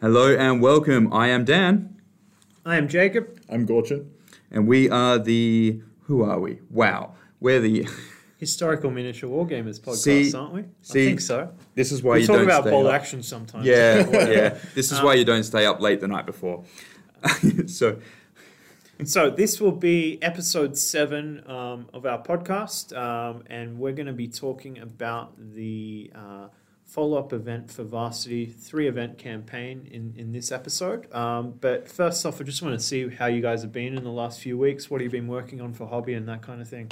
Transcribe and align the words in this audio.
Hello 0.00 0.34
and 0.34 0.62
welcome. 0.62 1.12
I 1.12 1.28
am 1.28 1.44
Dan, 1.44 2.00
I 2.64 2.76
am 2.76 2.88
Jacob. 2.88 3.38
I'm 3.48 3.66
Gorchin. 3.66 4.06
and 4.50 4.66
we 4.66 4.88
are 4.90 5.18
the. 5.18 5.80
Who 6.02 6.22
are 6.22 6.40
we? 6.40 6.60
Wow, 6.70 7.14
we're 7.40 7.60
the. 7.60 7.86
Historical 8.38 8.90
Miniature 8.90 9.28
Wargamers 9.28 9.78
podcast, 9.78 9.96
See- 10.30 10.34
aren't 10.34 10.54
we? 10.54 10.64
see, 10.80 11.02
I 11.02 11.06
think 11.08 11.20
so. 11.20 11.52
This 11.74 11.92
is 11.92 12.02
why 12.02 12.14
We 12.14 12.20
you 12.22 12.26
talk 12.26 12.36
don't 12.36 12.44
about 12.46 12.62
stay 12.62 12.70
bold 12.70 12.86
up. 12.86 12.94
action 12.94 13.22
sometimes. 13.22 13.66
Yeah, 13.66 14.02
Whatever. 14.06 14.32
yeah. 14.32 14.58
This 14.74 14.90
is 14.90 14.98
Um, 15.00 15.04
why 15.04 15.14
you 15.14 15.26
don't 15.26 15.42
stay 15.44 15.66
up 15.66 15.80
late 15.80 16.00
the 16.00 16.08
night 16.08 16.24
before. 16.24 16.64
so, 17.66 17.98
So 19.04 19.28
this 19.28 19.60
will 19.60 19.72
be 19.72 20.18
episode 20.22 20.78
seven 20.78 21.42
um, 21.50 21.88
of 21.92 22.06
our 22.06 22.22
podcast, 22.22 22.96
um, 22.96 23.42
and 23.50 23.78
we're 23.78 23.92
going 23.92 24.06
to 24.06 24.14
be 24.14 24.28
talking 24.28 24.78
about 24.78 25.34
the 25.54 26.10
uh, 26.14 26.46
follow-up 26.90 27.32
event 27.32 27.70
for 27.70 27.84
Varsity 27.84 28.46
three 28.46 28.88
event 28.88 29.16
campaign 29.18 29.88
in 29.90 30.14
in 30.16 30.32
this 30.32 30.50
episode. 30.50 31.12
Um, 31.14 31.54
but 31.60 31.88
first 31.88 32.26
off, 32.26 32.40
I 32.40 32.44
just 32.44 32.62
want 32.62 32.74
to 32.78 32.84
see 32.84 33.08
how 33.08 33.26
you 33.26 33.40
guys 33.40 33.62
have 33.62 33.72
been 33.72 33.96
in 33.96 34.04
the 34.04 34.10
last 34.10 34.40
few 34.40 34.58
weeks. 34.58 34.90
What 34.90 35.00
have 35.00 35.12
you 35.12 35.20
been 35.20 35.28
working 35.28 35.60
on 35.60 35.72
for 35.72 35.86
hobby 35.86 36.14
and 36.14 36.26
that 36.28 36.42
kind 36.42 36.60
of 36.60 36.68
thing? 36.68 36.90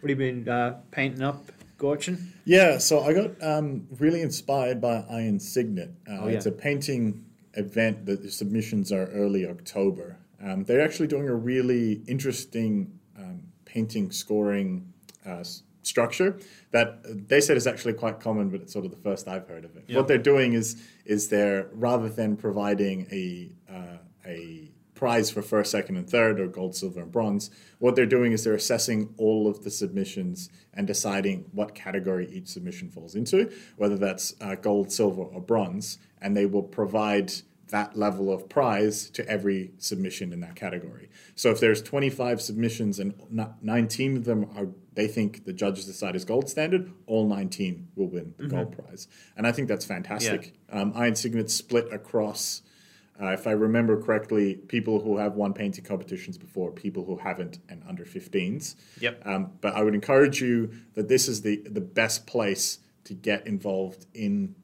What 0.00 0.10
have 0.10 0.20
you 0.20 0.32
been 0.32 0.48
uh, 0.48 0.78
painting 0.92 1.22
up, 1.22 1.50
Gorchin? 1.78 2.28
Yeah, 2.44 2.78
so 2.78 3.00
I 3.02 3.12
got 3.12 3.30
um, 3.42 3.86
really 3.98 4.22
inspired 4.22 4.80
by 4.80 5.04
Iron 5.10 5.38
Signet. 5.40 5.90
Uh, 6.08 6.18
Oh, 6.20 6.28
yeah. 6.28 6.36
It's 6.36 6.46
a 6.46 6.52
painting 6.52 7.24
event 7.54 8.06
that 8.06 8.22
the 8.22 8.30
submissions 8.30 8.92
are 8.92 9.06
early 9.06 9.46
October. 9.46 10.16
Um, 10.42 10.64
they're 10.64 10.80
actually 10.80 11.08
doing 11.08 11.28
a 11.28 11.34
really 11.34 12.00
interesting 12.06 12.98
um, 13.18 13.42
painting 13.66 14.10
scoring 14.10 14.90
uh, 15.26 15.44
structure 15.82 16.38
that 16.72 17.28
they 17.28 17.40
said 17.40 17.56
is 17.56 17.66
actually 17.66 17.94
quite 17.94 18.20
common, 18.20 18.50
but 18.50 18.60
it's 18.60 18.72
sort 18.72 18.84
of 18.84 18.90
the 18.90 18.96
first 18.98 19.26
I've 19.28 19.48
heard 19.48 19.64
of 19.64 19.76
it. 19.76 19.84
What 19.94 20.08
they're 20.08 20.18
doing 20.18 20.52
is 20.52 20.82
is 21.04 21.28
they're 21.28 21.68
rather 21.72 22.08
than 22.08 22.36
providing 22.36 23.06
a 23.10 23.50
uh, 23.72 23.98
a 24.26 24.70
prize 25.00 25.30
for 25.30 25.40
first, 25.40 25.70
second, 25.70 25.96
and 25.96 26.08
third, 26.08 26.38
or 26.38 26.46
gold, 26.46 26.76
silver, 26.76 27.00
and 27.00 27.10
bronze. 27.10 27.50
What 27.78 27.96
they're 27.96 28.04
doing 28.04 28.32
is 28.32 28.44
they're 28.44 28.52
assessing 28.54 29.14
all 29.16 29.48
of 29.48 29.64
the 29.64 29.70
submissions 29.70 30.50
and 30.74 30.86
deciding 30.86 31.46
what 31.52 31.74
category 31.74 32.28
each 32.30 32.48
submission 32.48 32.90
falls 32.90 33.14
into, 33.14 33.50
whether 33.78 33.96
that's 33.96 34.34
uh, 34.42 34.56
gold, 34.56 34.92
silver, 34.92 35.22
or 35.22 35.40
bronze, 35.40 35.96
and 36.20 36.36
they 36.36 36.44
will 36.44 36.62
provide 36.62 37.32
that 37.70 37.96
level 37.96 38.32
of 38.32 38.48
prize 38.48 39.10
to 39.10 39.28
every 39.28 39.72
submission 39.78 40.32
in 40.32 40.40
that 40.40 40.56
category. 40.56 41.08
So 41.34 41.50
if 41.50 41.60
there's 41.60 41.82
25 41.82 42.40
submissions 42.40 42.98
and 42.98 43.14
19 43.62 44.16
of 44.16 44.24
them 44.24 44.50
are 44.56 44.68
they 44.94 45.06
think 45.06 45.44
the 45.44 45.52
judges 45.52 45.86
decide 45.86 46.16
is 46.16 46.24
gold 46.24 46.50
standard, 46.50 46.92
all 47.06 47.26
19 47.28 47.88
will 47.94 48.08
win 48.08 48.34
the 48.38 48.48
gold 48.48 48.72
prize. 48.72 49.06
And 49.36 49.46
I 49.46 49.52
think 49.52 49.68
that's 49.68 49.84
fantastic. 49.84 50.54
Um, 50.70 50.92
Iron 50.96 51.14
Signet 51.14 51.50
split 51.50 51.92
across 51.92 52.62
uh, 53.20 53.32
if 53.32 53.46
I 53.46 53.50
remember 53.50 54.00
correctly, 54.00 54.54
people 54.54 55.00
who 55.00 55.18
have 55.18 55.34
won 55.34 55.52
painting 55.52 55.84
competitions 55.84 56.38
before, 56.38 56.70
people 56.70 57.04
who 57.04 57.16
haven't, 57.16 57.58
and 57.68 57.82
under 57.86 58.04
15s. 58.04 58.76
Yep. 59.00 59.26
Um, 59.26 59.52
but 59.60 59.74
I 59.74 59.82
would 59.82 59.94
encourage 59.94 60.40
you 60.40 60.70
that 60.94 61.08
this 61.08 61.28
is 61.28 61.42
the 61.42 61.56
the 61.68 61.82
best 61.82 62.26
place 62.26 62.78
to 63.04 63.14
get 63.14 63.46
involved 63.46 64.06
in 64.14 64.54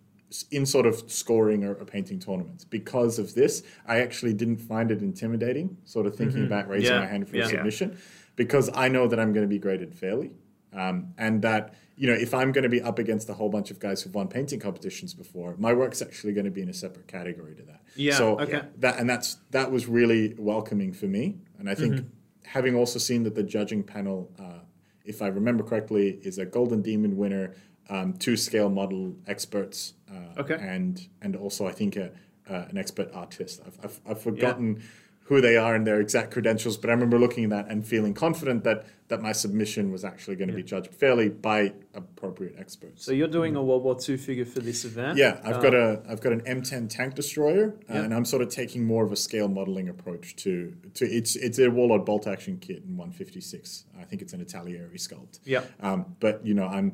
in 0.50 0.66
sort 0.66 0.86
of 0.86 1.10
scoring 1.10 1.64
or, 1.64 1.74
or 1.74 1.84
painting 1.84 2.18
tournaments. 2.18 2.64
Because 2.64 3.18
of 3.18 3.34
this, 3.34 3.62
I 3.86 4.00
actually 4.00 4.34
didn't 4.34 4.58
find 4.58 4.90
it 4.90 5.00
intimidating. 5.00 5.76
Sort 5.84 6.06
of 6.06 6.16
thinking 6.16 6.44
about 6.44 6.68
raising 6.68 6.92
Yeah, 6.92 7.00
my 7.00 7.06
hand 7.06 7.28
for 7.28 7.36
yeah. 7.36 7.44
a 7.44 7.48
submission, 7.48 7.96
because 8.34 8.68
I 8.74 8.88
know 8.88 9.06
that 9.08 9.18
I'm 9.20 9.32
going 9.32 9.44
to 9.44 9.48
be 9.48 9.58
graded 9.58 9.94
fairly. 9.94 10.32
Um, 10.72 11.14
and 11.16 11.40
that 11.42 11.74
you 11.96 12.06
know 12.06 12.12
if 12.12 12.34
i'm 12.34 12.52
going 12.52 12.64
to 12.64 12.68
be 12.68 12.82
up 12.82 12.98
against 12.98 13.30
a 13.30 13.32
whole 13.34 13.48
bunch 13.48 13.70
of 13.70 13.78
guys 13.78 14.02
who've 14.02 14.14
won 14.14 14.28
painting 14.28 14.60
competitions 14.60 15.14
before 15.14 15.54
my 15.56 15.72
work's 15.72 16.02
actually 16.02 16.34
going 16.34 16.44
to 16.44 16.50
be 16.50 16.60
in 16.60 16.68
a 16.68 16.74
separate 16.74 17.06
category 17.06 17.54
to 17.54 17.62
that 17.62 17.80
Yeah, 17.94 18.14
so 18.16 18.38
okay. 18.40 18.60
that 18.80 18.98
and 18.98 19.08
that's 19.08 19.36
that 19.52 19.70
was 19.72 19.86
really 19.86 20.34
welcoming 20.36 20.92
for 20.92 21.06
me 21.06 21.38
and 21.58 21.70
i 21.70 21.74
think 21.74 21.94
Mm-hmm. 21.94 22.08
having 22.44 22.74
also 22.74 22.98
seen 22.98 23.22
that 23.22 23.34
the 23.34 23.42
judging 23.44 23.82
panel 23.82 24.30
uh, 24.38 24.58
if 25.06 25.22
i 25.22 25.28
remember 25.28 25.64
correctly 25.64 26.18
is 26.22 26.36
a 26.36 26.44
golden 26.44 26.82
demon 26.82 27.16
winner 27.16 27.54
um, 27.88 28.12
two 28.14 28.36
scale 28.36 28.68
model 28.70 29.14
experts 29.26 29.94
uh, 30.12 30.40
Okay. 30.40 30.56
and 30.60 31.08
and 31.22 31.36
also 31.36 31.66
i 31.66 31.72
think 31.72 31.96
a, 31.96 32.10
uh, 32.50 32.64
an 32.70 32.76
expert 32.78 33.10
artist 33.12 33.60
i've, 33.66 33.78
I've, 33.84 34.00
I've 34.08 34.20
forgotten 34.22 34.82
who 35.28 35.40
they 35.40 35.56
are 35.56 35.74
and 35.74 35.84
their 35.86 36.00
exact 36.00 36.30
credentials 36.32 36.76
but 36.76 36.88
i 36.90 36.92
remember 36.92 37.18
looking 37.18 37.44
at 37.44 37.50
that 37.50 37.66
and 37.68 37.86
feeling 37.86 38.14
confident 38.14 38.64
that 38.64 38.86
that 39.08 39.22
my 39.22 39.30
submission 39.30 39.92
was 39.92 40.04
actually 40.04 40.34
going 40.34 40.48
to 40.48 40.54
be 40.54 40.64
judged 40.64 40.92
fairly 40.92 41.28
by 41.28 41.72
appropriate 41.94 42.56
experts 42.58 43.04
So 43.04 43.12
you're 43.12 43.28
doing 43.28 43.54
a 43.54 43.62
World 43.62 43.84
War 43.84 43.96
II 44.08 44.16
figure 44.16 44.44
for 44.44 44.58
this 44.58 44.84
event? 44.84 45.16
yeah, 45.16 45.38
I've 45.44 45.58
Uh, 45.58 45.60
got 45.62 45.74
a 45.74 46.02
I've 46.08 46.20
got 46.20 46.32
an 46.32 46.40
M10 46.40 46.88
tank 46.90 47.14
destroyer, 47.14 47.66
uh, 47.88 47.94
Yeah. 47.94 48.02
and 48.04 48.12
I'm 48.12 48.24
sort 48.24 48.42
of 48.42 48.48
taking 48.48 48.84
more 48.84 49.04
of 49.04 49.12
a 49.12 49.16
scale 49.26 49.46
modeling 49.46 49.88
approach 49.88 50.34
to 50.44 50.74
to 50.94 51.04
it's 51.18 51.36
it's 51.36 51.58
a 51.60 51.68
Warlord 51.70 52.04
bolt 52.04 52.26
action 52.26 52.58
kit 52.58 52.82
in 52.88 52.96
156. 52.96 53.84
I 54.00 54.04
think 54.08 54.22
it's 54.22 54.32
an 54.32 54.44
Italeri 54.44 54.92
sculpt. 54.98 55.38
Yeah. 55.44 55.62
Um, 55.80 56.16
but 56.18 56.44
you 56.44 56.54
know, 56.54 56.66
I'm 56.66 56.88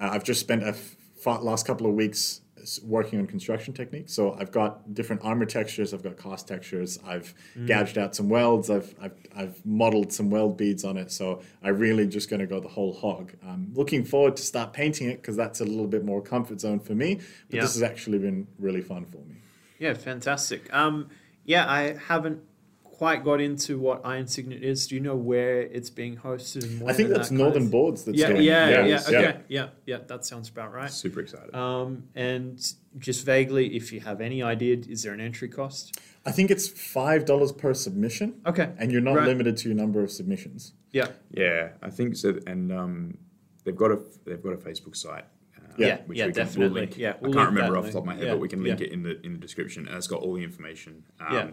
uh, 0.00 0.10
I've 0.12 0.24
just 0.24 0.40
spent 0.40 0.62
a 0.62 0.74
last 1.26 1.66
couple 1.66 1.86
of 1.86 1.94
weeks 1.94 2.40
working 2.82 3.18
on 3.18 3.26
construction 3.26 3.72
techniques. 3.72 4.12
So 4.12 4.34
I've 4.34 4.50
got 4.50 4.92
different 4.92 5.22
armor 5.24 5.46
textures. 5.46 5.94
I've 5.94 6.02
got 6.02 6.16
cast 6.18 6.48
textures. 6.48 6.98
I've 7.06 7.32
Mm. 7.56 7.66
gouged 7.68 7.96
out 7.98 8.14
some 8.16 8.28
welds. 8.28 8.68
I've, 8.68 8.94
I've 9.00 9.12
I've 9.34 9.64
modeled 9.64 10.12
some 10.12 10.28
weld 10.28 10.56
beads 10.56 10.84
on 10.84 10.96
it. 10.96 11.10
So 11.12 11.40
I 11.62 11.68
really 11.68 12.06
just 12.06 12.28
going 12.28 12.40
to 12.40 12.46
go 12.46 12.60
the 12.60 12.68
whole 12.68 12.92
hog. 12.92 13.32
I'm 13.46 13.72
looking 13.74 14.04
forward 14.04 14.36
to 14.36 14.42
start 14.42 14.72
painting 14.72 15.08
it 15.08 15.22
because 15.22 15.36
that's 15.36 15.60
a 15.60 15.64
little 15.64 15.86
bit 15.86 16.04
more 16.04 16.20
comfort 16.20 16.60
zone 16.60 16.80
for 16.80 16.94
me. 16.94 17.14
But 17.48 17.56
Yeah. 17.56 17.62
this 17.62 17.74
has 17.74 17.82
actually 17.82 18.18
been 18.18 18.46
really 18.58 18.82
fun 18.82 19.04
for 19.06 19.18
me. 19.18 19.36
Yeah, 19.78 19.94
fantastic. 19.94 20.72
Um, 20.74 21.08
yeah, 21.44 21.70
I 21.70 21.96
haven't 22.08 22.40
quite 22.98 23.24
got 23.24 23.40
into 23.40 23.78
what 23.78 24.00
Iron 24.04 24.26
Signet 24.26 24.62
is. 24.62 24.88
Do 24.88 24.96
you 24.96 25.00
know 25.00 25.14
where 25.14 25.60
it's 25.60 25.88
being 25.88 26.16
hosted 26.16 26.64
and 26.64 26.90
I 26.90 26.92
think 26.92 27.10
that's 27.10 27.28
that 27.28 27.36
kind 27.36 27.38
Northern 27.38 27.62
of- 27.66 27.70
Boards 27.70 28.04
that's 28.04 28.18
Yeah, 28.18 28.26
doing 28.26 28.40
it. 28.40 28.44
yeah, 28.44 28.84
yeah, 28.86 29.00
okay, 29.08 29.40
yeah, 29.48 29.68
yeah, 29.86 29.98
that 30.08 30.24
sounds 30.24 30.48
about 30.48 30.74
right. 30.74 30.90
super 30.90 31.20
excited. 31.20 31.54
Um, 31.54 32.04
and 32.16 32.60
just 32.98 33.24
vaguely, 33.24 33.76
if 33.76 33.92
you 33.92 34.00
have 34.00 34.20
any 34.20 34.42
idea, 34.42 34.76
is 34.88 35.04
there 35.04 35.12
an 35.14 35.20
entry 35.20 35.48
cost? 35.48 35.98
I 36.26 36.32
think 36.32 36.50
it's 36.50 36.68
five 36.68 37.24
dollars 37.24 37.52
per 37.52 37.72
submission. 37.72 38.40
Okay, 38.44 38.72
And 38.78 38.90
you're 38.90 39.00
not 39.00 39.16
Right. 39.18 39.28
limited 39.28 39.56
to 39.58 39.68
your 39.68 39.76
number 39.76 40.02
of 40.02 40.10
submissions. 40.10 40.72
yeah, 40.90 41.08
yeah, 41.30 41.68
I 41.80 41.90
think 41.90 42.16
so. 42.16 42.38
And 42.48 42.72
um, 42.72 43.16
they've 43.64 43.76
got 43.76 43.92
a 43.92 44.00
they've 44.26 44.42
got 44.42 44.54
a 44.54 44.56
Facebook 44.56 44.96
site. 44.96 45.24
Uh, 45.56 45.60
Yeah. 45.78 45.86
Yeah, 45.86 45.98
which 46.06 46.18
yeah, 46.18 46.26
we 46.26 46.32
can, 46.32 46.44
definitely. 46.44 46.64
We'll 46.64 46.82
link. 46.82 46.98
Yeah, 46.98 47.14
we'll 47.20 47.30
I 47.30 47.34
can't 47.34 47.54
remember 47.54 47.78
off 47.78 47.84
the 47.86 47.92
top 47.92 48.00
of 48.02 48.06
my 48.06 48.14
head, 48.14 48.22
link. 48.24 48.32
but 48.34 48.40
we 48.40 48.48
can 48.48 48.62
link 48.64 48.80
yeah. 48.80 48.86
it 48.86 48.92
in 48.92 49.02
the 49.04 49.24
in 49.24 49.32
the 49.34 49.38
description, 49.38 49.86
and 49.86 49.96
it's 49.96 50.08
got 50.08 50.20
all 50.22 50.34
the 50.34 50.42
information. 50.42 51.04
Um, 51.20 51.32
Yeah. 51.34 51.50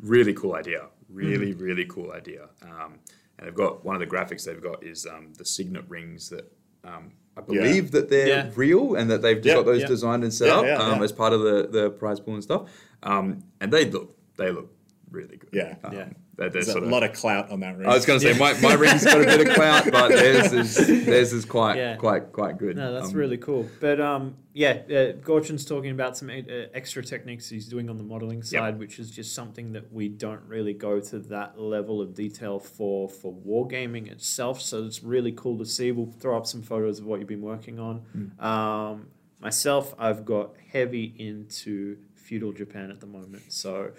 Really 0.00 0.34
cool 0.34 0.54
idea. 0.54 0.86
Really, 1.08 1.52
Mm-hmm. 1.52 1.62
really 1.64 1.84
cool 1.86 2.12
idea. 2.12 2.48
Um, 2.62 2.98
and 3.38 3.46
they've 3.46 3.54
got 3.54 3.84
one 3.84 3.94
of 3.94 4.00
the 4.00 4.06
graphics 4.06 4.44
they've 4.44 4.60
got 4.62 4.82
is 4.84 5.06
um, 5.06 5.32
the 5.38 5.44
signet 5.44 5.84
rings 5.88 6.28
that 6.30 6.52
um, 6.84 7.12
I 7.36 7.40
believe 7.40 7.92
that 7.92 8.08
they're 8.10 8.26
Yeah. 8.28 8.50
real 8.56 8.94
and 8.96 9.08
that 9.10 9.22
they've 9.22 9.36
just 9.36 9.46
Yeah, 9.46 9.54
got 9.54 9.64
those 9.66 9.82
yeah. 9.82 9.86
designed 9.86 10.22
and 10.24 10.34
set 10.34 10.48
Yeah, 10.48 10.54
up 10.56 10.64
yeah, 10.66 10.74
um, 10.78 10.98
yeah. 10.98 11.04
as 11.04 11.12
part 11.12 11.32
of 11.32 11.40
the, 11.42 11.68
the 11.70 11.90
prize 11.90 12.20
pool 12.20 12.34
and 12.34 12.42
stuff. 12.42 12.68
Um, 13.02 13.44
and 13.60 13.72
they 13.72 13.88
look 13.90 14.16
they 14.36 14.50
look 14.50 14.70
really 15.10 15.36
good. 15.36 15.50
Yeah. 15.52 15.76
Um, 15.84 15.92
Yeah. 15.92 16.08
They're, 16.36 16.50
they're 16.50 16.62
There's 16.62 16.68
a 16.76 16.78
of, 16.78 16.84
lot 16.88 17.02
of 17.02 17.14
clout 17.14 17.50
on 17.50 17.58
that 17.60 17.76
ring. 17.78 17.88
I 17.88 17.94
was 17.94 18.06
going 18.06 18.20
to 18.20 18.32
say 18.32 18.38
my, 18.38 18.52
my 18.60 18.74
ring's 18.74 19.04
got 19.04 19.20
a 19.20 19.24
bit 19.24 19.48
of 19.48 19.54
clout, 19.56 19.90
but 19.90 20.08
theirs 20.12 20.52
is 20.52 21.04
theirs 21.04 21.32
is 21.32 21.44
quite 21.44 21.76
Yeah. 21.76 21.96
quite 21.96 22.30
quite 22.32 22.58
good. 22.58 22.76
no, 22.76 22.92
that's 22.92 23.08
Um, 23.08 23.14
really 23.14 23.38
cool. 23.38 23.68
But 23.80 24.00
um, 24.00 24.36
yeah, 24.52 24.70
uh, 24.88 25.12
Gorchin's 25.20 25.64
talking 25.64 25.90
about 25.90 26.16
some 26.16 26.30
uh, 26.30 26.34
extra 26.74 27.02
techniques 27.02 27.48
he's 27.48 27.66
doing 27.66 27.90
on 27.90 27.96
the 27.96 28.04
modeling 28.04 28.44
side, 28.44 28.78
which 28.78 29.00
is 29.00 29.10
just 29.10 29.34
something 29.34 29.72
that 29.72 29.92
we 29.92 30.08
don't 30.08 30.42
really 30.46 30.74
go 30.74 31.00
to 31.00 31.18
that 31.18 31.58
level 31.60 32.00
of 32.00 32.14
detail 32.14 32.60
for 32.60 33.08
for 33.08 33.34
wargaming 33.34 34.08
itself. 34.08 34.60
So 34.60 34.84
it's 34.84 35.02
really 35.02 35.32
cool 35.32 35.58
to 35.58 35.66
see. 35.66 35.90
We'll 35.90 36.06
throw 36.20 36.36
up 36.36 36.46
some 36.46 36.62
photos 36.62 37.00
of 37.00 37.06
what 37.06 37.18
you've 37.18 37.28
been 37.28 37.42
working 37.42 37.80
on. 37.80 38.02
Mm. 38.16 38.40
Um, 38.44 39.08
myself, 39.40 39.92
I've 39.98 40.24
got 40.24 40.54
heavy 40.72 41.14
into 41.18 41.96
feudal 42.14 42.52
Japan 42.52 42.92
at 42.92 43.00
the 43.00 43.06
moment, 43.08 43.42
so. 43.52 43.90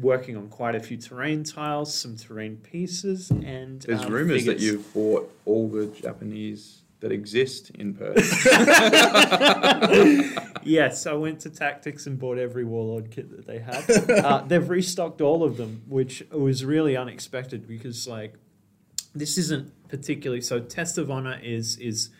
Working 0.00 0.36
on 0.36 0.48
quite 0.48 0.74
a 0.74 0.80
few 0.80 0.96
terrain 0.96 1.44
tiles, 1.44 1.94
some 1.94 2.16
terrain 2.16 2.56
pieces, 2.56 3.30
and 3.30 3.80
There's 3.82 4.02
um, 4.02 4.12
rumors 4.12 4.44
that 4.46 4.60
you've 4.60 4.92
bought 4.92 5.32
all 5.44 5.68
the 5.68 5.86
Japanese 5.86 6.82
that 7.00 7.12
exist 7.12 7.70
in 7.70 7.94
Perth. 7.94 8.16
Yes, 10.64 11.06
I 11.06 11.12
went 11.12 11.40
to 11.40 11.50
Tactics 11.50 12.06
and 12.06 12.18
bought 12.18 12.38
every 12.38 12.64
Warlord 12.64 13.10
kit 13.10 13.30
that 13.30 13.46
they 13.46 13.58
had. 13.58 13.88
uh, 14.10 14.42
they've 14.46 14.68
restocked 14.68 15.20
all 15.20 15.44
of 15.44 15.56
them, 15.56 15.82
which 15.86 16.24
was 16.30 16.64
really 16.64 16.96
unexpected 16.96 17.68
because, 17.68 18.08
like, 18.08 18.34
this 19.14 19.38
isn't 19.38 19.72
particularly 19.88 20.40
so. 20.40 20.60
Test 20.60 20.98
of 20.98 21.10
Honor 21.10 21.38
is 21.42 21.76
is 21.76 22.10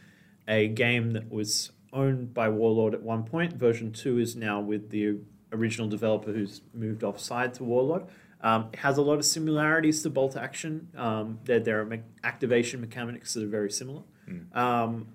a 0.47 0.69
game 0.69 1.13
that 1.13 1.31
was 1.31 1.73
owned 1.93 2.35
by 2.35 2.49
Warlord 2.49 2.95
at 2.95 3.03
one 3.03 3.25
point. 3.25 3.55
Version 3.55 3.93
two 3.93 4.19
is 4.19 4.37
now 4.37 4.61
with 4.61 4.91
the 4.91 5.19
original 5.55 5.89
developer 5.89 6.33
who's 6.33 6.61
moved 6.75 7.03
offside 7.03 7.55
to 7.55 7.65
Warlord. 7.65 8.05
Um, 8.41 8.69
it 8.73 8.81
has 8.81 8.99
a 8.99 9.03
lot 9.03 9.15
of 9.15 9.25
similarities 9.25 10.03
to 10.03 10.11
Bolt 10.11 10.37
Action. 10.37 10.89
Um, 10.97 11.39
there, 11.45 11.61
there 11.61 11.81
are 11.81 11.87
me- 11.87 12.03
activation 12.23 12.81
mechanics 12.81 13.33
that 13.35 13.43
are 13.43 13.49
very 13.49 13.71
similar. 13.71 14.03
Um, 14.53 15.09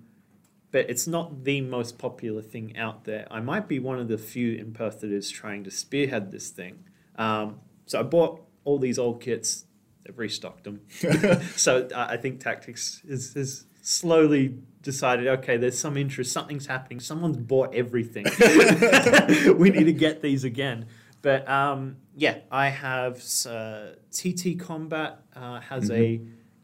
but 0.72 0.88
it's 0.88 1.06
not 1.06 1.44
the 1.44 1.60
most 1.60 1.98
popular 1.98 2.42
thing 2.42 2.76
out 2.76 3.04
there. 3.04 3.26
I 3.30 3.40
might 3.40 3.68
be 3.68 3.78
one 3.78 3.98
of 3.98 4.08
the 4.08 4.18
few 4.18 4.54
in 4.54 4.72
Perth 4.72 5.00
that 5.00 5.10
is 5.10 5.30
trying 5.30 5.64
to 5.64 5.70
spearhead 5.70 6.32
this 6.32 6.50
thing. 6.50 6.84
Um, 7.16 7.60
so 7.86 8.00
I 8.00 8.02
bought 8.02 8.42
all 8.64 8.78
these 8.78 8.98
old 8.98 9.20
kits. 9.20 9.64
They've 10.04 10.16
restocked 10.16 10.64
them. 10.64 10.80
so 11.56 11.88
uh, 11.94 12.06
I 12.08 12.16
think 12.16 12.40
Tactics 12.40 13.02
is, 13.04 13.36
is 13.36 13.66
slowly 13.90 14.56
decided, 14.82 15.26
okay, 15.26 15.56
there's 15.56 15.78
some 15.78 15.96
interest, 15.96 16.32
something's 16.32 16.66
happening, 16.66 17.00
someone's 17.00 17.36
bought 17.36 17.74
everything. 17.74 18.24
we 19.58 19.70
need 19.70 19.84
to 19.84 19.92
get 19.92 20.22
these 20.22 20.44
again. 20.44 20.86
But 21.22 21.48
um, 21.48 21.96
yeah, 22.14 22.38
I 22.50 22.68
have 22.68 23.22
uh, 23.46 23.88
TT 24.10 24.58
Combat 24.58 25.20
uh, 25.34 25.60
has 25.60 25.90
a 25.90 26.20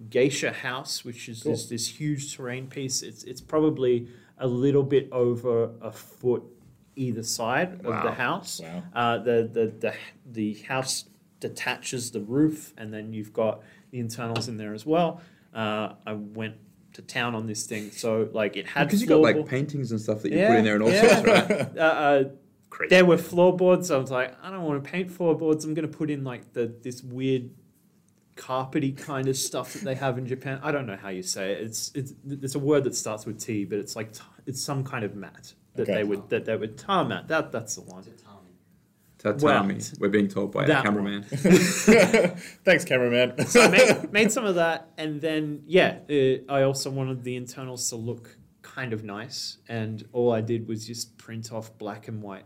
geisha 0.08 0.52
house, 0.52 1.04
which 1.04 1.28
is 1.28 1.42
Cool. 1.42 1.52
this, 1.52 1.66
this 1.66 1.88
huge 1.88 2.34
terrain 2.34 2.68
piece. 2.68 3.02
It's 3.02 3.22
it's 3.24 3.42
probably 3.42 4.08
a 4.38 4.46
little 4.46 4.82
bit 4.82 5.08
over 5.12 5.72
a 5.82 5.92
foot 5.92 6.42
either 6.94 7.22
side 7.22 7.84
of 7.84 8.02
the 8.02 8.12
house. 8.12 8.62
Wow. 8.62 8.82
Uh, 8.94 9.18
the, 9.18 9.50
the 9.52 9.66
the 9.78 9.94
the 10.24 10.54
house 10.62 11.04
detaches 11.40 12.12
the 12.12 12.20
roof, 12.20 12.72
and 12.78 12.94
then 12.94 13.12
you've 13.12 13.34
got 13.34 13.60
the 13.90 13.98
internals 13.98 14.48
in 14.48 14.56
there 14.56 14.72
as 14.72 14.86
well. 14.86 15.20
Uh, 15.52 15.94
I 16.06 16.14
went 16.14 16.56
to 16.96 17.02
town 17.02 17.34
on 17.34 17.46
this 17.46 17.64
thing, 17.64 17.90
so 17.90 18.28
like 18.32 18.56
it 18.56 18.66
had 18.66 18.84
Because 18.88 19.00
you 19.00 19.06
got 19.06 19.20
like 19.20 19.46
paintings 19.46 19.90
and 19.92 20.00
stuff 20.00 20.22
that 20.22 20.32
you 20.32 20.38
Yeah, 20.38 20.48
put 20.48 20.56
in 20.58 20.64
there 20.64 20.74
and 20.74 20.82
all 20.82 20.90
yeah. 20.92 21.22
sorts, 21.22 21.26
right? 21.50 21.50
uh, 21.78 21.80
uh, 21.80 22.24
Crazy. 22.70 22.90
there 22.90 23.04
were 23.04 23.16
floorboards. 23.16 23.90
I 23.90 23.96
was 23.96 24.10
like, 24.10 24.34
I 24.42 24.50
don't 24.50 24.62
want 24.64 24.82
to 24.84 24.90
paint 24.90 25.10
floorboards. 25.10 25.64
I'm 25.64 25.72
going 25.74 25.90
to 25.90 25.96
put 25.96 26.10
in 26.10 26.24
like 26.24 26.52
the 26.52 26.74
this 26.82 27.02
weird 27.02 27.50
carpety 28.36 28.96
kind 28.96 29.28
of 29.28 29.36
stuff 29.36 29.72
that 29.72 29.84
they 29.84 29.94
have 29.94 30.18
in 30.18 30.26
Japan. 30.26 30.60
I 30.62 30.70
don't 30.72 30.86
know 30.86 30.96
how 30.96 31.08
you 31.08 31.22
say 31.22 31.52
it. 31.52 31.62
It's 31.62 31.90
it's 31.94 32.12
it's 32.28 32.54
a 32.54 32.58
word 32.58 32.84
that 32.84 32.94
starts 32.94 33.24
with 33.24 33.40
T, 33.40 33.64
but 33.64 33.78
it's 33.78 33.96
like 33.96 34.12
t- 34.12 34.20
it's 34.46 34.60
some 34.62 34.84
kind 34.84 35.04
of 35.04 35.14
mat 35.14 35.54
that 35.74 35.82
Okay. 35.84 35.94
they 35.94 36.04
would 36.04 36.28
that 36.30 36.44
they 36.44 36.56
would 36.56 36.76
tarmac. 36.76 37.28
That 37.28 37.50
that's 37.52 37.76
the 37.76 37.82
one. 37.82 38.04
Tatami. 39.32 39.74
Well, 39.74 39.82
We're 40.00 40.08
being 40.08 40.28
told 40.28 40.52
by 40.52 40.66
that 40.66 40.76
our 40.78 40.82
cameraman. 40.82 41.22
Thanks, 42.64 42.84
cameraman. 42.84 43.34
So 43.46 43.62
I 43.62 43.68
made, 43.68 44.12
made 44.12 44.32
some 44.32 44.44
of 44.44 44.56
that, 44.56 44.90
and 44.98 45.20
then 45.20 45.62
yeah, 45.66 45.98
uh, 46.10 46.52
I 46.52 46.62
also 46.62 46.90
wanted 46.90 47.22
the 47.22 47.36
internals 47.36 47.88
to 47.90 47.96
look 47.96 48.36
kind 48.62 48.92
of 48.92 49.04
nice, 49.04 49.58
and 49.68 50.06
all 50.12 50.32
I 50.32 50.40
did 50.40 50.68
was 50.68 50.86
just 50.86 51.16
print 51.16 51.52
off 51.52 51.76
black 51.78 52.08
and 52.08 52.22
white 52.22 52.44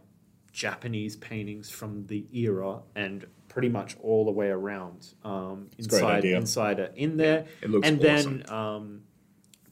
Japanese 0.53 1.17
paintings 1.17 1.71
from 1.71 2.07
the 2.07 2.27
era, 2.33 2.81
and 2.95 3.27
pretty 3.49 3.69
much 3.69 3.97
all 4.03 4.25
the 4.25 4.31
way 4.31 4.49
around 4.49 5.13
um, 5.25 5.69
inside 5.79 6.19
idea. 6.19 6.37
inside 6.37 6.79
it 6.79 6.93
in 6.97 7.17
there, 7.17 7.47
It 7.63 7.71
looks 7.71 7.87
and 7.89 8.05
awesome. 8.05 8.43
then 8.47 8.53
um, 8.53 9.03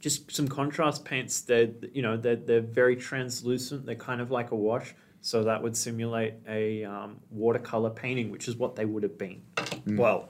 just 0.01 0.31
some 0.35 0.49
contrast 0.49 1.05
paints. 1.05 1.43
They're 1.43 1.71
you 1.93 2.03
know 2.03 2.17
they're 2.17 2.37
they're 2.37 2.61
very 2.61 2.97
translucent. 2.97 3.87
They're 3.87 3.95
kind 3.95 4.21
of 4.21 4.31
like 4.31 4.51
a 4.51 4.57
wash. 4.57 4.95
So 5.21 5.45
that 5.45 5.63
would 5.63 5.77
simulate 5.77 6.35
a 6.49 6.85
um, 6.85 7.17
watercolor 7.31 7.91
painting, 7.91 8.31
which 8.31 8.49
is 8.49 8.57
what 8.57 8.77
they 8.77 8.85
would 8.85 9.03
have 9.03 9.19
been. 9.19 9.43
Well, 9.87 10.29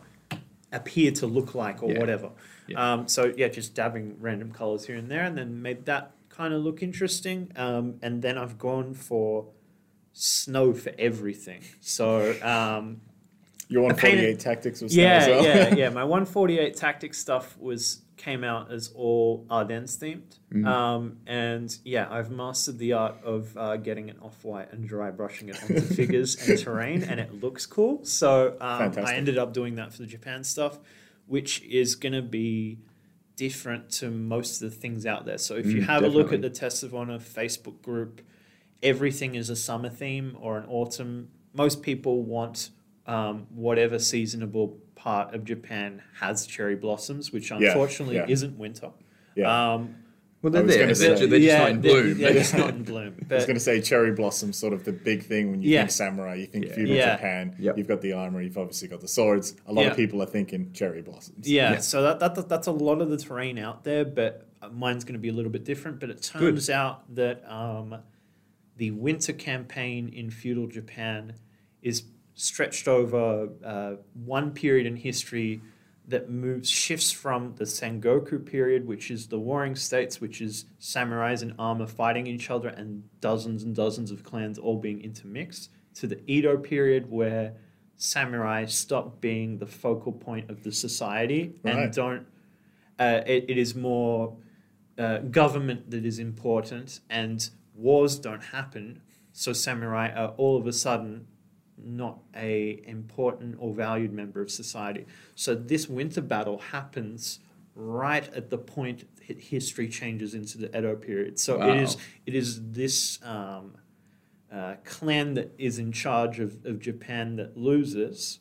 appear 0.72 1.10
to 1.12 1.26
look 1.26 1.54
like 1.54 1.82
or 1.82 1.88
Mm. 1.88 1.94
Yeah. 1.94 2.00
whatever. 2.00 2.30
Yeah. 2.66 2.92
Um, 2.92 3.08
so 3.08 3.32
yeah, 3.36 3.48
just 3.48 3.74
dabbing 3.74 4.16
random 4.20 4.52
colors 4.52 4.86
here 4.86 4.96
and 4.96 5.10
there, 5.10 5.22
and 5.24 5.36
then 5.36 5.62
made 5.62 5.86
that 5.86 6.12
kind 6.28 6.52
of 6.54 6.62
look 6.62 6.82
interesting. 6.82 7.50
Um, 7.56 7.98
and 8.02 8.22
then 8.22 8.36
I've 8.38 8.58
gone 8.58 8.94
for 8.94 9.46
snow 10.12 10.72
for 10.74 10.92
everything. 10.98 11.62
So 11.80 12.34
um, 12.42 13.00
Your 13.70 13.82
148 13.82 14.20
painted- 14.26 14.40
tactics 14.40 14.80
was 14.80 14.96
yeah, 14.96 15.16
as 15.16 15.26
well. 15.28 15.44
yeah, 15.44 15.74
yeah. 15.76 15.88
My 15.90 16.04
148 16.04 16.74
tactics 16.76 17.18
stuff 17.18 17.56
was 17.58 18.02
came 18.16 18.42
out 18.42 18.72
as 18.72 18.88
all 18.96 19.46
Ardennes 19.50 19.96
themed, 19.98 20.22
Mm-hmm. 20.52 20.66
um, 20.66 21.18
and 21.26 21.76
yeah, 21.84 22.08
I've 22.10 22.30
mastered 22.30 22.78
the 22.78 22.94
art 22.94 23.16
of 23.22 23.54
uh, 23.56 23.76
getting 23.76 24.08
it 24.08 24.16
off 24.22 24.42
white 24.42 24.72
and 24.72 24.88
dry 24.88 25.10
brushing 25.10 25.50
it 25.50 25.62
onto 25.62 25.80
figures 25.94 26.48
and 26.48 26.58
terrain, 26.58 27.02
and 27.04 27.20
it 27.20 27.40
looks 27.42 27.66
cool. 27.66 28.04
So 28.04 28.56
um, 28.60 28.94
I 29.04 29.14
ended 29.14 29.36
up 29.38 29.52
doing 29.52 29.74
that 29.76 29.92
for 29.92 29.98
the 29.98 30.06
Japan 30.06 30.42
stuff, 30.42 30.78
which 31.26 31.62
is 31.62 31.94
going 31.94 32.14
to 32.14 32.22
be 32.22 32.78
different 33.36 33.90
to 33.90 34.10
most 34.10 34.62
of 34.62 34.70
the 34.70 34.76
things 34.76 35.06
out 35.06 35.24
there. 35.26 35.38
So 35.38 35.54
if 35.54 35.66
you 35.66 35.82
Mm, 35.82 35.86
have 35.86 36.02
a 36.02 36.08
look 36.08 36.32
at 36.32 36.40
the 36.42 36.50
Test 36.50 36.82
of 36.82 36.94
Honor 36.94 37.18
Facebook 37.18 37.82
group, 37.82 38.20
everything 38.82 39.34
is 39.36 39.50
a 39.50 39.56
summer 39.56 39.90
theme 39.90 40.36
or 40.40 40.56
an 40.58 40.64
autumn. 40.68 41.28
Most 41.54 41.82
people 41.82 42.22
want 42.24 42.70
um, 43.08 43.46
whatever 43.50 43.98
seasonable 43.98 44.78
part 44.94 45.34
of 45.34 45.44
Japan 45.44 46.02
has 46.20 46.46
cherry 46.46 46.76
blossoms, 46.76 47.32
which 47.32 47.50
unfortunately 47.50 48.16
yeah. 48.16 48.26
isn't 48.28 48.56
winter. 48.58 48.90
Yeah. 49.34 49.72
Um, 49.74 49.96
Well, 50.42 50.52
I 50.56 50.62
they're 50.62 50.62
was 50.66 50.74
there. 50.74 50.82
gonna 50.84 50.94
They're, 50.94 51.16
say- 51.16 51.26
they're 51.26 51.38
just 51.40 51.48
yeah, 51.52 51.58
not 51.58 51.70
in 51.70 51.80
they're- 51.80 52.02
bloom. 52.02 52.18
They're 52.18 52.32
just 52.34 52.54
not 52.62 52.70
in 52.70 52.82
bloom. 52.84 53.26
I 53.30 53.34
was 53.34 53.44
going 53.46 53.56
to 53.56 53.60
say 53.60 53.80
cherry 53.80 54.12
blossom, 54.12 54.52
sort 54.52 54.72
of 54.72 54.84
the 54.84 54.92
big 54.92 55.22
thing 55.24 55.50
when 55.50 55.62
you 55.62 55.70
Yeah. 55.70 55.80
think 55.80 55.90
samurai, 55.92 56.34
you 56.36 56.46
think 56.46 56.66
feudal 56.72 56.94
Yeah. 56.94 57.16
Japan. 57.16 57.56
Yep. 57.58 57.78
You've 57.78 57.88
got 57.88 58.02
the 58.02 58.12
armor, 58.12 58.40
you've 58.42 58.58
obviously 58.58 58.86
got 58.88 59.00
the 59.00 59.08
swords. 59.08 59.56
A 59.66 59.72
lot 59.72 59.82
Yeah. 59.82 59.90
of 59.92 59.96
people 59.96 60.22
are 60.22 60.26
thinking 60.26 60.72
cherry 60.72 61.02
blossoms. 61.02 61.48
yeah, 61.50 61.72
Yeah. 61.72 61.78
so 61.78 62.02
that, 62.02 62.20
that 62.20 62.48
that's 62.48 62.66
a 62.68 62.72
lot 62.72 63.00
of 63.00 63.08
the 63.10 63.16
terrain 63.16 63.58
out 63.58 63.84
there, 63.84 64.04
but 64.04 64.46
uh, 64.62 64.68
mine's 64.68 65.04
going 65.04 65.14
to 65.14 65.18
be 65.20 65.28
a 65.28 65.32
little 65.32 65.50
bit 65.52 65.64
different. 65.64 65.98
But 66.00 66.10
it 66.10 66.20
turns 66.22 66.68
out 66.70 67.14
that 67.14 67.42
um, 67.50 67.96
the 68.76 68.90
winter 68.92 69.32
campaign 69.32 70.08
in 70.08 70.30
feudal 70.30 70.66
Japan 70.66 71.34
is 71.82 72.02
stretched 72.38 72.86
over 72.86 73.48
uh, 73.64 73.94
one 74.24 74.52
period 74.52 74.86
in 74.86 74.94
history 74.96 75.60
that 76.06 76.30
moves 76.30 76.70
shifts 76.70 77.10
from 77.10 77.54
the 77.56 77.64
Sengoku 77.64 78.44
period, 78.46 78.86
which 78.86 79.10
is 79.10 79.26
the 79.26 79.38
warring 79.38 79.74
states, 79.74 80.20
which 80.20 80.40
is 80.40 80.64
samurais 80.80 81.42
in 81.42 81.52
armor 81.58 81.86
fighting 81.86 82.26
each 82.28 82.48
other 82.48 82.68
and 82.68 83.02
dozens 83.20 83.64
and 83.64 83.74
dozens 83.74 84.10
of 84.12 84.22
clans 84.22 84.56
all 84.56 84.78
being 84.78 85.02
intermixed, 85.02 85.70
to 85.94 86.06
the 86.06 86.18
Edo 86.30 86.56
period 86.56 87.10
where 87.10 87.54
samurai 87.96 88.64
stop 88.64 89.20
being 89.20 89.58
the 89.58 89.66
focal 89.66 90.12
point 90.12 90.48
of 90.48 90.62
the 90.62 90.70
society 90.72 91.58
Right. 91.64 91.74
and 91.76 91.92
don't. 91.92 92.26
Uh, 93.00 93.20
it, 93.26 93.46
it 93.48 93.58
is 93.58 93.74
more 93.74 94.36
uh, 94.96 95.18
government 95.18 95.90
that 95.90 96.04
is 96.06 96.18
important, 96.20 97.00
and 97.10 97.50
wars 97.74 98.16
don't 98.18 98.44
happen. 98.44 99.02
So 99.32 99.52
samurai 99.52 100.08
are 100.14 100.28
all 100.36 100.56
of 100.56 100.66
a 100.66 100.72
sudden 100.72 101.26
not 101.84 102.18
a 102.34 102.82
important 102.86 103.56
or 103.58 103.72
valued 103.74 104.12
member 104.12 104.40
of 104.40 104.50
society. 104.50 105.06
So 105.34 105.54
this 105.54 105.88
winter 105.88 106.20
battle 106.20 106.58
happens 106.58 107.40
right 107.74 108.32
at 108.34 108.50
the 108.50 108.58
point 108.58 109.04
hi- 109.26 109.34
history 109.38 109.88
changes 109.88 110.34
into 110.34 110.58
the 110.58 110.68
Edo 110.76 110.96
period. 110.96 111.38
So 111.38 111.60
it 111.62 111.76
is 111.80 111.96
Wow. 111.96 112.02
it 112.26 112.34
is 112.34 112.70
this 112.72 113.18
um, 113.22 113.76
uh, 114.52 114.76
clan 114.84 115.34
that 115.34 115.54
is 115.58 115.78
in 115.78 115.92
charge 115.92 116.40
of, 116.40 116.64
of 116.64 116.80
Japan 116.80 117.36
that 117.36 117.56
loses 117.56 118.40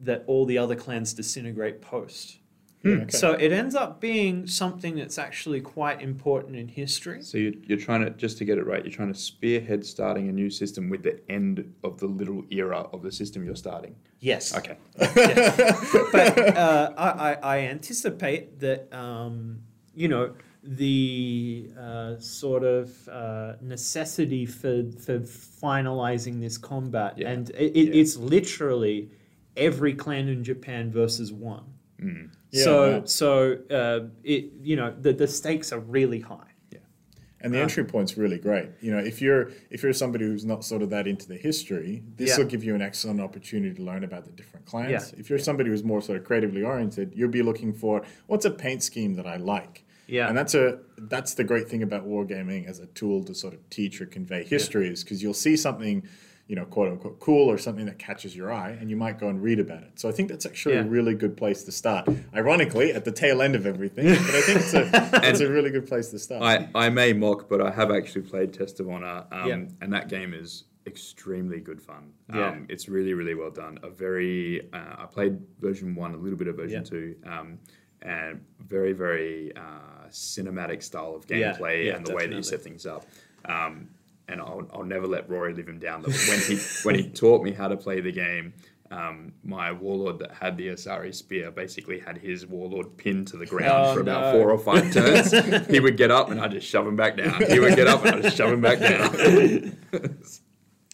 that 0.00 0.22
all 0.26 0.46
the 0.46 0.58
other 0.58 0.76
clans 0.76 1.12
disintegrate 1.12 1.80
post. 1.80 2.38
Yeah, 2.84 2.92
okay. 2.92 3.10
So 3.10 3.32
it 3.32 3.50
ends 3.52 3.74
up 3.74 4.00
being 4.00 4.46
something 4.46 4.94
that's 4.96 5.18
actually 5.18 5.60
quite 5.60 6.00
important 6.00 6.54
in 6.56 6.68
history. 6.68 7.22
So 7.22 7.36
you're, 7.36 7.54
you're 7.64 7.78
trying 7.78 8.04
to, 8.04 8.10
just 8.10 8.38
to 8.38 8.44
get 8.44 8.56
it 8.58 8.66
right, 8.66 8.84
you're 8.84 8.92
trying 8.92 9.12
to 9.12 9.18
spearhead 9.18 9.84
starting 9.84 10.28
a 10.28 10.32
new 10.32 10.48
system 10.48 10.88
with 10.88 11.02
the 11.02 11.20
end 11.28 11.74
of 11.82 11.98
the 11.98 12.06
little 12.06 12.44
era 12.50 12.80
of 12.92 13.02
the 13.02 13.10
system 13.10 13.44
you're 13.44 13.56
starting. 13.56 13.96
Yes. 14.20 14.54
Okay. 14.56 14.76
but 14.96 16.56
uh, 16.56 16.92
I, 16.96 17.08
I, 17.08 17.32
I 17.42 17.58
anticipate 17.60 18.60
that 18.60 18.92
um, 18.92 19.60
you 19.94 20.08
know 20.08 20.34
the 20.62 21.70
uh, 21.78 22.18
sort 22.18 22.62
of 22.64 23.08
uh, 23.08 23.54
necessity 23.60 24.44
for 24.46 24.84
for 25.04 25.20
finalizing 25.20 26.40
this 26.40 26.58
combat, 26.58 27.16
Yeah. 27.18 27.30
and 27.30 27.50
it, 27.50 27.76
it, 27.76 27.88
Yeah. 27.88 28.00
it's 28.00 28.16
literally 28.16 29.10
every 29.56 29.94
clan 29.94 30.28
in 30.28 30.44
Japan 30.44 30.90
versus 30.92 31.32
one. 31.32 31.64
Mm. 32.00 32.30
Yeah, 32.50 32.64
so 32.64 32.88
yeah. 32.90 33.00
so 33.04 33.58
uh, 33.70 34.08
it 34.24 34.52
you 34.62 34.76
know 34.76 34.94
the 34.98 35.12
the 35.12 35.26
stakes 35.28 35.72
are 35.72 35.80
really 35.80 36.20
high. 36.20 36.50
Yeah, 36.72 36.78
and 37.40 37.52
the 37.52 37.58
Ah. 37.58 37.62
entry 37.62 37.84
point's 37.84 38.16
really 38.16 38.38
great. 38.38 38.70
You 38.80 38.90
know, 38.92 38.98
if 38.98 39.20
you're 39.20 39.50
if 39.70 39.82
you're 39.82 39.92
somebody 39.92 40.24
who's 40.24 40.44
not 40.44 40.64
sort 40.64 40.82
of 40.82 40.90
that 40.90 41.06
into 41.06 41.28
the 41.28 41.36
history, 41.36 42.02
this 42.16 42.30
Yeah. 42.30 42.38
will 42.38 42.50
give 42.50 42.64
you 42.64 42.74
an 42.74 42.82
excellent 42.82 43.20
opportunity 43.20 43.74
to 43.74 43.82
learn 43.82 44.02
about 44.02 44.24
the 44.24 44.32
different 44.32 44.64
clans. 44.66 44.90
Yeah. 45.12 45.20
If 45.20 45.28
you're 45.28 45.38
somebody 45.38 45.68
who's 45.70 45.84
more 45.84 46.00
sort 46.00 46.18
of 46.18 46.24
creatively 46.24 46.62
oriented, 46.62 47.12
you'll 47.14 47.28
be 47.30 47.42
looking 47.42 47.72
for 47.74 48.02
what's 48.26 48.44
a 48.46 48.50
paint 48.50 48.82
scheme 48.82 49.14
that 49.16 49.26
I 49.26 49.36
like. 49.36 49.84
Yeah. 50.06 50.28
And 50.28 50.36
that's 50.38 50.54
a 50.54 50.78
that's 50.96 51.34
the 51.34 51.44
great 51.44 51.68
thing 51.68 51.82
about 51.82 52.08
wargaming 52.08 52.66
as 52.66 52.78
a 52.78 52.86
tool 52.86 53.22
to 53.24 53.34
sort 53.34 53.52
of 53.52 53.60
teach 53.68 54.00
or 54.00 54.06
convey 54.06 54.42
history 54.44 54.88
is 54.88 55.04
because 55.04 55.22
you'll 55.22 55.34
see 55.34 55.54
something, 55.54 56.02
you 56.48 56.56
know, 56.56 56.64
quote 56.64 56.90
unquote 56.90 57.20
cool 57.20 57.48
or 57.50 57.58
something 57.58 57.84
that 57.86 57.98
catches 57.98 58.34
your 58.34 58.50
eye 58.50 58.70
and 58.80 58.88
you 58.88 58.96
might 58.96 59.18
go 59.20 59.28
and 59.28 59.42
read 59.42 59.60
about 59.60 59.82
it. 59.82 60.00
So 60.00 60.08
I 60.08 60.12
think 60.12 60.30
that's 60.30 60.46
actually 60.46 60.76
a 60.76 60.82
really 60.82 61.14
good 61.14 61.36
place 61.36 61.62
to 61.64 61.72
start. 61.72 62.08
Ironically, 62.34 62.92
at 62.92 63.04
the 63.04 63.12
tail 63.12 63.42
end 63.42 63.54
of 63.54 63.66
everything, 63.66 64.06
but 64.06 64.34
I 64.34 64.40
think 64.40 64.60
it's 64.60 64.72
a 64.74 64.88
it's 65.28 65.40
a 65.40 65.48
really 65.50 65.70
good 65.70 65.86
place 65.86 66.08
to 66.08 66.18
start. 66.18 66.42
I, 66.42 66.68
I 66.74 66.88
may 66.88 67.12
mock, 67.12 67.48
but 67.50 67.60
I 67.60 67.70
have 67.70 67.90
actually 67.90 68.22
played 68.22 68.54
Test 68.54 68.80
of 68.80 68.88
Honor, 68.88 69.24
um, 69.30 69.48
Yeah. 69.48 69.54
and 69.82 69.92
that 69.92 70.08
game 70.08 70.32
is 70.32 70.64
extremely 70.86 71.60
good 71.60 71.82
fun. 71.82 72.12
Yeah. 72.34 72.48
Um, 72.48 72.66
it's 72.70 72.88
really, 72.88 73.12
really 73.12 73.34
well 73.34 73.50
done. 73.50 73.78
A 73.82 73.90
very, 73.90 74.72
uh, 74.72 74.94
I 75.02 75.04
played 75.04 75.38
version 75.60 75.94
one, 75.94 76.14
a 76.14 76.16
little 76.16 76.38
bit 76.38 76.48
of 76.48 76.56
version 76.56 76.82
Yeah. 76.82 76.90
two. 76.90 77.16
Um, 77.26 77.58
and 78.00 78.40
very 78.60 78.92
very 78.92 79.52
uh, 79.56 80.06
cinematic 80.08 80.82
style 80.82 81.14
of 81.14 81.26
gameplay 81.26 81.86
yeah, 81.86 81.96
and 81.96 82.06
the 82.06 82.14
way 82.14 82.26
that 82.26 82.34
you 82.34 82.42
set 82.42 82.62
things 82.62 82.86
up. 82.86 83.04
Um, 83.44 83.88
and 84.28 84.40
I'll, 84.40 84.68
I'll 84.72 84.84
never 84.84 85.06
let 85.06 85.28
Rory 85.28 85.54
live 85.54 85.68
him 85.68 85.78
down. 85.78 86.02
That 86.02 86.10
when 86.28 86.40
he 86.40 86.56
when 86.84 86.94
he 86.94 87.08
taught 87.08 87.42
me 87.42 87.52
how 87.52 87.68
to 87.68 87.76
play 87.76 88.00
the 88.00 88.12
game, 88.12 88.52
um, 88.90 89.32
my 89.42 89.72
warlord 89.72 90.18
that 90.20 90.32
had 90.32 90.56
the 90.56 90.68
Asari 90.68 91.14
spear 91.14 91.50
basically 91.50 91.98
had 91.98 92.18
his 92.18 92.46
warlord 92.46 92.96
pinned 92.96 93.28
to 93.28 93.36
the 93.36 93.46
ground 93.46 93.86
Oh, 93.88 93.94
for 93.94 94.00
about 94.00 94.32
no. 94.34 94.38
four 94.40 94.50
or 94.50 94.58
five 94.58 94.92
turns. 94.92 95.66
he 95.68 95.80
would 95.80 95.96
get 95.96 96.10
up 96.10 96.30
and 96.30 96.40
I'd 96.40 96.52
just 96.52 96.66
shove 96.66 96.86
him 96.86 96.96
back 96.96 97.16
down. 97.16 97.42
He 97.50 97.58
would 97.58 97.76
get 97.76 97.86
up 97.86 98.04
and 98.04 98.16
I'd 98.16 98.22
just 98.22 98.36
shove 98.36 98.52
him 98.52 98.60
back 98.60 98.78
down. 98.78 99.76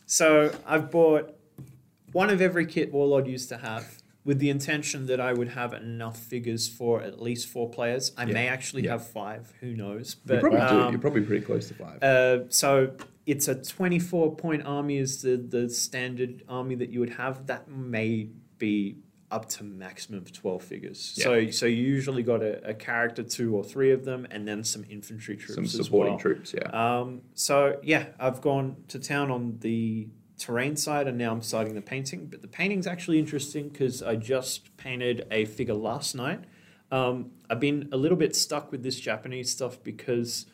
So 0.06 0.54
I've 0.66 0.90
bought 0.90 1.34
one 2.12 2.30
of 2.30 2.40
every 2.40 2.66
kit 2.66 2.92
Warlord 2.92 3.26
used 3.26 3.48
to 3.48 3.56
have 3.58 3.98
with 4.24 4.38
the 4.38 4.48
intention 4.50 5.06
that 5.06 5.20
I 5.20 5.32
would 5.32 5.48
have 5.48 5.72
enough 5.72 6.18
figures 6.18 6.66
for 6.68 7.02
at 7.02 7.20
least 7.20 7.48
four 7.48 7.68
players. 7.70 8.12
I 8.16 8.24
may 8.24 8.48
actually 8.48 8.84
Yeah. 8.84 8.92
have 8.92 9.06
five, 9.06 9.52
who 9.60 9.74
knows? 9.74 10.14
But 10.14 10.36
you 10.36 10.40
But 10.40 10.50
probably 10.50 10.68
do. 10.78 10.82
um, 10.84 10.92
You're 10.92 11.00
probably 11.00 11.22
pretty 11.22 11.44
close 11.44 11.68
to 11.68 11.74
five. 11.74 12.02
uh, 12.02 12.48
so 12.48 12.92
it's 13.26 13.48
a 13.48 13.54
24 13.54 14.36
point 14.36 14.66
army 14.66 14.98
is 14.98 15.22
the, 15.22 15.36
the 15.36 15.68
standard 15.68 16.42
army 16.48 16.74
that 16.76 16.90
you 16.90 17.00
would 17.00 17.14
have. 17.14 17.46
That 17.46 17.68
may 17.68 18.28
be 18.58 18.98
up 19.30 19.48
to 19.48 19.64
maximum 19.64 20.20
of 20.20 20.32
12 20.32 20.62
figures. 20.62 21.00
So 21.00 21.50
so 21.50 21.66
you 21.66 21.82
usually 21.82 22.22
got 22.22 22.42
a, 22.42 22.68
a 22.68 22.74
character, 22.74 23.22
two 23.22 23.56
or 23.56 23.64
three 23.64 23.90
of 23.90 24.04
them, 24.04 24.26
and 24.30 24.46
then 24.46 24.62
some 24.62 24.84
infantry 24.88 25.36
troops 25.36 25.54
Some 25.54 25.66
supporting 25.66 26.14
well. 26.14 26.20
troops, 26.20 26.54
yeah. 26.54 26.68
Um, 26.68 27.22
so 27.34 27.78
yeah, 27.82 28.06
I've 28.20 28.40
gone 28.40 28.76
to 28.88 28.98
town 28.98 29.30
on 29.30 29.58
the 29.60 30.08
terrain 30.38 30.76
side, 30.76 31.08
and 31.08 31.18
now 31.18 31.32
I'm 31.32 31.42
starting 31.42 31.74
the 31.74 31.82
painting. 31.82 32.26
But 32.26 32.42
the 32.42 32.48
painting's 32.48 32.86
actually 32.86 33.18
interesting 33.18 33.68
because 33.70 34.02
I 34.02 34.16
just 34.16 34.76
painted 34.76 35.26
a 35.30 35.46
figure 35.46 35.74
last 35.74 36.14
night. 36.14 36.44
Um, 36.92 37.32
I've 37.50 37.60
been 37.60 37.88
a 37.90 37.96
little 37.96 38.18
bit 38.18 38.36
stuck 38.36 38.70
with 38.70 38.82
this 38.82 39.00
Japanese 39.00 39.50
stuff 39.50 39.82
because 39.82 40.46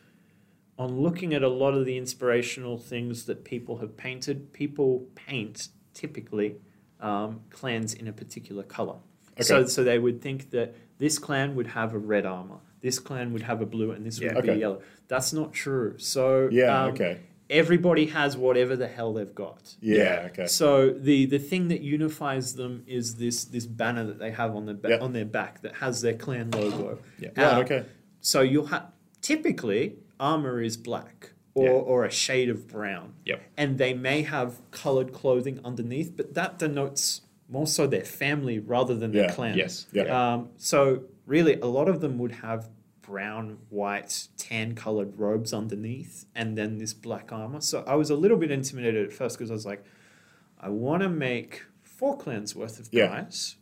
on 0.81 0.99
looking 0.99 1.35
at 1.35 1.43
a 1.43 1.49
lot 1.49 1.75
of 1.75 1.85
the 1.85 1.97
inspirational 1.99 2.79
things 2.79 3.27
that 3.27 3.45
people 3.45 3.77
have 3.83 3.93
painted, 3.99 4.51
people 4.55 5.07
paint 5.15 5.69
typically 5.93 6.57
um, 7.01 7.41
clans 7.51 7.93
in 7.95 8.09
a 8.09 8.13
particular 8.13 8.63
color. 8.63 8.97
So, 9.41 9.57
Okay. 9.59 9.69
so 9.69 9.85
they 9.85 9.99
would 9.99 10.21
think 10.23 10.51
that 10.51 10.75
this 10.99 11.19
clan 11.19 11.55
would 11.55 11.67
have 11.69 11.93
a 11.95 11.99
red 11.99 12.25
armor, 12.27 12.61
this 12.81 12.99
clan 12.99 13.33
would 13.35 13.43
have 13.43 13.61
a 13.61 13.67
blue, 13.67 13.91
and 13.91 14.05
this 14.07 14.19
Yeah. 14.19 14.29
would 14.35 14.45
Okay. 14.45 14.55
be 14.55 14.61
yellow. 14.61 14.81
That's 15.09 15.33
not 15.35 15.53
true. 15.53 15.95
So 15.99 16.49
Yeah, 16.51 16.85
um, 16.85 16.91
okay. 16.93 17.19
everybody 17.51 18.07
has 18.07 18.37
whatever 18.39 18.75
the 18.77 18.87
hell 18.89 19.13
they've 19.13 19.35
got. 19.35 19.77
Yeah, 19.83 19.97
Yeah. 19.97 20.27
okay. 20.31 20.47
So 20.47 20.91
the 20.91 21.27
the 21.27 21.39
thing 21.39 21.69
that 21.69 21.81
unifies 21.83 22.55
them 22.55 22.85
is 22.87 23.17
this 23.17 23.45
this 23.45 23.67
banner 23.67 24.05
that 24.07 24.19
they 24.19 24.31
have 24.31 24.57
on 24.57 24.65
the 24.65 24.75
ba- 24.75 24.91
Yeah. 24.91 24.99
on 25.07 25.13
their 25.13 25.27
back 25.27 25.61
that 25.63 25.75
has 25.77 26.01
their 26.01 26.15
clan 26.25 26.51
logo. 26.53 26.99
Yeah. 27.19 27.31
Right, 27.37 27.65
okay. 27.65 27.83
So 28.21 28.41
you'll 28.41 28.67
have 28.75 28.87
typically 29.21 29.97
armor 30.21 30.61
is 30.63 30.77
black 30.77 31.33
or, 31.55 31.65
Yeah. 31.65 31.71
or 31.73 32.05
a 32.05 32.11
shade 32.11 32.49
of 32.49 32.69
brown. 32.69 33.15
Yep. 33.25 33.43
And 33.57 33.79
they 33.79 33.95
may 33.95 34.23
have 34.23 34.61
colored 34.71 35.13
clothing 35.13 35.59
underneath, 35.65 36.17
but 36.17 36.35
that 36.35 36.59
denotes 36.59 37.23
more 37.49 37.67
so 37.67 37.87
their 37.89 38.05
family 38.05 38.61
rather 38.61 38.95
than 38.95 39.13
Yeah. 39.13 39.23
their 39.27 39.31
clan. 39.35 39.59
Yes. 39.59 39.87
Yeah. 39.93 40.05
Um, 40.35 40.51
so 40.57 41.05
really, 41.27 41.55
a 41.61 41.67
lot 41.67 41.89
of 41.89 42.01
them 42.01 42.19
would 42.19 42.33
have 42.33 42.69
brown, 43.03 43.59
white, 43.71 44.29
tan 44.37 44.77
colored 44.77 45.19
robes 45.19 45.53
underneath, 45.53 46.27
and 46.37 46.57
then 46.57 46.79
this 46.79 46.95
black 46.95 47.33
armor. 47.33 47.61
So 47.61 47.83
I 47.85 47.97
was 47.97 48.09
a 48.11 48.15
little 48.15 48.37
bit 48.37 48.53
intimidated 48.53 49.05
at 49.07 49.13
first 49.13 49.37
because 49.37 49.51
I 49.51 49.55
was 49.55 49.67
like, 49.67 49.85
I 50.61 50.69
want 50.69 51.03
to 51.03 51.09
make 51.09 51.63
four 51.83 52.17
clans 52.17 52.55
worth 52.55 52.79
of 52.79 52.89
Yeah. 52.93 53.07
guys, 53.09 53.57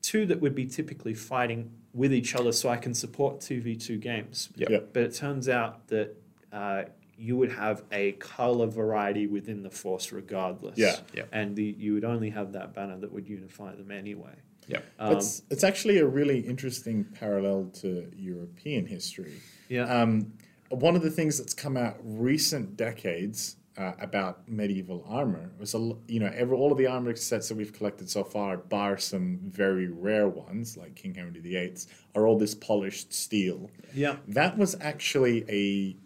two 0.00 0.26
that 0.26 0.40
would 0.40 0.54
be 0.56 0.66
typically 0.66 1.14
fighting 1.14 1.70
with 1.94 2.12
each 2.12 2.34
other, 2.34 2.52
so 2.52 2.68
I 2.68 2.76
can 2.76 2.94
support 2.94 3.40
two 3.40 3.60
v 3.60 3.76
two 3.76 3.98
games. 3.98 4.48
Yep. 4.56 4.70
Yeah. 4.70 4.78
But 4.92 5.02
it 5.02 5.14
turns 5.14 5.48
out 5.48 5.88
that 5.88 6.16
uh, 6.52 6.84
you 7.18 7.36
would 7.36 7.52
have 7.52 7.82
a 7.92 8.12
color 8.12 8.66
variety 8.66 9.26
within 9.26 9.62
the 9.62 9.70
force 9.70 10.10
regardless. 10.12 10.78
Yeah. 10.78 10.96
Yeah. 11.14 11.24
And 11.32 11.54
the, 11.54 11.74
you 11.78 11.94
would 11.94 12.04
only 12.04 12.30
have 12.30 12.52
that 12.52 12.74
banner 12.74 12.98
that 12.98 13.12
would 13.12 13.28
unify 13.28 13.74
them 13.74 13.90
anyway. 13.90 14.34
Yep. 14.68 14.84
Um, 14.98 15.16
it's, 15.16 15.42
it's 15.50 15.64
actually 15.64 15.98
a 15.98 16.06
really 16.06 16.40
interesting 16.40 17.04
parallel 17.04 17.70
to 17.80 18.10
European 18.16 18.86
history. 18.86 19.34
yeah. 19.68 19.84
Um, 19.84 20.32
one 20.70 20.96
of 20.96 21.02
the 21.02 21.10
things 21.10 21.36
that's 21.36 21.52
come 21.52 21.76
out 21.76 21.96
recent 22.02 22.76
decades 22.78 23.56
uh, 23.78 23.92
about 24.00 24.46
medieval 24.48 25.04
armor 25.08 25.50
It 25.54 25.60
was 25.60 25.74
a 25.74 25.78
you 26.06 26.20
know 26.20 26.30
every, 26.34 26.56
all 26.56 26.72
of 26.72 26.78
the 26.78 26.86
armor 26.86 27.14
sets 27.16 27.48
that 27.48 27.56
we've 27.56 27.72
collected 27.72 28.10
so 28.10 28.22
far, 28.24 28.56
bar 28.58 28.98
some 28.98 29.38
very 29.44 29.88
rare 29.88 30.28
ones 30.28 30.76
like 30.76 30.94
King 30.94 31.14
Henry 31.14 31.40
VIII's, 31.40 31.86
are 32.14 32.26
all 32.26 32.38
this 32.38 32.54
polished 32.54 33.12
steel. 33.14 33.70
yeah. 33.94 34.16
That 34.28 34.58
was 34.58 34.76
actually 34.80 35.44
a 35.48 35.96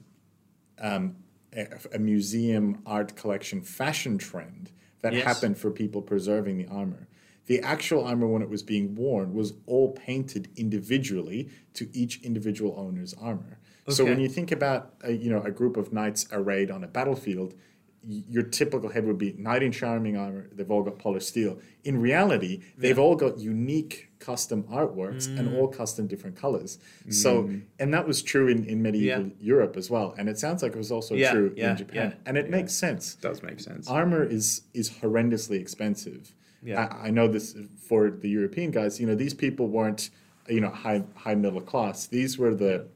um, 0.78 1.16
a, 1.56 1.66
a 1.94 1.98
museum 1.98 2.82
art 2.86 3.16
collection 3.16 3.62
fashion 3.62 4.18
trend 4.18 4.70
that 5.02 5.12
Yes. 5.12 5.24
happened 5.24 5.56
for 5.58 5.70
people 5.70 6.02
preserving 6.02 6.58
the 6.58 6.66
armor. 6.66 7.08
The 7.46 7.60
actual 7.60 8.04
armor, 8.04 8.26
when 8.26 8.42
it 8.42 8.48
was 8.50 8.62
being 8.64 8.94
worn, 8.96 9.32
was 9.34 9.52
all 9.66 9.92
painted 9.92 10.48
individually 10.56 11.48
to 11.74 11.88
each 11.92 12.20
individual 12.22 12.74
owner's 12.76 13.14
armor. 13.14 13.55
So 13.88 14.04
when 14.04 14.20
you 14.20 14.28
think 14.28 14.50
about 14.52 14.94
a, 15.02 15.12
you 15.12 15.30
know 15.30 15.42
a 15.42 15.50
group 15.50 15.76
of 15.76 15.92
knights 15.92 16.26
arrayed 16.32 16.70
on 16.70 16.82
a 16.84 16.88
battlefield, 16.88 17.54
y- 18.02 18.22
your 18.28 18.42
typical 18.42 18.88
head 18.90 19.04
would 19.06 19.18
be 19.18 19.32
knight 19.38 19.62
in 19.62 19.72
charming 19.72 20.16
armor. 20.16 20.48
They've 20.52 20.70
all 20.70 20.82
got 20.82 20.98
polished 20.98 21.28
steel. 21.28 21.58
In 21.84 22.00
reality, 22.00 22.62
they've 22.76 22.98
all 22.98 23.14
got 23.16 23.38
unique 23.38 24.08
custom 24.18 24.64
artworks 24.64 25.26
and 25.38 25.48
Mm. 25.48 25.54
all 25.56 25.68
custom 25.68 26.06
different 26.08 26.34
colors. 26.36 26.78
So, 27.10 27.50
and 27.78 27.92
that 27.94 28.06
was 28.08 28.22
true 28.22 28.48
in, 28.48 28.64
in 28.64 28.82
medieval 28.82 29.26
Yeah. 29.26 29.32
Europe 29.38 29.76
as 29.76 29.88
well. 29.90 30.14
And 30.18 30.28
it 30.28 30.38
sounds 30.38 30.62
like 30.62 30.72
it 30.72 30.78
was 30.78 30.90
also 30.90 31.14
Yeah, 31.14 31.32
true 31.32 31.52
yeah, 31.56 31.70
in 31.72 31.76
Japan. 31.76 31.96
yeah, 32.10 32.14
and 32.26 32.36
it 32.36 32.50
makes 32.50 32.72
sense. 32.72 33.14
It 33.14 33.20
Does 33.20 33.42
make 33.42 33.60
sense. 33.60 33.88
Armor 33.88 34.24
is 34.24 34.62
is 34.74 34.90
horrendously 35.00 35.60
expensive. 35.60 36.34
Yeah. 36.62 36.88
I, 36.90 37.06
I 37.08 37.10
know 37.10 37.28
this 37.28 37.54
for 37.88 38.10
the 38.10 38.28
European 38.28 38.70
guys. 38.72 38.98
You 39.00 39.06
know, 39.06 39.14
these 39.14 39.34
people 39.34 39.68
weren't 39.68 40.10
you 40.48 40.60
know 40.60 40.70
high 40.70 41.02
high 41.14 41.34
middle 41.36 41.60
class. 41.60 42.06
These 42.08 42.36
were 42.38 42.54
the 42.54 42.86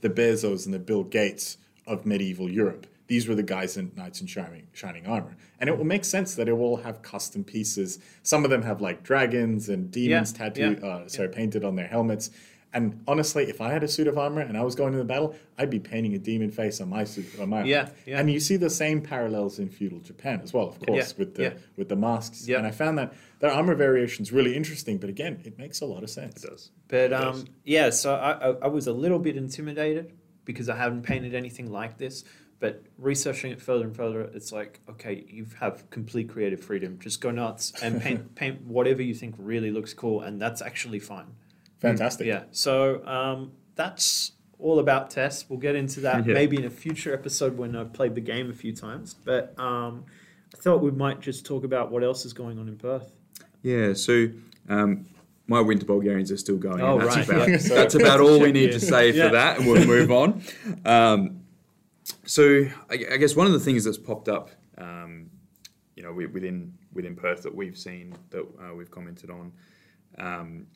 the 0.00 0.10
Bezos 0.10 0.64
and 0.64 0.74
the 0.74 0.78
Bill 0.78 1.04
Gates 1.04 1.58
of 1.86 2.06
medieval 2.06 2.50
Europe. 2.50 2.86
These 3.06 3.28
were 3.28 3.36
the 3.36 3.42
guys 3.42 3.76
in 3.76 3.92
knights 3.96 4.20
in 4.20 4.26
shining 4.26 4.66
shining 4.72 5.06
armor, 5.06 5.36
and 5.60 5.68
it 5.70 5.78
will 5.78 5.84
make 5.84 6.04
sense 6.04 6.34
that 6.34 6.48
it 6.48 6.52
will 6.54 6.64
all 6.64 6.76
have 6.78 7.02
custom 7.02 7.44
pieces. 7.44 8.00
Some 8.22 8.44
of 8.44 8.50
them 8.50 8.62
have 8.62 8.80
like 8.80 9.04
dragons 9.04 9.68
and 9.68 9.90
demons 9.90 10.32
Yeah, 10.32 10.38
tattooed, 10.38 10.80
yeah, 10.82 10.88
uh, 10.88 11.08
sorry, 11.08 11.28
painted 11.28 11.64
on 11.64 11.76
their 11.76 11.86
helmets. 11.86 12.30
And 12.76 13.02
honestly, 13.08 13.44
if 13.44 13.62
I 13.62 13.72
had 13.72 13.82
a 13.82 13.88
suit 13.88 14.06
of 14.06 14.18
armor 14.18 14.42
and 14.42 14.54
I 14.56 14.62
was 14.62 14.74
going 14.74 14.92
to 14.92 14.98
the 14.98 15.04
battle, 15.04 15.34
I'd 15.56 15.70
be 15.70 15.80
painting 15.80 16.14
a 16.14 16.18
demon 16.18 16.50
face 16.50 16.78
on 16.82 16.90
my 16.90 17.04
suit. 17.04 17.24
On 17.40 17.48
my 17.48 17.64
Yeah, 17.64 17.78
armor. 17.80 17.92
yeah. 18.04 18.20
And 18.20 18.30
you 18.30 18.38
see 18.38 18.56
the 18.56 18.68
same 18.68 19.00
parallels 19.00 19.58
in 19.58 19.70
feudal 19.70 20.00
Japan 20.00 20.40
as 20.44 20.52
well, 20.52 20.68
of 20.68 20.78
course, 20.80 21.12
Yeah, 21.12 21.18
with 21.18 21.34
the 21.36 21.42
yeah. 21.42 21.52
with 21.78 21.88
the 21.88 21.96
masks. 21.96 22.46
Yeah. 22.46 22.58
And 22.58 22.66
I 22.66 22.70
found 22.72 22.98
that 22.98 23.14
their 23.40 23.50
armor 23.50 23.74
variation 23.74 24.22
is 24.24 24.30
really 24.30 24.54
interesting, 24.54 24.98
but 24.98 25.08
again, 25.08 25.40
it 25.44 25.58
makes 25.58 25.80
a 25.80 25.86
lot 25.86 26.02
of 26.02 26.10
sense. 26.10 26.44
It 26.44 26.50
does. 26.50 26.70
But 26.88 26.96
It 26.98 27.12
um, 27.14 27.32
does. 27.32 27.44
yeah, 27.64 27.88
so 27.90 28.14
I, 28.14 28.32
I, 28.32 28.48
I 28.62 28.68
was 28.68 28.86
a 28.86 28.92
little 28.92 29.18
bit 29.18 29.36
intimidated 29.38 30.12
because 30.44 30.68
I 30.68 30.76
haven't 30.76 31.02
painted 31.02 31.34
anything 31.34 31.70
like 31.72 31.96
this. 31.96 32.24
But 32.58 32.82
researching 32.98 33.52
it 33.52 33.60
further 33.60 33.84
and 33.84 33.94
further, 33.94 34.20
it's 34.34 34.50
like, 34.50 34.80
okay, 34.88 35.24
you 35.28 35.46
have 35.60 35.88
complete 35.90 36.28
creative 36.30 36.60
freedom. 36.62 36.98
Just 36.98 37.20
go 37.20 37.30
nuts 37.30 37.72
and 37.82 38.00
paint 38.06 38.34
paint 38.34 38.62
whatever 38.66 39.02
you 39.02 39.14
think 39.14 39.34
really 39.38 39.70
looks 39.70 39.92
cool, 39.94 40.20
and 40.22 40.40
that's 40.40 40.60
actually 40.62 40.98
fine. 40.98 41.26
Fantastic. 41.80 42.26
Yeah. 42.26 42.44
So 42.52 43.04
um, 43.06 43.52
that's 43.74 44.32
all 44.58 44.78
about 44.78 45.10
Tess. 45.10 45.48
We'll 45.48 45.58
get 45.58 45.74
into 45.74 46.00
that 46.00 46.26
Yeah. 46.26 46.34
maybe 46.34 46.56
in 46.56 46.64
a 46.64 46.70
future 46.70 47.12
episode 47.12 47.56
when 47.58 47.76
I've 47.76 47.92
played 47.92 48.14
the 48.14 48.20
game 48.20 48.50
a 48.50 48.54
few 48.54 48.72
times. 48.72 49.14
But 49.14 49.54
um, 49.58 50.04
I 50.54 50.56
thought 50.58 50.80
we 50.82 50.90
might 50.90 51.20
just 51.20 51.44
talk 51.44 51.64
about 51.64 51.90
what 51.90 52.02
else 52.02 52.24
is 52.24 52.32
going 52.32 52.58
on 52.58 52.68
in 52.68 52.76
Perth. 52.76 53.12
Yeah, 53.62 53.92
so 53.94 54.28
um, 54.68 55.06
my 55.46 55.60
Winter 55.60 55.84
Bulgarians 55.86 56.30
are 56.32 56.36
still 56.36 56.56
going. 56.56 56.80
Oh, 56.80 56.98
that's 56.98 57.16
right, 57.16 57.28
About, 57.28 57.48
yeah. 57.48 57.56
That's 57.74 57.94
about 57.94 58.20
all 58.20 58.40
we 58.40 58.52
need 58.52 58.66
Yeah. 58.66 58.78
to 58.78 58.80
say 58.80 59.12
for 59.12 59.28
that, 59.30 59.58
and 59.58 59.66
we'll 59.66 59.84
move 59.86 60.10
on. 60.10 60.42
Um, 60.84 61.40
so 62.24 62.66
I, 62.90 62.94
I 63.12 63.16
guess 63.18 63.34
one 63.36 63.46
of 63.46 63.52
the 63.52 63.60
things 63.60 63.84
that's 63.84 63.98
popped 63.98 64.28
up, 64.28 64.50
um, 64.78 65.30
you 65.96 66.02
know, 66.02 66.12
within 66.12 66.72
within 66.92 67.14
Perth 67.16 67.42
that 67.42 67.54
we've 67.54 67.76
seen 67.76 68.14
that 68.30 68.40
uh, 68.62 68.74
we've 68.74 68.90
commented 68.90 69.30
on. 69.30 69.52
Um, 70.18 70.66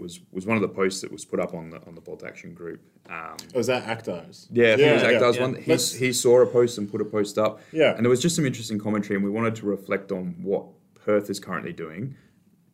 was, 0.00 0.20
was 0.32 0.46
one 0.46 0.56
of 0.56 0.62
the 0.62 0.68
posts 0.68 1.00
that 1.02 1.12
was 1.12 1.24
put 1.24 1.38
up 1.40 1.54
on 1.54 1.70
the 1.70 1.76
on 1.86 1.94
the 1.94 2.00
Bolt 2.00 2.24
Action 2.24 2.54
group. 2.54 2.80
Um, 3.08 3.36
Was 3.54 3.66
that 3.68 3.84
Akhtar's? 3.84 4.48
yeah, 4.50 4.72
I 4.72 4.76
think 4.76 4.80
it 4.88 4.92
was 4.94 5.02
yeah. 5.02 5.10
Akhtar's 5.12 5.36
yeah. 5.36 5.42
one. 5.42 5.54
He, 5.56 5.70
Let's- 5.70 5.92
he 5.94 6.12
saw 6.12 6.40
a 6.40 6.46
post 6.46 6.78
and 6.78 6.90
put 6.90 7.00
a 7.00 7.04
post 7.04 7.38
up. 7.38 7.60
Yeah. 7.72 7.94
And 7.94 8.04
there 8.04 8.10
was 8.10 8.20
just 8.22 8.36
some 8.36 8.46
interesting 8.46 8.78
commentary, 8.78 9.16
and 9.16 9.24
we 9.24 9.30
wanted 9.30 9.54
to 9.56 9.66
reflect 9.66 10.10
on 10.12 10.36
what 10.42 10.64
Perth 10.94 11.30
is 11.30 11.38
currently 11.40 11.72
doing 11.72 12.16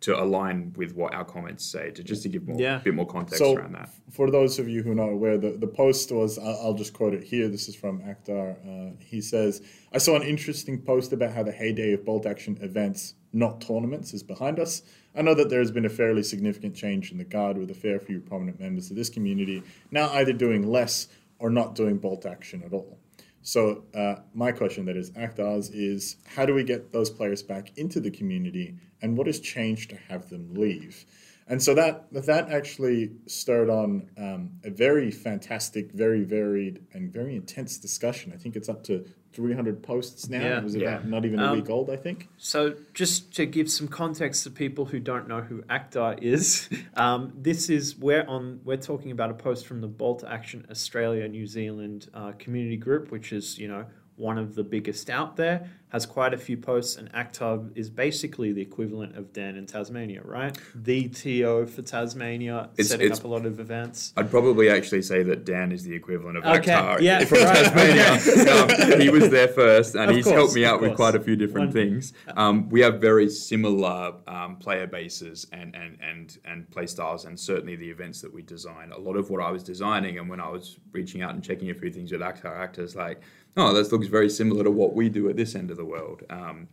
to 0.00 0.22
align 0.22 0.74
with 0.76 0.94
what 0.94 1.14
our 1.14 1.24
comments 1.24 1.64
say, 1.64 1.90
to 1.90 2.02
just 2.04 2.22
to 2.22 2.28
give 2.28 2.46
more 2.46 2.60
Yeah. 2.60 2.78
bit 2.84 2.92
more 2.94 3.06
context 3.06 3.38
So, 3.38 3.54
around 3.56 3.72
that. 3.72 3.88
for 4.10 4.30
those 4.30 4.58
of 4.58 4.68
you 4.68 4.82
who 4.82 4.92
are 4.92 4.94
not 4.94 5.08
aware, 5.08 5.38
the, 5.38 5.52
the 5.52 5.66
post 5.66 6.12
was, 6.12 6.38
I'll, 6.38 6.58
I'll 6.62 6.74
just 6.74 6.92
quote 6.92 7.14
it 7.14 7.24
here. 7.24 7.48
This 7.48 7.66
is 7.66 7.74
from 7.74 8.00
Akhtar. 8.02 8.56
Uh, 8.90 8.94
he 9.00 9.22
says, 9.22 9.62
I 9.94 9.98
saw 9.98 10.14
an 10.14 10.22
interesting 10.22 10.82
post 10.82 11.14
about 11.14 11.32
how 11.32 11.42
the 11.42 11.50
heyday 11.50 11.92
of 11.94 12.04
bolt 12.04 12.26
action 12.26 12.58
events, 12.60 13.14
not 13.32 13.60
tournaments, 13.60 14.14
is 14.14 14.22
behind 14.22 14.58
us. 14.58 14.82
I 15.14 15.22
know 15.22 15.34
that 15.34 15.50
there 15.50 15.60
has 15.60 15.70
been 15.70 15.84
a 15.84 15.90
fairly 15.90 16.22
significant 16.22 16.74
change 16.74 17.10
in 17.10 17.18
the 17.18 17.24
guard 17.24 17.58
with 17.58 17.70
a 17.70 17.74
fair 17.74 17.98
few 17.98 18.20
prominent 18.20 18.60
members 18.60 18.90
of 18.90 18.96
this 18.96 19.08
community 19.08 19.62
now 19.90 20.10
either 20.12 20.32
doing 20.32 20.70
less 20.70 21.08
or 21.38 21.50
not 21.50 21.74
doing 21.74 21.98
bolt 21.98 22.26
action 22.26 22.62
at 22.64 22.72
all. 22.72 22.98
So 23.42 23.84
uh, 23.94 24.16
my 24.34 24.50
question 24.50 24.86
that 24.86 24.96
is 24.96 25.10
Akhtar's 25.12 25.70
is 25.70 26.16
how 26.26 26.46
do 26.46 26.54
we 26.54 26.64
get 26.64 26.92
those 26.92 27.10
players 27.10 27.42
back 27.42 27.78
into 27.78 28.00
the 28.00 28.10
community 28.10 28.74
and 29.00 29.16
what 29.16 29.28
has 29.28 29.38
changed 29.38 29.90
to 29.90 29.96
have 29.96 30.28
them 30.28 30.54
leave? 30.54 31.04
And 31.48 31.62
so 31.62 31.72
that 31.74 32.12
that 32.12 32.50
actually 32.50 33.12
stirred 33.26 33.70
on 33.70 34.10
um, 34.18 34.50
a 34.64 34.70
very 34.70 35.12
fantastic, 35.12 35.92
very 35.92 36.24
varied, 36.24 36.84
and 36.92 37.12
very 37.12 37.36
intense 37.36 37.78
discussion. 37.78 38.32
I 38.34 38.36
think 38.36 38.56
it's 38.56 38.68
up 38.68 38.82
to 38.84 39.04
300 39.36 39.82
posts 39.82 40.28
now. 40.30 40.40
Yeah. 40.40 40.58
it 40.58 40.64
was 40.64 40.74
Yeah. 40.74 40.88
about 40.94 41.06
not 41.08 41.24
even 41.26 41.38
a 41.38 41.44
Um, 41.52 41.58
week 41.58 41.68
old, 41.70 41.90
I 41.90 41.96
think. 41.96 42.28
So, 42.38 42.74
just 42.94 43.34
to 43.36 43.44
give 43.44 43.70
some 43.70 43.86
context 43.86 44.44
to 44.44 44.50
people 44.50 44.86
who 44.86 44.98
don't 44.98 45.28
know 45.28 45.42
who 45.42 45.62
Akhtar 45.68 46.18
is, 46.22 46.68
um, 46.94 47.32
this 47.36 47.68
is 47.68 47.98
we're 47.98 48.24
on. 48.26 48.60
We're 48.64 48.78
talking 48.78 49.10
about 49.10 49.30
a 49.30 49.34
post 49.34 49.66
from 49.66 49.80
the 49.82 49.88
Bolt 49.88 50.24
Action 50.26 50.66
Australia 50.70 51.28
New 51.28 51.46
Zealand 51.46 52.08
uh, 52.14 52.32
community 52.38 52.76
group, 52.78 53.10
which 53.10 53.32
is 53.32 53.58
you 53.58 53.68
know 53.68 53.84
one 54.16 54.38
of 54.38 54.54
the 54.54 54.64
biggest 54.64 55.10
out 55.10 55.36
there. 55.36 55.70
Has 55.90 56.04
quite 56.04 56.34
a 56.34 56.36
few 56.36 56.56
posts, 56.56 56.96
and 56.96 57.10
Akhtar 57.12 57.70
is 57.76 57.88
basically 57.88 58.52
the 58.52 58.60
equivalent 58.60 59.16
of 59.16 59.32
Dan 59.32 59.56
in 59.56 59.66
Tasmania, 59.66 60.20
right? 60.24 60.54
The 60.74 61.08
TO 61.08 61.64
for 61.66 61.80
Tasmania, 61.80 62.70
It's- 62.74 62.88
setting 62.88 63.06
it's- 63.06 63.20
up 63.20 63.24
a 63.24 63.28
lot 63.28 63.46
of 63.46 63.60
events. 63.60 64.12
I'd 64.16 64.28
probably 64.28 64.68
actually 64.68 65.02
say 65.02 65.22
that 65.22 65.44
Dan 65.46 65.70
is 65.70 65.84
the 65.84 65.94
equivalent 65.94 66.38
of 66.38 66.44
Okay, 66.44 66.72
Akhtar 66.72 67.00
yeah, 67.00 67.24
from 67.24 67.38
right, 67.38 67.64
Tasmania. 67.64 68.92
Um, 68.96 69.00
he 69.00 69.08
was 69.10 69.30
there 69.30 69.46
first, 69.48 69.94
and 69.94 70.10
Of 70.10 70.16
he's 70.16 70.24
course, 70.24 70.36
helped 70.36 70.54
me 70.54 70.64
out 70.64 70.80
with 70.80 70.96
quite 70.96 71.14
a 71.14 71.20
few 71.20 71.36
different 71.36 71.68
One- 71.68 71.72
things. 71.74 72.12
Um, 72.36 72.68
we 72.68 72.80
have 72.80 73.00
very 73.00 73.28
similar 73.30 74.14
um, 74.26 74.56
player 74.56 74.88
bases 74.88 75.46
and, 75.52 75.74
and, 75.76 75.98
and, 76.02 76.36
and 76.44 76.68
play 76.70 76.86
styles, 76.86 77.24
and 77.26 77.38
certainly 77.38 77.76
the 77.76 77.88
events 77.88 78.20
that 78.22 78.34
we 78.34 78.42
design. 78.42 78.90
A 78.92 78.98
lot 78.98 79.16
of 79.16 79.30
what 79.30 79.40
I 79.40 79.50
was 79.52 79.62
designing, 79.62 80.18
and 80.18 80.28
when 80.28 80.40
I 80.40 80.48
was 80.48 80.78
reaching 80.92 81.22
out 81.22 81.32
and 81.32 81.42
checking 81.44 81.70
a 81.70 81.74
few 81.74 81.90
things 81.92 82.10
with 82.12 82.20
Akhtar, 82.22 82.56
Akhtar's 82.58 82.96
like, 82.96 83.20
oh, 83.56 83.72
this 83.72 83.92
looks 83.92 84.06
very 84.06 84.28
similar 84.28 84.64
to 84.64 84.70
what 84.70 84.94
we 84.94 85.08
do 85.08 85.28
at 85.28 85.36
this 85.36 85.54
end 85.54 85.70
of 85.70 85.76
the 85.76 85.84
world. 85.84 86.22
Um, 86.30 86.68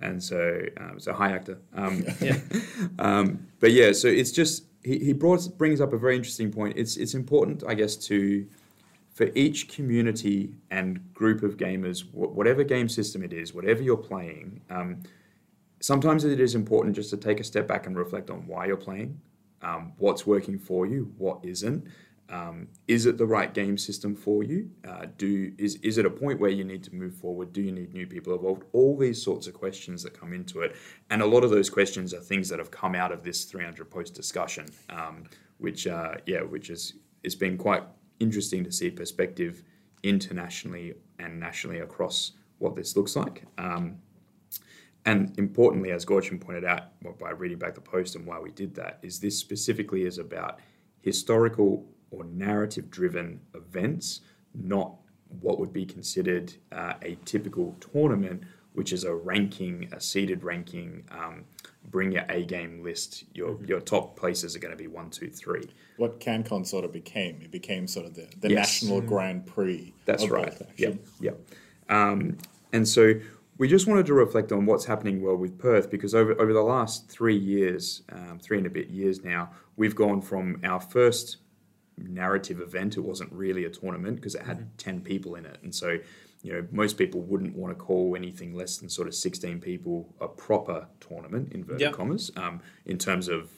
and 0.00 0.22
so, 0.22 0.60
um, 0.76 0.98
so 0.98 1.12
hi, 1.12 1.38
Akhtar. 1.38 1.58
Um, 1.74 2.04
Yeah. 2.20 2.38
um, 2.98 3.46
but 3.60 3.72
yeah, 3.72 3.92
so 3.92 4.08
it's 4.08 4.32
just 4.32 4.64
he, 4.82 4.98
he 4.98 5.12
brought 5.12 5.56
brings 5.56 5.80
up 5.80 5.92
a 5.92 5.98
very 5.98 6.16
interesting 6.16 6.50
point. 6.52 6.76
It's 6.76 6.96
it's 6.96 7.14
important, 7.14 7.64
I 7.66 7.74
guess, 7.74 7.96
to 8.08 8.46
for 9.12 9.30
each 9.36 9.68
community 9.68 10.54
and 10.72 11.14
group 11.14 11.44
of 11.44 11.56
gamers, 11.56 12.02
wh- 12.10 12.36
whatever 12.36 12.64
game 12.64 12.88
system 12.88 13.22
it 13.22 13.32
is, 13.32 13.54
whatever 13.54 13.80
you're 13.80 13.96
playing. 13.96 14.60
Um, 14.70 15.02
sometimes 15.80 16.24
it 16.24 16.40
is 16.40 16.56
important 16.56 16.96
just 16.96 17.10
to 17.10 17.16
take 17.16 17.38
a 17.38 17.44
step 17.44 17.68
back 17.68 17.86
and 17.86 17.96
reflect 17.96 18.28
on 18.28 18.44
why 18.46 18.66
you're 18.66 18.76
playing, 18.76 19.20
um, 19.62 19.92
what's 19.98 20.26
working 20.26 20.58
for 20.58 20.84
you, 20.84 21.12
what 21.16 21.38
isn't. 21.44 21.86
Um, 22.30 22.68
is 22.88 23.06
it 23.06 23.18
the 23.18 23.26
right 23.26 23.52
game 23.52 23.76
system 23.76 24.14
for 24.14 24.42
you? 24.42 24.70
Uh, 24.86 25.06
do 25.18 25.52
is 25.58 25.76
is 25.76 25.98
it 25.98 26.06
a 26.06 26.10
point 26.10 26.40
where 26.40 26.50
you 26.50 26.64
need 26.64 26.82
to 26.84 26.94
move 26.94 27.14
forward? 27.14 27.52
Do 27.52 27.60
you 27.60 27.70
need 27.72 27.92
new 27.92 28.06
people 28.06 28.34
involved? 28.34 28.64
All 28.72 28.96
these 28.96 29.22
sorts 29.22 29.46
of 29.46 29.54
questions 29.54 30.02
that 30.02 30.18
come 30.18 30.32
into 30.32 30.60
it, 30.60 30.74
and 31.10 31.20
a 31.20 31.26
lot 31.26 31.44
of 31.44 31.50
those 31.50 31.68
questions 31.68 32.14
are 32.14 32.20
things 32.20 32.48
that 32.48 32.58
have 32.58 32.70
come 32.70 32.94
out 32.94 33.12
of 33.12 33.22
this 33.22 33.44
300 33.44 33.90
post 33.90 34.14
discussion, 34.14 34.66
um, 34.88 35.24
which 35.58 35.86
uh, 35.86 36.14
yeah, 36.26 36.40
which 36.40 36.70
is 36.70 36.94
it's 37.22 37.34
been 37.34 37.58
quite 37.58 37.82
interesting 38.20 38.64
to 38.64 38.72
see 38.72 38.90
perspective 38.90 39.62
internationally 40.02 40.94
and 41.18 41.38
nationally 41.38 41.80
across 41.80 42.32
what 42.58 42.74
this 42.76 42.96
looks 42.96 43.16
like. 43.16 43.44
Um, 43.58 43.98
and 45.06 45.38
importantly, 45.38 45.90
as 45.90 46.06
Gorchin 46.06 46.40
pointed 46.40 46.64
out 46.64 46.84
by 47.18 47.30
reading 47.30 47.58
back 47.58 47.74
the 47.74 47.80
post 47.80 48.16
and 48.16 48.24
why 48.24 48.38
we 48.38 48.50
did 48.50 48.74
that, 48.76 48.98
is 49.02 49.20
this 49.20 49.38
specifically 49.38 50.04
is 50.04 50.18
about 50.18 50.60
historical 51.00 51.86
or 52.16 52.24
narrative 52.24 52.90
driven 52.90 53.40
events, 53.54 54.20
not 54.54 54.94
what 55.40 55.58
would 55.58 55.72
be 55.72 55.84
considered 55.84 56.52
uh, 56.72 56.94
a 57.02 57.16
typical 57.24 57.74
tournament, 57.92 58.42
which 58.74 58.92
is 58.92 59.04
a 59.04 59.14
ranking, 59.14 59.88
a 59.92 60.00
seeded 60.00 60.44
ranking. 60.44 61.04
Um, 61.10 61.44
bring 61.90 62.12
your 62.12 62.24
A 62.28 62.44
game 62.44 62.82
list. 62.82 63.24
Your 63.34 63.58
your 63.64 63.80
top 63.80 64.16
places 64.16 64.54
are 64.56 64.58
going 64.58 64.72
to 64.72 64.76
be 64.78 64.86
one, 64.86 65.10
two, 65.10 65.28
three. 65.30 65.68
What 65.96 66.20
CanCon 66.20 66.66
sort 66.66 66.84
of 66.84 66.92
became. 66.92 67.40
It 67.42 67.50
became 67.50 67.86
sort 67.86 68.06
of 68.06 68.14
the, 68.14 68.28
the 68.40 68.50
Yes. 68.50 68.82
national 68.82 69.00
Grand 69.00 69.46
Prix. 69.46 69.92
That's 70.06 70.24
of 70.24 70.30
right. 70.30 70.54
Yeah, 70.76 70.88
action. 70.88 71.00
yeah. 71.20 71.30
Um, 71.88 72.36
and 72.72 72.86
so 72.88 73.14
we 73.58 73.68
just 73.68 73.86
wanted 73.86 74.06
to 74.06 74.14
reflect 74.14 74.50
on 74.50 74.66
what's 74.66 74.84
happening 74.84 75.22
well 75.22 75.36
with 75.36 75.58
Perth 75.58 75.90
because 75.90 76.14
over 76.14 76.32
over 76.40 76.52
the 76.52 76.62
last 76.62 77.08
three 77.08 77.36
years, 77.36 78.02
um, 78.12 78.38
three 78.40 78.58
and 78.58 78.66
a 78.66 78.70
bit 78.70 78.88
years 78.88 79.22
now, 79.24 79.50
we've 79.76 79.94
gone 79.94 80.20
from 80.20 80.60
our 80.64 80.80
first 80.80 81.38
narrative 81.96 82.60
event. 82.60 82.96
It 82.96 83.00
wasn't 83.00 83.32
really 83.32 83.64
a 83.64 83.70
tournament 83.70 84.16
because 84.16 84.34
it 84.34 84.42
had 84.42 84.76
ten 84.78 85.00
people 85.00 85.34
in 85.34 85.44
it, 85.46 85.58
and 85.62 85.74
so 85.74 85.98
you 86.42 86.52
know 86.52 86.66
most 86.70 86.98
people 86.98 87.20
wouldn't 87.22 87.56
want 87.56 87.76
to 87.76 87.82
call 87.82 88.14
anything 88.16 88.54
less 88.54 88.76
than 88.78 88.88
sort 88.88 89.08
of 89.08 89.14
sixteen 89.14 89.60
people 89.60 90.14
a 90.20 90.28
proper 90.28 90.86
tournament 91.00 91.52
inverted 91.52 91.80
Yep. 91.80 91.92
commas 91.94 92.30
um, 92.36 92.60
in 92.86 92.98
terms 92.98 93.28
of 93.28 93.50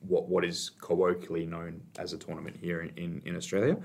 what 0.00 0.28
what 0.28 0.44
is 0.44 0.70
colloquially 0.80 1.46
known 1.46 1.80
as 1.98 2.12
a 2.12 2.18
tournament 2.18 2.56
here 2.60 2.80
in 2.82 2.90
in, 2.96 3.22
in 3.24 3.36
Australia. 3.36 3.76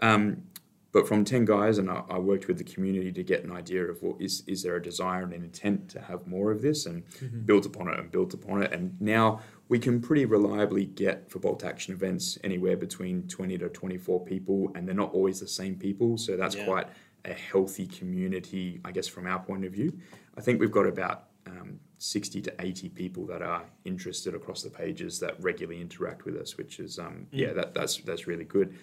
Um, 0.00 0.44
but 0.92 1.08
from 1.08 1.24
10 1.24 1.44
guys 1.44 1.78
and 1.78 1.90
I, 1.90 2.04
I 2.08 2.18
worked 2.18 2.46
with 2.46 2.56
the 2.56 2.62
community 2.62 3.10
to 3.10 3.24
get 3.24 3.42
an 3.42 3.50
idea 3.50 3.82
of 3.84 4.00
what 4.00 4.20
is, 4.20 4.42
is, 4.42 4.58
is 4.58 4.62
there 4.62 4.76
a 4.76 4.82
desire 4.82 5.24
and 5.24 5.32
an 5.32 5.42
intent 5.42 5.88
to 5.90 6.00
have 6.00 6.24
more 6.28 6.52
of 6.52 6.62
this 6.62 6.86
and 6.86 7.02
built 7.46 7.66
upon 7.66 7.88
it 7.88 7.98
and 7.98 8.12
built 8.12 8.32
upon 8.32 8.62
it 8.62 8.72
and 8.72 9.00
now 9.00 9.40
we 9.68 9.78
can 9.78 10.00
pretty 10.00 10.24
reliably 10.26 10.84
get 10.84 11.30
for 11.30 11.38
bolt 11.38 11.64
action 11.64 11.94
events 11.94 12.38
anywhere 12.44 12.76
between 12.76 13.26
20 13.28 13.58
to 13.58 13.68
24 13.68 14.24
people 14.24 14.70
and 14.74 14.86
they're 14.86 14.94
not 14.94 15.12
always 15.14 15.40
the 15.40 15.48
same 15.48 15.74
people 15.76 16.18
so 16.18 16.36
that's 16.36 16.54
Yeah. 16.54 16.64
quite 16.66 16.86
a 17.24 17.32
healthy 17.32 17.86
community 17.86 18.80
i 18.84 18.92
guess 18.92 19.06
from 19.08 19.26
our 19.26 19.38
point 19.38 19.64
of 19.64 19.72
view. 19.72 19.98
I 20.36 20.40
think 20.40 20.60
we've 20.60 20.70
got 20.70 20.86
about 20.86 21.28
um, 21.46 21.78
60 21.98 22.42
to 22.42 22.54
80 22.58 22.88
people 22.90 23.24
that 23.26 23.40
are 23.42 23.64
interested 23.84 24.34
across 24.34 24.62
the 24.62 24.70
pages 24.70 25.18
that 25.20 25.40
regularly 25.42 25.80
interact 25.80 26.24
with 26.24 26.36
us 26.36 26.56
which 26.58 26.78
is 26.80 26.98
um, 26.98 27.26
yeah 27.32 27.52
that, 27.54 27.72
that's 27.74 27.96
that's 27.98 28.26
really 28.26 28.44
good. 28.44 28.74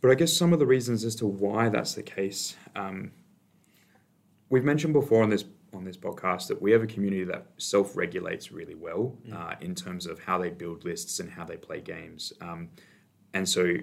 But 0.00 0.10
I 0.10 0.14
guess 0.14 0.32
some 0.32 0.52
of 0.54 0.58
the 0.58 0.66
reasons 0.66 1.04
as 1.04 1.14
to 1.16 1.26
why 1.26 1.68
that's 1.68 1.94
the 1.94 2.02
case, 2.02 2.56
um, 2.74 3.10
we've 4.48 4.64
mentioned 4.64 4.94
before 4.94 5.22
on 5.22 5.28
this 5.30 5.44
on 5.72 5.84
this 5.84 5.96
podcast 5.96 6.48
that 6.48 6.60
we 6.60 6.72
have 6.72 6.82
a 6.82 6.86
community 6.86 7.24
that 7.24 7.46
self-regulates 7.58 8.50
really 8.50 8.74
well 8.74 9.16
uh, 9.32 9.54
in 9.60 9.74
terms 9.74 10.06
of 10.06 10.18
how 10.18 10.38
they 10.38 10.50
build 10.50 10.84
lists 10.84 11.20
and 11.20 11.30
how 11.30 11.44
they 11.44 11.56
play 11.56 11.80
games. 11.80 12.32
Um, 12.40 12.68
and 13.34 13.48
so, 13.48 13.74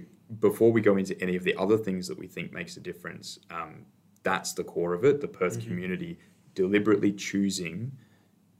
before 0.41 0.71
we 0.73 0.81
go 0.81 0.97
into 0.97 1.19
any 1.21 1.37
of 1.37 1.43
the 1.43 1.55
other 1.55 1.77
things 1.77 2.07
that 2.09 2.19
we 2.19 2.27
think 2.27 2.51
makes 2.51 2.75
a 2.75 2.81
difference, 2.81 3.39
um, 3.49 3.85
that's 4.23 4.51
the 4.51 4.63
core 4.63 4.93
of 4.93 5.05
it. 5.05 5.21
The 5.21 5.27
Perth 5.27 5.61
community 5.65 6.19
deliberately 6.53 7.13
choosing 7.13 7.93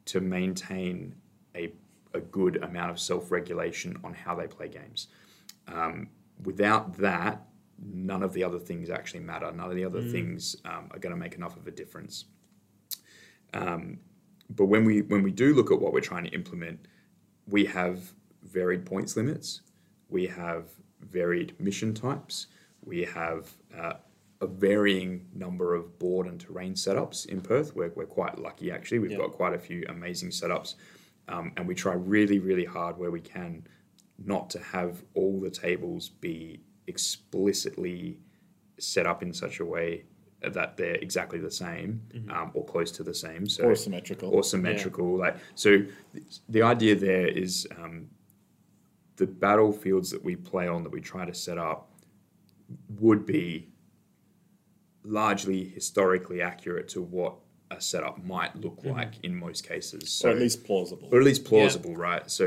to 0.05 0.21
maintain 0.21 1.15
a 1.55 1.73
a 2.13 2.19
good 2.19 2.63
amount 2.63 2.91
of 2.91 2.99
self-regulation 2.99 3.97
on 4.03 4.13
how 4.13 4.35
they 4.35 4.47
play 4.47 4.67
games. 4.67 5.07
Um, 5.67 6.09
without 6.43 6.97
that, 6.97 7.45
none 7.79 8.23
of 8.23 8.33
the 8.33 8.43
other 8.43 8.59
things 8.59 8.89
actually 8.89 9.19
matter. 9.21 9.51
None 9.51 9.69
of 9.69 9.75
the 9.75 9.85
other 9.85 10.01
things 10.01 10.55
um, 10.65 10.89
are 10.91 10.99
going 10.99 11.13
to 11.13 11.19
make 11.19 11.35
enough 11.35 11.55
of 11.57 11.67
a 11.67 11.71
difference. 11.71 12.25
Um, 13.53 13.99
but 14.49 14.65
when 14.65 14.85
we 14.85 15.01
when 15.01 15.23
we 15.23 15.31
do 15.31 15.53
look 15.53 15.71
at 15.71 15.79
what 15.79 15.93
we're 15.93 16.01
trying 16.01 16.23
to 16.25 16.29
implement, 16.31 16.87
we 17.47 17.65
have 17.65 18.13
varied 18.43 18.85
points 18.85 19.17
limits. 19.17 19.61
We 20.09 20.25
have 20.27 20.69
varied 21.01 21.59
mission 21.59 21.93
types. 21.93 22.47
We 22.83 23.03
have 23.03 23.51
uh, 23.77 23.93
a 24.41 24.47
varying 24.47 25.27
number 25.33 25.75
of 25.75 25.97
board 25.99 26.27
and 26.27 26.39
terrain 26.39 26.73
setups 26.75 27.25
in 27.25 27.41
Perth. 27.41 27.75
We're, 27.75 27.91
we're 27.95 28.05
quite 28.05 28.39
lucky 28.39 28.71
actually. 28.71 28.99
We've 28.99 29.11
Yeah. 29.11 29.17
got 29.17 29.31
quite 29.33 29.53
a 29.53 29.59
few 29.59 29.83
amazing 29.89 30.29
setups, 30.29 30.75
um, 31.27 31.51
and 31.57 31.67
we 31.67 31.75
try 31.75 31.93
really 31.93 32.39
really 32.39 32.65
hard 32.65 32.97
where 32.97 33.11
we 33.11 33.21
can 33.21 33.67
not 34.17 34.49
to 34.51 34.59
have 34.59 35.03
all 35.13 35.39
the 35.39 35.49
tables 35.49 36.09
be 36.09 36.61
explicitly 36.87 38.19
set 38.79 39.05
up 39.05 39.21
in 39.21 39.33
such 39.33 39.59
a 39.59 39.65
way 39.65 40.05
that 40.41 40.77
they're 40.77 40.95
exactly 40.95 41.39
the 41.39 41.49
same 41.51 42.01
um, 42.29 42.51
or 42.53 42.63
close 42.63 42.91
to 42.91 43.03
the 43.03 43.13
same. 43.13 43.47
So 43.49 43.63
Or 43.63 43.75
symmetrical. 43.75 44.29
or 44.29 44.43
symmetrical. 44.43 45.17
Like 45.17 45.37
so, 45.55 45.77
th- 46.13 46.41
the 46.49 46.61
idea 46.61 46.95
there 46.95 47.27
is 47.27 47.67
um, 47.77 48.07
the 49.15 49.25
battlefields 49.27 50.11
that 50.11 50.23
we 50.23 50.35
play 50.35 50.67
on 50.67 50.83
that 50.83 50.91
we 50.91 51.01
try 51.01 51.25
to 51.25 51.33
set 51.33 51.57
up 51.57 51.89
would 52.99 53.25
be 53.25 53.69
largely 55.03 55.63
historically 55.69 56.41
accurate 56.41 56.87
to 56.89 57.01
what 57.01 57.35
a 57.69 57.81
setup 57.81 58.23
might 58.23 58.55
look 58.55 58.79
like 58.85 59.13
in 59.23 59.35
most 59.35 59.67
cases. 59.67 60.09
So 60.09 60.29
or 60.29 60.31
at 60.31 60.39
least 60.39 60.63
plausible. 60.63 61.09
or 61.11 61.19
at 61.19 61.25
least 61.25 61.43
plausible, 61.43 61.95
right? 61.95 62.29
So 62.31 62.45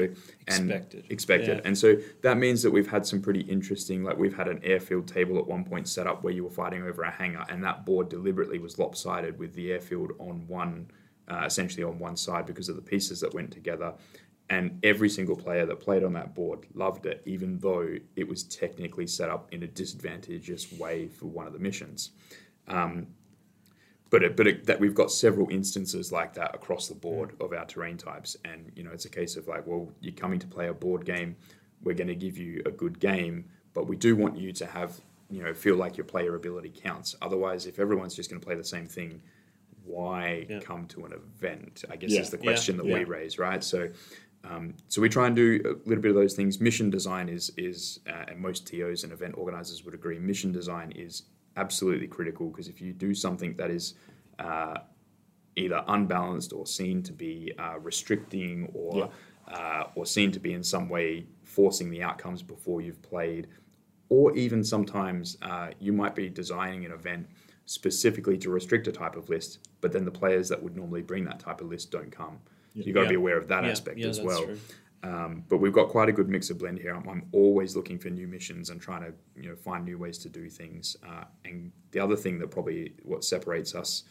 and 0.49 0.71
Expected. 0.71 1.05
expected, 1.11 1.57
Yeah. 1.59 1.63
and 1.67 1.77
so 1.77 1.97
that 2.23 2.39
means 2.39 2.63
that 2.63 2.71
we've 2.71 2.89
had 2.91 3.05
some 3.07 3.21
pretty 3.21 3.41
interesting. 3.43 4.03
Like 4.03 4.17
we've 4.17 4.35
had 4.37 4.49
an 4.49 4.61
airfield 4.65 5.07
table 5.09 5.39
at 5.39 5.47
one 5.47 5.65
point 5.65 5.89
set 5.89 6.07
up 6.07 6.23
where 6.25 6.33
you 6.33 6.43
were 6.45 6.51
fighting 6.51 6.83
over 6.83 7.03
a 7.03 7.11
hangar, 7.11 7.45
and 7.51 7.63
that 7.65 7.85
board 7.85 8.09
deliberately 8.09 8.59
was 8.59 8.79
lopsided 8.79 9.39
with 9.39 9.53
the 9.55 9.73
airfield 9.73 10.13
on 10.19 10.47
one, 10.49 10.91
uh, 11.29 11.43
essentially 11.45 11.85
on 11.85 11.99
one 11.99 12.17
side 12.17 12.47
because 12.47 12.69
of 12.71 12.77
the 12.77 12.83
pieces 12.83 13.21
that 13.21 13.35
went 13.35 13.51
together. 13.51 13.93
And 14.49 14.81
every 14.83 15.09
single 15.09 15.37
player 15.37 15.65
that 15.67 15.79
played 15.79 16.03
on 16.03 16.13
that 16.15 16.35
board 16.35 16.67
loved 16.75 17.07
it, 17.07 17.23
even 17.25 17.59
though 17.59 17.87
it 18.17 18.27
was 18.27 18.43
technically 18.43 19.07
set 19.07 19.29
up 19.31 19.53
in 19.53 19.63
a 19.63 19.67
disadvantageous 19.69 20.73
way 20.73 21.07
for 21.09 21.27
one 21.27 21.47
of 21.47 21.53
the 21.53 21.61
missions. 21.61 22.11
Um, 22.67 23.07
but 24.11 24.23
it, 24.25 24.37
but 24.37 24.47
it, 24.47 24.67
that 24.67 24.79
we've 24.81 24.95
got 24.95 25.11
several 25.11 25.49
instances 25.51 26.11
like 26.13 26.35
that 26.35 26.55
across 26.55 26.89
the 26.89 26.95
board 26.95 27.33
of 27.41 27.53
our 27.53 27.65
terrain 27.65 27.97
types, 27.97 28.37
and 28.45 28.71
you 28.75 28.83
know 28.83 28.91
it's 28.93 29.05
a 29.05 29.11
case 29.11 29.37
of 29.37 29.47
like, 29.49 29.67
well, 29.67 29.89
you're 30.01 30.13
coming 30.13 30.39
to 30.41 30.47
play 30.47 30.69
a 30.69 30.75
board 30.75 31.05
game, 31.05 31.37
we're 31.83 31.95
going 31.95 32.09
to 32.09 32.15
give 32.15 32.37
you 32.37 32.63
a 32.67 32.71
good 32.71 32.99
game, 33.01 33.45
but 33.73 33.87
we 33.87 33.97
do 33.97 34.17
want 34.17 34.37
you 34.37 34.53
to 34.53 34.67
have 34.67 35.01
you 35.31 35.43
know 35.43 35.55
feel 35.55 35.77
like 35.77 35.97
your 35.97 36.05
player 36.05 36.35
ability 36.35 36.73
counts. 36.77 37.17
Otherwise, 37.23 37.67
if 37.67 37.79
everyone's 37.79 38.15
just 38.15 38.29
going 38.31 38.41
to 38.41 38.45
play 38.45 38.57
the 38.57 38.65
same 38.65 38.87
thing, 38.87 39.23
why 39.85 40.47
Yeah. 40.49 40.61
come 40.61 40.87
to 40.89 41.05
an 41.05 41.13
event? 41.13 41.85
I 41.91 41.97
guess 41.97 42.11
Yeah. 42.11 42.21
is 42.21 42.31
the 42.31 42.37
Yeah. 42.39 42.43
question 42.43 42.77
that 42.79 42.87
we 42.87 43.05
raise, 43.05 43.39
right? 43.39 43.63
So. 43.63 43.89
Um, 44.43 44.73
so 44.89 45.03
we 45.03 45.11
try 45.11 45.27
and 45.27 45.37
do 45.37 45.61
a 45.67 45.87
little 45.87 46.01
bit 46.01 46.09
of 46.09 46.15
those 46.15 46.33
things. 46.33 46.63
Mission 46.63 46.89
design 46.89 47.29
is 47.29 47.53
is, 47.59 48.01
uh, 48.07 48.25
and 48.29 48.41
most 48.41 48.67
TOs 48.67 49.05
and 49.05 49.13
event 49.13 49.35
organizers 49.37 49.85
would 49.85 49.93
agree. 49.93 50.19
Mission 50.19 50.51
design 50.51 50.93
is 50.93 51.25
absolutely 51.61 52.09
critical 52.09 52.49
because 52.51 52.69
if 52.69 52.81
you 52.81 52.93
do 52.93 53.15
something 53.15 53.55
that 53.57 53.71
is 53.71 53.95
uh, 54.39 54.79
either 55.57 55.85
unbalanced 55.89 56.53
or 56.53 56.67
seen 56.67 57.03
to 57.03 57.13
be 57.13 57.53
uh, 57.59 57.79
restricting 57.79 58.71
or 58.75 59.11
uh, 59.49 59.85
or 59.97 60.07
seen 60.07 60.31
to 60.33 60.41
be 60.41 60.53
in 60.55 60.63
some 60.63 60.89
way 60.89 61.27
forcing 61.43 61.91
the 61.91 62.03
outcomes 62.03 62.43
before 62.43 62.81
you've 62.81 63.03
played, 63.03 63.49
or 64.09 64.35
even 64.37 64.63
sometimes 64.63 65.37
uh, 65.43 65.69
you 65.81 65.93
might 65.93 66.15
be 66.15 66.29
designing 66.29 66.85
an 66.87 66.93
event 66.93 67.27
specifically 67.67 68.39
to 68.39 68.51
restrict 68.51 68.87
a 68.89 68.93
type 68.93 69.17
of 69.17 69.29
list, 69.29 69.59
but 69.81 69.93
then 69.93 70.05
the 70.05 70.11
players 70.11 70.49
that 70.49 70.61
would 70.63 70.77
normally 70.77 71.03
bring 71.03 71.25
that 71.25 71.41
type 71.41 71.61
of 71.61 71.69
list 71.69 71.91
don't 71.91 72.13
come. 72.13 72.39
So 72.75 72.83
you've 72.85 72.95
got 72.95 73.03
to 73.03 73.09
be 73.09 73.17
aware 73.17 73.37
of 73.37 73.49
that 73.49 73.65
Yeah, 73.65 73.71
aspect 73.71 73.99
yeah, 73.99 74.09
as 74.09 74.21
well. 74.21 74.49
Um, 75.03 75.45
but 75.49 75.59
we've 75.59 75.73
got 75.73 75.89
quite 75.89 76.09
a 76.11 76.13
good 76.13 76.29
mix 76.29 76.51
of 76.51 76.59
blend 76.59 76.79
here. 76.79 76.95
I'm, 76.95 77.09
I'm 77.09 77.27
always 77.33 77.75
looking 77.75 77.99
for 77.99 78.11
new 78.11 78.27
missions 78.27 78.69
and 78.69 78.81
trying 78.81 79.03
to 79.03 79.13
you 79.35 79.49
know 79.49 79.57
find 79.57 79.85
new 79.85 79.99
ways 79.99 80.19
to 80.19 80.29
do 80.29 80.49
things. 80.51 80.97
Uh, 81.07 81.25
and 81.45 81.73
the 81.93 82.01
other 82.01 82.17
thing 82.17 82.39
that 82.39 82.51
probably 82.51 82.95
what 83.03 83.25
separates 83.25 83.75
us, 83.75 84.05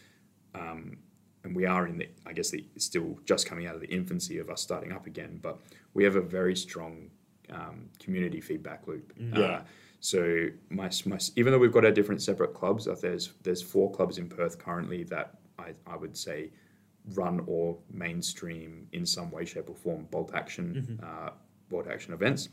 um, 0.56 0.98
and 1.44 1.56
we 1.56 1.66
are 1.66 1.86
in 1.88 2.00
the 2.00 2.08
I 2.26 2.34
guess 2.34 2.50
the 2.50 2.66
still 2.78 3.20
just 3.26 3.46
coming 3.46 3.68
out 3.68 3.76
of 3.76 3.82
the 3.82 3.90
infancy 3.90 4.40
of 4.40 4.50
us 4.50 4.62
starting 4.62 4.92
up 4.92 5.06
again, 5.06 5.40
but 5.42 5.60
we 5.94 6.04
have 6.04 6.16
a 6.16 6.22
very 6.22 6.56
strong 6.56 7.12
um, 7.52 7.90
community 8.00 8.42
feedback 8.42 8.88
loop. 8.88 9.14
Yeah. 9.18 9.40
Uh, 9.40 9.62
so 10.00 10.48
my, 10.70 10.90
my 11.06 11.20
even 11.36 11.52
though 11.52 11.60
we've 11.60 11.74
got 11.74 11.86
our 11.86 11.92
different 11.92 12.22
separate 12.22 12.54
clubs, 12.54 12.88
uh, 12.88 12.96
there's 13.00 13.34
there's 13.44 13.62
four 13.62 13.92
clubs 13.92 14.18
in 14.18 14.28
Perth 14.28 14.58
currently 14.58 15.04
that 15.06 15.36
I, 15.58 15.74
I 15.86 15.96
would 15.98 16.16
say 16.18 16.52
run 17.14 17.42
or 17.48 17.78
mainstream 17.92 18.88
in 18.92 19.06
some 19.06 19.32
way, 19.32 19.46
shape, 19.46 19.70
or 19.70 19.76
form 19.76 20.08
bolt 20.12 20.32
action 20.34 21.00
uh, 21.04 21.32
bolt 21.70 21.88
action 21.88 22.14
events, 22.14 22.50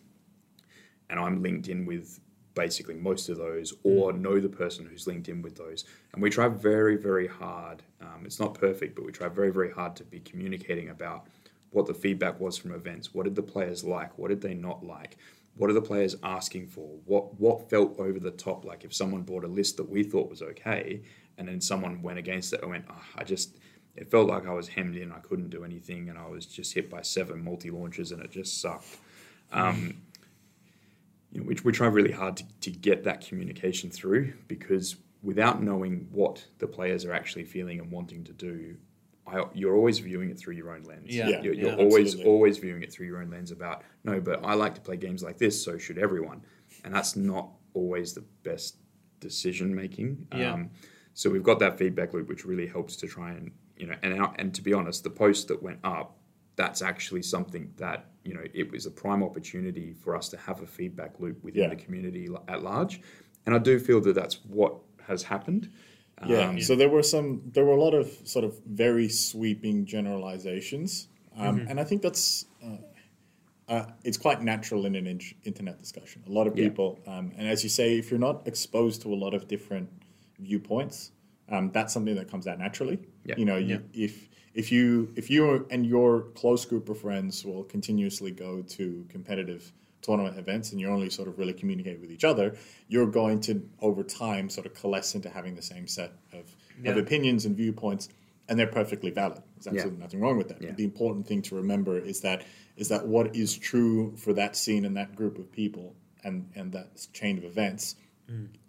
and 1.10 1.18
I'm 1.18 1.42
linked 1.42 1.68
in 1.68 1.86
with 1.86 2.20
basically 2.54 2.94
most 2.94 3.28
of 3.28 3.36
those, 3.36 3.74
or 3.82 4.12
know 4.12 4.40
the 4.40 4.48
person 4.48 4.86
who's 4.86 5.06
linked 5.06 5.28
in 5.28 5.42
with 5.42 5.56
those, 5.56 5.84
and 6.12 6.22
we 6.22 6.30
try 6.30 6.48
very 6.48 6.96
very 6.96 7.26
hard. 7.26 7.82
Um, 8.00 8.22
it's 8.24 8.40
not 8.40 8.54
perfect, 8.54 8.96
but 8.96 9.04
we 9.04 9.12
try 9.12 9.28
very 9.28 9.50
very 9.50 9.70
hard 9.70 9.96
to 9.96 10.04
be 10.04 10.20
communicating 10.20 10.88
about 10.88 11.26
what 11.70 11.86
the 11.86 11.94
feedback 11.94 12.40
was 12.40 12.56
from 12.56 12.72
events. 12.72 13.12
What 13.12 13.24
did 13.24 13.34
the 13.34 13.42
players 13.42 13.84
like? 13.84 14.16
What 14.18 14.28
did 14.28 14.40
they 14.40 14.54
not 14.54 14.84
like? 14.84 15.18
What 15.56 15.70
are 15.70 15.74
the 15.74 15.82
players 15.82 16.16
asking 16.22 16.68
for? 16.68 16.88
What 17.04 17.38
what 17.40 17.68
felt 17.68 17.98
over 17.98 18.18
the 18.18 18.30
top? 18.30 18.64
Like 18.64 18.84
if 18.84 18.94
someone 18.94 19.22
bought 19.22 19.44
a 19.44 19.48
list 19.48 19.76
that 19.76 19.88
we 19.88 20.02
thought 20.02 20.30
was 20.30 20.42
okay, 20.42 21.02
and 21.38 21.48
then 21.48 21.60
someone 21.60 22.02
went 22.02 22.18
against 22.18 22.52
it 22.52 22.62
and 22.62 22.70
went, 22.70 22.84
oh, 22.90 23.04
I 23.16 23.24
just 23.24 23.58
it 23.96 24.10
felt 24.10 24.28
like 24.28 24.46
I 24.46 24.52
was 24.52 24.68
hemmed 24.68 24.96
in. 24.96 25.12
I 25.12 25.18
couldn't 25.18 25.50
do 25.50 25.64
anything, 25.64 26.08
and 26.08 26.18
I 26.18 26.26
was 26.28 26.46
just 26.46 26.74
hit 26.74 26.90
by 26.90 27.02
seven 27.02 27.42
multi 27.42 27.70
launches, 27.70 28.12
and 28.12 28.22
it 28.22 28.30
just 28.30 28.60
sucked. 28.60 28.98
Um, 29.52 29.96
you 31.32 31.40
know, 31.40 31.46
we, 31.46 31.56
we 31.64 31.72
try 31.72 31.86
really 31.86 32.12
hard 32.12 32.36
to, 32.38 32.44
to 32.62 32.70
get 32.70 33.04
that 33.04 33.26
communication 33.26 33.90
through 33.90 34.32
because 34.48 34.96
without 35.22 35.62
knowing 35.62 36.08
what 36.10 36.44
the 36.58 36.66
players 36.66 37.04
are 37.04 37.12
actually 37.12 37.44
feeling 37.44 37.80
and 37.80 37.90
wanting 37.90 38.24
to 38.24 38.32
do, 38.32 38.76
I, 39.26 39.44
you're 39.54 39.74
always 39.74 39.98
viewing 39.98 40.30
it 40.30 40.38
through 40.38 40.54
your 40.54 40.70
own 40.70 40.84
lens. 40.84 41.06
Yeah. 41.06 41.28
Yeah, 41.28 41.42
you're, 41.42 41.54
you're 41.54 41.70
yeah, 41.70 41.76
always 41.76 42.06
absolutely. 42.06 42.32
always 42.32 42.58
viewing 42.58 42.82
it 42.82 42.92
through 42.92 43.06
your 43.06 43.20
own 43.20 43.30
lens 43.30 43.50
about 43.50 43.82
no, 44.04 44.20
but 44.20 44.44
I 44.44 44.54
like 44.54 44.74
to 44.76 44.80
play 44.80 44.96
games 44.96 45.22
like 45.22 45.38
this, 45.38 45.62
so 45.62 45.78
should 45.78 45.98
everyone, 45.98 46.42
and 46.84 46.94
that's 46.94 47.16
not 47.16 47.48
always 47.74 48.12
the 48.12 48.24
best 48.42 48.76
decision 49.20 49.74
making. 49.74 50.26
Yeah. 50.34 50.52
Um, 50.52 50.70
so 51.14 51.30
we've 51.30 51.42
got 51.42 51.58
that 51.60 51.78
feedback 51.78 52.12
loop, 52.12 52.28
which 52.28 52.44
really 52.44 52.66
helps 52.66 52.94
to 52.96 53.06
try 53.06 53.30
and 53.30 53.50
you 53.76 53.86
know, 53.86 53.94
and 54.02 54.20
our, 54.20 54.34
and 54.38 54.54
to 54.54 54.62
be 54.62 54.72
honest, 54.72 55.04
the 55.04 55.10
post 55.10 55.48
that 55.48 55.62
went 55.62 55.78
up, 55.84 56.16
that's 56.56 56.80
actually 56.82 57.22
something 57.22 57.72
that 57.76 58.06
you 58.24 58.34
know 58.34 58.42
it 58.54 58.70
was 58.72 58.86
a 58.86 58.90
prime 58.90 59.22
opportunity 59.22 59.92
for 59.92 60.16
us 60.16 60.28
to 60.30 60.36
have 60.38 60.62
a 60.62 60.66
feedback 60.66 61.20
loop 61.20 61.42
within 61.44 61.62
Yeah. 61.64 61.68
the 61.68 61.76
community 61.76 62.28
at 62.48 62.62
large, 62.62 63.00
and 63.44 63.54
I 63.54 63.58
do 63.58 63.78
feel 63.78 64.00
that 64.02 64.14
that's 64.14 64.44
what 64.44 64.74
has 65.06 65.22
happened. 65.24 65.70
Yeah. 66.26 66.48
Um, 66.48 66.60
So 66.60 66.74
there 66.76 66.88
were 66.88 67.02
some, 67.02 67.42
there 67.52 67.64
were 67.64 67.76
a 67.76 67.80
lot 67.80 67.92
of 67.94 68.06
sort 68.24 68.44
of 68.46 68.58
very 68.64 69.08
sweeping 69.10 69.84
generalizations, 69.84 71.08
um, 71.36 71.58
Mm-hmm. 71.58 71.68
and 71.68 71.80
I 71.80 71.84
think 71.84 72.02
that's. 72.02 72.46
Uh, 72.64 72.78
uh, 73.68 73.84
it's 74.04 74.16
quite 74.16 74.40
natural 74.42 74.86
in 74.86 74.94
an 74.94 75.08
in- 75.08 75.20
internet 75.42 75.76
discussion. 75.76 76.22
A 76.28 76.30
lot 76.30 76.46
of 76.46 76.56
Yeah. 76.56 76.68
people, 76.68 77.00
um, 77.06 77.32
and 77.36 77.48
as 77.48 77.64
you 77.64 77.68
say, 77.68 77.98
if 77.98 78.10
you're 78.12 78.20
not 78.20 78.46
exposed 78.46 79.02
to 79.02 79.12
a 79.12 79.16
lot 79.24 79.34
of 79.34 79.48
different 79.48 79.88
viewpoints, 80.38 81.10
um, 81.48 81.70
that's 81.72 81.92
something 81.92 82.14
that 82.14 82.30
comes 82.30 82.46
out 82.46 82.58
naturally. 82.60 82.98
Yeah. 83.26 83.34
You 83.36 83.44
know, 83.44 83.56
you, 83.56 83.82
if 83.92 84.28
if 84.54 84.72
you 84.72 85.12
if 85.16 85.28
you 85.30 85.66
and 85.70 85.84
your 85.84 86.22
close 86.34 86.64
group 86.64 86.88
of 86.88 86.98
friends 87.00 87.44
will 87.44 87.64
continuously 87.64 88.30
go 88.30 88.62
to 88.62 89.04
competitive 89.08 89.72
tournament 90.00 90.38
events 90.38 90.70
and 90.70 90.80
you 90.80 90.88
only 90.88 91.10
sort 91.10 91.26
of 91.26 91.38
really 91.38 91.52
communicate 91.52 92.00
with 92.00 92.10
each 92.12 92.24
other, 92.24 92.56
you're 92.88 93.06
going 93.06 93.40
to 93.40 93.68
over 93.80 94.02
time 94.02 94.48
sort 94.48 94.66
of 94.66 94.74
coalesce 94.74 95.14
into 95.14 95.28
having 95.28 95.54
the 95.56 95.62
same 95.62 95.86
set 95.88 96.12
of, 96.32 96.54
of 96.84 96.96
opinions 96.96 97.44
and 97.44 97.56
viewpoints, 97.56 98.08
and 98.48 98.58
they're 98.58 98.68
perfectly 98.68 99.10
valid. 99.10 99.42
There's 99.56 99.74
absolutely 99.74 100.00
nothing 100.00 100.20
wrong 100.20 100.38
with 100.38 100.48
that. 100.48 100.62
Yeah. 100.62 100.68
But 100.68 100.76
the 100.76 100.84
important 100.84 101.26
thing 101.26 101.42
to 101.42 101.56
remember 101.56 101.98
is 101.98 102.20
that 102.20 102.44
is 102.76 102.88
that 102.88 103.06
what 103.06 103.34
is 103.34 103.56
true 103.58 104.14
for 104.16 104.32
that 104.34 104.56
scene 104.56 104.84
and 104.84 104.96
that 104.96 105.16
group 105.16 105.38
of 105.38 105.50
people 105.50 105.94
and 106.22 106.48
and 106.54 106.72
that 106.72 107.06
chain 107.12 107.36
of 107.36 107.44
events 107.44 107.96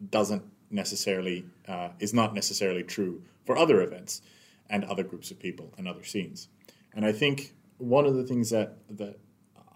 doesn't 0.10 0.43
necessarily 0.70 1.46
uh, 1.67 1.89
is 2.00 2.13
not 2.13 2.34
necessarily 2.34 2.84
true 2.84 3.22
for 3.46 3.58
other 3.58 3.82
events 3.82 4.22
and 4.69 4.84
other 4.86 5.03
groups 5.03 5.32
of 5.32 5.39
people 5.39 5.73
and 5.77 5.88
other 5.88 6.03
scenes. 6.03 6.49
And 6.93 7.06
I 7.06 7.12
think 7.12 7.53
one 7.77 8.06
of 8.06 8.15
the 8.15 8.23
things 8.23 8.49
that 8.49 8.77
that 8.97 9.19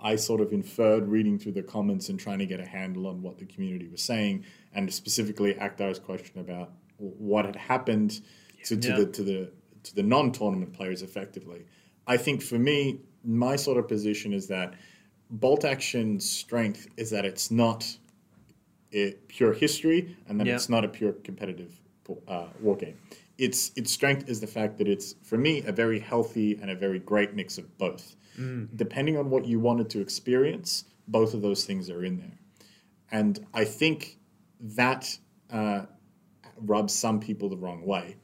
I 0.03 0.15
sort 0.15 0.41
of 0.41 0.51
inferred 0.51 1.07
reading 1.07 1.37
through 1.37 1.51
the 1.51 1.61
comments 1.61 2.09
and 2.09 2.19
trying 2.19 2.39
to 2.39 2.45
get 2.47 2.59
a 2.59 2.65
handle 2.65 3.05
on 3.05 3.21
what 3.21 3.37
the 3.37 3.45
community 3.45 3.87
was 3.87 4.01
saying, 4.01 4.45
and 4.73 4.91
specifically 4.91 5.53
Akhtar's 5.53 5.99
question 5.99 6.39
about 6.39 6.71
what 6.97 7.45
had 7.45 7.55
happened 7.55 8.21
to, 8.65 8.75
to 8.77 8.87
Yeah. 8.89 8.95
the 8.97 9.05
to 9.07 9.23
the 9.23 9.51
to 9.83 9.95
the 9.95 10.03
non-tournament 10.03 10.73
players 10.73 11.01
effectively. 11.01 11.65
I 12.07 12.17
think 12.17 12.41
for 12.41 12.57
me, 12.59 12.99
my 13.23 13.55
sort 13.55 13.77
of 13.77 13.87
position 13.87 14.33
is 14.33 14.47
that 14.47 14.73
bolt 15.29 15.63
action's 15.65 16.27
strength 16.29 16.87
is 16.97 17.09
that 17.11 17.23
it's 17.25 17.49
not 17.51 17.97
a 18.93 19.13
pure 19.27 19.53
history 19.53 20.17
and 20.27 20.39
that 20.39 20.47
Yeah. 20.47 20.55
it's 20.55 20.69
not 20.69 20.83
a 20.83 20.87
pure 20.89 21.13
competitive 21.13 21.79
uh, 22.27 22.47
war 22.59 22.75
game. 22.75 22.97
Its 23.37 23.71
its 23.75 23.91
strength 23.91 24.29
is 24.29 24.39
the 24.39 24.47
fact 24.47 24.77
that 24.77 24.87
it's 24.87 25.15
for 25.23 25.37
me 25.37 25.63
a 25.65 25.71
very 25.71 25.99
healthy 25.99 26.57
and 26.61 26.69
a 26.69 26.75
very 26.75 26.99
great 26.99 27.33
mix 27.33 27.57
of 27.57 27.77
both. 27.77 28.15
Mm. 28.39 28.69
Depending 28.75 29.17
on 29.17 29.29
what 29.29 29.45
you 29.45 29.59
wanted 29.59 29.89
to 29.91 30.01
experience, 30.01 30.85
both 31.07 31.33
of 31.33 31.41
those 31.41 31.65
things 31.65 31.89
are 31.89 32.03
in 32.03 32.17
there, 32.17 32.39
and 33.11 33.45
I 33.53 33.65
think 33.65 34.19
that 34.59 35.17
uh, 35.51 35.85
rubs 36.57 36.93
some 36.93 37.19
people 37.19 37.49
the 37.49 37.57
wrong 37.57 37.85
way. 37.85 38.17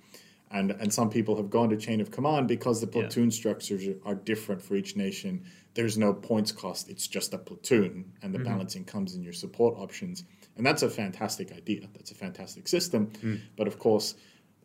And, 0.50 0.72
and 0.72 0.94
some 0.94 1.10
people 1.10 1.36
have 1.36 1.50
gone 1.50 1.70
to 1.70 1.78
chain 1.78 2.00
of 2.00 2.10
command 2.10 2.48
because 2.48 2.80
the 2.80 2.88
platoon 2.88 3.32
structures 3.32 3.86
are, 3.86 3.98
are 4.06 4.16
different 4.16 4.62
for 4.62 4.76
each 4.76 4.96
nation. 4.96 5.44
There's 5.74 5.98
no 5.98 6.14
points 6.14 6.54
cost, 6.54 6.90
it's 6.90 7.06
just 7.06 7.34
a 7.34 7.38
platoon, 7.38 8.14
and 8.22 8.34
the 8.34 8.40
mm-hmm. 8.40 8.48
balancing 8.48 8.86
comes 8.86 9.14
in 9.14 9.22
your 9.22 9.34
support 9.34 9.76
options. 9.78 10.24
And 10.56 10.66
that's 10.66 10.84
a 10.84 10.90
fantastic 10.90 11.52
idea. 11.52 11.90
That's 11.94 12.12
a 12.12 12.16
fantastic 12.16 12.68
system. 12.70 13.08
Mm. 13.22 13.42
But 13.58 13.68
of 13.68 13.78
course, 13.78 14.16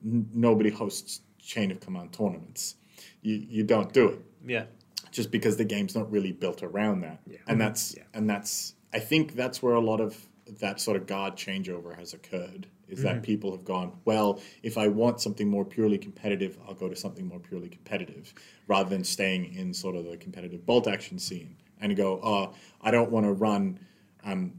n- 0.04 0.28
nobody 0.32 0.70
hosts 0.70 1.20
chain 1.38 1.70
of 1.70 1.80
command 1.80 2.12
tournaments. 2.12 2.76
You, 3.22 3.34
you 3.48 3.62
don't 3.64 3.92
do 3.92 4.08
it 4.08 4.20
Yeah. 4.46 4.64
just 5.10 5.30
because 5.30 5.56
the 5.56 5.64
game's 5.64 5.94
not 5.94 6.10
really 6.10 6.32
built 6.32 6.62
around 6.62 7.00
that. 7.00 7.20
Yeah. 7.26 7.38
And 7.48 7.60
that's 7.60 7.94
Yeah. 7.96 8.04
and 8.14 8.28
that's 8.28 8.74
I 8.92 8.98
think 9.00 9.34
that's 9.34 9.62
where 9.62 9.74
a 9.74 9.80
lot 9.80 10.00
of 10.00 10.26
that 10.60 10.80
sort 10.80 10.96
of 10.98 11.06
guard 11.06 11.34
changeover 11.36 11.96
has 11.96 12.14
occurred. 12.14 12.66
Is 12.88 12.98
Mm-hmm. 12.98 13.04
that 13.06 13.22
people 13.22 13.52
have 13.52 13.64
gone, 13.64 13.92
well, 14.04 14.38
if 14.62 14.76
I 14.76 14.88
want 14.88 15.18
something 15.22 15.48
more 15.48 15.64
purely 15.64 15.96
competitive, 15.96 16.58
I'll 16.68 16.74
go 16.74 16.90
to 16.90 16.96
something 16.96 17.26
more 17.26 17.38
purely 17.40 17.70
competitive, 17.70 18.34
rather 18.68 18.90
than 18.90 19.02
staying 19.02 19.54
in 19.54 19.72
sort 19.72 19.96
of 19.96 20.04
the 20.04 20.18
competitive 20.18 20.66
bolt 20.66 20.86
action 20.86 21.18
scene 21.18 21.56
and 21.80 21.96
go, 21.96 22.20
oh, 22.22 22.52
I 22.82 22.90
don't 22.90 23.10
want 23.10 23.24
to 23.24 23.32
run 23.32 23.78
um, 24.24 24.52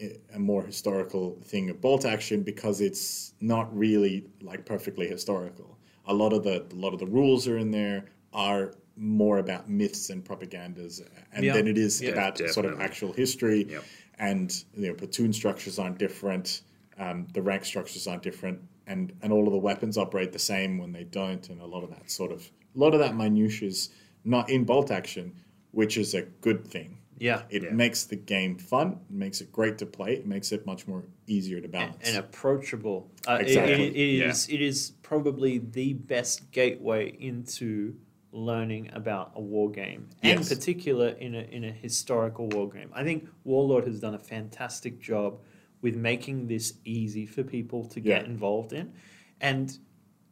a 0.00 0.18
a 0.34 0.38
more 0.38 0.62
historical 0.62 1.38
thing 1.44 1.70
of 1.70 1.80
bolt 1.80 2.04
action 2.04 2.42
because 2.42 2.80
it's 2.80 3.34
not 3.40 3.74
really 3.76 4.24
like 4.42 4.64
perfectly 4.66 5.06
historical. 5.08 5.78
A 6.06 6.14
lot 6.14 6.32
of 6.32 6.44
the 6.44 6.64
a 6.70 6.74
lot 6.74 6.92
of 6.92 7.00
the 7.00 7.06
rules 7.06 7.48
are 7.48 7.58
in 7.58 7.70
there 7.70 8.04
are 8.32 8.74
more 8.96 9.38
about 9.38 9.68
myths 9.68 10.08
and 10.10 10.24
propagandas, 10.24 11.02
and 11.32 11.44
Yeah. 11.44 11.52
than 11.54 11.66
it 11.66 11.76
is 11.78 12.00
Yeah, 12.00 12.10
about 12.12 12.38
sort 12.50 12.66
of 12.66 12.80
actual 12.80 13.12
history. 13.12 13.66
Yep. 13.68 13.84
And 14.18 14.64
you 14.74 14.88
know, 14.88 14.94
platoon 14.94 15.32
structures 15.32 15.78
aren't 15.78 15.98
different. 15.98 16.62
Um, 16.98 17.26
the 17.34 17.42
rank 17.42 17.64
structures 17.66 18.06
aren't 18.06 18.22
different, 18.22 18.60
and 18.86 19.12
and 19.22 19.32
all 19.32 19.46
of 19.46 19.52
the 19.52 19.58
weapons 19.58 19.98
operate 19.98 20.32
the 20.32 20.38
same 20.38 20.78
when 20.78 20.92
they 20.92 21.04
don't, 21.04 21.48
and 21.50 21.60
a 21.60 21.66
lot 21.66 21.84
of 21.84 21.90
that 21.90 22.10
sort 22.10 22.32
of 22.32 22.50
a 22.74 22.78
lot 22.78 22.94
of 22.94 23.00
that 23.00 23.14
minutiae 23.16 23.68
is 23.68 23.90
not 24.24 24.48
in 24.50 24.64
bolt 24.64 24.90
action, 24.90 25.34
which 25.72 25.96
is 25.98 26.14
a 26.14 26.22
good 26.22 26.66
thing. 26.66 26.98
Yeah. 27.18 27.42
It 27.50 27.62
Yeah. 27.62 27.70
makes 27.72 28.04
the 28.04 28.16
game 28.16 28.56
fun. 28.58 29.00
It 29.08 29.14
makes 29.14 29.40
it 29.40 29.50
great 29.50 29.78
to 29.78 29.86
play. 29.86 30.14
It 30.14 30.26
makes 30.26 30.52
it 30.52 30.66
much 30.66 30.86
more 30.86 31.04
easier 31.26 31.60
to 31.60 31.68
balance. 31.68 31.96
and 32.08 32.16
approachable. 32.18 33.10
Uh, 33.26 33.38
Exactly. 33.40 33.86
it- 33.88 33.96
it 33.96 34.18
Yeah. 34.18 34.30
is 34.30 34.48
it 34.48 34.60
is 34.60 34.92
probably 35.02 35.58
the 35.58 35.94
best 35.94 36.50
gateway 36.52 37.16
into 37.18 37.96
learning 38.32 38.90
about 38.92 39.32
a 39.34 39.40
war 39.40 39.70
game, 39.70 40.08
and 40.22 40.40
Yes. 40.40 40.48
particular 40.50 41.08
in 41.08 41.34
a 41.34 41.42
in 41.42 41.64
a 41.64 41.72
historical 41.72 42.48
war 42.48 42.68
game. 42.68 42.90
I 42.92 43.02
think 43.02 43.26
Warlord 43.44 43.86
has 43.86 43.98
done 44.00 44.14
a 44.14 44.18
fantastic 44.18 44.98
job 45.00 45.40
with 45.80 45.96
making 45.96 46.46
this 46.48 46.74
easy 46.84 47.24
for 47.26 47.42
people 47.42 47.84
to 47.86 48.00
get 48.00 48.22
Yeah. 48.22 48.28
involved 48.30 48.72
in, 48.74 48.92
and 49.40 49.78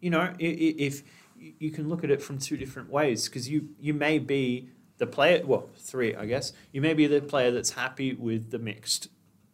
you 0.00 0.10
know 0.10 0.20
i- 0.20 0.34
i- 0.38 0.74
if 0.88 1.02
you 1.58 1.70
can 1.70 1.88
look 1.88 2.04
at 2.04 2.10
it 2.10 2.20
from 2.22 2.38
two 2.38 2.56
different 2.56 2.90
ways 2.90 3.28
because 3.28 3.48
you 3.48 3.68
you 3.80 3.94
may 3.94 4.18
be 4.18 4.68
the 4.98 5.06
player 5.06 5.44
well 5.44 5.68
three 5.76 6.14
I 6.14 6.26
guess 6.26 6.52
you 6.72 6.80
may 6.80 6.94
be 6.94 7.06
the 7.06 7.20
player 7.20 7.50
that's 7.50 7.70
happy 7.70 8.14
with 8.14 8.50
the 8.50 8.58
mixed 8.58 9.08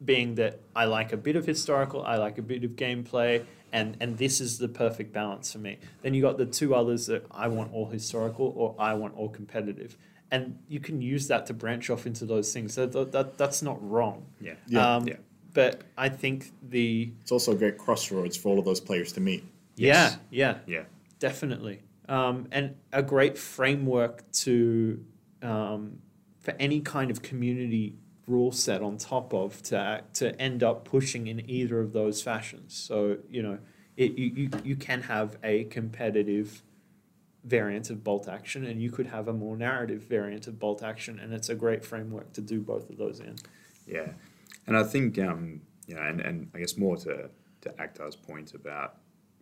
being 0.04 0.36
that 0.36 0.60
I 0.74 0.86
like 0.86 1.12
a 1.12 1.16
bit 1.18 1.36
of 1.36 1.44
historical, 1.44 2.02
I 2.02 2.16
like 2.16 2.38
a 2.38 2.42
bit 2.42 2.64
of 2.64 2.70
gameplay, 2.70 3.44
and 3.70 3.96
and 4.00 4.16
this 4.16 4.40
is 4.40 4.56
the 4.58 4.68
perfect 4.68 5.12
balance 5.12 5.52
for 5.52 5.58
me. 5.58 5.76
Then 6.02 6.14
you 6.14 6.22
got 6.22 6.38
the 6.38 6.46
two 6.46 6.74
others 6.74 7.06
that 7.06 7.26
I 7.30 7.48
want 7.48 7.72
all 7.74 7.86
historical 7.86 8.52
or 8.56 8.74
I 8.78 8.94
want 8.94 9.14
all 9.14 9.28
competitive, 9.28 9.98
and 10.30 10.58
you 10.68 10.80
can 10.80 11.02
use 11.02 11.28
that 11.28 11.44
to 11.46 11.52
branch 11.52 11.90
off 11.90 12.06
into 12.06 12.24
those 12.24 12.50
things. 12.50 12.72
So 12.72 12.86
that, 12.86 13.12
that 13.12 13.36
that's 13.36 13.60
not 13.60 13.76
wrong. 13.86 14.24
Yeah. 14.40 14.54
Yeah. 14.66 14.96
Um, 14.96 15.06
Yeah. 15.06 15.16
But 15.52 15.82
I 15.98 16.08
think 16.08 16.50
the 16.62 17.12
it's 17.20 17.32
also 17.32 17.52
a 17.52 17.56
great 17.56 17.76
crossroads 17.76 18.36
for 18.38 18.48
all 18.48 18.58
of 18.58 18.64
those 18.64 18.80
players 18.80 19.12
to 19.12 19.20
meet. 19.20 19.44
yeah 19.76 20.14
yeah 20.30 20.58
Yeah. 20.66 20.84
definitely 21.18 21.80
um, 22.08 22.46
and 22.52 22.74
a 22.92 23.02
great 23.02 23.36
framework 23.36 24.30
to 24.32 25.04
um, 25.42 25.98
for 26.38 26.54
any 26.58 26.80
kind 26.80 27.10
of 27.10 27.22
community 27.22 27.96
rule 28.26 28.52
set 28.52 28.82
on 28.82 28.96
top 28.96 29.34
of 29.34 29.62
to 29.62 30.02
to 30.14 30.40
end 30.40 30.62
up 30.62 30.84
pushing 30.84 31.26
in 31.26 31.48
either 31.50 31.80
of 31.80 31.92
those 31.92 32.22
fashions. 32.22 32.74
So 32.74 33.18
you 33.28 33.42
know 33.42 33.58
it, 33.96 34.12
you, 34.12 34.26
you, 34.34 34.50
you 34.64 34.76
can 34.76 35.02
have 35.02 35.36
a 35.42 35.64
competitive 35.64 36.62
variant 37.44 37.90
of 37.90 38.04
bolt 38.04 38.28
action 38.28 38.64
and 38.66 38.80
you 38.82 38.90
could 38.90 39.06
have 39.06 39.26
a 39.26 39.32
more 39.32 39.56
narrative 39.56 40.02
variant 40.02 40.46
of 40.46 40.58
bolt 40.58 40.82
action 40.82 41.18
and 41.18 41.32
it's 41.32 41.48
a 41.48 41.54
great 41.54 41.84
framework 41.84 42.32
to 42.34 42.40
do 42.40 42.60
both 42.60 42.88
of 42.90 42.98
those 42.98 43.20
in. 43.20 43.36
Yeah, 43.86 44.10
and 44.66 44.76
I 44.76 44.84
think 44.84 45.18
um, 45.18 45.62
you 45.90 45.96
know, 45.96 46.02
and, 46.02 46.20
and 46.20 46.50
I 46.54 46.60
guess 46.60 46.76
more 46.76 46.96
to 46.98 47.28
to 47.62 47.68
Akhtar's 47.70 48.16
point 48.16 48.54
about 48.54 48.96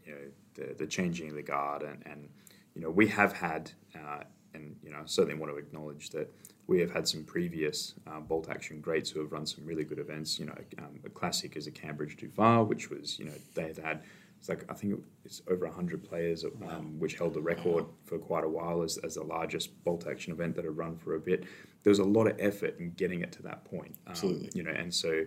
you 0.05 0.13
know 0.13 0.19
the 0.55 0.75
the 0.75 0.87
changing 0.87 1.29
of 1.29 1.35
the 1.35 1.43
guard, 1.43 1.83
and, 1.83 2.03
and 2.07 2.29
you 2.75 2.81
know 2.81 2.91
we 2.91 3.07
have 3.09 3.35
had, 3.35 3.71
uh, 3.95 4.25
and 4.59 4.77
you 4.83 4.91
know 4.91 4.99
I 4.99 5.03
certainly 5.07 5.39
want 5.39 5.53
to 5.53 5.59
acknowledge 5.59 6.11
that 6.11 6.29
we 6.67 6.81
have 6.81 6.91
had 6.91 7.09
some 7.09 7.25
previous 7.25 7.95
uh, 8.07 8.21
bolt 8.21 8.49
action 8.51 8.81
greats 8.81 9.09
who 9.11 9.21
have 9.21 9.33
run 9.33 9.47
some 9.47 9.65
really 9.65 9.85
good 9.85 9.99
events. 9.99 10.39
You 10.39 10.47
know, 10.47 10.55
um, 10.79 11.01
a 11.05 11.09
classic 11.09 11.57
is 11.57 11.67
a 11.67 11.71
Cambridge 11.71 12.17
Far, 12.37 12.65
which 12.65 12.91
was 12.91 13.19
you 13.19 13.25
know 13.27 13.33
they 13.55 13.69
had 13.69 13.79
had. 13.79 14.03
It's 14.39 14.49
like 14.49 14.65
I 14.71 14.75
think 14.75 15.01
it's 15.25 15.43
over 15.51 15.67
hundred 15.67 16.05
players, 16.05 16.45
um, 16.45 16.99
which 17.01 17.15
held 17.17 17.35
the 17.35 17.41
record 17.41 17.87
for 18.05 18.19
quite 18.19 18.45
a 18.45 18.49
while 18.49 18.83
as, 18.83 18.97
as 18.99 19.15
the 19.17 19.25
largest 19.25 19.83
bolt 19.83 20.07
action 20.07 20.33
event 20.33 20.55
that 20.57 20.65
had 20.65 20.77
run 20.77 20.97
for 20.97 21.17
a 21.17 21.21
bit. 21.21 21.45
There 21.83 21.91
was 21.91 21.99
a 21.99 22.05
lot 22.05 22.27
of 22.29 22.37
effort 22.39 22.79
in 22.79 22.93
getting 22.93 23.21
it 23.23 23.33
to 23.33 23.43
that 23.43 23.65
point. 23.65 23.95
Um, 24.07 24.13
Absolutely. 24.13 24.51
you 24.55 24.63
know, 24.63 24.71
and 24.71 24.95
so, 24.95 25.25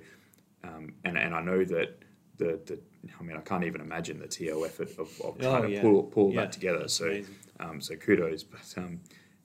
um, 0.63 0.93
and 1.03 1.17
and 1.17 1.33
I 1.35 1.41
know 1.41 1.65
that 1.65 1.89
the 2.37 2.59
the 2.65 2.79
I 3.19 3.23
mean 3.23 3.35
I 3.35 3.41
can't 3.41 3.65
even 3.65 3.81
imagine 3.81 4.17
the 4.19 4.27
TO 4.27 4.63
effort 4.65 4.91
of, 4.97 5.09
of 5.25 5.37
trying 5.39 5.65
Oh, 5.65 5.67
to 5.69 5.81
pull 5.81 6.03
pull 6.03 6.31
Yeah, 6.31 6.41
that 6.41 6.51
together. 6.53 6.79
that's 6.79 6.93
So, 6.93 7.21
um, 7.59 7.81
so 7.81 7.95
kudos, 7.97 8.43
but 8.43 8.73
um, 8.77 9.01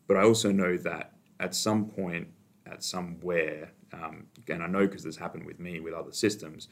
but 0.07 0.16
I 0.16 0.23
also 0.23 0.53
know 0.53 0.77
that 0.79 1.12
at 1.40 1.55
some 1.55 1.87
point, 1.87 2.29
at 2.66 2.83
somewhere, 2.83 3.73
um, 3.92 4.27
and 4.49 4.62
I 4.62 4.66
know 4.66 4.87
because 4.87 5.03
this 5.05 5.16
happened 5.16 5.47
with 5.47 5.61
me 5.61 5.81
with 5.81 5.95
other 5.95 6.12
systems, 6.12 6.69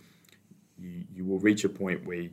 you 0.78 1.04
you 1.14 1.24
will 1.24 1.38
reach 1.38 1.64
a 1.64 1.68
point 1.68 2.04
where 2.04 2.28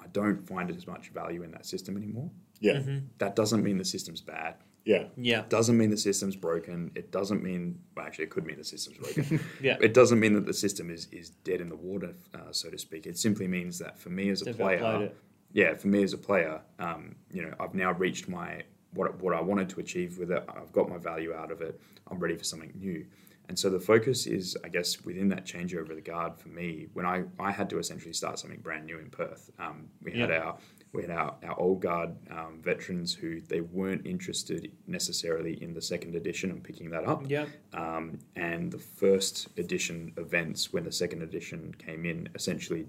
I 0.00 0.06
don't 0.12 0.46
find 0.46 0.70
as 0.70 0.86
much 0.86 1.08
value 1.10 1.42
in 1.42 1.50
that 1.52 1.66
system 1.66 1.96
anymore. 1.96 2.30
Yeah, 2.60 2.74
Mm-hmm. 2.74 2.98
That 3.18 3.36
doesn't 3.36 3.62
mean 3.62 3.78
the 3.78 3.84
system's 3.84 4.20
bad. 4.20 4.54
yeah, 4.84 5.04
yeah 5.16 5.42
Doesn't 5.48 5.76
mean 5.76 5.90
the 5.90 5.96
system's 5.96 6.34
broken. 6.34 6.90
It 6.94 7.12
doesn't 7.12 7.42
mean 7.42 7.78
well, 7.94 8.06
actually 8.06 8.24
it 8.24 8.30
could 8.30 8.46
mean 8.46 8.56
the 8.58 8.64
system's 8.64 8.96
broken. 8.98 9.40
Yeah. 9.60 9.76
It 9.80 9.92
doesn't 9.94 10.18
mean 10.18 10.32
that 10.34 10.46
the 10.46 10.54
system 10.54 10.90
is 10.90 11.08
is 11.12 11.30
dead 11.30 11.60
in 11.60 11.68
the 11.68 11.76
water, 11.76 12.14
uh, 12.34 12.52
so 12.52 12.70
to 12.70 12.78
speak. 12.78 13.06
It 13.06 13.18
simply 13.18 13.46
means 13.48 13.78
that 13.78 13.98
for 13.98 14.10
me 14.10 14.30
as 14.30 14.42
a 14.42 14.46
They've 14.46 14.56
player, 14.56 15.10
yeah, 15.52 15.74
for 15.76 15.88
me 15.88 16.02
as 16.02 16.12
a 16.14 16.18
player, 16.18 16.60
um, 16.78 17.14
you 17.32 17.42
know, 17.42 17.54
I've 17.60 17.74
now 17.74 17.92
reached 17.92 18.28
my 18.28 18.62
what 18.92 19.20
what 19.22 19.34
I 19.34 19.40
wanted 19.40 19.68
to 19.70 19.80
achieve 19.80 20.18
with 20.18 20.30
it. 20.30 20.44
I've 20.48 20.72
got 20.72 20.88
my 20.88 20.98
value 20.98 21.34
out 21.34 21.50
of 21.50 21.60
it. 21.62 21.80
I'm 22.10 22.18
ready 22.18 22.36
for 22.36 22.44
something 22.44 22.72
new. 22.74 23.06
And 23.48 23.58
so 23.58 23.70
the 23.70 23.80
focus 23.80 24.26
is, 24.26 24.58
I 24.62 24.68
guess, 24.68 25.02
within 25.04 25.28
that 25.30 25.46
changeover 25.46 25.88
of 25.88 25.96
the 25.96 26.02
guard 26.02 26.38
for 26.38 26.48
me. 26.50 26.88
When 26.92 27.06
I, 27.06 27.24
I 27.40 27.50
had 27.50 27.70
to 27.70 27.78
essentially 27.78 28.12
start 28.12 28.38
something 28.38 28.60
brand 28.60 28.84
new 28.84 28.98
in 28.98 29.08
Perth, 29.08 29.50
um, 29.58 29.86
we 30.02 30.12
had 30.12 30.30
our 30.30 30.58
we 30.92 31.02
had 31.02 31.10
our, 31.10 31.34
our 31.42 31.58
old 31.58 31.80
guard 31.80 32.14
um, 32.30 32.60
veterans 32.62 33.14
who 33.14 33.40
they 33.40 33.60
weren't 33.60 34.06
interested 34.06 34.70
necessarily 34.86 35.62
in 35.62 35.74
the 35.74 35.82
second 35.82 36.14
edition 36.14 36.50
and 36.50 36.62
picking 36.62 36.90
that 36.90 37.06
up. 37.06 37.22
yeah 37.26 37.46
Um, 37.72 38.18
and 38.36 38.70
the 38.70 38.78
first 38.78 39.48
edition 39.58 40.12
events, 40.16 40.72
when 40.72 40.84
the 40.84 40.92
second 40.92 41.22
edition 41.22 41.74
came 41.78 42.04
in, 42.04 42.28
essentially 42.34 42.86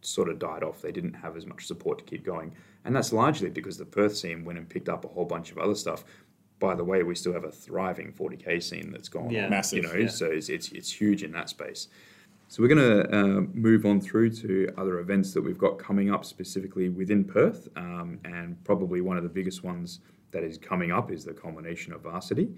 sort 0.00 0.28
of 0.28 0.38
died 0.38 0.62
off. 0.62 0.80
They 0.82 0.92
didn't 0.92 1.14
have 1.14 1.36
as 1.36 1.46
much 1.46 1.66
support 1.66 1.98
to 1.98 2.04
keep 2.04 2.24
going. 2.24 2.52
And 2.84 2.94
that's 2.94 3.12
largely 3.12 3.50
because 3.50 3.76
the 3.76 3.84
Perth 3.84 4.16
scene 4.16 4.44
went 4.44 4.58
and 4.58 4.68
picked 4.68 4.88
up 4.88 5.04
a 5.04 5.08
whole 5.08 5.24
bunch 5.24 5.50
of 5.50 5.58
other 5.58 5.74
stuff. 5.74 6.04
By 6.60 6.74
the 6.74 6.84
way, 6.84 7.02
we 7.02 7.14
still 7.14 7.32
have 7.32 7.44
a 7.44 7.52
thriving 7.52 8.12
40k 8.12 8.62
scene 8.62 8.90
that's 8.90 9.08
gone 9.08 9.30
Yeah. 9.30 9.48
Massive, 9.48 9.76
You 9.84 9.88
know, 9.90 9.94
yeah. 9.94 10.08
so 10.08 10.26
it's, 10.26 10.48
it's, 10.48 10.70
it's 10.72 10.90
huge 10.90 11.22
in 11.22 11.32
that 11.32 11.48
space. 11.48 11.88
So 12.50 12.62
we're 12.62 12.74
going 12.74 13.02
to 13.02 13.14
uh, 13.16 13.40
move 13.52 13.84
on 13.84 14.00
through 14.00 14.30
to 14.30 14.72
other 14.78 15.00
events 15.00 15.34
that 15.34 15.42
we've 15.42 15.58
got 15.58 15.78
coming 15.78 16.10
up 16.10 16.24
specifically 16.24 16.88
within 16.88 17.22
Perth, 17.22 17.68
um, 17.76 18.18
and 18.24 18.62
probably 18.64 19.02
one 19.02 19.18
of 19.18 19.22
the 19.22 19.28
biggest 19.28 19.62
ones 19.62 20.00
that 20.30 20.42
is 20.42 20.56
coming 20.56 20.90
up 20.90 21.10
is 21.12 21.24
the 21.24 21.34
culmination 21.34 21.92
of 21.92 22.00
varsity. 22.02 22.48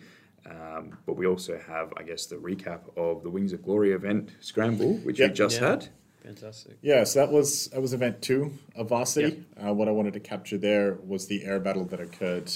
Um, 0.47 0.97
but 1.07 1.17
we 1.17 1.27
also 1.27 1.59
have, 1.67 1.93
I 1.97 2.05
guess, 2.05 2.27
the 2.27 2.37
recap 2.37 2.83
of 2.97 3.23
the 3.25 3.31
Wings 3.31 3.53
of 3.53 3.63
Glory 3.65 3.91
event 3.93 4.31
scramble, 4.41 4.95
which 4.99 5.19
Yep. 5.19 5.31
we 5.31 5.35
just 5.35 5.61
Yeah. 5.61 5.69
had. 5.71 5.89
Fantastic 6.23 6.79
yeah. 6.83 7.05
So 7.05 7.21
that 7.21 7.33
was 7.33 7.67
that 7.69 7.81
was 7.81 7.93
event 7.93 8.23
two 8.23 8.53
of 8.75 8.89
Varsity. 8.89 9.45
Uh, 9.63 9.73
what 9.75 9.89
I 9.89 9.93
wanted 9.93 10.13
to 10.15 10.21
capture 10.21 10.59
there 10.59 10.99
was 11.07 11.27
the 11.27 11.45
air 11.45 11.61
battle 11.61 11.85
that 11.87 12.01
occurred 12.01 12.51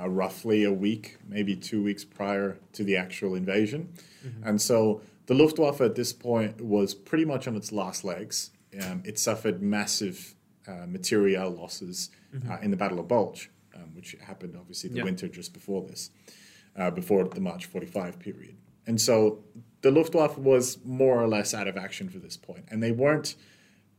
uh, 0.00 0.08
roughly 0.08 0.64
a 0.64 0.72
week, 0.72 1.16
maybe 1.28 1.56
two 1.56 1.82
weeks 1.82 2.04
prior 2.04 2.58
to 2.72 2.84
the 2.84 2.96
actual 2.96 3.34
invasion, 3.34 3.92
and 4.44 4.60
so 4.60 5.00
the 5.26 5.34
Luftwaffe 5.34 5.80
at 5.80 5.94
this 5.94 6.12
point 6.12 6.60
was 6.60 6.94
pretty 6.94 7.24
much 7.24 7.46
on 7.48 7.54
its 7.56 7.70
last 7.72 8.04
legs. 8.04 8.50
Um, 8.82 9.02
it 9.04 9.18
suffered 9.18 9.62
massive 9.62 10.34
uh, 10.66 10.86
material 10.86 11.50
losses 11.50 12.10
uh, 12.50 12.58
in 12.62 12.70
the 12.70 12.76
Battle 12.76 13.00
of 13.00 13.08
Bulge, 13.08 13.50
um, 13.74 13.94
which 13.94 14.14
happened 14.22 14.54
obviously 14.58 14.90
the 14.90 14.96
winter 15.04 15.28
just 15.28 15.52
before 15.54 15.82
this. 15.82 16.10
uh, 16.76 16.90
before 16.90 17.24
the 17.24 17.40
March 17.40 17.66
45 17.66 18.18
period. 18.20 18.56
And 18.86 19.00
so 19.00 19.42
the 19.82 19.90
Luftwaffe 19.90 20.38
was 20.38 20.78
more 20.84 21.22
or 21.22 21.28
less 21.28 21.54
out 21.54 21.68
of 21.68 21.76
action 21.76 22.08
for 22.08 22.18
this 22.18 22.36
point, 22.36 22.64
and 22.70 22.82
they 22.82 22.92
weren't 22.92 23.36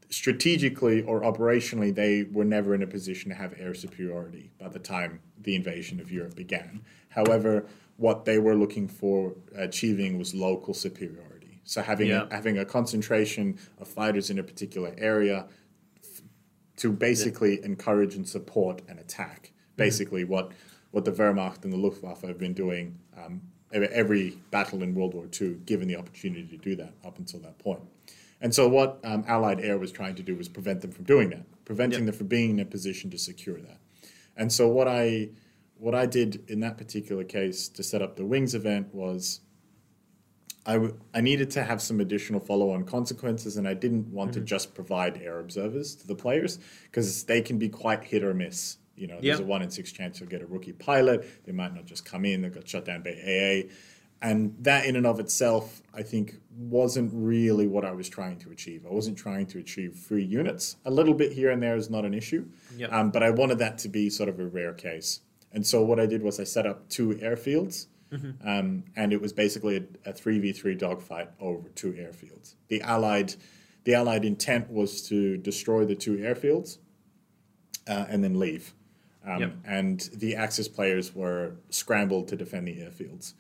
strategically 0.10 1.02
or 1.04 1.22
operationally, 1.22 1.94
they 1.94 2.24
were 2.32 2.44
never 2.46 2.74
in 2.74 2.82
a 2.82 2.88
position 2.88 3.30
to 3.30 3.36
have 3.36 3.54
air 3.60 3.74
superiority 3.74 4.50
by 4.60 4.68
the 4.68 4.80
time 4.80 5.20
the 5.42 5.56
invasion 5.56 6.00
of 6.00 6.12
Europe 6.12 6.36
began. 6.36 6.82
However, 7.10 7.66
what 7.98 8.26
they 8.26 8.40
were 8.40 8.56
looking 8.56 8.88
for 8.88 9.36
achieving 9.56 10.18
was 10.18 10.34
local 10.34 10.74
superiority. 10.74 11.62
So 11.64 11.82
having 11.84 12.08
Yeah. 12.08 12.28
a, 12.30 12.34
having 12.34 12.58
a 12.58 12.66
concentration 12.66 13.60
of 13.78 13.88
fighters 13.88 14.30
in 14.32 14.40
a 14.40 14.44
particular 14.44 14.96
area 14.98 15.48
f- 16.04 16.22
to 16.78 16.92
basically 16.92 17.64
encourage 17.64 18.16
and 18.16 18.28
support 18.28 18.82
an 18.88 18.98
attack. 18.98 19.52
Basically, 19.76 20.24
what 20.24 20.52
what 20.92 21.06
the 21.06 21.12
Wehrmacht 21.12 21.64
and 21.64 21.72
the 21.72 21.78
Luftwaffe 21.78 22.24
have 22.24 22.40
been 22.40 22.54
doing 22.54 22.98
um, 23.16 23.42
every, 23.72 24.38
battle 24.52 24.82
in 24.84 24.96
World 24.96 25.14
War 25.14 25.28
II, 25.40 25.56
given 25.66 25.88
the 25.88 25.96
opportunity 25.96 26.46
to 26.48 26.58
do 26.58 26.76
that 26.78 26.94
up 27.06 27.18
until 27.20 27.40
that 27.42 27.58
point. 27.60 27.82
And 28.42 28.54
so 28.56 28.68
what 28.68 29.00
um, 29.04 29.24
Allied 29.28 29.60
Air 29.60 29.78
was 29.78 29.92
trying 29.92 30.16
to 30.16 30.24
do 30.24 30.36
was 30.36 30.48
prevent 30.48 30.82
them 30.82 30.92
from 30.92 31.04
doing 31.06 31.30
that, 31.32 31.44
preventing 31.66 32.00
Yep. 32.00 32.06
them 32.08 32.16
from 32.16 32.28
being 32.28 32.52
in 32.52 32.60
a 32.60 32.66
position 32.66 33.10
to 33.12 33.18
secure 33.18 33.60
that. 33.60 33.78
And 34.38 34.52
so 34.52 34.68
what 34.68 34.88
I 34.88 35.30
what 35.78 35.96
I 35.96 36.06
did 36.06 36.44
in 36.50 36.60
that 36.60 36.78
particular 36.78 37.24
case 37.24 37.70
to 37.70 37.84
set 37.84 38.02
up 38.02 38.16
the 38.18 38.26
wings 38.26 38.54
event 38.54 38.94
was 38.94 39.40
I, 40.66 40.74
w- 40.74 40.98
I 41.14 41.22
needed 41.22 41.50
to 41.52 41.64
have 41.64 41.82
some 41.82 42.02
additional 42.02 42.42
follow 42.42 42.72
on 42.72 42.84
consequences, 42.84 43.56
and 43.56 43.66
I 43.68 43.74
didn't 43.76 44.08
want 44.12 44.32
Mm-hmm. 44.32 44.42
to 44.42 44.46
just 44.46 44.76
provide 44.76 45.22
air 45.22 45.40
observers 45.40 45.96
to 45.96 46.06
the 46.08 46.16
players 46.16 46.60
because 46.84 47.24
they 47.24 47.42
can 47.42 47.58
be 47.58 47.70
quite 47.70 48.04
hit 48.04 48.24
or 48.24 48.34
miss. 48.34 48.78
You 49.00 49.08
know, 49.08 49.16
there's 49.22 49.40
Yep. 49.40 49.48
a 49.48 49.50
one 49.50 49.62
in 49.62 49.70
six 49.72 49.92
chance 49.92 50.20
you'll 50.20 50.30
get 50.30 50.42
a 50.42 50.46
rookie 50.46 50.74
pilot. 50.74 51.26
They 51.46 51.52
might 51.54 51.74
not 51.74 51.86
just 51.86 52.04
come 52.06 52.26
in, 52.26 52.42
they 52.42 52.50
got 52.50 52.68
shut 52.68 52.86
down 52.86 53.02
by 53.04 53.12
AA. 53.12 53.70
And 54.22 54.54
that, 54.64 54.86
in 54.86 54.98
and 54.98 55.08
of 55.08 55.22
itself, 55.22 55.82
I 55.94 56.04
think 56.04 56.36
wasn't 56.58 57.12
really 57.14 57.68
what 57.68 57.86
I 57.86 57.92
was 57.94 58.10
trying 58.10 58.38
to 58.40 58.52
achieve. 58.52 58.86
I 58.86 58.90
wasn't 58.94 59.18
trying 59.18 59.46
to 59.48 59.60
achieve 59.60 59.96
free 59.96 60.26
units. 60.26 60.76
A 60.84 60.92
little 60.92 61.14
bit 61.14 61.32
here 61.32 61.50
and 61.50 61.64
there 61.64 61.78
is 61.78 61.90
not 61.90 62.04
an 62.04 62.14
issue, 62.14 62.46
Yep. 62.76 62.92
um, 62.92 63.12
but 63.12 63.24
I 63.24 63.30
wanted 63.30 63.60
that 63.60 63.78
to 63.80 63.88
be 63.90 64.10
sort 64.10 64.28
of 64.28 64.38
a 64.40 64.46
rare 64.46 64.74
case. 64.74 65.22
And 65.54 65.66
so 65.66 65.82
what 65.84 66.02
I 66.02 66.06
did 66.06 66.22
was 66.22 66.38
I 66.38 66.44
set 66.44 66.66
up 66.68 66.90
two 66.90 67.10
airfields, 67.16 67.88
um, 68.44 68.84
and 68.98 69.14
it 69.14 69.22
was 69.22 69.32
basically 69.32 69.86
a 70.06 70.12
three 70.12 70.40
v 70.40 70.52
three 70.52 70.76
dogfight 70.76 71.30
over 71.40 71.70
two 71.70 71.94
airfields. 71.94 72.56
The 72.68 72.82
allied, 72.82 73.36
the 73.86 73.94
allied 73.94 74.26
intent 74.26 74.70
was 74.70 75.02
to 75.10 75.38
destroy 75.38 75.86
the 75.86 75.96
two 75.96 76.18
airfields, 76.18 76.80
uh, 77.88 78.06
and 78.10 78.22
then 78.24 78.38
leave. 78.38 78.74
Um, 79.26 79.42
Yep. 79.42 79.54
And 79.66 80.00
the 80.16 80.36
Axis 80.36 80.68
players 80.68 81.14
were 81.14 81.52
scrambled 81.70 82.28
to 82.30 82.36
defend 82.36 82.68
the 82.68 82.76
airfields. 82.78 83.34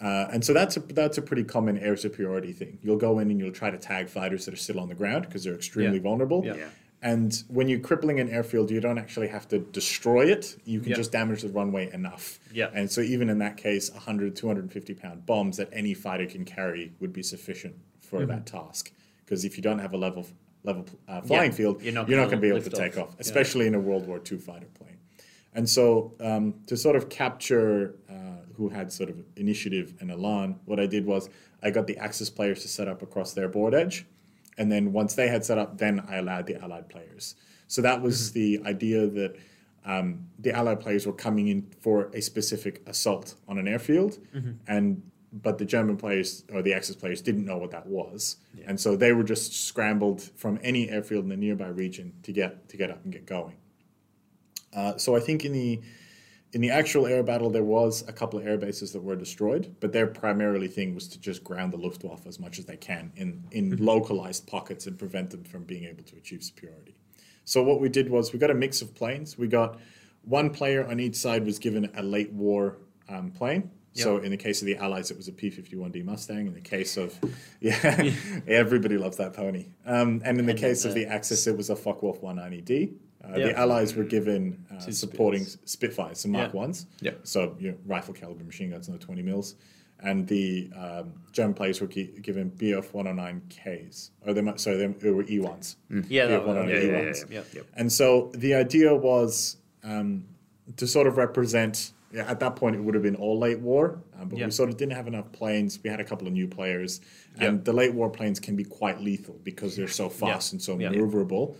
Uh, 0.00 0.28
and 0.32 0.42
so 0.44 0.54
that's 0.54 0.76
a 0.78 0.80
that's 0.80 1.18
a 1.18 1.22
pretty 1.22 1.44
common 1.44 1.76
air 1.78 1.94
superiority 1.96 2.52
thing. 2.52 2.78
You'll 2.82 2.96
go 2.96 3.18
in 3.18 3.30
and 3.30 3.38
you'll 3.38 3.52
try 3.52 3.70
to 3.70 3.76
tag 3.76 4.08
fighters 4.08 4.46
that 4.46 4.54
are 4.54 4.56
still 4.56 4.80
on 4.80 4.88
the 4.88 4.94
ground 4.94 5.26
because 5.26 5.44
they're 5.44 5.54
extremely 5.54 5.98
Yeah. 5.98 6.02
vulnerable. 6.02 6.42
Yeah. 6.44 6.56
Yeah. 6.56 6.68
And 7.02 7.42
when 7.48 7.68
you're 7.68 7.80
crippling 7.80 8.18
an 8.20 8.28
airfield, 8.30 8.70
you 8.70 8.80
don't 8.80 8.98
actually 8.98 9.28
have 9.28 9.46
to 9.48 9.58
destroy 9.58 10.26
it. 10.30 10.56
You 10.64 10.80
can 10.80 10.90
Yeah. 10.90 10.96
just 10.96 11.12
damage 11.12 11.42
the 11.42 11.48
runway 11.50 11.90
enough. 11.92 12.38
Yeah. 12.52 12.70
And 12.74 12.90
so 12.90 13.00
even 13.02 13.28
in 13.30 13.38
that 13.38 13.56
case, 13.58 13.90
100, 13.90 14.36
250 14.36 14.94
pound 14.94 15.26
bombs 15.26 15.56
that 15.58 15.68
any 15.72 15.92
fighter 15.94 16.26
can 16.26 16.44
carry 16.46 16.92
would 17.00 17.12
be 17.12 17.22
sufficient 17.22 17.74
for 18.00 18.20
Mm-hmm. 18.20 18.28
that 18.30 18.46
task. 18.46 18.92
Because 19.24 19.44
if 19.44 19.56
you 19.58 19.62
don't 19.62 19.78
have 19.80 19.92
a 19.92 19.98
level 19.98 20.26
level 20.62 20.84
uh, 21.08 21.22
flying 21.22 21.50
Yeah. 21.52 21.56
field, 21.56 21.82
You're 21.82 21.92
not 21.94 22.06
gonna 22.08 22.36
be 22.36 22.48
able 22.48 22.60
to 22.62 22.68
take 22.70 22.98
off. 22.98 23.08
off, 23.08 23.10
Yeah. 23.12 23.20
especially 23.20 23.66
in 23.66 23.74
a 23.74 23.80
World 23.80 24.06
War 24.06 24.18
II 24.30 24.36
fighter 24.38 24.66
plane. 24.74 24.96
And 25.54 25.68
so, 25.68 26.14
um, 26.20 26.54
to 26.66 26.76
sort 26.76 26.96
of 26.96 27.08
capture 27.08 27.96
uh, 28.08 28.44
who 28.56 28.68
had 28.68 28.92
sort 28.92 29.10
of 29.10 29.16
initiative 29.36 29.94
and 30.00 30.10
elan, 30.10 30.60
what 30.64 30.78
I 30.78 30.86
did 30.86 31.04
was 31.06 31.28
I 31.62 31.70
got 31.70 31.86
the 31.86 31.96
Axis 31.98 32.30
players 32.30 32.62
to 32.62 32.68
set 32.68 32.88
up 32.88 33.02
across 33.02 33.32
their 33.32 33.48
board 33.48 33.74
edge, 33.74 34.06
and 34.58 34.70
then 34.70 34.92
once 34.92 35.14
they 35.14 35.28
had 35.28 35.44
set 35.44 35.58
up, 35.58 35.78
then 35.78 36.00
I 36.08 36.16
allowed 36.16 36.46
the 36.46 36.62
Allied 36.62 36.88
players. 36.88 37.34
So 37.66 37.82
that 37.82 38.00
was 38.02 38.32
the 38.32 38.60
idea 38.64 39.06
that 39.06 39.36
um, 39.84 40.26
the 40.38 40.52
Allied 40.52 40.80
players 40.80 41.06
were 41.06 41.12
coming 41.12 41.48
in 41.48 41.62
for 41.80 42.10
a 42.14 42.20
specific 42.20 42.82
assault 42.86 43.34
on 43.48 43.58
an 43.58 43.66
airfield, 43.66 44.18
and 44.68 45.02
but 45.32 45.58
the 45.58 45.64
German 45.64 45.96
players 45.96 46.44
or 46.52 46.60
the 46.60 46.74
Axis 46.74 46.96
players 46.96 47.20
didn't 47.20 47.44
know 47.44 47.56
what 47.56 47.70
that 47.72 47.86
was, 47.86 48.36
and 48.66 48.78
so 48.78 48.94
they 48.94 49.12
were 49.12 49.24
just 49.24 49.52
scrambled 49.66 50.22
from 50.22 50.58
any 50.62 50.90
airfield 50.90 51.24
in 51.24 51.30
the 51.30 51.36
nearby 51.36 51.68
region 51.68 52.12
to 52.22 52.32
get 52.32 52.68
to 52.68 52.76
get 52.76 52.90
up 52.90 53.02
and 53.04 53.12
get 53.12 53.26
going. 53.26 53.56
Uh, 54.74 54.96
so 54.96 55.16
I 55.16 55.20
think 55.20 55.44
in 55.44 55.52
the 55.52 55.80
in 56.52 56.60
the 56.60 56.70
actual 56.70 57.06
air 57.06 57.22
battle 57.22 57.48
there 57.48 57.64
was 57.64 58.02
a 58.08 58.12
couple 58.12 58.38
of 58.38 58.46
air 58.46 58.58
bases 58.58 58.92
that 58.92 59.02
were 59.02 59.16
destroyed, 59.16 59.74
but 59.80 59.92
their 59.92 60.06
primarily 60.06 60.68
thing 60.68 60.94
was 60.94 61.06
to 61.08 61.20
just 61.20 61.44
ground 61.44 61.72
the 61.72 61.76
Luftwaffe 61.76 62.26
as 62.26 62.40
much 62.40 62.58
as 62.58 62.64
they 62.64 62.76
can 62.76 63.12
in 63.16 63.44
in 63.50 63.76
localized 63.76 64.46
pockets 64.46 64.86
and 64.86 64.98
prevent 64.98 65.30
them 65.30 65.44
from 65.44 65.64
being 65.64 65.84
able 65.84 66.02
to 66.04 66.16
achieve 66.16 66.42
superiority. 66.42 66.96
So 67.44 67.62
what 67.62 67.80
we 67.80 67.88
did 67.88 68.10
was 68.10 68.32
we 68.32 68.38
got 68.38 68.50
a 68.50 68.54
mix 68.54 68.82
of 68.82 68.94
planes. 68.94 69.36
We 69.36 69.48
got 69.48 69.78
one 70.22 70.50
player 70.50 70.86
on 70.86 71.00
each 71.00 71.16
side 71.16 71.44
was 71.44 71.58
given 71.58 71.90
a 71.94 72.02
late 72.02 72.32
war 72.32 72.76
um, 73.08 73.30
plane. 73.30 73.70
So 73.92 74.18
in 74.18 74.30
the 74.30 74.36
case 74.36 74.62
of 74.62 74.66
the 74.66 74.76
Allies, 74.76 75.10
it 75.10 75.16
was 75.16 75.26
a 75.26 75.32
P-51D 75.32 76.04
Mustang. 76.04 76.46
In 76.46 76.54
the 76.54 76.60
case 76.60 76.96
of 76.96 77.18
yeah, 77.60 78.12
everybody 78.46 78.96
loves 78.96 79.16
that 79.16 79.32
pony. 79.32 79.66
Um, 79.84 80.22
and 80.24 80.38
in 80.38 80.46
the 80.46 80.54
case 80.54 80.84
of 80.84 80.94
the 80.94 81.06
Axis, 81.06 81.46
it 81.46 81.56
was 81.56 81.70
a 81.70 81.76
Focke-Wulf 81.76 82.20
190D. 82.20 82.94
Uh, 83.32 83.38
Yeah. 83.38 83.46
The 83.48 83.58
Allies 83.58 83.94
were 83.94 84.04
given 84.04 84.64
uh, 84.70 84.80
Two 84.84 84.92
supporting 84.92 85.44
Spitfires, 85.64 86.20
some 86.20 86.32
Mark 86.32 86.52
Yeah. 86.52 86.60
ones. 86.60 86.86
Yeah. 87.00 87.12
So 87.22 87.56
you 87.58 87.72
know, 87.72 87.76
rifle 87.86 88.14
caliber 88.14 88.44
machine 88.44 88.70
guns, 88.70 88.88
no 88.88 88.96
20 88.96 89.22
mils. 89.22 89.54
And 90.02 90.26
the 90.26 90.70
um, 90.74 91.12
German 91.32 91.52
players 91.54 91.80
were 91.80 91.86
gi- 91.86 92.14
given 92.22 92.50
BF 92.52 92.90
109Ks. 92.92 94.10
Or 94.26 94.32
they 94.32 94.40
might, 94.40 94.58
sorry, 94.58 94.78
they, 94.78 94.86
they 94.86 95.10
were 95.10 95.24
E1s. 95.24 95.76
Yeah, 96.08 96.26
BF 96.28 96.46
109 96.46 96.68
yeah, 96.68 96.74
yeah, 96.74 97.02
yeah, 97.04 97.10
E1s. 97.10 97.30
yeah. 97.30 97.42
Yep. 97.52 97.66
And 97.76 97.92
so 97.92 98.30
the 98.34 98.54
idea 98.54 98.94
was 98.94 99.56
um, 99.84 100.24
to 100.76 100.86
sort 100.86 101.06
of 101.06 101.16
represent. 101.18 101.92
Yeah, 102.12 102.28
at 102.28 102.40
that 102.40 102.56
point, 102.56 102.74
it 102.74 102.80
would 102.80 102.94
have 102.94 103.04
been 103.04 103.14
all 103.14 103.38
late 103.38 103.60
war, 103.60 104.02
um, 104.18 104.28
but 104.30 104.38
Yeah. 104.38 104.46
we 104.46 104.50
sort 104.50 104.68
of 104.68 104.76
didn't 104.76 104.94
have 104.94 105.06
enough 105.06 105.30
planes. 105.30 105.78
We 105.84 105.90
had 105.90 106.00
a 106.00 106.04
couple 106.04 106.26
of 106.26 106.32
new 106.32 106.48
players, 106.48 107.00
and 107.38 107.58
Yeah. 107.58 107.62
the 107.62 107.72
late 107.72 107.94
war 107.94 108.10
planes 108.10 108.40
can 108.40 108.56
be 108.56 108.64
quite 108.64 109.00
lethal 109.00 109.38
because 109.44 109.76
they're 109.76 109.86
so 109.86 110.08
fast 110.08 110.52
and 110.52 110.60
so 110.60 110.76
Yeah. 110.76 110.88
maneuverable. 110.88 111.54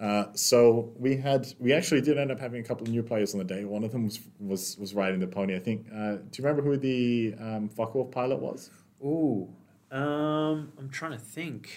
Uh, 0.00 0.26
so 0.34 0.92
we 0.98 1.16
had 1.16 1.46
we 1.60 1.72
actually 1.72 2.00
did 2.00 2.18
end 2.18 2.32
up 2.32 2.40
having 2.40 2.60
a 2.60 2.64
couple 2.64 2.84
of 2.84 2.90
new 2.90 3.02
players 3.02 3.32
on 3.32 3.38
the 3.38 3.44
day. 3.44 3.64
One 3.64 3.84
of 3.84 3.92
them 3.92 4.04
was 4.04 4.20
was, 4.40 4.76
was 4.78 4.94
riding 4.94 5.20
the 5.20 5.26
pony. 5.26 5.54
I 5.54 5.60
think. 5.60 5.86
Uh, 5.94 6.16
do 6.16 6.30
you 6.36 6.44
remember 6.44 6.62
who 6.62 6.76
the 6.76 7.34
um, 7.38 7.68
Focke-Wulf 7.68 8.10
pilot 8.10 8.40
was? 8.40 8.70
Ooh. 9.04 9.48
Um, 9.90 10.72
I'm 10.78 10.88
trying 10.90 11.12
to 11.12 11.18
think. 11.18 11.70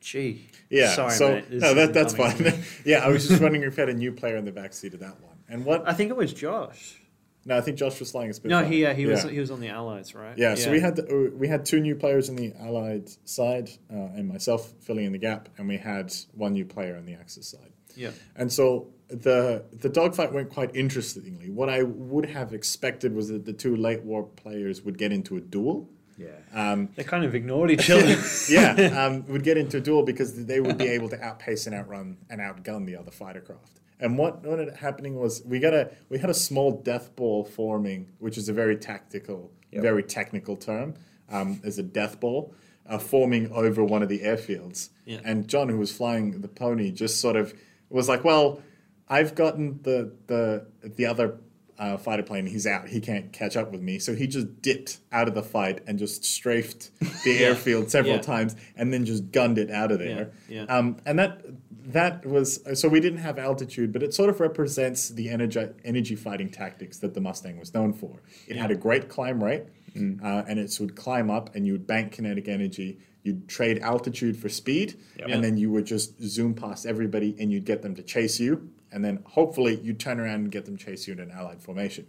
Gee. 0.00 0.48
Yeah. 0.70 0.94
Sorry, 0.94 1.12
so. 1.12 1.42
No, 1.50 1.74
that, 1.74 1.92
that's 1.92 2.14
fine. 2.14 2.36
yeah, 2.84 2.98
I 2.98 3.08
was 3.08 3.28
just 3.28 3.40
wondering 3.40 3.64
if 3.64 3.76
you 3.76 3.80
had 3.80 3.88
a 3.88 3.94
new 3.94 4.12
player 4.12 4.36
in 4.36 4.44
the 4.44 4.52
backseat 4.52 4.94
of 4.94 5.00
that 5.00 5.20
one. 5.20 5.36
And 5.48 5.64
what? 5.64 5.88
I 5.88 5.94
think 5.94 6.10
it 6.10 6.16
was 6.16 6.32
Josh. 6.32 7.00
No, 7.46 7.56
I 7.56 7.60
think 7.60 7.78
Josh 7.78 8.00
was 8.00 8.10
flying 8.10 8.28
a 8.28 8.34
Spitfire. 8.34 8.62
No, 8.62 8.68
he 8.68 8.84
uh, 8.84 8.92
he 8.92 9.06
was 9.06 9.22
he 9.22 9.38
was 9.38 9.52
on 9.52 9.60
the 9.60 9.68
Allies, 9.68 10.14
right? 10.14 10.36
Yeah, 10.36 10.56
so 10.56 10.70
we 10.72 10.80
had 10.80 10.96
the, 10.96 11.04
uh, 11.06 11.36
we 11.36 11.46
had 11.46 11.64
two 11.64 11.80
new 11.80 11.94
players 11.94 12.28
on 12.28 12.34
the 12.34 12.52
Allied 12.60 13.08
side, 13.24 13.70
uh, 13.90 13.94
and 14.16 14.28
myself 14.28 14.72
filling 14.80 15.04
in 15.06 15.12
the 15.12 15.18
gap, 15.18 15.48
and 15.56 15.68
we 15.68 15.78
had 15.78 16.12
one 16.34 16.52
new 16.54 16.64
player 16.64 16.96
on 16.96 17.06
the 17.06 17.14
Axis 17.14 17.46
side. 17.48 17.72
yeah 17.94 18.10
And 18.34 18.52
so 18.52 18.88
the 19.08 19.64
the 19.72 19.88
dogfight 19.88 20.32
went 20.32 20.50
quite 20.50 20.74
interestingly. 20.74 21.48
What 21.48 21.68
I 21.68 21.84
would 21.84 22.26
have 22.26 22.52
expected 22.52 23.14
was 23.14 23.28
that 23.28 23.44
the 23.44 23.52
two 23.52 23.76
late 23.76 24.02
war 24.02 24.24
players 24.24 24.82
would 24.82 24.98
get 24.98 25.12
into 25.12 25.36
a 25.36 25.40
duel. 25.40 25.88
Yeah. 26.16 26.28
Um, 26.54 26.88
they 26.96 27.04
kind 27.04 27.24
of 27.24 27.34
ignored 27.34 27.70
each 27.70 27.90
other. 27.90 28.16
yeah, 28.48 29.04
um, 29.04 29.26
would 29.28 29.42
get 29.44 29.56
into 29.56 29.76
a 29.78 29.80
duel 29.80 30.02
because 30.02 30.46
they 30.46 30.60
would 30.60 30.78
be 30.78 30.88
able 30.88 31.08
to 31.10 31.22
outpace 31.22 31.66
and 31.66 31.74
outrun 31.74 32.16
and 32.30 32.40
outgun 32.40 32.86
the 32.86 32.96
other 32.96 33.10
fighter 33.10 33.40
craft. 33.40 33.80
And 34.00 34.18
what 34.18 34.42
what 34.44 34.58
ended 34.58 34.68
up 34.74 34.80
happening 34.80 35.16
was 35.16 35.42
we 35.44 35.58
got 35.58 35.74
a 35.74 35.90
we 36.08 36.18
had 36.18 36.30
a 36.30 36.34
small 36.34 36.72
death 36.82 37.14
ball 37.16 37.44
forming, 37.44 38.08
which 38.18 38.36
is 38.38 38.48
a 38.48 38.52
very 38.52 38.76
tactical, 38.76 39.50
Yep. 39.72 39.82
very 39.82 40.02
technical 40.02 40.56
term, 40.56 40.94
um, 41.28 41.60
as 41.64 41.78
a 41.78 41.82
death 41.82 42.20
ball 42.20 42.54
uh, 42.88 42.98
forming 42.98 43.50
over 43.52 43.82
one 43.84 44.02
of 44.02 44.08
the 44.08 44.20
airfields. 44.20 44.90
Yeah. 45.04 45.20
And 45.24 45.48
John, 45.48 45.68
who 45.68 45.76
was 45.78 45.92
flying 45.94 46.40
the 46.40 46.48
pony, 46.48 46.92
just 46.92 47.20
sort 47.20 47.36
of 47.36 47.52
was 47.90 48.08
like, 48.08 48.22
"Well, 48.24 48.60
I've 49.08 49.34
gotten 49.34 49.80
the 49.82 50.12
the 50.26 50.66
the 50.82 51.06
other." 51.06 51.38
Uh, 51.78 51.96
fighter 51.98 52.22
plane, 52.22 52.46
he's 52.46 52.66
out. 52.66 52.88
He 52.88 53.00
can't 53.00 53.32
catch 53.32 53.54
up 53.56 53.70
with 53.70 53.82
me, 53.82 53.98
so 53.98 54.14
he 54.14 54.26
just 54.26 54.62
dipped 54.62 54.98
out 55.12 55.28
of 55.28 55.34
the 55.34 55.42
fight 55.42 55.82
and 55.86 55.98
just 55.98 56.24
strafed 56.24 56.90
the 57.24 57.32
Yeah. 57.32 57.48
airfield 57.48 57.90
several 57.90 58.14
Yeah. 58.16 58.22
times, 58.22 58.56
and 58.76 58.92
then 58.94 59.04
just 59.04 59.30
gunned 59.30 59.58
it 59.58 59.70
out 59.70 59.92
of 59.92 59.98
there. 59.98 60.30
Yeah, 60.48 60.62
yeah. 60.64 60.74
Um, 60.76 60.96
and 61.04 61.18
that 61.18 61.44
that 61.88 62.26
was 62.26 62.60
so 62.74 62.88
we 62.88 62.98
didn't 62.98 63.18
have 63.20 63.38
altitude, 63.38 63.92
but 63.92 64.02
it 64.02 64.12
sort 64.14 64.28
of 64.30 64.40
represents 64.40 65.10
the 65.10 65.28
energy 65.28 65.66
energy 65.84 66.16
fighting 66.16 66.48
tactics 66.50 66.98
that 66.98 67.12
the 67.14 67.20
Mustang 67.20 67.58
was 67.60 67.72
known 67.74 67.92
for. 67.92 68.22
It 68.48 68.56
had 68.56 68.70
a 68.70 68.74
great 68.76 69.08
climb 69.08 69.44
rate, 69.44 69.64
uh, 69.96 70.42
and 70.48 70.58
it 70.58 70.74
would 70.80 70.96
climb 70.96 71.30
up, 71.30 71.54
and 71.54 71.66
you 71.66 71.72
would 71.72 71.86
bank 71.86 72.12
kinetic 72.12 72.48
energy. 72.48 72.98
You'd 73.22 73.48
trade 73.48 73.80
altitude 73.80 74.36
for 74.36 74.48
speed, 74.48 74.94
Yep. 75.18 75.28
and 75.30 75.44
then 75.44 75.56
you 75.58 75.70
would 75.72 75.84
just 75.84 76.22
zoom 76.22 76.54
past 76.54 76.86
everybody, 76.86 77.36
and 77.38 77.52
you'd 77.52 77.64
get 77.66 77.82
them 77.82 77.94
to 77.96 78.02
chase 78.02 78.40
you, 78.40 78.70
and 78.92 79.04
then 79.04 79.20
hopefully 79.24 79.78
you'd 79.82 80.00
turn 80.00 80.20
around 80.20 80.34
and 80.40 80.50
get 80.50 80.64
them 80.64 80.76
chase 80.76 81.06
you 81.06 81.12
in 81.14 81.20
an 81.20 81.30
allied 81.30 81.60
formation. 81.62 82.06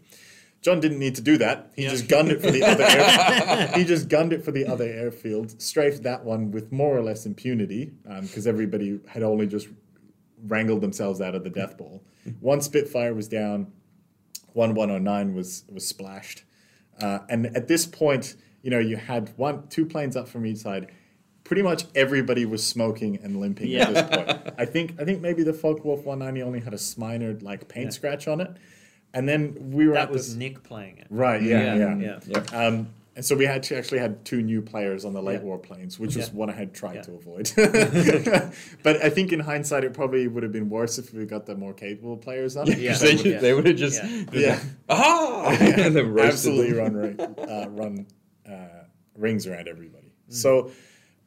John 0.61 0.79
didn't 0.79 0.99
need 0.99 1.15
to 1.15 1.21
do 1.21 1.37
that. 1.37 1.71
He 1.75 1.83
Yeah. 1.83 1.89
just 1.89 2.07
gunned 2.07 2.29
it 2.31 2.41
for 2.41 2.49
the 2.51 2.63
other 2.63 2.83
air, 2.83 3.71
he 3.75 3.83
just 3.83 4.09
gunned 4.09 4.33
it 4.33 4.43
for 4.43 4.51
the 4.51 4.65
other 4.65 4.85
airfield, 4.85 5.61
strafed 5.61 6.03
that 6.03 6.23
one 6.25 6.51
with 6.51 6.71
more 6.71 6.97
or 6.97 7.01
less 7.01 7.25
impunity, 7.25 7.91
because 8.21 8.47
everybody 8.47 8.99
had 9.07 9.21
only 9.23 9.45
just 9.47 9.67
wrangled 10.45 10.81
themselves 10.81 11.21
out 11.21 11.35
of 11.35 11.43
the 11.43 11.49
death 11.49 11.77
ball. 11.77 12.03
One 12.39 12.61
Spitfire 12.61 13.13
was 13.13 13.27
down, 13.27 13.71
one 14.53 14.73
109 14.73 15.33
was 15.35 15.63
was 15.71 15.87
splashed, 15.87 16.43
uh, 17.01 17.19
and 17.29 17.45
at 17.55 17.67
this 17.67 17.85
point, 17.85 18.35
you 18.63 18.71
know, 18.71 18.79
you 18.79 18.97
had 18.97 19.31
one 19.37 19.67
two 19.69 19.85
planes 19.85 20.15
up 20.17 20.27
from 20.27 20.45
each 20.45 20.57
side. 20.57 20.91
Pretty 21.47 21.61
much 21.61 21.85
everybody 21.95 22.45
was 22.45 22.61
smoking 22.65 23.19
and 23.23 23.39
limping 23.39 23.69
Yeah. 23.69 23.87
at 23.89 23.93
this 23.93 24.03
point. 24.17 24.53
I 24.59 24.65
think 24.65 24.99
I 24.99 25.05
think 25.05 25.21
maybe 25.21 25.43
the 25.43 25.53
Focke-Wulf 25.53 26.03
190 26.03 26.41
only 26.45 26.59
had 26.59 26.73
a 26.73 26.79
minor 26.97 27.37
like 27.41 27.67
paint 27.69 27.85
Yeah. 27.85 27.89
scratch 27.91 28.27
on 28.27 28.41
it, 28.41 28.51
and 29.13 29.29
then 29.29 29.71
we 29.71 29.87
were 29.87 29.93
that 29.93 30.09
at 30.09 30.11
was 30.11 30.27
this, 30.27 30.35
Nick 30.35 30.61
playing 30.63 30.97
it. 30.97 31.07
right. 31.09 31.41
Yeah, 31.41 31.75
yeah, 31.75 31.95
yeah. 31.97 32.19
Yep. 32.27 32.53
um, 32.53 32.87
and 33.15 33.23
so 33.25 33.35
we 33.35 33.45
had 33.45 33.63
to 33.63 33.77
actually 33.77 33.97
had 33.99 34.23
two 34.25 34.41
new 34.43 34.61
players 34.61 35.05
on 35.05 35.13
the 35.13 35.21
late 35.23 35.39
Yeah. 35.39 35.45
war 35.45 35.57
planes, 35.57 35.97
which 35.97 36.17
is 36.17 36.27
Yeah. 36.27 36.33
what 36.35 36.49
I 36.49 36.53
had 36.53 36.73
tried 36.73 36.95
Yeah. 36.95 37.01
to 37.03 37.13
avoid. 37.13 37.49
but 38.83 39.03
I 39.03 39.09
think 39.09 39.31
in 39.33 39.39
hindsight, 39.39 39.83
it 39.85 39.93
probably 39.93 40.27
would 40.27 40.43
have 40.43 40.51
been 40.51 40.69
worse 40.69 40.99
if 40.99 41.13
we 41.13 41.25
got 41.25 41.45
the 41.45 41.55
more 41.55 41.73
capable 41.73 42.17
players 42.17 42.57
on 42.57 42.69
it. 42.71 42.77
Yeah. 42.77 42.93
they, 42.97 43.15
would- 43.15 43.39
they 43.41 43.53
would 43.53 43.65
have 43.67 43.75
just 43.77 44.03
Yeah. 44.03 44.23
Yeah. 44.33 44.59
ah 44.89 45.49
and 45.59 45.95
then 45.95 46.19
absolutely 46.19 46.73
them. 46.73 46.95
run 46.95 47.19
uh, 47.49 47.67
run 47.69 48.05
uh, 48.47 48.83
rings 49.15 49.47
around 49.47 49.67
everybody. 49.67 50.11
Mm. 50.29 50.33
So 50.33 50.71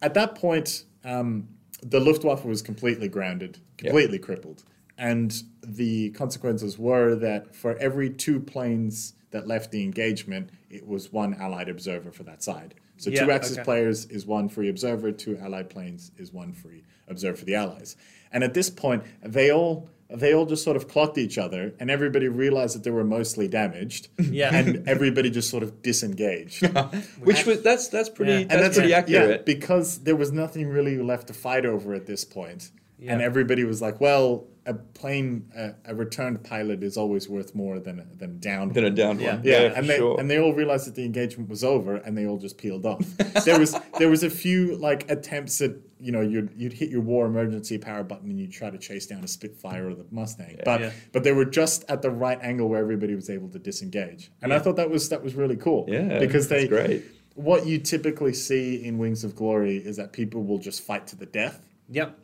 at 0.03 0.15
that 0.15 0.35
point, 0.35 0.85
um, 1.05 1.49
the 1.83 2.01
Luftwaffe 2.01 2.45
was 2.45 2.63
completely 2.63 3.09
grounded, 3.09 3.59
completely 3.77 4.19
crippled, 4.19 4.65
and 4.99 5.43
the 5.63 6.11
consequences 6.11 6.79
were 6.79 7.15
that 7.17 7.55
for 7.55 7.77
every 7.77 8.11
two 8.11 8.41
planes 8.41 9.15
that 9.31 9.47
left 9.47 9.71
the 9.71 9.83
engagement, 9.83 10.51
it 10.69 10.87
was 10.87 11.13
one 11.13 11.35
Allied 11.35 11.69
observer 11.69 12.11
for 12.11 12.25
that 12.25 12.43
side. 12.43 12.75
So 12.97 13.11
Yeah, 13.11 13.25
two 13.25 13.31
Axis 13.31 13.57
okay. 13.57 13.65
players 13.65 14.05
is 14.07 14.27
one 14.27 14.49
free 14.49 14.69
observer, 14.69 15.13
two 15.13 15.39
Allied 15.39 15.71
planes 15.71 16.11
is 16.19 16.33
one 16.33 16.53
free 16.53 16.85
observer 17.09 17.39
for 17.39 17.45
the 17.45 17.55
Allies. 17.55 17.97
And 18.33 18.45
at 18.45 18.55
this 18.55 18.69
point, 18.69 19.05
they 19.23 19.51
all 19.51 19.89
they 20.13 20.35
all 20.35 20.47
just 20.47 20.65
sort 20.65 20.77
of 20.77 20.89
clocked 20.89 21.19
each 21.19 21.39
other, 21.39 21.73
and 21.79 21.91
everybody 21.91 22.29
realized 22.29 22.75
that 22.75 22.85
they 22.85 22.91
were 22.91 23.05
mostly 23.05 23.49
damaged. 23.49 24.09
Yeah. 24.19 24.55
and 24.55 24.89
everybody 24.89 25.31
just 25.31 25.51
sort 25.51 25.63
of 25.63 25.83
disengaged. 25.83 26.67
Which 27.23 27.47
was 27.47 27.63
that's 27.63 27.89
that's 27.89 28.09
pretty 28.09 28.33
Yeah. 28.33 28.39
that's, 28.39 28.55
And 28.55 28.63
that's 28.65 28.77
pretty 28.79 28.95
accurate 28.95 29.31
yeah, 29.31 29.43
because 29.45 29.99
there 30.01 30.17
was 30.17 30.33
nothing 30.33 30.69
really 30.69 30.99
left 30.99 31.29
to 31.29 31.35
fight 31.35 31.65
over 31.67 31.95
at 31.95 32.07
this 32.07 32.25
point. 32.25 32.71
Yeah. 32.99 33.13
And 33.15 33.23
everybody 33.23 33.65
was 33.65 33.81
like, 33.81 34.01
"Well, 34.01 34.47
a 34.71 34.75
plane, 34.75 35.51
a, 35.57 35.75
a 35.91 35.95
returned 35.95 36.43
pilot 36.45 36.83
is 36.83 36.97
always 36.97 37.29
worth 37.29 37.55
more 37.55 37.79
than 37.79 38.01
a, 38.01 38.07
than 38.16 38.31
a 38.31 38.35
downed 38.35 38.75
Than 38.75 38.85
a 38.85 38.87
one." 38.89 38.95
down 38.95 39.21
Yeah. 39.21 39.35
one. 39.37 39.45
Yeah, 39.45 39.68
for 39.71 39.75
and 39.79 39.89
they 39.91 39.97
sure. 39.97 40.21
and 40.21 40.31
they 40.31 40.39
all 40.39 40.53
realized 40.55 40.87
that 40.87 40.95
the 40.95 41.05
engagement 41.05 41.49
was 41.49 41.62
over, 41.64 41.97
and 41.97 42.16
they 42.16 42.27
all 42.27 42.39
just 42.39 42.57
peeled 42.59 42.87
off. 42.87 43.05
there 43.45 43.59
was 43.59 43.75
there 43.99 44.09
was 44.09 44.23
a 44.23 44.31
few 44.31 44.77
like 44.77 45.11
attempts 45.11 45.61
at 45.61 45.73
you 45.99 46.12
know 46.12 46.21
you'd 46.23 46.51
you'd 46.57 46.73
hit 46.73 46.89
your 46.91 47.03
war 47.03 47.27
emergency 47.27 47.77
power 47.79 48.03
button 48.03 48.31
and 48.31 48.39
you'd 48.41 48.53
try 48.53 48.71
to 48.71 48.79
chase 48.79 49.07
down 49.07 49.23
a 49.25 49.29
Spitfire 49.29 49.89
or 49.91 49.95
the 49.95 50.07
Mustang, 50.11 50.59
but 50.64 50.81
Yeah. 50.81 50.91
but 51.12 51.25
they 51.25 51.33
were 51.33 51.45
just 51.45 51.85
at 51.89 52.01
the 52.03 52.11
right 52.11 52.39
angle 52.43 52.68
where 52.68 52.81
everybody 52.81 53.14
was 53.14 53.29
able 53.29 53.49
to 53.51 53.59
disengage, 53.59 54.31
and 54.43 54.53
I 54.53 54.59
thought 54.61 54.77
that 54.77 54.91
was 54.91 55.09
that 55.11 55.23
was 55.23 55.35
really 55.35 55.57
cool. 55.57 55.85
Yeah, 55.89 56.18
because 56.18 56.49
they 56.49 56.66
that's 56.66 56.87
great. 56.87 57.05
what 57.35 57.66
you 57.66 57.79
typically 57.79 58.33
see 58.35 58.85
in 58.85 58.99
Wings 58.99 59.25
of 59.25 59.35
Glory 59.37 59.77
is 59.77 59.97
that 59.97 60.12
people 60.12 60.43
will 60.45 60.59
just 60.59 60.83
fight 60.83 61.07
to 61.09 61.16
the 61.16 61.27
death. 61.27 61.66
Yep. 61.91 62.18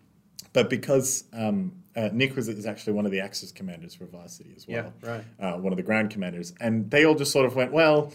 But 0.52 0.70
because 0.70 1.24
um, 1.34 1.72
uh, 1.96 2.10
Nick 2.12 2.36
was 2.36 2.48
is 2.48 2.66
actually 2.66 2.92
one 2.92 3.06
of 3.06 3.12
the 3.12 3.20
Axis 3.20 3.50
commanders 3.52 3.94
for 3.94 4.04
Varsity 4.06 4.52
as 4.56 4.68
well, 4.68 4.92
Yeah, 5.02 5.10
right. 5.10 5.24
uh, 5.40 5.58
one 5.58 5.72
of 5.72 5.76
the 5.78 5.82
ground 5.82 6.10
commanders, 6.10 6.52
and 6.60 6.90
they 6.90 7.04
all 7.04 7.14
just 7.14 7.32
sort 7.32 7.46
of 7.46 7.56
went, 7.56 7.72
well, 7.72 8.12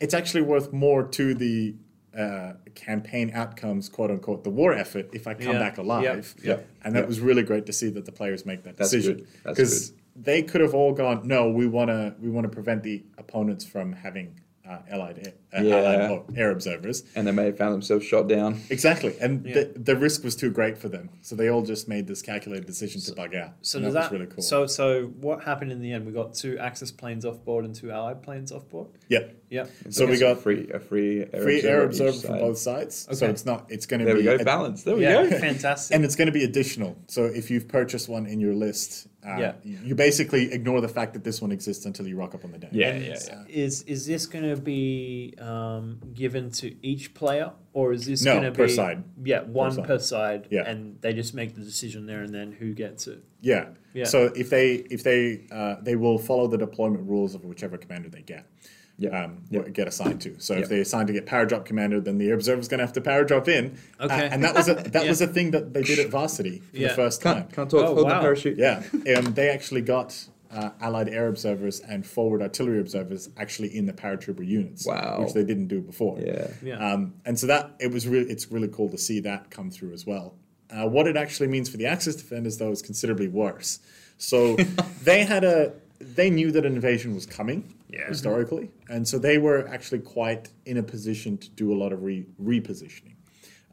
it's 0.00 0.14
actually 0.14 0.42
worth 0.42 0.72
more 0.72 1.02
to 1.04 1.34
the 1.34 1.74
uh, 2.16 2.54
campaign 2.74 3.30
outcomes, 3.34 3.88
quote 3.88 4.10
unquote, 4.10 4.42
the 4.42 4.50
war 4.50 4.72
effort, 4.72 5.08
if 5.12 5.26
I 5.28 5.34
come 5.34 5.52
Yeah, 5.52 5.58
back 5.60 5.78
alive. 5.78 6.34
yeah, 6.42 6.58
And 6.82 6.94
that 6.96 7.00
yeah. 7.02 7.06
was 7.06 7.20
really 7.20 7.44
great 7.44 7.66
to 7.66 7.72
see 7.72 7.88
that 7.90 8.04
the 8.04 8.12
players 8.12 8.44
make 8.44 8.64
that 8.64 8.76
That's 8.76 8.90
decision. 8.90 9.18
good, 9.18 9.26
because 9.44 9.92
they 10.16 10.42
could 10.42 10.60
have 10.60 10.74
all 10.74 10.92
gone, 10.92 11.26
no, 11.28 11.48
we 11.50 11.66
want 11.68 11.88
to 11.90 12.14
we 12.20 12.28
want 12.28 12.44
to 12.44 12.48
prevent 12.48 12.82
the 12.82 13.04
opponents 13.16 13.64
from 13.64 13.92
having 13.92 14.39
uh, 14.70 14.78
allied, 14.90 15.18
air, 15.26 15.32
uh, 15.58 15.62
Yeah. 15.64 15.76
allied 15.76 16.22
air 16.36 16.50
observers. 16.50 17.02
and 17.16 17.26
they 17.26 17.32
may 17.32 17.46
have 17.46 17.58
found 17.58 17.74
themselves 17.74 18.04
shot 18.04 18.28
down. 18.28 18.60
Exactly, 18.70 19.14
and 19.20 19.44
Yeah. 19.44 19.54
the, 19.54 19.64
the 19.78 19.96
risk 19.96 20.22
was 20.22 20.36
too 20.36 20.50
great 20.50 20.78
for 20.78 20.88
them, 20.88 21.10
so 21.22 21.34
they 21.34 21.48
all 21.48 21.62
just 21.62 21.88
made 21.88 22.06
this 22.06 22.22
calculated 22.22 22.66
decision 22.66 23.00
to 23.02 23.12
bug 23.14 23.34
out. 23.34 23.50
So 23.62 23.78
and 23.78 23.84
does 23.86 23.94
that, 23.94 24.00
that, 24.02 24.12
was 24.12 24.20
really 24.20 24.32
cool. 24.32 24.42
So 24.42 24.66
so 24.66 25.06
what 25.20 25.42
happened 25.44 25.72
in 25.72 25.80
the 25.80 25.92
end? 25.92 26.06
We 26.06 26.12
got 26.12 26.34
two 26.34 26.58
Axis 26.58 26.90
planes 26.92 27.24
off 27.24 27.44
board 27.44 27.64
and 27.64 27.74
two 27.74 27.90
Allied 27.90 28.22
planes 28.22 28.52
off 28.52 28.68
board. 28.68 28.88
yeah, 29.08 29.24
Yep. 29.50 29.70
So 29.90 30.06
we 30.06 30.16
got 30.18 30.32
a 30.32 30.36
free 30.36 30.70
a 30.72 30.78
free 30.78 31.22
air 31.32 31.42
free 31.42 31.62
air 31.62 31.82
observer 31.82 32.10
on 32.10 32.14
observer 32.14 32.26
from 32.28 32.38
both 32.38 32.58
sides. 32.58 33.08
So 33.10 33.26
it's 33.26 33.44
not. 33.44 33.66
It's 33.68 33.86
going 33.86 33.98
to 34.00 34.06
be. 34.06 34.12
There 34.12 34.14
be 34.22 34.28
we 34.28 34.34
go, 34.36 34.40
ad- 34.40 34.44
balance. 34.44 34.84
There 34.84 34.94
we 34.94 35.02
Yeah. 35.02 35.28
go. 35.28 35.38
Fantastic. 35.40 35.94
and 35.96 36.04
it's 36.04 36.14
going 36.14 36.26
to 36.26 36.32
be 36.32 36.44
additional. 36.44 36.96
So 37.08 37.24
if 37.24 37.50
you've 37.50 37.66
purchased 37.66 38.08
one 38.08 38.26
in 38.26 38.38
your 38.40 38.54
list, 38.54 39.08
uh, 39.26 39.36
Yeah. 39.38 39.52
you 39.62 39.94
basically 39.94 40.52
ignore 40.52 40.80
the 40.80 40.88
fact 40.88 41.12
that 41.14 41.24
this 41.24 41.40
one 41.42 41.52
exists 41.52 41.84
until 41.86 42.06
you 42.06 42.16
rock 42.16 42.34
up 42.34 42.44
on 42.44 42.52
the 42.52 42.58
day. 42.58 42.68
Yeah, 42.72 42.96
yeah, 42.96 43.18
yeah. 43.26 43.44
Is 43.48 43.82
is 43.82 44.06
this 44.06 44.26
going 44.26 44.48
to 44.48 44.60
be 44.60 45.34
um, 45.38 46.00
given 46.14 46.50
to 46.52 46.74
each 46.86 47.12
player, 47.14 47.52
or 47.72 47.92
is 47.92 48.06
this 48.06 48.24
No, 48.24 48.34
going 48.40 48.44
to 48.44 48.52
per 48.52 48.66
be 48.66 48.72
side. 48.72 49.04
Yeah, 49.24 49.42
one 49.42 49.72
side. 49.72 49.84
per 49.86 49.98
side. 49.98 50.46
Yeah. 50.50 50.68
and 50.70 51.00
they 51.02 51.12
just 51.12 51.34
make 51.34 51.54
the 51.54 51.60
decision 51.62 52.06
there 52.06 52.22
and 52.22 52.34
then 52.34 52.52
who 52.52 52.72
gets 52.74 53.06
it. 53.06 53.22
Yeah. 53.40 53.70
Yeah. 53.94 54.04
So 54.04 54.26
if 54.36 54.50
they 54.50 54.74
if 54.74 55.02
they 55.02 55.46
uh, 55.50 55.76
they 55.82 55.96
will 55.96 56.18
follow 56.18 56.46
the 56.46 56.58
deployment 56.58 57.08
rules 57.08 57.34
of 57.34 57.44
whichever 57.44 57.76
commander 57.76 58.08
they 58.08 58.22
get. 58.22 58.46
Yeah. 59.00 59.24
Um, 59.24 59.38
Yeah. 59.50 59.62
get 59.62 59.88
assigned 59.88 60.20
to. 60.20 60.34
So 60.38 60.54
Yeah. 60.54 60.60
if 60.60 60.68
they 60.68 60.80
assign 60.80 61.06
to 61.06 61.12
get 61.14 61.24
power 61.24 61.46
drop 61.46 61.64
commander, 61.64 62.00
then 62.00 62.18
the 62.18 62.28
air 62.28 62.34
observer's 62.34 62.68
going 62.68 62.78
to 62.78 62.84
have 62.84 62.92
to 62.92 63.00
power 63.00 63.24
drop 63.24 63.48
in. 63.48 63.72
Uh, 63.98 64.04
Okay. 64.04 64.28
and 64.30 64.44
that 64.44 64.54
was 64.54 64.68
a 64.68 64.74
that 64.94 65.04
Yeah. 65.04 65.08
was 65.08 65.20
a 65.22 65.26
thing 65.26 65.50
that 65.52 65.72
they 65.74 65.82
did 65.82 65.98
at 65.98 66.10
Varsity 66.10 66.58
for 66.70 66.76
Yeah. 66.76 66.88
the 66.88 66.94
first 66.94 67.22
time. 67.22 67.44
Can't, 67.44 67.52
can't 67.54 67.70
talk. 67.70 67.88
Oh, 67.88 68.04
wow. 68.04 68.14
the 68.14 68.20
parachute. 68.20 68.58
Yeah, 68.58 68.82
um, 69.16 69.32
they 69.34 69.48
actually 69.48 69.80
got 69.82 70.26
uh, 70.52 70.70
Allied 70.80 71.08
air 71.08 71.28
observers 71.28 71.78
and 71.80 72.04
forward 72.04 72.42
artillery 72.42 72.80
observers 72.80 73.28
actually 73.38 73.74
in 73.74 73.86
the 73.86 73.92
paratrooper 73.92 74.44
units, 74.46 74.84
Wow. 74.84 75.22
which 75.22 75.32
they 75.32 75.44
didn't 75.44 75.68
do 75.68 75.80
before. 75.80 76.18
Yeah. 76.20 76.48
Yeah. 76.62 76.92
Um, 76.92 77.14
and 77.24 77.38
so 77.38 77.46
that 77.46 77.70
it 77.80 77.90
was 77.92 78.06
really 78.08 78.28
it's 78.30 78.50
really 78.50 78.68
cool 78.68 78.88
to 78.90 78.98
see 78.98 79.20
that 79.20 79.50
come 79.50 79.70
through 79.70 79.92
as 79.92 80.04
well. 80.06 80.34
Uh, 80.68 80.86
what 80.88 81.06
it 81.06 81.16
actually 81.16 81.48
means 81.48 81.68
for 81.70 81.76
the 81.78 81.86
Axis 81.86 82.16
defenders 82.16 82.58
though 82.58 82.70
is 82.72 82.82
considerably 82.82 83.28
worse. 83.28 83.78
So 84.18 84.56
they 85.04 85.24
had 85.24 85.42
a 85.44 85.72
they 86.00 86.30
knew 86.30 86.50
that 86.50 86.66
an 86.66 86.74
invasion 86.74 87.14
was 87.14 87.26
coming 87.26 87.72
Yeah. 87.92 88.08
historically, 88.08 88.70
and 88.88 89.06
so 89.06 89.18
they 89.18 89.38
were 89.38 89.66
actually 89.68 90.00
quite 90.00 90.50
in 90.64 90.76
a 90.76 90.82
position 90.82 91.38
to 91.38 91.50
do 91.50 91.72
a 91.72 91.76
lot 91.76 91.92
of 91.92 92.02
re- 92.02 92.26
repositioning. 92.42 93.14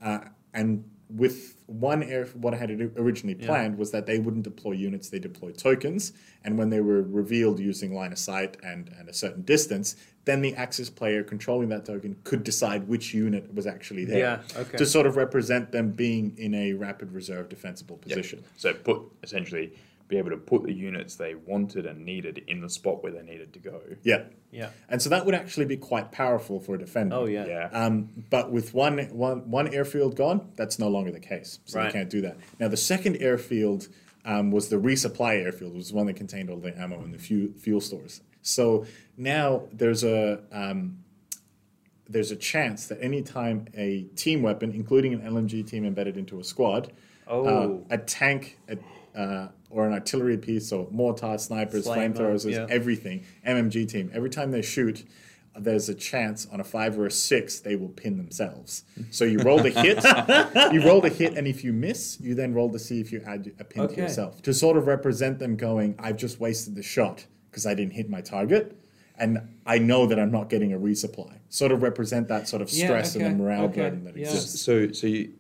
Uh, 0.02 0.20
and 0.54 0.84
with 1.10 1.56
one 1.68 2.04
air, 2.04 2.26
what 2.34 2.54
I 2.54 2.58
had 2.58 2.70
originally 2.98 3.36
planned 3.36 3.78
was 3.78 3.92
that 3.92 4.06
they 4.06 4.20
wouldn't 4.20 4.44
deploy 4.44 4.74
units; 4.74 5.10
they 5.10 5.20
deployed 5.20 5.58
tokens. 5.58 6.14
And 6.44 6.58
when 6.58 6.70
they 6.70 6.82
were 6.82 7.02
revealed 7.02 7.60
using 7.60 7.94
line 7.94 8.12
of 8.12 8.18
sight 8.18 8.58
and, 8.64 8.90
and 8.98 9.08
a 9.08 9.14
certain 9.14 9.44
distance, 9.44 9.96
then 10.26 10.42
the 10.42 10.56
Axis 10.56 10.90
player 10.90 11.24
controlling 11.24 11.70
that 11.70 11.86
token 11.86 12.18
could 12.24 12.44
decide 12.44 12.88
which 12.88 13.14
unit 13.14 13.54
was 13.54 13.66
actually 13.66 14.06
there 14.06 14.20
Yeah, 14.20 14.42
okay. 14.62 14.78
to 14.78 14.86
sort 14.86 15.06
of 15.06 15.16
represent 15.16 15.72
them 15.72 15.92
being 15.92 16.34
in 16.38 16.54
a 16.54 16.74
rapid 16.74 17.14
reserve 17.14 17.48
defensible 17.50 17.98
position. 17.98 18.44
So 18.58 18.74
put 18.74 19.02
essentially 19.24 19.74
be 20.08 20.18
able 20.18 20.30
to 20.30 20.38
put 20.38 20.64
the 20.64 20.74
units 20.74 21.16
they 21.16 21.36
wanted 21.36 21.86
and 21.86 22.06
needed 22.06 22.44
in 22.48 22.62
the 22.62 22.70
spot 22.70 23.04
where 23.04 23.12
they 23.12 23.22
needed 23.22 23.52
to 23.54 23.60
go. 23.60 23.82
Yeah. 24.04 24.24
Yeah. 24.52 24.70
And 24.88 25.02
so 25.02 25.10
that 25.10 25.26
would 25.26 25.36
actually 25.36 25.66
be 25.66 25.76
quite 25.78 26.12
powerful 26.12 26.60
for 26.60 26.76
a 26.76 26.80
defender. 26.80 27.16
Oh 27.16 27.26
yeah. 27.26 27.46
Yeah. 27.46 27.70
Um, 27.74 28.10
but 28.30 28.52
with 28.52 28.74
one, 28.74 28.98
one, 29.12 29.50
one 29.52 29.68
airfield 29.74 30.16
gone, 30.16 30.52
that's 30.56 30.80
no 30.80 30.88
longer 30.88 31.12
the 31.12 31.20
case. 31.20 31.60
So 31.66 31.80
Right. 31.80 31.88
you 31.88 31.92
can't 31.92 32.10
do 32.10 32.22
that. 32.22 32.38
Now, 32.60 32.70
the 32.70 32.78
second 32.78 33.18
airfield 33.18 33.90
um, 34.24 34.52
was 34.52 34.70
the 34.70 34.78
resupply 34.78 35.42
airfield, 35.44 35.72
which 35.74 35.80
was 35.80 35.94
one 35.94 36.06
that 36.08 36.16
contained 36.16 36.50
all 36.50 36.58
the 36.58 36.78
ammo 36.80 37.02
and 37.04 37.14
the 37.14 37.20
fuel, 37.20 37.50
fuel 37.58 37.82
stores. 37.82 38.22
So 38.42 38.86
now 39.18 39.64
there's 39.74 40.04
a 40.06 40.42
um, 40.54 41.00
there's 42.10 42.32
a 42.32 42.36
chance 42.38 42.88
that 42.88 43.02
anytime 43.02 43.68
a 43.74 44.04
team 44.16 44.42
weapon, 44.42 44.72
including 44.72 45.14
an 45.14 45.22
LMG 45.22 45.68
team 45.68 45.86
embedded 45.86 46.16
into 46.18 46.40
a 46.40 46.44
squad, 46.44 46.92
Oh. 47.28 47.46
uh, 47.46 47.78
a 47.90 47.98
tank, 47.98 48.58
a, 48.70 48.78
uh, 49.20 49.50
or 49.70 49.86
an 49.86 49.94
artillery 49.94 50.38
piece, 50.38 50.70
so 50.70 50.88
mortar, 50.92 51.38
snipers, 51.38 51.86
Flamer, 51.86 52.16
flamethrowers, 52.16 52.50
yeah. 52.52 52.66
everything, 52.70 53.26
MMG 53.46 53.88
team, 53.90 54.10
every 54.14 54.30
time 54.30 54.52
they 54.52 54.62
shoot, 54.62 55.04
there's 55.60 55.90
a 55.90 55.96
chance 55.96 56.48
on 56.52 56.60
a 56.60 56.64
five 56.64 56.98
or 57.00 57.08
a 57.08 57.12
six 57.12 57.60
they 57.60 57.76
will 57.76 57.90
pin 57.90 58.18
themselves. 58.18 58.84
So 59.10 59.26
you 59.26 59.40
roll 59.40 59.60
the 59.60 59.72
hit, 59.72 60.04
you 60.74 60.86
roll 60.88 61.02
the 61.02 61.10
hit, 61.10 61.36
and 61.36 61.48
if 61.48 61.64
you 61.64 61.74
miss, 61.74 62.20
you 62.22 62.36
then 62.36 62.54
roll 62.54 62.72
to 62.72 62.80
see 62.80 63.02
if 63.02 63.12
you 63.12 63.22
add 63.26 63.52
a 63.60 63.64
pin 63.64 63.84
Okay. 63.84 63.96
to 63.96 64.02
yourself 64.02 64.42
to 64.44 64.54
sort 64.54 64.78
of 64.78 64.86
represent 64.88 65.40
them 65.40 65.56
going, 65.56 65.96
"I've 65.98 66.18
just 66.18 66.40
wasted 66.40 66.76
the 66.76 66.84
shot 66.84 67.26
because 67.50 67.66
I 67.66 67.74
didn't 67.74 67.94
hit 67.94 68.08
my 68.10 68.22
target." 68.22 68.78
And 69.20 69.40
I 69.66 69.80
know 69.80 70.06
that 70.06 70.20
I'm 70.20 70.30
not 70.32 70.48
getting 70.48 70.74
a 70.74 70.78
resupply. 70.78 71.40
Sort 71.50 71.72
of 71.72 71.82
represent 71.82 72.28
that 72.28 72.48
sort 72.48 72.62
of 72.62 72.72
Yeah, 72.72 72.86
stress 72.86 73.16
okay, 73.16 73.26
and 73.26 73.40
the 73.40 73.44
morale 73.44 73.64
okay, 73.66 73.82
burden 73.82 74.04
that 74.04 74.16
yeah. 74.16 74.28
exists. 74.28 74.62
So, 74.62 74.92
so 74.92 75.08
you, 75.08 75.34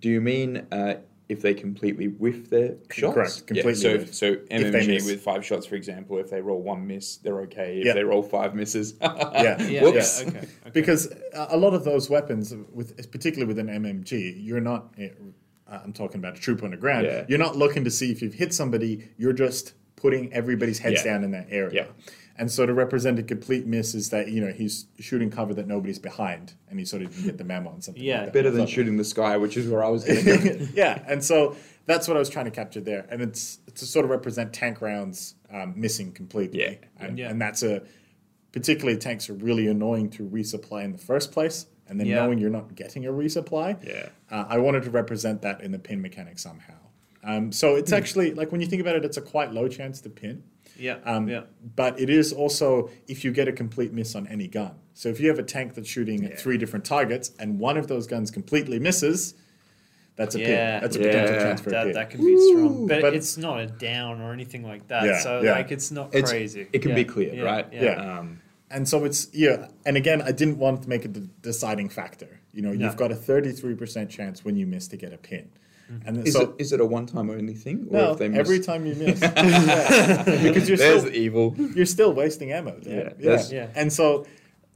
do 0.00 0.10
you 0.10 0.20
mean 0.20 0.66
uh, 0.70 0.96
if 1.30 1.40
they 1.42 1.54
completely 1.54 2.08
whiff 2.08 2.50
their 2.50 2.74
shots? 2.90 3.14
Correct, 3.14 3.46
completely 3.46 3.72
Yeah, 3.72 3.78
so, 3.78 3.92
whiff. 3.96 4.14
so 4.14 4.30
they 4.50 4.58
MMG 4.58 4.86
miss. 4.88 5.06
with 5.06 5.20
five 5.22 5.46
shots, 5.46 5.64
for 5.64 5.76
example, 5.76 6.18
if 6.18 6.28
they 6.28 6.40
roll 6.40 6.60
one 6.60 6.86
miss, 6.86 7.16
they're 7.18 7.40
okay. 7.42 7.78
If 7.78 7.86
Yeah. 7.86 7.92
they 7.94 8.04
roll 8.04 8.22
five 8.22 8.54
misses, 8.54 8.94
Yeah. 9.00 9.62
Yeah. 9.68 9.82
Whoops. 9.84 10.22
yeah, 10.22 10.28
Okay. 10.28 10.38
okay. 10.38 10.48
because 10.72 11.06
a 11.34 11.46
a 11.50 11.56
lot 11.56 11.72
of 11.74 11.84
those 11.84 12.10
weapons, 12.10 12.52
with 12.72 13.10
particularly 13.10 13.46
with 13.46 13.58
an 13.58 13.68
MMG, 13.68 14.34
you're 14.44 14.60
not. 14.60 14.92
uh, 14.98 15.78
I'm 15.84 15.92
talking 15.92 16.18
about 16.18 16.36
a 16.36 16.40
troop 16.40 16.62
on 16.64 16.72
the 16.72 16.76
ground. 16.76 17.06
Yeah. 17.06 17.24
You're 17.28 17.38
not 17.38 17.56
looking 17.56 17.84
to 17.84 17.90
see 17.92 18.10
if 18.10 18.20
you've 18.22 18.34
hit 18.34 18.52
somebody. 18.52 19.08
You're 19.16 19.32
just 19.32 19.74
putting 19.94 20.32
everybody's 20.32 20.80
heads 20.80 21.04
Yeah. 21.04 21.12
down 21.12 21.24
in 21.24 21.30
that 21.30 21.46
area. 21.50 21.86
Yeah. 22.40 22.42
And 22.42 22.50
so 22.50 22.64
to 22.66 22.72
represent 22.74 23.18
a 23.18 23.22
complete 23.22 23.66
miss 23.66 23.94
is 23.94 24.10
that 24.10 24.28
you 24.28 24.40
know 24.40 24.52
he's 24.52 24.86
shooting 24.98 25.30
cover 25.30 25.52
that 25.54 25.66
nobody's 25.66 25.98
behind, 25.98 26.54
and 26.68 26.78
he 26.78 26.84
sort 26.84 27.02
of 27.02 27.12
can 27.14 27.24
get 27.24 27.38
the 27.38 27.44
memo 27.44 27.70
on 27.70 27.82
something. 27.82 28.02
Yeah. 28.02 28.16
like 28.18 28.24
that. 28.26 28.32
better 28.34 28.50
than 28.50 28.66
shooting 28.66 28.96
the 28.96 29.04
sky, 29.04 29.36
which 29.36 29.56
is 29.56 29.68
where 29.68 29.84
I 29.84 29.88
was 29.88 30.04
going 30.06 30.24
to 30.24 30.38
go. 30.38 30.66
yeah, 30.74 31.02
and 31.06 31.22
so 31.22 31.56
that's 31.86 32.06
what 32.08 32.16
I 32.16 32.20
was 32.20 32.28
trying 32.30 32.46
to 32.46 32.50
capture 32.50 32.80
there, 32.80 33.06
and 33.10 33.20
it's 33.20 33.58
to 33.74 33.84
sort 33.86 34.04
of 34.04 34.10
represent 34.10 34.52
tank 34.52 34.80
rounds 34.80 35.34
um, 35.52 35.74
missing 35.76 36.12
completely, 36.12 36.60
Yeah. 36.60 36.74
and, 36.98 37.18
Yeah. 37.18 37.30
and 37.30 37.40
that's 37.40 37.62
a 37.62 37.82
particularly 38.52 38.98
tanks 38.98 39.28
are 39.30 39.34
really 39.34 39.66
annoying 39.68 40.10
to 40.10 40.28
resupply 40.28 40.84
in 40.84 40.92
the 40.92 40.98
first 40.98 41.32
place, 41.32 41.66
and 41.88 41.98
then 42.00 42.06
Yeah. 42.06 42.16
knowing 42.16 42.38
you're 42.38 42.50
not 42.50 42.74
getting 42.74 43.06
a 43.06 43.10
resupply. 43.12 43.84
Yeah. 43.86 44.08
Uh, 44.30 44.44
I 44.48 44.58
wanted 44.58 44.82
to 44.84 44.90
represent 44.90 45.42
that 45.42 45.60
in 45.60 45.72
the 45.72 45.78
pin 45.78 46.00
mechanic 46.00 46.38
somehow. 46.38 46.74
Um, 47.22 47.52
so 47.52 47.72
Hmm. 47.74 47.80
it's 47.80 47.92
actually 47.92 48.32
like 48.34 48.50
when 48.52 48.60
you 48.60 48.66
think 48.66 48.80
about 48.80 48.96
it, 48.96 49.04
it's 49.04 49.16
a 49.18 49.20
quite 49.22 49.52
low 49.52 49.68
chance 49.68 50.00
to 50.02 50.08
pin. 50.10 50.42
Yeah. 50.78 50.98
Um, 51.04 51.28
yeah. 51.28 51.42
But 51.76 52.00
it 52.00 52.10
is 52.10 52.32
also 52.32 52.90
if 53.08 53.24
you 53.24 53.32
get 53.32 53.48
a 53.48 53.52
complete 53.52 53.92
miss 53.92 54.14
on 54.14 54.26
any 54.26 54.46
gun. 54.48 54.72
So 54.94 55.08
if 55.08 55.20
you 55.20 55.28
have 55.28 55.38
a 55.38 55.42
tank 55.42 55.74
that's 55.74 55.88
shooting 55.88 56.24
at 56.24 56.38
three 56.38 56.58
different 56.58 56.84
targets 56.84 57.32
and 57.38 57.58
one 57.58 57.76
of 57.76 57.86
those 57.88 58.06
guns 58.06 58.30
completely 58.30 58.78
misses, 58.78 59.34
that's 60.16 60.34
a 60.34 60.40
Yeah. 60.40 60.46
pin. 60.46 60.80
That's 60.82 60.96
a 60.96 60.98
potential 60.98 61.34
Yeah. 61.36 61.42
chance 61.42 61.60
for 61.60 61.68
a 61.70 61.72
That, 61.72 61.84
pin. 61.84 61.92
that 61.94 62.10
can 62.10 62.20
be 62.24 62.50
strong, 62.50 62.86
but, 62.86 63.00
but- 63.02 63.14
it's 63.14 63.36
not 63.38 63.60
a 63.60 63.66
down 63.66 64.20
or 64.20 64.32
anything 64.32 64.62
like 64.64 64.88
that. 64.88 65.04
Yeah, 65.04 65.20
so 65.20 65.40
yeah. 65.42 65.52
like 65.52 65.70
it's 65.72 65.90
not 65.90 66.14
It's, 66.14 66.30
crazy. 66.30 66.66
It 66.72 66.82
can 66.82 66.90
Yeah, 66.90 66.94
be 66.96 67.04
cleared, 67.04 67.36
yeah, 67.36 67.42
right? 67.42 67.66
Yeah. 67.72 67.82
Yeah. 67.84 68.18
Um, 68.18 68.40
And 68.72 68.88
so 68.88 69.04
it's 69.04 69.26
yeah, 69.32 69.66
and 69.84 69.96
again, 69.96 70.22
I 70.22 70.30
didn't 70.30 70.58
want 70.58 70.82
to 70.82 70.88
make 70.88 71.04
it 71.04 71.12
the 71.12 71.28
deciding 71.42 71.88
factor. 71.88 72.38
You 72.52 72.62
know, 72.62 72.72
No. 72.72 72.84
you've 72.86 72.96
got 72.96 73.10
a 73.10 73.16
thirty-three 73.16 73.74
percent 73.74 74.10
chance 74.10 74.44
when 74.44 74.54
you 74.56 74.64
miss 74.66 74.86
to 74.88 74.96
get 74.96 75.12
a 75.12 75.18
pin, 75.18 75.48
and 76.06 76.26
is, 76.26 76.34
so 76.34 76.42
it, 76.42 76.50
is 76.58 76.72
it 76.72 76.80
a 76.80 76.84
one 76.86 77.06
time 77.06 77.30
only 77.30 77.54
thing? 77.54 77.86
Or 77.90 77.98
no, 77.98 78.12
if 78.12 78.18
they 78.18 78.28
miss, 78.28 78.38
every 78.38 78.60
time 78.60 78.86
you 78.86 78.94
miss, 78.94 79.20
Yeah. 79.74 80.42
because 80.42 80.68
you're 80.68 80.76
There's 80.78 81.02
still 81.02 81.14
evil. 81.14 81.54
you're 81.74 81.86
still 81.86 82.12
wasting 82.12 82.52
ammo. 82.52 82.78
There. 82.80 83.12
Yeah, 83.18 83.30
Yeah, 83.32 83.46
Yeah. 83.50 83.66
And 83.74 83.92
so 83.92 84.26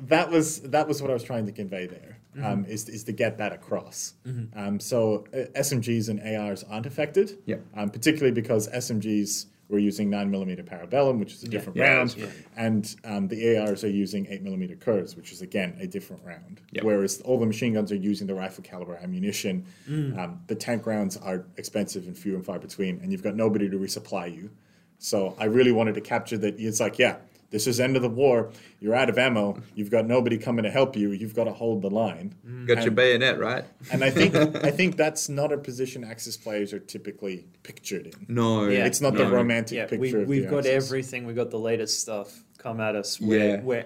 that 0.03 0.31
was 0.31 0.61
that 0.63 0.89
was 0.89 1.01
what 1.01 1.11
I 1.11 1.15
was 1.15 1.23
trying 1.23 1.47
to 1.47 1.53
convey 1.53 1.87
there. 1.87 2.19
Mm-hmm. 2.37 2.45
Um, 2.47 2.65
is, 2.65 2.89
is 2.89 3.05
to 3.05 3.13
get 3.13 3.39
that 3.39 3.53
across. 3.53 4.15
Um, 4.57 4.81
so 4.81 5.25
uh, 5.33 5.57
SMGs 5.57 6.09
and 6.09 6.19
ARs 6.37 6.65
aren't 6.65 6.85
affected, 6.85 7.39
Yep. 7.47 7.61
um, 7.77 7.91
particularly 7.91 8.33
because 8.35 8.69
SMGs 8.71 9.47
were 9.69 9.79
using 9.79 10.11
9mm 10.11 10.65
Parabellum, 10.65 11.19
which 11.19 11.33
is 11.33 11.43
a 11.43 11.49
different 11.49 11.77
Yeah, 11.77 11.95
round, 11.97 12.17
and 12.57 12.97
um, 13.05 13.29
the 13.29 13.57
ARs 13.59 13.83
are 13.85 13.91
using 13.91 14.27
8mm 14.27 14.81
Kurz, 14.81 15.17
which 15.17 15.33
is 15.33 15.43
again 15.43 15.77
a 15.81 15.87
different 15.87 16.23
round. 16.25 16.61
Yep. 16.73 16.85
Whereas 16.85 17.21
all 17.23 17.39
the 17.39 17.47
machine 17.47 17.75
guns 17.75 17.91
are 17.91 17.97
using 17.97 18.27
the 18.27 18.35
rifle 18.35 18.63
caliber 18.63 18.97
ammunition. 18.97 19.67
Mm. 19.89 20.19
Um, 20.19 20.41
the 20.47 20.55
tank 20.55 20.87
rounds 20.87 21.17
are 21.17 21.47
expensive 21.57 22.07
and 22.07 22.17
few 22.17 22.35
and 22.35 22.45
far 22.45 22.59
between, 22.59 23.01
and 23.01 23.11
you've 23.11 23.23
got 23.23 23.35
nobody 23.35 23.69
to 23.71 23.77
resupply 23.79 24.35
you. 24.35 24.51
So 24.99 25.35
I 25.39 25.45
really 25.47 25.73
wanted 25.73 25.95
to 25.97 26.01
capture 26.01 26.39
that. 26.39 26.59
It's 26.59 26.81
like, 26.81 26.99
yeah, 26.99 27.17
this 27.55 27.69
is 27.69 27.79
end 27.79 27.95
of 27.95 28.03
the 28.03 28.09
war. 28.09 28.51
You're 28.81 28.97
out 28.97 29.09
of 29.09 29.17
ammo. 29.17 29.63
You've 29.77 29.89
got 29.89 30.07
nobody 30.09 30.39
coming 30.39 30.65
to 30.65 30.73
help 30.73 30.97
you. 30.97 31.13
You've 31.13 31.37
got 31.37 31.45
to 31.45 31.53
hold 31.53 31.83
the 31.83 31.89
line. 31.89 32.35
Got 32.67 32.83
your 32.83 32.91
bayonet, 32.91 33.39
right? 33.39 33.65
And 33.93 34.03
I 34.03 34.11
think 34.11 34.35
I 34.65 34.73
think 34.73 34.97
that's 34.97 35.29
not 35.29 35.53
a 35.53 35.59
position 35.59 36.03
Axis 36.03 36.37
players 36.37 36.73
are 36.73 36.81
typically 36.81 37.47
pictured 37.63 38.09
in. 38.09 38.27
No. 38.29 38.67
Yeah. 38.67 38.87
It's 38.87 39.01
not 39.01 39.15
no. 39.15 39.25
the 39.25 39.31
romantic 39.31 39.77
Yeah, 39.77 39.87
picture. 39.87 39.99
we, 40.01 40.23
of 40.23 40.29
we've 40.29 40.43
the 40.43 40.49
got 40.51 40.67
Axis. 40.67 40.87
everything. 40.89 41.27
We've 41.27 41.37
got 41.37 41.51
the 41.53 41.61
latest 41.61 42.01
stuff 42.01 42.43
come 42.59 42.81
at 42.81 42.97
us. 42.97 43.21
We're, 43.21 43.39
Yeah. 43.51 43.61
we're, 43.61 43.85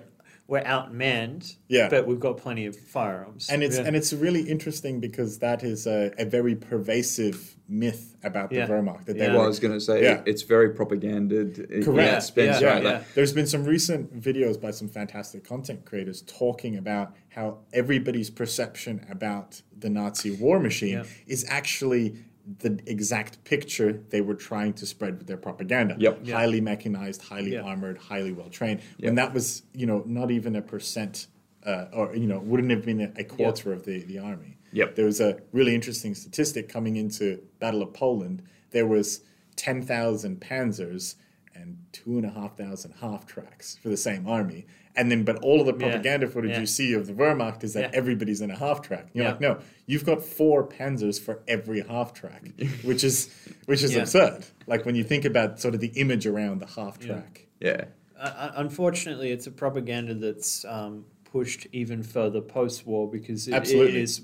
we're 0.49 0.63
outmanned, 0.65 1.57
Yeah. 1.69 1.89
but 1.91 2.07
we've 2.07 2.19
got 2.19 2.39
plenty 2.39 2.65
of 2.67 2.75
firearms. 2.75 3.49
and 3.51 3.63
it's 3.63 3.77
Yeah. 3.77 3.85
and 3.85 3.95
it's 3.95 4.13
really 4.15 4.41
interesting 4.49 4.99
because 4.99 5.39
that 5.39 5.63
is 5.63 5.87
a, 5.87 6.11
a 6.19 6.25
very 6.25 6.57
pervasive 6.57 7.55
myth 7.69 8.17
about 8.25 8.49
the 8.49 8.57
Yeah. 8.57 8.67
Wehrmacht 8.67 9.05
that 9.05 9.19
they 9.19 9.27
Yeah. 9.27 9.35
Well, 9.35 9.45
I 9.45 9.47
was 9.47 9.61
going 9.61 9.75
to 9.75 9.81
say 9.81 10.03
Yeah. 10.03 10.23
it's 10.25 10.41
very 10.43 10.71
propaganded. 10.71 11.59
in 11.71 11.85
Correct. 11.85 12.11
that 12.11 12.23
sense, 12.23 12.61
Yeah, 12.63 12.69
right? 12.69 12.83
yeah. 12.83 12.91
Like, 12.93 13.15
There's 13.15 13.35
been 13.35 13.47
some 13.47 13.65
recent 13.65 14.19
videos 14.19 14.59
by 14.59 14.71
some 14.71 14.89
fantastic 14.89 15.45
content 15.45 15.85
creators 15.85 16.23
talking 16.23 16.77
about 16.79 17.15
how 17.29 17.59
everybody's 17.75 18.31
perception 18.31 19.05
about 19.11 19.61
the 19.79 19.91
Nazi 19.91 20.31
war 20.31 20.59
machine 20.59 20.89
Yeah. 20.95 21.05
is 21.27 21.45
actually 21.49 22.15
the 22.59 22.81
exact 22.87 23.45
picture 23.45 23.93
they 24.09 24.21
were 24.21 24.35
trying 24.35 24.73
to 24.75 24.87
spread 24.87 25.19
with 25.19 25.27
their 25.27 25.37
propaganda. 25.37 25.97
Yep. 25.99 26.21
Yeah. 26.23 26.35
Highly 26.37 26.61
mechanized, 26.61 27.23
highly 27.23 27.53
Yeah. 27.53 27.61
armored, 27.63 27.99
highly 27.99 28.33
well 28.33 28.49
trained. 28.49 28.81
Yep. 28.99 29.07
When 29.09 29.15
that 29.17 29.35
was, 29.35 29.63
you 29.75 29.87
know, 29.87 30.03
not 30.07 30.31
even 30.31 30.57
a 30.57 30.63
percent, 30.63 31.27
uh, 31.67 31.87
or 31.93 32.17
you 32.17 32.27
know, 32.27 32.39
wouldn't 32.39 32.71
have 32.71 32.85
been 32.85 33.01
a, 33.03 33.13
a 33.17 33.25
quarter 33.25 33.73
of 33.73 33.85
the, 33.85 34.03
the 34.05 34.19
army. 34.19 34.57
Yep. 34.73 34.95
There 34.97 35.05
was 35.07 35.21
a 35.21 35.41
really 35.53 35.75
interesting 35.75 36.15
statistic 36.15 36.69
coming 36.69 36.97
into 36.97 37.43
Battle 37.59 37.83
of 37.83 37.93
Poland. 37.93 38.43
There 38.71 38.87
was 38.87 39.21
ten 39.57 39.83
thousand 39.83 40.41
panzers 40.41 41.17
and 41.55 41.77
two 41.93 42.17
and 42.17 42.25
a 42.25 42.31
half 42.31 42.57
thousand 42.57 42.93
half 43.01 43.27
tracks 43.27 43.77
for 43.83 43.89
the 43.89 43.97
same 43.97 44.27
army. 44.27 44.67
And 44.99 45.11
then, 45.13 45.23
but 45.23 45.37
all 45.39 45.61
of 45.61 45.67
the 45.67 45.73
Yeah. 45.73 45.79
propaganda 45.93 46.27
footage 46.27 46.51
Yeah. 46.51 46.61
you 46.61 46.67
see 46.67 46.93
of 46.93 47.07
the 47.07 47.13
Wehrmacht 47.15 47.63
is 47.63 47.73
that 47.75 47.85
Yeah. 47.93 47.99
everybody's 48.01 48.41
in 48.41 48.51
a 48.51 48.57
half 48.59 48.83
track. 48.83 49.07
You're 49.15 49.25
Yeah. 49.27 49.31
like, 49.31 49.41
no, 49.41 49.59
you've 49.87 50.05
got 50.05 50.25
four 50.25 50.67
panzers 50.69 51.21
for 51.21 51.39
every 51.47 51.81
half 51.83 52.13
track, 52.13 52.43
which 52.83 53.05
is 53.05 53.29
which 53.67 53.83
is 53.85 53.95
Yeah. 53.95 54.01
absurd. 54.03 54.45
Like 54.67 54.85
when 54.85 54.97
you 54.97 55.05
think 55.05 55.25
about 55.25 55.61
sort 55.61 55.75
of 55.75 55.81
the 55.81 55.93
image 55.95 56.27
around 56.27 56.59
the 56.61 56.67
half 56.67 56.99
track. 56.99 57.47
yeah. 57.61 57.85
Uh, 58.21 58.51
unfortunately, 58.57 59.31
it's 59.31 59.47
a 59.47 59.51
propaganda 59.53 60.13
that's 60.15 60.65
um, 60.65 61.05
pushed 61.25 61.69
even 61.73 62.03
further 62.03 62.41
post-war 62.41 63.09
because 63.09 63.47
it, 63.47 63.53
it 63.53 63.55
Absolutely. 63.55 64.01
is 64.03 64.21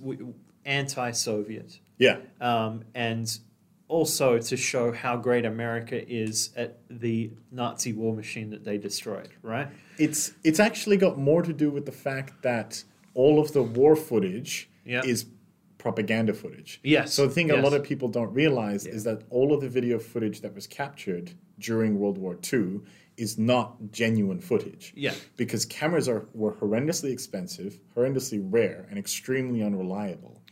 anti-Soviet, 0.65 1.79
Yeah, 1.99 2.17
um, 2.41 2.83
and 2.95 3.39
also 3.89 4.39
to 4.39 4.57
show 4.57 4.93
how 4.93 5.17
great 5.17 5.45
America 5.45 5.99
is 6.11 6.51
at 6.57 6.79
the 6.89 7.31
Nazi 7.53 7.93
war 7.93 8.15
machine 8.15 8.51
that 8.51 8.65
they 8.65 8.79
destroyed. 8.79 9.29
Right? 9.43 9.69
it's 9.99 10.33
it's 10.43 10.59
actually 10.59 10.97
got 10.97 11.17
more 11.19 11.43
to 11.43 11.53
do 11.53 11.71
with 11.71 11.87
the 11.87 11.93
fact 11.93 12.43
that 12.43 12.83
all 13.15 13.39
of 13.41 13.53
the 13.53 13.63
war 13.63 13.95
footage 13.95 14.69
Yeah. 14.85 15.03
is 15.05 15.27
propaganda 15.79 16.33
footage. 16.35 16.81
Yes, 16.83 17.13
So 17.15 17.27
the 17.27 17.33
thing 17.35 17.51
a 17.51 17.57
lot 17.57 17.75
of 17.75 17.85
people 17.85 18.09
don't 18.09 18.33
realize 18.33 18.87
Yeah. 18.87 18.95
is 18.95 19.05
that 19.05 19.23
all 19.31 19.53
of 19.53 19.61
the 19.61 19.69
video 19.69 19.99
footage 19.99 20.41
that 20.41 20.55
was 20.55 20.67
captured 20.67 21.33
during 21.59 21.99
World 22.01 22.19
War 22.19 22.37
II 22.53 22.81
is 23.17 23.39
not 23.39 23.93
genuine 23.93 24.41
footage. 24.41 24.93
Yeah. 24.97 25.15
Because 25.37 25.65
cameras 25.67 26.09
are 26.09 26.27
were 26.35 26.53
horrendously 26.55 27.13
expensive, 27.13 27.79
horrendously 27.95 28.41
rare, 28.43 28.87
and 28.91 28.99
extremely 28.99 29.63
unreliable. 29.63 30.43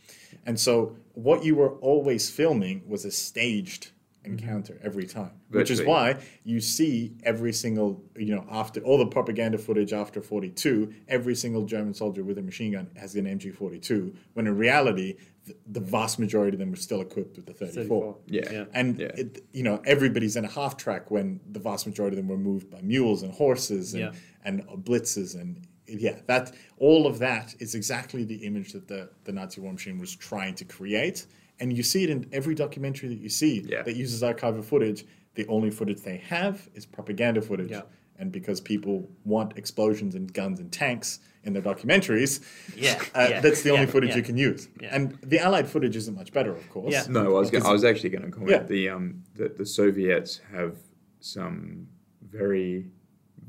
And 0.45 0.59
so 0.59 0.95
what 1.13 1.43
you 1.43 1.55
were 1.55 1.73
always 1.79 2.29
filming 2.29 2.83
was 2.87 3.05
a 3.05 3.11
staged 3.11 3.91
encounter 4.25 4.79
every 4.81 5.05
time. 5.05 5.31
Which 5.49 5.69
is 5.69 5.83
why 5.83 6.17
you 6.43 6.59
see 6.61 7.13
every 7.23 7.53
single, 7.53 8.01
you 8.15 8.33
know, 8.33 8.45
after 8.49 8.79
all 8.81 8.97
the 8.97 9.05
propaganda 9.05 9.57
footage 9.57 9.91
after 9.93 10.21
42, 10.21 10.93
every 11.09 11.35
single 11.35 11.65
German 11.65 11.93
soldier 11.93 12.23
with 12.23 12.37
a 12.37 12.41
machine 12.41 12.71
gun 12.71 12.89
has 12.95 13.15
an 13.15 13.25
MG42, 13.25 14.15
when 14.33 14.47
in 14.47 14.57
reality, 14.57 15.15
the, 15.45 15.55
the 15.67 15.79
vast 15.81 16.19
majority 16.19 16.55
of 16.55 16.59
them 16.59 16.69
were 16.71 16.77
still 16.77 17.01
equipped 17.01 17.35
with 17.35 17.45
the 17.45 17.53
34. 17.53 18.15
Yeah. 18.27 18.41
Yeah. 18.51 18.65
And 18.73 18.97
Yeah. 18.97 19.07
it, 19.15 19.43
you 19.51 19.61
know 19.63 19.81
everybody's 19.85 20.37
in 20.37 20.45
a 20.45 20.49
half 20.49 20.77
track 20.77 21.11
when 21.11 21.41
the 21.51 21.59
vast 21.59 21.85
majority 21.85 22.15
of 22.17 22.23
them 22.25 22.29
were 22.29 22.37
moved 22.37 22.71
by 22.71 22.81
mules 22.81 23.23
and 23.23 23.33
horses 23.33 23.93
and, 23.93 24.03
Yeah. 24.03 24.11
and 24.45 24.63
blitzes 24.85 25.35
and 25.39 25.67
yeah 25.87 26.19
that 26.27 26.51
all 26.77 27.05
of 27.07 27.19
that 27.19 27.53
is 27.59 27.75
exactly 27.75 28.23
the 28.23 28.35
image 28.45 28.71
that 28.73 28.87
the, 28.87 29.09
the 29.25 29.31
Nazi 29.31 29.61
war 29.61 29.73
machine 29.73 29.99
was 29.99 30.15
trying 30.15 30.55
to 30.55 30.65
create 30.65 31.25
and 31.59 31.71
you 31.75 31.83
see 31.83 32.03
it 32.03 32.09
in 32.09 32.27
every 32.31 32.55
documentary 32.55 33.09
that 33.09 33.19
you 33.19 33.29
see 33.29 33.61
Yeah. 33.65 33.81
that 33.83 33.95
uses 33.95 34.21
archival 34.21 34.63
footage 34.63 35.05
the 35.35 35.45
only 35.47 35.71
footage 35.71 36.01
they 36.01 36.17
have 36.17 36.69
is 36.73 36.85
propaganda 36.85 37.41
footage 37.41 37.71
Yeah. 37.71 37.81
and 38.17 38.31
because 38.31 38.61
people 38.61 39.09
want 39.25 39.57
explosions 39.57 40.15
and 40.15 40.31
guns 40.33 40.59
and 40.59 40.71
tanks 40.71 41.19
in 41.43 41.51
their 41.53 41.61
documentaries 41.61 42.41
Yeah, 42.75 43.01
uh, 43.15 43.27
yeah, 43.29 43.41
that's 43.41 43.61
the 43.63 43.71
only 43.71 43.85
yeah, 43.85 43.91
footage 43.91 44.09
yeah. 44.11 44.17
you 44.17 44.23
can 44.23 44.37
use 44.37 44.69
Yeah. 44.81 44.95
and 44.95 45.17
the 45.21 45.39
allied 45.39 45.67
footage 45.67 45.95
isn't 45.97 46.15
much 46.15 46.31
better 46.31 46.51
of 46.55 46.69
course 46.69 46.93
Yeah. 46.93 47.03
No, 47.09 47.25
I 47.35 47.39
was 47.39 47.51
gonna, 47.51 47.67
I 47.67 47.71
was 47.73 47.83
actually 47.83 48.09
going 48.11 48.23
to 48.23 48.31
comment. 48.31 48.51
Yeah. 48.51 48.63
The 48.63 48.89
um 48.89 49.23
the, 49.35 49.49
the 49.49 49.65
Soviets 49.65 50.39
have 50.53 50.77
some 51.19 51.87
very 52.21 52.87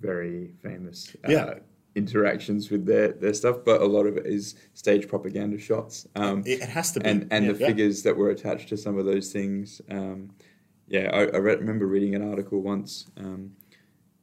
very 0.01 0.51
famous 0.63 1.15
uh, 1.25 1.31
Yeah. 1.31 1.55
Interactions 1.95 2.71
with 2.71 2.85
their, 2.87 3.13
their 3.13 3.33
stuff, 3.35 3.59
but 3.65 3.81
a 3.81 3.85
lot 3.87 4.07
of 4.07 4.17
it 4.17 4.27
is 4.27 4.57
stage 4.75 5.07
propaganda 5.09 5.59
shots. 5.59 6.07
Um, 6.17 6.43
it, 6.45 6.61
it 6.61 6.69
has 6.69 6.93
to 6.93 7.01
be 7.01 7.09
and 7.09 7.29
and 7.31 7.45
Yeah. 7.47 7.53
the 7.53 7.59
Yeah. 7.59 7.67
figures 7.69 8.03
that 8.03 8.17
were 8.17 8.31
attached 8.31 8.69
to 8.71 8.77
some 8.77 8.99
of 8.99 9.05
those 9.07 9.33
things. 9.33 9.81
Um, 9.91 10.31
yeah, 10.89 11.11
I, 11.13 11.21
I 11.27 11.37
re- 11.39 11.57
remember 11.57 11.87
reading 11.87 12.15
an 12.15 12.29
article 12.29 12.61
once, 12.61 13.07
um, 13.17 13.53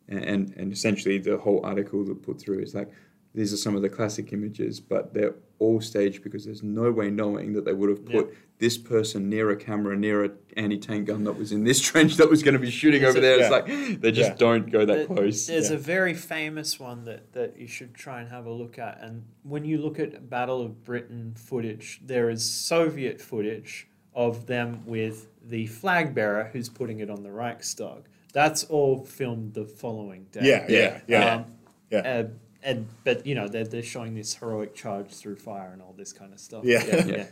and 0.09 0.53
and 0.57 0.71
essentially 0.73 1.17
the 1.17 1.37
whole 1.37 1.61
article 1.65 2.03
that 2.05 2.21
put 2.21 2.39
through 2.39 2.59
is 2.59 2.75
like 2.75 2.91
these 3.33 3.53
are 3.53 3.57
some 3.57 3.75
of 3.75 3.81
the 3.81 3.89
classic 3.89 4.33
images, 4.33 4.79
but 4.79 5.13
they're 5.13 5.35
all 5.61 5.79
staged 5.79 6.23
because 6.23 6.43
there's 6.43 6.63
no 6.63 6.91
way 6.91 7.09
knowing 7.11 7.53
that 7.53 7.65
they 7.65 7.73
would 7.73 7.89
have 7.89 8.03
put 8.05 8.35
this 8.57 8.77
person 8.77 9.29
near 9.29 9.51
a 9.51 9.55
camera, 9.55 9.95
near 9.95 10.25
a 10.25 10.31
anti-tank 10.57 11.05
gun 11.07 11.23
that 11.23 11.33
was 11.37 11.51
in 11.51 11.63
this 11.63 11.79
trench 11.89 12.17
that 12.17 12.29
was 12.29 12.41
going 12.43 12.53
to 12.53 12.59
be 12.59 12.71
shooting 12.71 13.01
There's 13.01 13.15
over 13.15 13.19
a- 13.19 13.21
there. 13.29 13.37
yeah. 13.37 13.43
It's 13.43 13.51
like 13.51 14.01
they 14.01 14.11
just 14.11 14.31
Yeah. 14.31 14.35
don't 14.37 14.71
go 14.71 14.85
that 14.85 14.93
There- 14.93 15.05
close. 15.05 15.45
There's 15.47 15.69
Yeah. 15.69 15.75
a 15.75 15.79
very 15.79 16.13
famous 16.15 16.79
one 16.79 17.05
that, 17.05 17.31
that 17.33 17.59
you 17.59 17.67
should 17.67 17.93
try 17.93 18.21
and 18.21 18.29
have 18.29 18.45
a 18.47 18.51
look 18.51 18.79
at. 18.79 18.99
And 19.01 19.23
when 19.43 19.63
you 19.65 19.77
look 19.77 19.99
at 19.99 20.29
Battle 20.29 20.61
of 20.61 20.83
Britain 20.83 21.33
footage, 21.35 22.01
there 22.03 22.29
is 22.29 22.43
Soviet 22.43 23.21
footage 23.21 23.87
of 24.15 24.47
them 24.47 24.83
with 24.85 25.27
the 25.47 25.67
flag 25.67 26.13
bearer 26.15 26.49
who's 26.51 26.69
putting 26.69 26.99
it 26.99 27.09
on 27.09 27.23
the 27.23 27.31
Reichstag. 27.31 28.03
That's 28.33 28.63
all 28.63 29.03
filmed 29.05 29.53
the 29.53 29.65
following 29.65 30.25
day. 30.31 30.41
yeah 30.43 30.65
yeah 30.69 31.01
yeah 31.07 31.35
Um, 31.35 31.45
Yeah. 31.91 31.99
uh, 31.99 32.27
and 32.63 32.87
but 33.03 33.25
you 33.25 33.35
know 33.35 33.47
they're, 33.47 33.65
they're 33.65 33.83
showing 33.83 34.13
this 34.15 34.33
heroic 34.35 34.75
charge 34.75 35.09
through 35.13 35.35
fire 35.37 35.71
and 35.73 35.81
all 35.81 35.93
this 35.97 36.13
kind 36.13 36.33
of 36.33 36.39
stuff. 36.39 36.63
Yeah. 36.63 36.83
yeah, 36.85 36.95
Yeah. 37.05 37.05
yeah. 37.17 37.25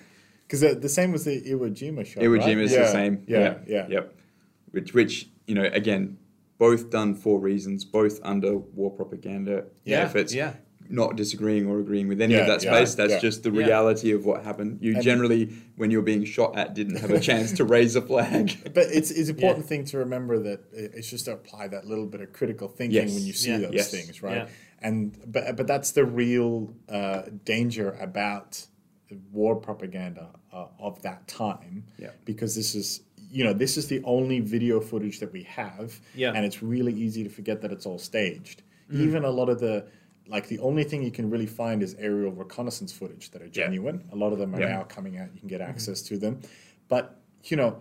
Because 0.45 0.61
the, 0.61 0.73
the 0.75 0.89
same 0.89 1.11
was 1.11 1.25
the 1.25 1.41
Iwo 1.41 1.69
Jima 1.71 2.03
shot. 2.05 2.23
Iwo 2.23 2.39
right? 2.39 2.47
Jima 2.47 2.61
is 2.63 2.71
yeah, 2.71 2.79
the 2.79 2.87
same. 2.87 3.23
Yeah, 3.27 3.57
yeah. 3.67 3.87
Yep. 3.87 4.15
Which, 4.71 4.93
which 4.95 5.29
you 5.45 5.53
know, 5.55 5.65
again, 5.71 6.17
both 6.57 6.89
done 6.89 7.13
for 7.13 7.39
reasons, 7.39 7.85
both 7.85 8.19
under 8.23 8.57
war 8.57 8.89
propaganda 8.91 9.65
Yeah, 9.85 9.99
efforts. 10.01 10.33
yeah. 10.33 10.53
Not 10.91 11.15
disagreeing 11.15 11.67
or 11.67 11.77
agreeing 11.79 12.07
with 12.07 12.19
any 12.19 12.33
Yeah, 12.33 12.39
of 12.41 12.47
that 12.47 12.63
yeah, 12.63 12.73
space. 12.77 12.95
That's 12.95 13.11
yeah. 13.13 13.19
just 13.19 13.43
the 13.43 13.51
Yeah. 13.51 13.63
reality 13.67 14.11
of 14.11 14.25
what 14.25 14.43
happened. 14.43 14.79
You 14.81 14.95
And- 14.95 15.03
generally, 15.03 15.53
when 15.75 15.91
you're 15.91 16.01
being 16.01 16.25
shot 16.25 16.57
at, 16.57 16.73
didn't 16.73 16.95
have 16.95 17.11
a 17.11 17.19
chance 17.29 17.51
to 17.53 17.63
raise 17.63 17.95
a 17.95 18.01
flag. 18.01 18.57
But 18.73 18.87
it's 18.91 19.11
it's 19.11 19.29
important 19.29 19.67
thing 19.67 19.85
to 19.85 19.99
remember 19.99 20.39
that 20.39 20.61
it's 20.73 21.07
just 21.11 21.25
to 21.25 21.33
apply 21.33 21.67
that 21.67 21.85
little 21.85 22.07
bit 22.07 22.21
of 22.21 22.33
critical 22.33 22.67
thinking 22.67 22.95
Yes. 23.03 23.13
when 23.13 23.23
you 23.23 23.33
see 23.33 23.51
Yeah. 23.51 23.57
those 23.59 23.73
Yes. 23.73 23.91
things, 23.91 24.23
right? 24.23 24.49
Yeah. 24.81 24.87
And 24.87 25.17
but 25.31 25.55
but 25.55 25.67
that's 25.67 25.91
the 25.91 26.05
real 26.05 26.73
uh, 26.89 27.23
danger 27.45 27.91
about 27.99 28.65
war 29.31 29.55
propaganda 29.55 30.29
uh, 30.53 30.67
of 30.79 31.01
that 31.01 31.27
time, 31.27 31.85
Yeah. 31.97 32.11
because 32.25 32.55
this 32.55 32.75
is 32.75 33.01
you 33.31 33.43
know 33.43 33.53
this 33.53 33.77
is 33.77 33.87
the 33.87 34.01
only 34.03 34.39
video 34.39 34.79
footage 34.79 35.19
that 35.19 35.31
we 35.31 35.43
have, 35.43 35.99
Yeah. 36.15 36.33
and 36.35 36.45
it's 36.45 36.61
really 36.63 36.93
easy 36.93 37.23
to 37.23 37.29
forget 37.29 37.61
that 37.61 37.71
it's 37.71 37.85
all 37.85 37.99
staged. 37.99 38.63
Mm. 38.91 39.01
Even 39.01 39.23
a 39.25 39.29
lot 39.29 39.49
of 39.49 39.59
the 39.59 39.85
like 40.27 40.47
the 40.47 40.59
only 40.59 40.83
thing 40.83 41.01
you 41.03 41.11
can 41.11 41.29
really 41.29 41.47
find 41.47 41.81
is 41.81 41.95
aerial 41.95 42.31
reconnaissance 42.31 42.91
footage 42.93 43.31
that 43.31 43.41
are 43.41 43.45
Yeah. 43.45 43.51
genuine. 43.65 44.03
A 44.11 44.15
lot 44.15 44.31
of 44.31 44.37
them 44.39 44.53
are 44.55 44.59
Yeah. 44.59 44.67
Mm-hmm. 44.67 44.77
now 44.79 44.83
coming 44.83 45.17
out. 45.17 45.29
You 45.33 45.39
can 45.39 45.47
get 45.49 45.61
access 45.61 46.01
to 46.03 46.17
them, 46.17 46.39
but 46.87 47.19
you 47.45 47.57
know. 47.57 47.79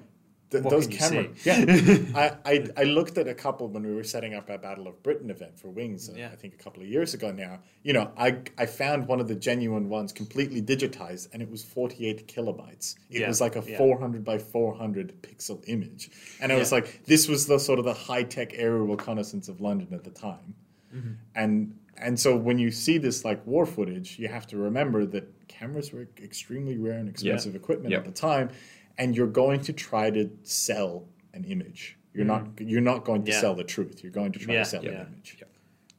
Th 0.50 0.64
those 0.64 0.86
can 0.86 0.92
you 0.92 0.98
cameras, 0.98 1.42
see? 1.42 1.50
yeah. 1.50 1.98
I, 2.44 2.52
I, 2.52 2.66
I 2.78 2.84
looked 2.84 3.18
at 3.18 3.28
a 3.28 3.34
couple 3.34 3.68
when 3.68 3.82
we 3.86 3.94
were 3.94 4.04
setting 4.04 4.34
up 4.34 4.48
our 4.50 4.58
Battle 4.58 4.86
of 4.88 5.02
Britain 5.02 5.30
event 5.30 5.58
for 5.58 5.68
Wings, 5.68 6.08
uh, 6.08 6.14
Yeah. 6.16 6.30
I 6.32 6.36
think 6.36 6.54
a 6.54 6.56
couple 6.56 6.82
of 6.82 6.88
years 6.88 7.14
ago 7.14 7.30
now. 7.32 7.60
You 7.82 7.92
know, 7.92 8.10
I, 8.16 8.38
I 8.56 8.66
found 8.66 9.06
one 9.08 9.20
of 9.20 9.28
the 9.28 9.34
genuine 9.34 9.88
ones 9.88 10.12
completely 10.12 10.62
digitized 10.62 11.28
and 11.32 11.42
it 11.42 11.50
was 11.50 11.62
48 11.64 12.26
kilobytes. 12.28 12.96
It 13.10 13.20
Yeah, 13.20 13.28
was 13.28 13.40
like 13.40 13.56
a 13.56 13.64
yeah. 13.66 13.78
400 13.78 14.24
by 14.24 14.38
400 14.38 15.22
pixel 15.22 15.62
image. 15.66 16.10
And 16.40 16.50
I 16.52 16.56
was 16.56 16.72
like, 16.72 17.04
this 17.06 17.28
was 17.28 17.46
the 17.46 17.58
sort 17.58 17.78
of 17.78 17.84
the 17.84 17.94
high 17.94 18.22
tech 18.22 18.52
aerial 18.54 18.86
reconnaissance 18.86 19.48
of 19.48 19.60
London 19.60 19.88
at 19.92 20.04
the 20.04 20.10
time. 20.10 20.54
Mm-hmm. 20.94 21.12
And 21.34 21.74
and 22.00 22.18
so 22.18 22.36
when 22.36 22.58
you 22.60 22.70
see 22.70 22.96
this 22.98 23.24
like 23.24 23.44
war 23.46 23.66
footage, 23.66 24.18
you 24.20 24.28
have 24.28 24.46
to 24.46 24.56
remember 24.56 25.04
that 25.06 25.48
cameras 25.48 25.92
were 25.92 26.08
extremely 26.22 26.76
rare 26.78 26.98
and 26.98 27.08
expensive 27.08 27.56
equipment 27.56 27.90
Yeah. 27.90 27.98
at 27.98 28.04
the 28.04 28.12
time, 28.12 28.50
and 28.98 29.16
you're 29.16 29.26
going 29.26 29.60
to 29.62 29.72
try 29.72 30.10
to 30.10 30.30
sell 30.42 31.04
an 31.34 31.44
image. 31.44 31.96
You're 32.14 32.24
not 32.26 32.48
you're 32.60 32.80
not 32.80 33.04
going 33.04 33.22
to 33.24 33.30
Mm. 33.30 33.34
Yeah. 33.34 33.40
sell 33.40 33.54
the 33.54 33.64
truth. 33.64 34.02
You're 34.02 34.12
going 34.12 34.32
to 34.32 34.38
try 34.40 34.54
Yeah, 34.54 34.60
to 34.64 34.64
sell 34.68 34.84
yeah. 34.84 34.90
an 34.90 35.06
image. 35.12 35.42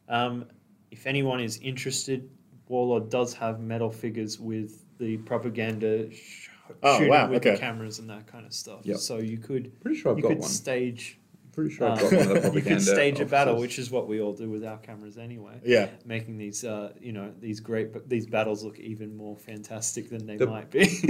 Um, 0.10 0.46
if 0.92 1.08
anyone 1.08 1.40
is 1.40 1.60
interested, 1.60 2.30
Warlord 2.68 3.10
does 3.10 3.34
have 3.36 3.60
metal 3.62 3.90
figures 3.90 4.40
with 4.40 4.84
the 4.98 5.18
propaganda 5.18 6.12
sh- 6.12 6.50
Oh, 6.84 6.98
shooting 6.98 7.10
wow, 7.10 7.30
with 7.32 7.42
the 7.42 7.58
cameras 7.58 7.98
and 8.00 8.08
that 8.12 8.28
kind 8.28 8.46
of 8.46 8.54
stuff. 8.54 8.82
Yep. 8.84 8.98
So 8.98 9.18
you 9.18 9.38
could 9.40 9.80
Pretty 9.82 9.98
sure 9.98 10.12
I've 10.12 10.18
you 10.18 10.24
got 10.24 10.30
could 10.30 10.40
one. 10.40 10.50
stage 10.50 11.18
Pretty 11.52 11.74
sure 11.74 11.90
I've 11.90 12.02
um, 12.04 12.10
got 12.10 12.12
one 12.12 12.22
of 12.22 12.28
the 12.28 12.34
you 12.36 12.42
propaganda. 12.42 12.70
could 12.76 12.82
stage 12.82 13.20
a 13.20 13.26
battle, 13.26 13.56
officers. 13.56 13.62
which 13.68 13.80
is 13.80 13.92
what 13.92 14.08
we 14.08 14.22
all 14.22 14.34
do 14.34 14.50
with 14.50 14.64
our 14.64 14.78
cameras 14.78 15.18
anyway. 15.18 15.60
Yeah. 15.66 15.90
Making 16.06 16.38
these, 16.38 16.64
uh, 16.64 16.94
you 17.02 17.12
know, 17.12 17.34
these 17.40 17.60
great, 17.60 18.08
these 18.08 18.26
battles 18.28 18.64
look 18.64 18.80
even 18.80 19.16
more 19.18 19.36
fantastic 19.36 20.10
than 20.10 20.26
they 20.26 20.38
The- 20.38 20.48
might 20.48 20.70
be. 20.72 20.86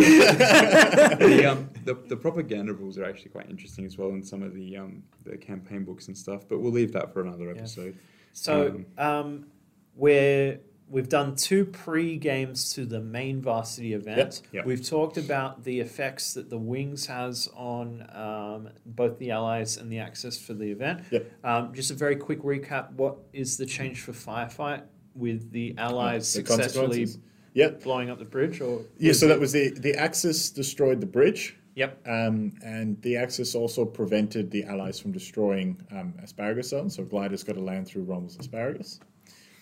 the, 0.56 1.46
um, 1.52 1.70
the, 1.86 1.94
the 1.94 2.16
propaganda 2.18 2.74
rules 2.74 2.98
are 2.98 3.06
actually 3.06 3.32
quite 3.32 3.50
interesting 3.50 3.86
as 3.86 3.98
well 3.98 4.10
in 4.10 4.24
some 4.24 4.42
of 4.44 4.54
the 4.54 4.78
um, 4.78 5.04
the 5.26 5.38
campaign 5.38 5.84
books 5.84 6.08
and 6.08 6.18
stuff. 6.18 6.48
But 6.48 6.60
we'll 6.60 6.72
leave 6.72 6.94
that 6.94 7.14
for 7.14 7.22
another 7.22 7.50
episode. 7.52 7.98
So 8.34 8.84
um, 8.98 9.48
we're 9.96 10.60
we've 10.90 11.10
done 11.10 11.36
two 11.36 11.66
pre 11.66 12.18
games 12.18 12.74
to 12.74 12.86
the 12.86 13.00
main 13.00 13.42
varsity 13.42 13.94
event. 13.94 14.42
Yep. 14.52 14.66
We've 14.66 14.88
talked 14.88 15.18
about 15.18 15.64
the 15.64 15.80
effects 15.80 16.34
that 16.34 16.50
the 16.50 16.58
wings 16.58 17.06
has 17.06 17.50
on 17.56 18.08
um, 18.14 18.70
both 18.86 19.20
the 19.20 19.32
allies 19.32 19.78
and 19.78 19.92
the 19.92 20.00
Axis 20.00 20.40
for 20.40 20.54
the 20.54 20.72
event. 20.72 21.04
Yep. 21.12 21.32
Um, 21.44 21.74
just 21.74 21.92
a 21.92 21.94
very 21.94 22.16
quick 22.16 22.42
recap: 22.42 22.92
what 22.94 23.18
is 23.34 23.58
the 23.58 23.66
change 23.66 24.02
for 24.02 24.12
firefight 24.12 24.84
with 25.16 25.52
the 25.52 25.76
allies 25.78 26.32
The 26.34 26.40
successfully. 26.40 27.08
Yep. 27.54 27.84
blowing 27.84 28.10
up 28.10 28.20
the 28.20 28.26
bridge? 28.26 28.62
Or 28.62 28.82
Yeah. 28.98 29.14
So 29.14 29.28
that 29.28 29.40
was 29.40 29.52
the 29.52 29.72
the 29.72 29.96
Axis 29.96 30.50
destroyed 30.50 31.02
the 31.02 31.08
bridge. 31.08 31.58
yep. 31.76 32.00
Um, 32.08 32.54
and 32.64 33.02
the 33.02 33.18
Axis 33.18 33.56
also 33.56 33.86
prevented 33.86 34.52
the 34.52 34.64
Allies 34.66 35.00
from 35.00 35.12
destroying 35.12 35.82
um, 35.92 36.14
asparagus 36.22 36.70
zone, 36.70 36.90
so 36.90 37.04
gliders 37.04 37.44
got 37.44 37.54
to 37.56 37.62
land 37.62 37.88
through 37.88 38.04
Rommel's 38.04 38.38
asparagus. 38.38 39.00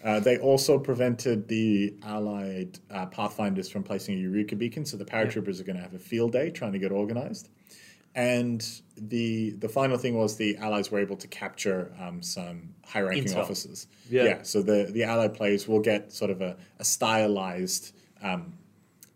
Uh, 0.07 0.21
they 0.21 0.37
also 0.37 0.79
prevented 0.79 1.49
the 1.49 1.93
Allied 2.03 2.79
uh, 2.89 3.05
Pathfinders 3.07 3.69
from 3.69 3.83
placing 3.83 4.15
a 4.15 4.21
Eureka 4.21 4.55
beacon, 4.55 4.85
so 4.85 4.95
the 4.95 5.03
paratroopers 5.03 5.59
are 5.59 5.65
going 5.65 5.75
to 5.75 5.81
have 5.81 5.93
a 5.93 5.99
field 5.99 6.31
day 6.31 6.49
trying 6.49 6.71
to 6.71 6.79
get 6.79 6.93
organized. 6.93 7.49
And 8.15 8.65
the 8.95 9.49
the 9.51 9.67
final 9.67 9.97
thing 9.97 10.15
was 10.15 10.37
the 10.37 10.55
Allies 10.57 10.89
were 10.91 10.99
able 10.99 11.17
to 11.17 11.27
capture 11.27 11.91
um, 11.99 12.23
some 12.23 12.69
high 12.85 13.01
ranking 13.01 13.33
Intel. 13.33 13.41
officers. 13.41 13.87
Yeah. 14.09 14.43
So 14.43 14.61
the, 14.61 14.89
the 14.89 15.03
Allied 15.03 15.33
players 15.33 15.67
will 15.67 15.81
get 15.81 16.13
sort 16.13 16.31
of 16.31 16.41
a, 16.41 16.55
a 16.79 16.85
stylized 16.85 17.93
um, 18.23 18.53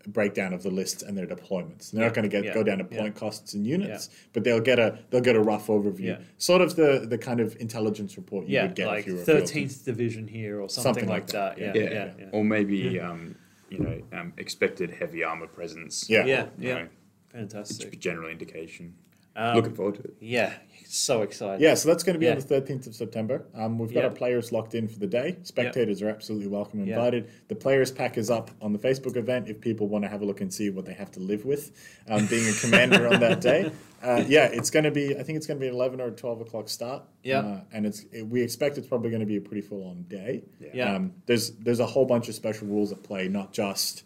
breakdown 0.06 0.52
of 0.52 0.62
the 0.62 0.70
lists 0.70 1.02
and 1.02 1.16
their 1.16 1.26
deployments. 1.26 1.90
They're 1.90 2.04
not 2.04 2.14
going 2.14 2.24
to 2.24 2.28
get 2.28 2.44
Yeah. 2.44 2.54
go 2.54 2.62
down 2.62 2.78
to 2.78 2.86
Yeah. 2.90 3.00
point 3.00 3.14
costs 3.14 3.54
and 3.54 3.66
units, 3.66 4.10
but 4.32 4.44
they'll 4.44 4.60
get 4.60 4.78
a 4.78 4.98
they'll 5.10 5.20
get 5.20 5.36
a 5.36 5.40
rough 5.40 5.66
overview, 5.68 6.00
Yeah. 6.00 6.18
sort 6.38 6.60
of 6.62 6.76
the 6.76 7.06
the 7.08 7.18
kind 7.18 7.40
of 7.40 7.56
intelligence 7.60 8.16
report 8.16 8.46
you 8.46 8.54
Yeah, 8.54 8.62
would 8.66 8.74
get 8.74 8.86
like 8.86 9.00
if 9.00 9.06
you 9.06 9.14
were 9.14 9.22
a 9.22 9.24
field 9.24 9.38
team. 9.38 9.46
thirteenth 9.68 9.84
division 9.84 10.28
here 10.28 10.60
or 10.60 10.68
something, 10.68 10.94
Something 10.94 11.08
like 11.08 11.22
like 11.22 11.32
that. 11.32 11.56
that, 11.56 11.76
Yeah, 11.76 11.82
Yeah, 11.84 11.90
yeah, 11.92 12.10
yeah. 12.18 12.28
or 12.32 12.44
maybe 12.44 12.98
um, 13.00 13.36
you 13.70 13.78
know 13.78 14.02
um, 14.12 14.32
expected 14.36 14.90
heavy 14.90 15.22
armor 15.24 15.46
presence. 15.46 16.08
Yeah. 16.10 16.24
Yeah, 16.26 16.46
you 16.58 16.68
yeah. 16.68 16.74
know, 16.74 16.88
Fantastic. 17.30 17.98
general 17.98 18.28
indication. 18.30 18.94
Um, 19.34 19.56
Looking 19.56 19.74
forward 19.74 19.94
to 19.96 20.02
it. 20.02 20.14
Yeah, 20.20 20.52
so 20.86 21.22
excited. 21.22 21.60
Yeah, 21.62 21.72
so 21.74 21.88
that's 21.88 22.02
going 22.02 22.14
to 22.14 22.18
be 22.20 22.26
Yeah. 22.26 22.32
on 22.32 22.38
the 22.38 22.44
13th 22.44 22.86
of 22.86 22.94
September. 22.94 23.46
Um, 23.54 23.78
we've 23.78 23.92
got 23.94 24.00
Yeah. 24.00 24.06
our 24.08 24.14
players 24.14 24.52
locked 24.52 24.74
in 24.74 24.88
for 24.88 24.98
the 24.98 25.06
day. 25.06 25.36
Spectators 25.42 26.02
are 26.02 26.08
absolutely 26.10 26.48
welcome 26.48 26.80
and 26.80 26.88
Yeah. 26.88 26.96
invited. 26.96 27.28
The 27.48 27.54
players 27.54 27.90
pack 27.90 28.18
is 28.18 28.28
up 28.28 28.50
on 28.60 28.72
the 28.74 28.78
Facebook 28.78 29.16
event 29.16 29.48
if 29.48 29.58
people 29.60 29.88
want 29.88 30.04
to 30.04 30.08
have 30.08 30.20
a 30.20 30.26
look 30.26 30.42
and 30.42 30.52
see 30.52 30.68
what 30.68 30.84
they 30.84 30.92
have 30.92 31.10
to 31.12 31.20
live 31.20 31.46
with 31.46 31.72
um, 32.08 32.26
being 32.26 32.46
a 32.46 32.52
commander 32.60 33.08
on 33.08 33.20
that 33.20 33.40
day. 33.40 33.70
Uh, 34.02 34.24
yeah, 34.26 34.46
it's 34.46 34.68
going 34.68 34.82
to 34.82 34.90
be, 34.90 35.16
I 35.16 35.22
think 35.22 35.36
it's 35.36 35.46
going 35.46 35.58
to 35.58 35.60
be 35.60 35.68
an 35.68 35.74
11 35.74 36.00
or 36.00 36.10
12 36.10 36.40
o'clock 36.40 36.68
start. 36.68 37.04
Yeah. 37.22 37.38
Uh, 37.38 37.60
and 37.72 37.86
it's 37.86 38.04
it, 38.10 38.24
we 38.26 38.42
expect 38.42 38.76
it's 38.76 38.88
probably 38.88 39.10
going 39.10 39.20
to 39.20 39.26
be 39.26 39.36
a 39.36 39.40
pretty 39.40 39.60
full 39.60 39.84
on 39.84 40.02
day. 40.08 40.42
Yeah. 40.74 40.96
Um, 40.96 41.12
there's, 41.26 41.52
there's 41.52 41.78
a 41.78 41.86
whole 41.86 42.04
bunch 42.04 42.28
of 42.28 42.34
special 42.34 42.66
rules 42.66 42.90
at 42.90 43.04
play, 43.04 43.28
not 43.28 43.52
just 43.52 44.02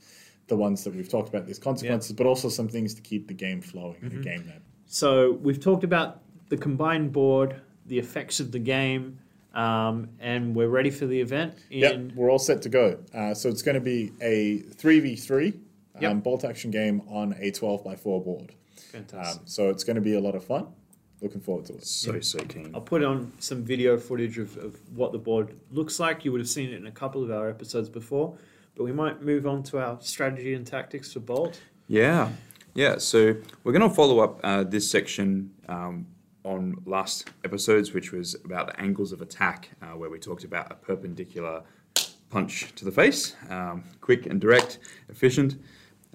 the 0.49 0.57
ones 0.57 0.85
that 0.85 0.95
we've 0.95 1.09
talked 1.09 1.31
about, 1.31 1.47
these 1.47 1.59
consequences, 1.59 2.13
but 2.13 2.27
also 2.27 2.51
some 2.51 2.69
things 2.69 2.93
to 2.93 3.01
keep 3.01 3.27
the 3.27 3.33
game 3.33 3.63
flowing 3.63 3.95
Mm-hmm. 3.95 4.07
in 4.17 4.19
a 4.19 4.23
game 4.23 4.45
that 4.49 4.61
So 4.87 5.33
we've 5.43 5.61
talked 5.61 5.85
about 5.85 6.21
the 6.49 6.57
combined 6.57 7.13
board, 7.13 7.61
the 7.87 7.99
effects 7.99 8.41
of 8.41 8.53
the 8.53 8.59
game, 8.59 9.19
um, 9.55 10.09
and 10.21 10.55
we're 10.55 10.69
ready 10.69 10.91
for 10.91 11.07
the 11.07 11.21
event. 11.21 11.55
In, 11.71 11.79
Yep, 11.81 12.01
we're 12.15 12.31
all 12.31 12.39
set 12.39 12.63
to 12.63 12.69
go. 12.69 12.99
Uh, 13.15 13.35
so 13.35 13.49
it's 13.49 13.63
going 13.63 13.75
to 13.75 13.81
be 13.81 14.13
a 14.21 14.61
3v3 14.77 15.55
um, 15.55 15.61
Yep. 16.01 16.23
bolt 16.23 16.45
action 16.45 16.71
game 16.71 17.03
on 17.09 17.35
a 17.41 17.51
12 17.51 17.83
by 17.83 17.97
4 17.97 18.23
board. 18.23 18.53
Fantastic. 18.93 19.41
Um, 19.41 19.47
so 19.47 19.71
it's 19.71 19.83
going 19.85 19.97
to 19.97 20.03
be 20.03 20.15
a 20.15 20.21
lot 20.21 20.35
of 20.35 20.45
fun. 20.45 20.69
Looking 21.23 21.41
forward 21.41 21.65
to 21.67 21.73
it. 21.75 21.87
So 21.87 22.21
so 22.21 22.39
keen. 22.41 22.73
I'll 22.75 22.83
put 22.83 23.03
on 23.03 23.33
some 23.39 23.65
video 23.65 23.97
footage 23.97 24.37
of, 24.37 24.55
of 24.59 24.77
what 24.95 25.13
the 25.13 25.19
board 25.19 25.57
looks 25.73 25.99
like. 25.99 26.27
You 26.27 26.33
would 26.33 26.43
have 26.43 26.49
seen 26.49 26.69
it 26.69 26.75
in 26.75 26.87
a 26.87 26.91
couple 26.91 27.25
of 27.25 27.31
our 27.31 27.49
episodes 27.49 27.89
before, 27.89 28.37
but 28.77 28.85
we 28.85 28.93
might 28.93 29.23
move 29.23 29.47
on 29.47 29.63
to 29.65 29.79
our 29.79 29.97
strategy 30.03 30.53
and 30.53 30.67
tactics 30.67 31.15
for 31.15 31.21
Bolt. 31.21 31.59
Yeah, 31.89 32.33
yeah. 32.77 32.99
So 32.99 33.35
we're 33.65 33.73
going 33.73 33.89
to 33.89 33.95
follow 33.95 34.21
up 34.21 34.41
uh, 34.45 34.63
this 34.65 34.89
section 34.91 35.51
um, 35.69 36.07
on 36.45 36.77
last 36.85 37.31
episodes, 37.45 37.93
which 37.93 38.13
was 38.13 38.37
about 38.45 38.69
the 38.69 38.81
angles 38.81 39.13
of 39.13 39.23
attack, 39.23 39.71
uh, 39.83 39.97
where 39.97 40.11
we 40.11 40.19
talked 40.19 40.45
about 40.45 40.71
a 40.71 40.75
perpendicular 40.75 41.63
punch 42.29 42.75
to 42.75 42.85
the 42.85 42.91
face, 42.91 43.35
um, 43.49 43.83
quick 44.01 44.27
and 44.27 44.41
direct, 44.41 44.79
efficient. 45.09 45.57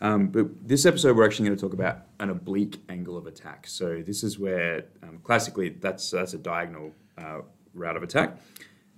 Um, 0.02 0.28
but 0.28 0.68
this 0.68 0.86
episode, 0.86 1.18
we're 1.18 1.26
actually 1.26 1.48
going 1.48 1.58
to 1.58 1.62
talk 1.62 1.74
about 1.74 2.06
an 2.20 2.30
oblique 2.30 2.80
angle 2.90 3.18
of 3.18 3.28
attack. 3.28 3.68
So 3.68 4.02
this 4.06 4.24
is 4.24 4.40
where, 4.40 4.86
um, 5.04 5.20
classically, 5.24 5.70
that's 5.70 6.10
that's 6.12 6.34
a 6.34 6.38
diagonal 6.38 6.92
uh, 7.18 7.42
route 7.74 7.98
of 7.98 8.04
attack. 8.04 8.38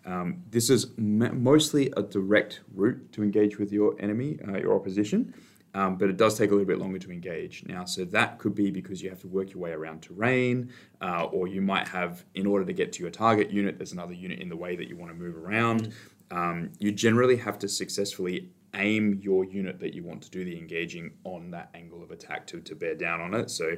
Um, 0.06 0.44
this 0.50 0.70
is 0.70 0.88
m- 0.98 1.44
mostly 1.44 1.92
a 1.96 2.04
direct 2.04 2.62
route 2.74 3.12
to 3.14 3.24
engage 3.24 3.58
with 3.58 3.72
your 3.72 3.96
enemy, 4.00 4.38
uh, 4.48 4.58
your 4.58 4.76
opposition, 4.76 5.34
um, 5.74 5.98
but 5.98 6.10
it 6.10 6.18
does 6.18 6.38
take 6.38 6.52
a 6.52 6.54
little 6.54 6.68
bit 6.68 6.80
longer 6.80 7.00
to 7.00 7.12
engage. 7.12 7.64
Now, 7.66 7.86
so 7.86 8.06
that 8.06 8.38
could 8.38 8.56
be 8.56 8.70
because 8.72 9.02
you 9.02 9.10
have 9.10 9.22
to 9.22 9.28
work 9.28 9.52
your 9.52 9.60
way 9.60 9.72
around 9.72 10.02
terrain, 10.02 10.72
uh, 11.02 11.24
or 11.26 11.48
you 11.48 11.62
might 11.62 11.88
have, 11.88 12.26
in 12.36 12.46
order 12.46 12.66
to 12.66 12.74
get 12.74 12.94
to 12.94 13.02
your 13.02 13.12
target 13.12 13.52
unit, 13.52 13.78
there's 13.78 13.94
another 13.94 14.14
unit 14.14 14.40
in 14.40 14.50
the 14.50 14.58
way 14.58 14.76
that 14.76 14.88
you 14.88 14.96
want 14.96 15.12
to 15.12 15.18
move 15.18 15.36
around. 15.36 15.94
Um, 16.32 16.72
you 16.80 16.92
generally 16.92 17.38
have 17.38 17.60
to 17.60 17.68
successfully 17.68 18.50
aim 18.76 19.20
your 19.22 19.46
unit 19.46 19.80
that 19.80 19.94
you 19.94 20.04
want 20.04 20.22
to 20.24 20.32
do 20.32 20.44
the 20.44 20.58
engaging 20.58 21.12
on 21.24 21.52
that 21.52 21.70
angle 21.76 22.02
of 22.02 22.12
attack 22.12 22.48
to, 22.48 22.60
to 22.62 22.76
bear 22.76 22.96
down 22.96 23.22
on 23.22 23.34
it. 23.34 23.52
So, 23.52 23.76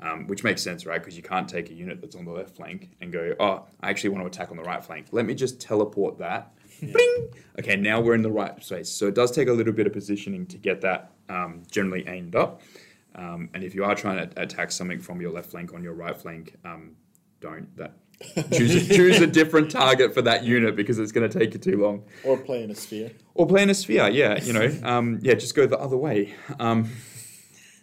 um, 0.00 0.26
which 0.26 0.44
makes 0.44 0.62
sense, 0.62 0.86
right? 0.86 1.00
Because 1.00 1.16
you 1.16 1.22
can't 1.22 1.48
take 1.48 1.70
a 1.70 1.74
unit 1.74 2.00
that's 2.00 2.14
on 2.14 2.24
the 2.24 2.30
left 2.30 2.54
flank 2.54 2.90
and 3.00 3.12
go, 3.12 3.34
oh, 3.40 3.64
I 3.80 3.90
actually 3.90 4.10
want 4.10 4.22
to 4.22 4.26
attack 4.26 4.50
on 4.50 4.56
the 4.56 4.62
right 4.62 4.84
flank. 4.84 5.06
Let 5.10 5.26
me 5.26 5.34
just 5.34 5.60
teleport 5.60 6.18
that. 6.18 6.52
Bling! 6.80 7.28
Okay, 7.58 7.76
now 7.76 8.00
we're 8.00 8.14
in 8.14 8.22
the 8.22 8.30
right 8.30 8.62
space. 8.62 8.90
So 8.90 9.06
it 9.06 9.14
does 9.14 9.30
take 9.30 9.48
a 9.48 9.52
little 9.52 9.72
bit 9.72 9.86
of 9.86 9.92
positioning 9.92 10.46
to 10.46 10.58
get 10.58 10.82
that 10.82 11.12
um, 11.28 11.62
generally 11.70 12.06
aimed 12.08 12.34
up. 12.36 12.62
Um, 13.14 13.48
and 13.54 13.64
if 13.64 13.74
you 13.74 13.84
are 13.84 13.94
trying 13.94 14.28
to 14.28 14.40
attack 14.42 14.70
something 14.70 15.00
from 15.00 15.20
your 15.20 15.32
left 15.32 15.50
flank 15.50 15.72
on 15.72 15.82
your 15.82 15.94
right 15.94 16.16
flank, 16.16 16.54
um, 16.64 16.96
don't. 17.40 17.74
That 17.76 17.92
choose 18.52 18.74
a, 18.74 18.94
choose 18.94 19.20
a 19.20 19.26
different 19.26 19.70
target 19.70 20.12
for 20.14 20.22
that 20.22 20.42
unit 20.44 20.74
because 20.76 20.98
it's 20.98 21.12
going 21.12 21.28
to 21.28 21.38
take 21.38 21.52
you 21.54 21.60
too 21.60 21.80
long. 21.82 22.02
Or 22.24 22.36
play 22.36 22.62
in 22.62 22.70
a 22.70 22.74
sphere. 22.74 23.12
Or 23.34 23.46
play 23.46 23.62
in 23.62 23.70
a 23.70 23.74
sphere, 23.74 24.08
yeah, 24.08 24.42
you 24.42 24.52
know, 24.52 24.70
um, 24.84 25.18
yeah, 25.22 25.34
just 25.34 25.54
go 25.54 25.66
the 25.66 25.78
other 25.78 25.96
way. 25.96 26.34
Um, 26.58 26.90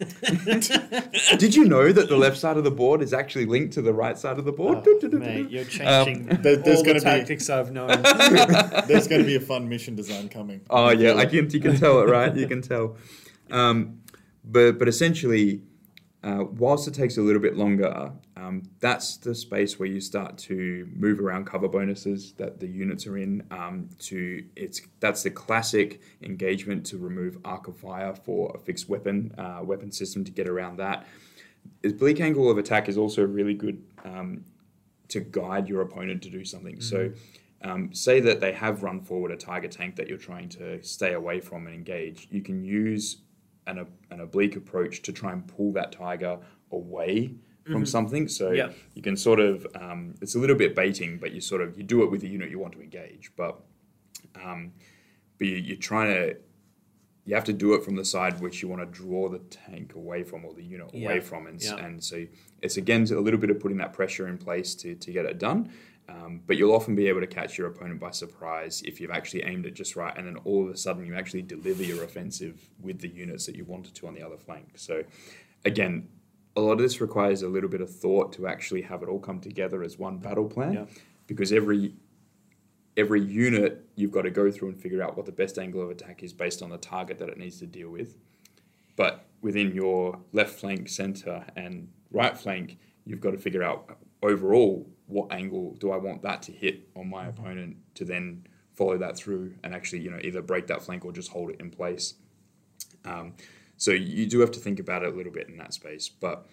did 1.38 1.54
you 1.54 1.64
know 1.64 1.92
that 1.92 2.08
the 2.08 2.16
left 2.16 2.36
side 2.36 2.56
of 2.56 2.64
the 2.64 2.70
board 2.70 3.00
is 3.00 3.12
actually 3.12 3.46
linked 3.46 3.74
to 3.74 3.82
the 3.82 3.92
right 3.92 4.18
side 4.18 4.38
of 4.38 4.44
the 4.44 4.52
board? 4.52 4.78
Oh, 4.86 5.08
mate, 5.18 5.50
you're 5.50 5.64
changing 5.64 6.26
There- 6.42 6.56
there's 6.56 6.78
all 6.78 6.84
gonna 6.84 6.98
the 7.00 7.04
be- 7.04 7.10
tactics 7.10 7.48
I've 7.50 7.70
known. 7.72 7.88
There's 8.88 9.06
going 9.08 9.20
to 9.20 9.26
be 9.26 9.36
a 9.36 9.40
fun 9.40 9.68
mission 9.68 9.94
design 9.94 10.28
coming. 10.28 10.60
Oh 10.70 10.90
yeah, 10.90 11.14
I 11.14 11.26
can. 11.26 11.48
You 11.50 11.60
can 11.60 11.76
tell 11.76 12.00
it, 12.00 12.08
right? 12.08 12.34
You 12.34 12.46
can 12.48 12.60
tell. 12.62 12.96
Um, 13.50 14.00
but 14.44 14.78
but 14.78 14.88
essentially, 14.88 15.62
uh, 16.22 16.44
whilst 16.56 16.88
it 16.88 16.94
takes 16.94 17.18
a 17.18 17.22
little 17.22 17.40
bit 17.40 17.56
longer, 17.56 18.12
um, 18.36 18.62
that's 18.80 19.16
the 19.18 19.34
space 19.34 19.78
where 19.78 19.88
you 19.88 20.00
start 20.00 20.36
to 20.38 20.88
move 20.94 21.20
around 21.20 21.46
cover 21.46 21.68
bonuses 21.68 22.32
that 22.32 22.60
the 22.60 22.66
units 22.66 23.06
are 23.06 23.16
in. 23.18 23.42
Um, 23.50 23.88
to 24.00 24.44
it's 24.56 24.80
that's 25.00 25.22
the 25.22 25.30
classic 25.30 26.00
engagement 26.22 26.84
to 26.86 26.98
remove 26.98 27.38
arc 27.44 27.68
of 27.68 27.76
fire 27.76 28.14
for 28.14 28.52
a 28.54 28.58
fixed 28.58 28.88
weapon 28.88 29.34
uh, 29.38 29.60
weapon 29.62 29.92
system 29.92 30.24
to 30.24 30.32
get 30.32 30.48
around 30.48 30.78
that. 30.78 31.06
Is 31.82 31.92
bleak 31.92 32.20
angle 32.20 32.50
of 32.50 32.58
attack 32.58 32.88
is 32.88 32.98
also 32.98 33.24
really 33.24 33.54
good 33.54 33.82
um, 34.04 34.44
to 35.08 35.20
guide 35.20 35.68
your 35.68 35.82
opponent 35.82 36.22
to 36.22 36.30
do 36.30 36.44
something. 36.44 36.80
So, 36.80 37.12
um, 37.62 37.92
say 37.94 38.20
that 38.20 38.40
they 38.40 38.52
have 38.52 38.82
run 38.82 39.00
forward 39.00 39.30
a 39.30 39.36
target 39.36 39.70
tank 39.70 39.96
that 39.96 40.08
you're 40.08 40.18
trying 40.18 40.48
to 40.50 40.82
stay 40.82 41.14
away 41.14 41.40
from 41.40 41.66
and 41.66 41.74
engage. 41.74 42.28
You 42.30 42.42
can 42.42 42.62
use 42.64 43.18
an, 43.66 43.86
an 44.10 44.20
oblique 44.20 44.56
approach 44.56 45.02
to 45.02 45.12
try 45.12 45.32
and 45.32 45.46
pull 45.46 45.72
that 45.72 45.92
tiger 45.92 46.38
away 46.70 47.34
from 47.66 47.86
something. 47.86 48.28
So 48.28 48.50
Yeah. 48.50 48.72
you 48.94 49.00
can 49.00 49.16
sort 49.16 49.40
of 49.40 49.66
um, 49.74 50.14
it's 50.20 50.34
a 50.34 50.38
little 50.38 50.56
bit 50.56 50.74
baiting, 50.74 51.18
but 51.18 51.32
you 51.32 51.40
sort 51.40 51.62
of 51.62 51.76
you 51.78 51.82
do 51.82 52.02
it 52.02 52.10
with 52.10 52.20
the 52.20 52.28
unit 52.28 52.50
you 52.50 52.58
want 52.58 52.74
to 52.74 52.82
engage, 52.82 53.30
but 53.36 53.58
um, 54.44 54.72
but 55.38 55.46
you, 55.46 55.56
you're 55.56 55.76
trying 55.76 56.12
to 56.14 56.36
you 57.26 57.34
have 57.34 57.44
to 57.44 57.54
do 57.54 57.72
it 57.72 57.82
from 57.82 57.96
the 57.96 58.04
side 58.04 58.38
which 58.40 58.60
you 58.60 58.68
want 58.68 58.82
to 58.82 58.86
draw 59.02 59.30
the 59.30 59.38
tank 59.38 59.94
away 59.94 60.22
from 60.22 60.44
or 60.44 60.52
the 60.52 60.62
unit 60.62 60.90
away 60.92 61.20
from 61.20 61.46
and, 61.46 61.62
Yeah. 61.62 61.76
and 61.76 62.04
so 62.04 62.26
it's 62.60 62.76
again 62.76 63.04
a 63.10 63.18
little 63.18 63.40
bit 63.40 63.48
of 63.48 63.58
putting 63.60 63.78
that 63.78 63.94
pressure 63.94 64.28
in 64.28 64.36
place 64.36 64.74
to, 64.76 64.94
to 64.94 65.10
get 65.10 65.24
it 65.24 65.38
done 65.38 65.70
um, 66.08 66.42
but 66.46 66.56
you'll 66.56 66.74
often 66.74 66.94
be 66.94 67.06
able 67.08 67.20
to 67.20 67.26
catch 67.26 67.56
your 67.56 67.66
opponent 67.68 67.98
by 67.98 68.10
surprise 68.10 68.82
if 68.84 69.00
you've 69.00 69.10
actually 69.10 69.42
aimed 69.44 69.64
it 69.66 69.74
just 69.74 69.96
right 69.96 70.16
and 70.16 70.26
then 70.26 70.36
all 70.44 70.62
of 70.64 70.70
a 70.70 70.76
sudden 70.76 71.04
you 71.06 71.14
actually 71.14 71.42
deliver 71.42 71.82
your 71.82 72.04
offensive 72.04 72.68
with 72.80 72.98
the 73.00 73.08
units 73.08 73.46
that 73.46 73.56
you 73.56 73.64
wanted 73.64 73.94
to 73.94 74.06
on 74.06 74.14
the 74.14 74.22
other 74.22 74.36
flank 74.36 74.66
so 74.76 75.02
again 75.64 76.06
a 76.56 76.60
lot 76.60 76.72
of 76.72 76.78
this 76.78 77.00
requires 77.00 77.42
a 77.42 77.48
little 77.48 77.68
bit 77.70 77.80
of 77.80 77.90
thought 77.90 78.32
to 78.32 78.46
actually 78.46 78.82
have 78.82 79.02
it 79.02 79.08
all 79.08 79.18
come 79.18 79.40
together 79.40 79.82
as 79.82 79.98
one 79.98 80.18
battle 80.18 80.44
plan 80.48 80.72
Yeah. 80.74 80.84
because 81.26 81.52
every 81.52 81.94
every 82.96 83.20
unit 83.20 83.84
you've 83.96 84.12
got 84.12 84.22
to 84.22 84.30
go 84.30 84.50
through 84.50 84.68
and 84.68 84.76
figure 84.80 85.02
out 85.02 85.16
what 85.16 85.26
the 85.26 85.32
best 85.32 85.58
angle 85.58 85.82
of 85.82 85.90
attack 85.90 86.22
is 86.22 86.32
based 86.32 86.62
on 86.62 86.70
the 86.70 86.78
target 86.78 87.18
that 87.18 87.28
it 87.28 87.36
needs 87.36 87.58
to 87.58 87.66
deal 87.66 87.90
with. 87.90 88.14
But 88.94 89.26
within 89.42 89.74
your 89.74 90.20
left 90.32 90.60
flank, 90.60 90.88
center, 90.88 91.44
and 91.56 91.88
right 92.12 92.38
flank, 92.38 92.78
you've 93.04 93.20
got 93.20 93.32
to 93.32 93.38
figure 93.38 93.64
out 93.64 93.98
overall 94.22 94.88
what 95.06 95.32
angle 95.32 95.74
do 95.78 95.90
I 95.90 95.96
want 95.96 96.22
that 96.22 96.42
to 96.42 96.52
hit 96.52 96.88
on 96.96 97.08
my 97.10 97.26
opponent 97.26 97.76
to 97.96 98.04
then 98.04 98.46
follow 98.72 98.98
that 98.98 99.16
through 99.16 99.54
and 99.62 99.74
actually 99.74 100.00
you 100.00 100.10
know 100.10 100.18
either 100.22 100.42
break 100.42 100.66
that 100.68 100.82
flank 100.82 101.04
or 101.04 101.12
just 101.12 101.30
hold 101.30 101.50
it 101.50 101.60
in 101.60 101.70
place. 101.70 102.14
Um, 103.04 103.34
so 103.76 103.90
you 103.90 104.26
do 104.26 104.40
have 104.40 104.50
to 104.52 104.60
think 104.60 104.80
about 104.80 105.02
it 105.02 105.12
a 105.12 105.16
little 105.16 105.32
bit 105.32 105.48
in 105.48 105.56
that 105.58 105.74
space, 105.74 106.08
but 106.08 106.46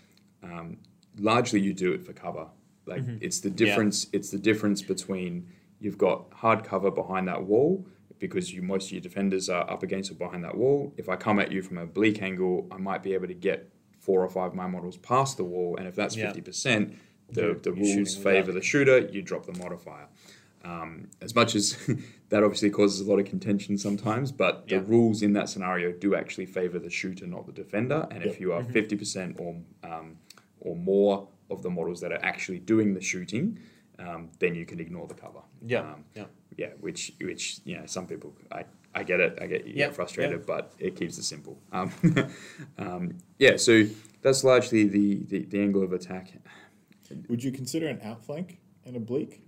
um, 0.43 0.78
largely 1.18 1.60
you 1.60 1.74
do 1.74 1.93
it 1.93 2.06
for 2.06 2.14
cover. 2.14 2.47
Like 2.86 3.04
it's 3.22 3.39
the 3.39 3.49
difference. 3.49 4.08
It's 4.12 4.32
the 4.32 4.39
difference 4.39 4.82
between 4.82 5.47
you've 5.80 5.97
got 5.97 6.26
hard 6.34 6.64
cover 6.64 6.91
behind 6.91 7.28
that 7.28 7.43
wall 7.43 7.86
because 8.20 8.52
you 8.54 8.62
most 8.62 8.88
of 8.88 8.91
your 8.93 9.02
defenders 9.02 9.49
are 9.49 9.70
up 9.70 9.84
against 9.84 10.12
or 10.12 10.16
behind 10.16 10.43
that 10.43 10.56
wall. 10.56 10.93
If 10.97 11.08
I 11.10 11.16
come 11.16 11.39
at 11.39 11.52
you 11.52 11.62
from 11.62 11.78
oblique 11.78 12.22
angle, 12.22 12.68
I 12.72 12.78
might 12.78 13.02
be 13.04 13.14
able 13.14 13.28
to 13.28 13.34
get 13.34 13.72
four 13.99 14.24
or 14.24 14.30
five 14.30 14.47
of 14.47 14.56
my 14.56 14.68
models 14.68 14.97
past 14.97 15.38
the 15.38 15.43
wall, 15.43 15.78
and 15.78 15.88
if 15.88 15.95
that's 15.95 16.16
Yeah. 16.16 16.28
fifty 16.28 16.41
percent, 16.41 16.95
the 17.34 17.60
the 17.62 17.72
rules 17.72 18.16
favour 18.16 18.52
the 18.52 18.62
shooter. 18.62 19.00
You 19.00 19.22
drop 19.22 19.46
the 19.46 19.58
modifier. 19.58 20.08
Um, 20.64 21.08
as 21.22 21.34
much 21.34 21.56
as 21.56 21.76
that 22.30 22.44
obviously 22.44 22.70
causes 22.70 23.00
a 23.02 23.10
lot 23.10 23.20
of 23.20 23.26
contention 23.26 23.78
sometimes, 23.80 24.32
but 24.32 24.68
the 24.68 24.76
Yeah. 24.76 24.84
rules 24.86 25.24
in 25.24 25.34
that 25.34 25.50
scenario 25.50 25.92
do 25.92 26.14
actually 26.16 26.46
favour 26.46 26.78
the 26.78 26.90
shooter, 26.90 27.26
not 27.26 27.48
the 27.48 27.52
defender. 27.52 28.08
And 28.12 28.24
if 28.24 28.40
you 28.40 28.54
are 28.54 28.62
Mm-hmm. 28.62 28.72
50 28.74 28.96
percent 28.98 29.40
or 29.40 29.56
um, 29.84 30.18
or 30.60 30.76
more 30.76 31.28
of 31.50 31.64
the 31.64 31.70
models 31.70 32.00
that 32.02 32.12
are 32.12 32.24
actually 32.24 32.60
doing 32.60 32.94
the 32.94 33.02
shooting, 33.02 33.58
um, 33.98 34.30
then 34.40 34.54
you 34.56 34.66
can 34.66 34.80
ignore 34.80 35.08
the 35.08 35.16
cover. 35.16 35.42
Yeah, 35.66 35.80
Um, 35.82 36.04
yeah. 36.16 36.26
yeah. 36.58 36.70
Which 36.80 37.14
which 37.22 37.60
you 37.66 37.78
know 37.78 37.86
some 37.88 38.06
people 38.08 38.34
I. 38.52 38.66
I 38.94 39.04
get 39.04 39.22
it. 39.22 39.40
I 39.42 39.48
get 39.48 39.66
you 39.66 39.72
Yeah, 39.78 39.86
get 39.86 39.96
frustrated, 39.96 40.46
but 40.46 40.74
it 40.78 40.98
keeps 40.98 41.18
it 41.18 41.24
simple. 41.24 41.58
Um, 41.72 41.94
um, 42.78 43.18
yeah, 43.40 43.56
so 43.56 43.84
that's 44.22 44.44
largely 44.44 44.84
the, 44.84 45.24
the, 45.30 45.46
the 45.46 45.62
angle 45.62 45.82
of 45.82 45.94
attack. 45.94 46.34
Would 47.30 47.43
you 47.43 47.51
consider 47.51 47.88
an 47.88 47.99
outflank 48.03 48.59
an 48.86 48.95
oblique? 48.95 49.41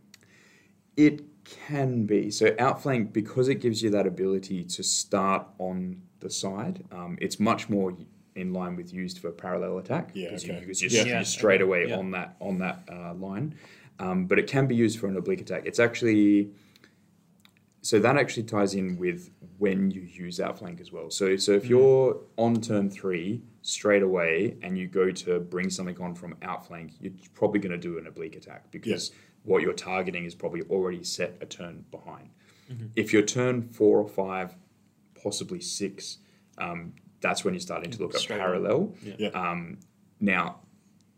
It 0.95 1.23
can 1.43 2.05
be. 2.05 2.31
So 2.31 2.55
outflank, 2.59 3.13
because 3.13 3.47
it 3.47 3.55
gives 3.55 3.81
you 3.81 3.89
that 3.91 4.07
ability 4.07 4.63
to 4.63 4.83
start 4.83 5.47
on 5.57 6.01
the 6.19 6.29
side, 6.29 6.83
um, 6.91 7.17
it's 7.19 7.39
much 7.39 7.69
more 7.69 7.95
in 8.35 8.53
line 8.53 8.75
with 8.75 8.93
used 8.93 9.19
for 9.19 9.31
parallel 9.31 9.77
attack. 9.77 10.11
Yeah, 10.13 10.27
because 10.29 10.43
okay. 10.43 10.53
you, 10.65 10.73
you're, 10.73 10.89
Yeah. 10.91 11.03
you're 11.03 11.15
Yeah, 11.17 11.23
straight 11.23 11.61
away 11.61 11.87
yeah. 11.87 11.97
on 11.97 12.11
that 12.11 12.35
on 12.39 12.59
that 12.59 12.83
uh, 12.91 13.13
line. 13.13 13.55
Um, 13.99 14.25
but 14.25 14.39
it 14.39 14.47
can 14.47 14.65
be 14.67 14.75
used 14.75 14.99
for 14.99 15.07
an 15.07 15.17
oblique 15.17 15.41
attack. 15.41 15.65
It's 15.65 15.79
actually 15.79 16.49
so 17.83 17.99
that 17.99 18.15
actually 18.17 18.43
ties 18.43 18.73
in 18.75 18.97
with 18.97 19.29
when 19.57 19.91
you 19.91 20.01
use 20.01 20.39
outflank 20.39 20.79
as 20.81 20.91
well. 20.91 21.09
So 21.11 21.35
so 21.35 21.53
Mm. 21.53 21.57
if 21.57 21.65
you're 21.67 22.17
on 22.37 22.61
turn 22.61 22.89
three 22.89 23.43
straight 23.61 24.01
away 24.03 24.55
and 24.63 24.77
you 24.77 24.87
go 24.87 25.11
to 25.11 25.39
bring 25.39 25.69
something 25.69 25.99
on 26.01 26.15
from 26.15 26.35
outflank, 26.41 26.93
you're 27.01 27.13
probably 27.33 27.59
going 27.59 27.73
to 27.73 27.77
do 27.89 27.97
an 27.97 28.07
oblique 28.07 28.35
attack 28.37 28.71
because 28.71 29.11
what 29.43 29.61
you're 29.61 29.73
targeting 29.73 30.23
is 30.25 30.33
probably 30.33 30.61
already 30.69 31.03
set 31.03 31.37
a 31.41 31.45
turn 31.45 31.83
behind. 31.91 32.29
Mm-hmm. 32.71 32.87
If 32.95 33.11
you're 33.11 33.21
turn 33.39 33.67
four 33.79 33.99
or 33.99 34.07
five, 34.07 34.55
possibly 35.21 35.59
six, 35.59 36.19
um, 36.57 36.93
that's 37.19 37.43
when 37.43 37.53
you're 37.53 37.61
starting 37.61 37.91
to 37.91 38.01
look 38.01 38.15
at 38.15 38.21
Straight 38.21 38.39
on. 38.39 38.45
parallel. 38.45 38.95
Yeah. 39.03 39.15
Yeah. 39.19 39.27
Um, 39.29 39.79
now, 40.21 40.59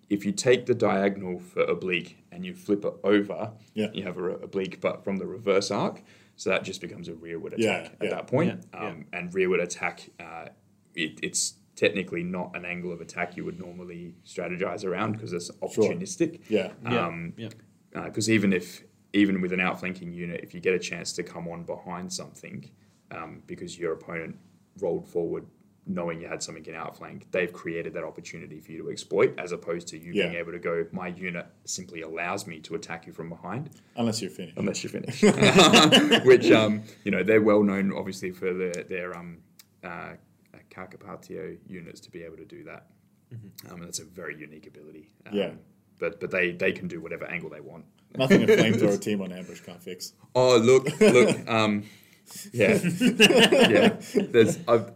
if 0.09 0.26
you 0.26 0.32
take 0.32 0.66
the 0.66 0.74
diagonal 0.76 1.39
for 1.39 1.61
oblique 1.63 2.18
and 2.32 2.43
you 2.45 2.53
flip 2.55 2.86
it 2.86 2.93
over, 3.03 3.51
Yeah. 3.76 3.91
you 3.93 4.03
have 4.03 4.18
a 4.18 4.22
re- 4.22 4.36
oblique, 4.41 4.82
but 4.82 5.03
from 5.03 5.18
the 5.18 5.26
reverse 5.28 5.70
arc. 5.72 6.01
So 6.36 6.49
that 6.49 6.63
just 6.63 6.81
becomes 6.81 7.07
a 7.07 7.13
rearward 7.13 7.53
attack 7.53 7.63
Yeah, 7.86 7.89
at 7.99 8.03
yeah. 8.03 8.09
that 8.09 8.27
point. 8.27 8.65
Yeah, 8.73 8.81
yeah. 8.81 8.89
Um, 8.89 9.05
and 9.13 9.33
rearward 9.33 9.59
attack, 9.61 10.09
uh, 10.19 10.47
it, 10.93 11.19
it's 11.23 11.55
technically 11.75 12.23
not 12.23 12.55
an 12.55 12.65
angle 12.65 12.91
of 12.91 13.01
attack 13.01 13.36
you 13.38 13.45
would 13.45 13.59
normally 13.59 14.15
strategize 14.25 14.83
around 14.86 15.13
because 15.13 15.33
it's 15.33 15.49
opportunistic. 15.61 16.41
Yeah. 16.49 16.71
Yeah, 16.83 17.05
Um, 17.07 17.33
yeah. 17.38 17.49
because 17.93 18.29
even 18.29 18.53
if 18.53 18.83
even 19.13 19.39
with 19.39 19.53
an 19.53 19.61
outflanking 19.61 20.11
unit, 20.11 20.41
if 20.43 20.53
you 20.53 20.59
get 20.59 20.73
a 20.73 20.79
chance 20.79 21.13
to 21.13 21.23
come 21.23 21.47
on 21.47 21.63
behind 21.63 22.11
something, 22.11 22.69
um, 23.11 23.41
because 23.47 23.79
your 23.79 23.93
opponent 23.93 24.36
rolled 24.81 25.07
forward 25.07 25.45
knowing 25.88 26.19
you 26.19 26.27
had 26.27 26.41
something 26.41 26.65
in 26.65 26.73
outflank, 26.75 27.27
they've 27.31 27.53
created 27.53 27.93
that 27.93 28.03
opportunity 28.03 28.59
for 28.59 28.71
you 28.71 28.83
to 28.83 28.89
exploit, 28.89 29.33
as 29.38 29.51
opposed 29.51 29.88
to 29.89 29.97
you 29.99 30.13
being 30.13 30.33
able 30.36 30.51
to 30.51 30.57
go, 30.59 30.86
my 30.91 31.07
unit 31.09 31.45
simply 31.65 32.01
allows 32.01 32.47
me 32.47 32.59
to 32.59 32.73
attack 32.75 33.05
you 33.05 33.13
from 33.13 33.29
behind, 33.29 33.69
Unless 33.95 34.21
you're 34.21 34.31
finished. 34.31 34.57
unless 34.57 34.83
you're 34.83 34.91
finished. 34.91 35.21
Which 36.25 36.49
um, 36.51 36.83
you 37.03 37.11
know 37.11 37.21
they're 37.23 37.41
well 37.41 37.61
known, 37.63 37.93
obviously, 37.93 38.31
for 38.31 38.53
their 38.53 38.73
their 38.89 39.15
um, 39.17 39.38
uh, 39.83 40.13
Kaukopartio 40.71 41.57
units 41.67 41.99
to 42.01 42.11
be 42.11 42.23
able 42.23 42.38
to 42.38 42.45
do 42.45 42.63
that. 42.65 42.88
Um, 43.31 43.51
and 43.77 43.83
that's 43.83 43.99
a 43.99 44.05
very 44.05 44.36
unique 44.38 44.67
ability. 44.67 45.09
Um, 45.27 45.33
Yeah. 45.36 45.51
But 45.99 46.19
but 46.19 46.29
they 46.31 46.51
they 46.51 46.71
can 46.73 46.88
do 46.88 46.99
whatever 46.99 47.25
angle 47.25 47.49
they 47.49 47.61
want. 47.61 47.86
Nothing 48.17 48.43
a 48.43 48.47
flamethrower 48.47 48.99
team 49.07 49.21
on 49.21 49.31
ambush 49.31 49.61
can't 49.61 49.81
fix. 49.81 50.13
Oh 50.33 50.57
look, 50.57 50.88
look, 50.99 51.47
um, 51.49 51.83
yeah, 52.51 52.79
yeah. 52.83 53.95
There's 54.13 54.59
I've 54.67 54.91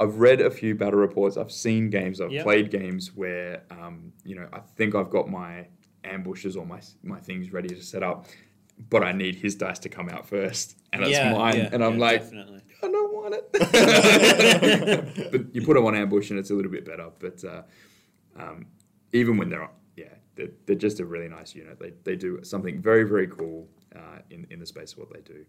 I've 0.00 0.16
read 0.16 0.40
a 0.40 0.50
few 0.50 0.74
battle 0.74 0.98
reports. 0.98 1.36
I've 1.36 1.52
seen 1.52 1.88
games. 1.90 2.20
I've 2.20 2.32
Yep. 2.32 2.44
played 2.44 2.70
games 2.70 3.14
where 3.14 3.62
um, 3.70 4.12
you 4.24 4.34
know 4.36 4.48
I 4.52 4.60
think 4.60 4.94
I've 4.94 5.10
got 5.10 5.28
my 5.28 5.66
ambushes 6.02 6.56
or 6.56 6.66
my 6.66 6.80
my 7.02 7.20
things 7.20 7.52
ready 7.52 7.68
to 7.68 7.80
set 7.82 8.02
up, 8.02 8.26
but 8.90 9.02
I 9.04 9.12
need 9.12 9.36
his 9.36 9.54
dice 9.54 9.78
to 9.80 9.88
come 9.88 10.08
out 10.08 10.26
first, 10.28 10.76
and 10.92 11.02
it's 11.02 11.12
yeah, 11.12 11.32
mine. 11.32 11.56
yeah, 11.56 11.68
and 11.72 11.84
I'm 11.84 11.94
yeah, 11.94 12.00
like, 12.00 12.20
definitely. 12.22 12.60
I 12.82 12.88
don't 12.88 13.14
want 13.14 13.34
it. 13.34 13.52
but 15.32 15.54
you 15.54 15.62
put 15.62 15.74
them 15.74 15.86
on 15.86 15.94
ambush 15.94 16.30
and 16.30 16.38
it's 16.38 16.50
a 16.50 16.54
little 16.54 16.70
bit 16.70 16.84
better. 16.84 17.08
But 17.18 17.42
uh, 17.44 17.62
um, 18.36 18.66
even 19.12 19.36
when 19.36 19.48
they're 19.48 19.70
yeah, 19.96 20.06
they're, 20.34 20.50
they're 20.66 20.76
just 20.76 21.00
a 21.00 21.06
really 21.06 21.28
nice 21.28 21.54
unit. 21.54 21.78
They, 21.78 21.92
they 22.02 22.16
do 22.16 22.42
something 22.42 22.80
very 22.82 23.04
very 23.04 23.26
cool 23.28 23.68
uh, 23.94 24.18
in 24.30 24.46
in 24.50 24.58
the 24.58 24.66
space 24.66 24.92
of 24.92 24.98
what 24.98 25.12
they 25.12 25.20
do. 25.20 25.44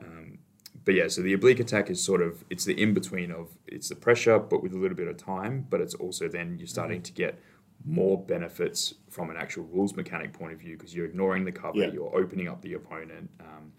Um, 0.00 0.38
but 0.84 0.94
yeah, 0.94 1.08
so 1.08 1.22
the 1.22 1.32
oblique 1.32 1.60
attack 1.60 1.90
is 1.90 2.02
sort 2.02 2.22
of 2.22 2.44
it's 2.50 2.64
the 2.64 2.80
in 2.80 2.94
between 2.94 3.30
of 3.30 3.48
it's 3.66 3.88
the 3.88 3.96
pressure, 3.96 4.38
but 4.38 4.62
with 4.62 4.72
a 4.72 4.78
little 4.78 4.96
bit 4.96 5.08
of 5.08 5.16
time. 5.16 5.66
But 5.68 5.80
it's 5.80 5.94
also 5.94 6.28
then 6.28 6.56
you're 6.58 6.66
starting 6.66 6.98
mm-hmm. 6.98 7.04
to 7.04 7.12
get 7.12 7.38
more 7.84 8.20
benefits 8.20 8.94
from 9.08 9.30
an 9.30 9.36
actual 9.36 9.64
rules 9.64 9.94
mechanic 9.94 10.32
point 10.32 10.52
of 10.52 10.58
view 10.58 10.76
because 10.76 10.94
you're 10.94 11.06
ignoring 11.06 11.44
the 11.44 11.52
cover, 11.52 11.78
Yeah. 11.78 11.92
you're 11.92 12.14
opening 12.16 12.48
up 12.48 12.60
the 12.62 12.74
opponent. 12.74 13.30
Um, 13.40 13.72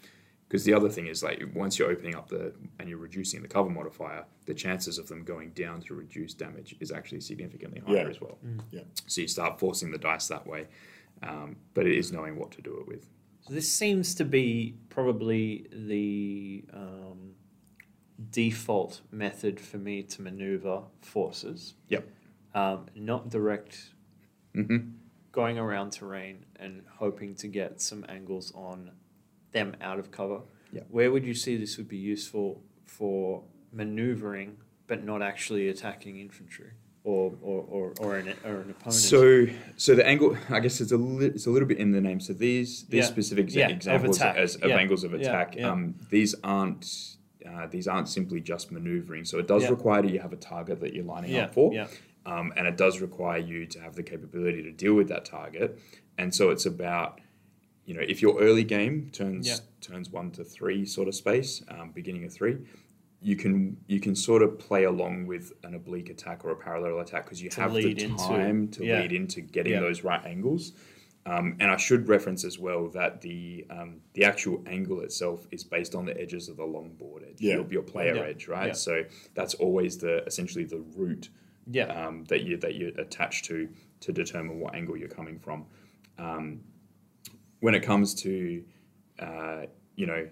because 0.48 0.64
the 0.64 0.74
other 0.74 0.90
thing 0.90 1.06
is 1.06 1.22
like 1.22 1.44
once 1.54 1.78
you're 1.78 1.92
opening 1.92 2.16
up 2.16 2.28
the 2.28 2.54
and 2.80 2.90
you're 2.90 2.98
reducing 2.98 3.44
the 3.44 3.48
cover 3.48 3.70
modifier, 3.70 4.26
the 4.46 4.54
chances 4.56 4.98
of 4.98 5.08
them 5.08 5.24
going 5.24 5.52
down 5.52 5.80
to 5.82 5.94
reduce 5.94 6.34
damage 6.34 6.76
is 6.80 6.92
actually 6.92 7.22
significantly 7.22 7.82
higher 7.86 7.98
Yeah. 7.98 8.10
as 8.10 8.20
well. 8.20 8.40
Mm. 8.44 8.62
Yeah. 8.72 8.82
So 9.06 9.22
you 9.22 9.28
start 9.28 9.60
forcing 9.60 9.92
the 9.92 10.00
dice 10.00 10.28
that 10.28 10.48
way, 10.48 10.68
um, 11.22 11.58
but 11.76 11.86
it 11.86 11.96
is 11.96 12.12
knowing 12.12 12.36
what 12.36 12.50
to 12.52 12.62
do 12.64 12.80
it 12.80 12.88
with. 12.88 13.08
This 13.50 13.72
seems 13.72 14.14
to 14.16 14.26
be 14.26 14.76
probably 14.90 15.66
the 15.72 16.64
um, 16.74 17.32
default 18.32 19.02
method 19.12 19.60
for 19.60 19.78
me 19.78 20.04
to 20.04 20.22
maneuver 20.22 20.84
forces. 21.02 21.74
Yep. 21.90 22.08
Um, 22.56 22.86
not 22.96 23.30
direct 23.30 23.92
Mm-hmm. 24.56 24.90
going 25.32 25.60
around 25.60 25.92
terrain 25.92 26.44
and 26.56 26.82
hoping 26.98 27.36
to 27.36 27.48
get 27.48 27.80
some 27.80 28.04
angles 28.10 28.52
on 28.56 28.90
them 29.52 29.76
out 29.80 30.00
of 30.00 30.10
cover. 30.10 30.42
Yep. 30.74 30.88
Where 30.90 31.12
would 31.12 31.24
you 31.24 31.36
see 31.36 31.56
this 31.56 31.78
would 31.78 31.88
be 31.88 31.98
useful 31.98 32.64
for 32.86 33.44
maneuvering 33.72 34.58
but 34.88 35.04
not 35.04 35.22
actually 35.22 35.70
attacking 35.70 36.20
infantry 36.20 36.72
or 37.04 37.34
or, 37.42 37.62
or, 37.70 37.94
or, 38.00 38.18
an, 38.18 38.34
or 38.46 38.62
an 38.62 38.70
opponent? 38.72 38.94
So, 38.94 39.48
so 39.78 39.96
the 39.96 40.06
angle, 40.06 40.38
I 40.50 40.60
guess 40.60 40.82
it's 40.82 40.92
a 40.92 40.98
li- 40.98 41.28
it's 41.28 41.46
a 41.48 41.50
little 41.50 41.68
bit 41.68 41.78
in 41.78 41.92
the 41.92 42.02
name. 42.02 42.20
So 42.20 42.34
these 42.34 42.84
these 42.88 43.06
Yeah. 43.06 43.12
specific 43.12 43.54
Yeah, 43.54 43.70
examples 43.70 44.18
attack. 44.18 44.36
as 44.38 44.56
of 44.58 44.70
Yeah. 44.70 44.78
angles 44.78 45.04
of 45.04 45.14
attack, 45.14 45.56
um, 45.62 45.96
these 46.10 46.36
aren't 46.44 47.16
uh, 47.50 47.68
these 47.68 47.88
aren't 47.88 48.10
simply 48.10 48.42
just 48.42 48.72
maneuvering. 48.72 49.26
So 49.26 49.40
it 49.40 49.48
does 49.48 49.70
require 49.70 50.02
that 50.02 50.12
you 50.12 50.20
have 50.20 50.34
a 50.34 50.38
target 50.38 50.82
that 50.82 50.94
you're 50.94 51.06
lining 51.06 51.38
up 51.38 51.54
for, 51.54 51.74
um, 52.26 52.54
and 52.58 52.68
it 52.68 52.76
does 52.78 53.00
require 53.02 53.40
you 53.40 53.66
to 53.68 53.80
have 53.80 53.96
the 53.96 54.04
capability 54.04 54.62
to 54.64 54.72
deal 54.72 54.94
with 54.94 55.08
that 55.08 55.26
target. 55.26 55.80
And 56.18 56.36
so 56.36 56.50
it's 56.50 56.66
about 56.66 57.22
you 57.86 57.94
know 57.96 58.02
if 58.08 58.22
your 58.22 58.40
early 58.40 58.64
game 58.66 59.10
turns 59.12 59.48
Yeah. 59.48 59.56
turns 59.82 60.10
one 60.12 60.32
to 60.32 60.44
three 60.44 60.86
sort 60.86 61.08
of 61.08 61.16
space, 61.16 61.64
um, 61.70 61.92
beginning 61.92 62.26
of 62.26 62.34
three. 62.34 62.58
You 63.22 63.36
can 63.36 63.78
you 63.88 64.00
can 64.00 64.16
sort 64.16 64.42
of 64.42 64.58
play 64.58 64.86
along 64.86 65.28
with 65.28 65.52
an 65.64 65.74
oblique 65.76 66.10
attack 66.10 66.46
or 66.46 66.52
a 66.52 66.56
parallel 66.56 67.00
attack 67.00 67.26
because 67.26 67.42
you 67.42 67.50
have 67.56 67.74
the 67.74 67.80
lead 67.82 68.02
into- 68.02 68.16
time 68.18 68.68
to 68.70 68.86
yeah. 68.86 69.02
lead 69.02 69.12
into 69.12 69.42
getting 69.42 69.74
Yeah. 69.74 69.82
those 69.82 70.04
right 70.04 70.26
angles. 70.26 70.74
Um, 71.26 71.58
and 71.60 71.70
I 71.70 71.76
should 71.78 72.08
reference 72.08 72.46
as 72.46 72.58
well 72.58 72.88
that 72.90 73.22
the 73.22 73.66
um, 73.70 73.98
the 74.14 74.24
actual 74.24 74.64
angle 74.66 75.02
itself 75.02 75.48
is 75.52 75.64
based 75.66 75.96
on 75.96 76.06
the 76.06 76.20
edges 76.20 76.48
of 76.48 76.56
the 76.58 76.64
longboard 76.64 77.28
edge, 77.28 77.42
Yeah. 77.42 77.56
your, 77.56 77.68
your 77.68 77.82
player 77.84 78.16
Yeah. 78.16 78.22
edge, 78.24 78.48
right? 78.48 78.68
Yeah. 78.68 78.74
So 78.74 79.04
that's 79.36 79.54
always 79.56 79.98
the 79.98 80.24
essentially 80.26 80.64
the 80.64 80.80
root 80.96 81.30
yeah. 81.68 81.86
um, 82.08 82.24
that 82.30 82.44
you 82.44 82.56
that 82.58 82.76
you 82.76 82.94
attach 82.98 83.44
to 83.44 83.68
to 84.00 84.14
determine 84.14 84.60
what 84.62 84.74
angle 84.76 84.96
you're 84.96 85.10
coming 85.10 85.38
from. 85.40 85.66
Um, 86.18 86.62
when 87.60 87.76
it 87.76 87.82
comes 87.82 88.16
to 88.24 88.64
uh, 89.20 89.64
you 89.96 90.06
know 90.06 90.28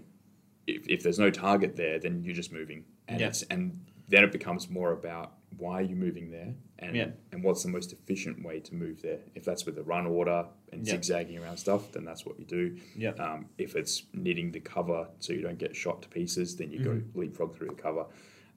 if, 0.68 0.86
if 0.88 1.04
there's 1.04 1.20
no 1.20 1.30
target 1.32 1.76
there, 1.76 1.98
then 2.00 2.24
you're 2.24 2.36
just 2.36 2.52
moving, 2.52 2.84
and 3.08 3.20
Yeah. 3.22 3.28
it's 3.28 3.44
and 3.44 3.80
then 4.10 4.24
it 4.24 4.32
becomes 4.32 4.70
more 4.70 4.92
about 4.94 5.34
why 5.58 5.80
are 5.80 5.82
you 5.82 5.96
moving 5.96 6.30
there, 6.32 6.54
and 6.80 6.96
Yeah. 6.96 7.10
and 7.32 7.44
what's 7.44 7.64
the 7.64 7.70
most 7.70 7.92
efficient 7.94 8.44
way 8.44 8.60
to 8.62 8.76
move 8.76 9.02
there. 9.02 9.20
If 9.36 9.44
that's 9.44 9.66
with 9.66 9.78
a 9.78 9.84
run 9.84 10.06
order 10.06 10.46
and 10.72 10.86
Yeah. 10.86 10.94
zigzagging 10.94 11.38
around 11.40 11.58
stuff, 11.58 11.92
then 11.94 12.06
that's 12.06 12.26
what 12.26 12.38
you 12.40 12.46
do. 12.46 12.78
Yeah. 12.96 13.12
Um, 13.12 13.48
if 13.58 13.76
it's 13.76 14.04
needing 14.14 14.52
the 14.52 14.60
cover 14.60 15.08
so 15.20 15.34
you 15.34 15.42
don't 15.42 15.58
get 15.58 15.76
shot 15.76 16.02
to 16.04 16.10
pieces, 16.10 16.56
then 16.58 16.72
you 16.72 16.80
go 16.84 17.02
leapfrog 17.16 17.56
through 17.56 17.68
the 17.70 17.76
cover. 17.76 18.06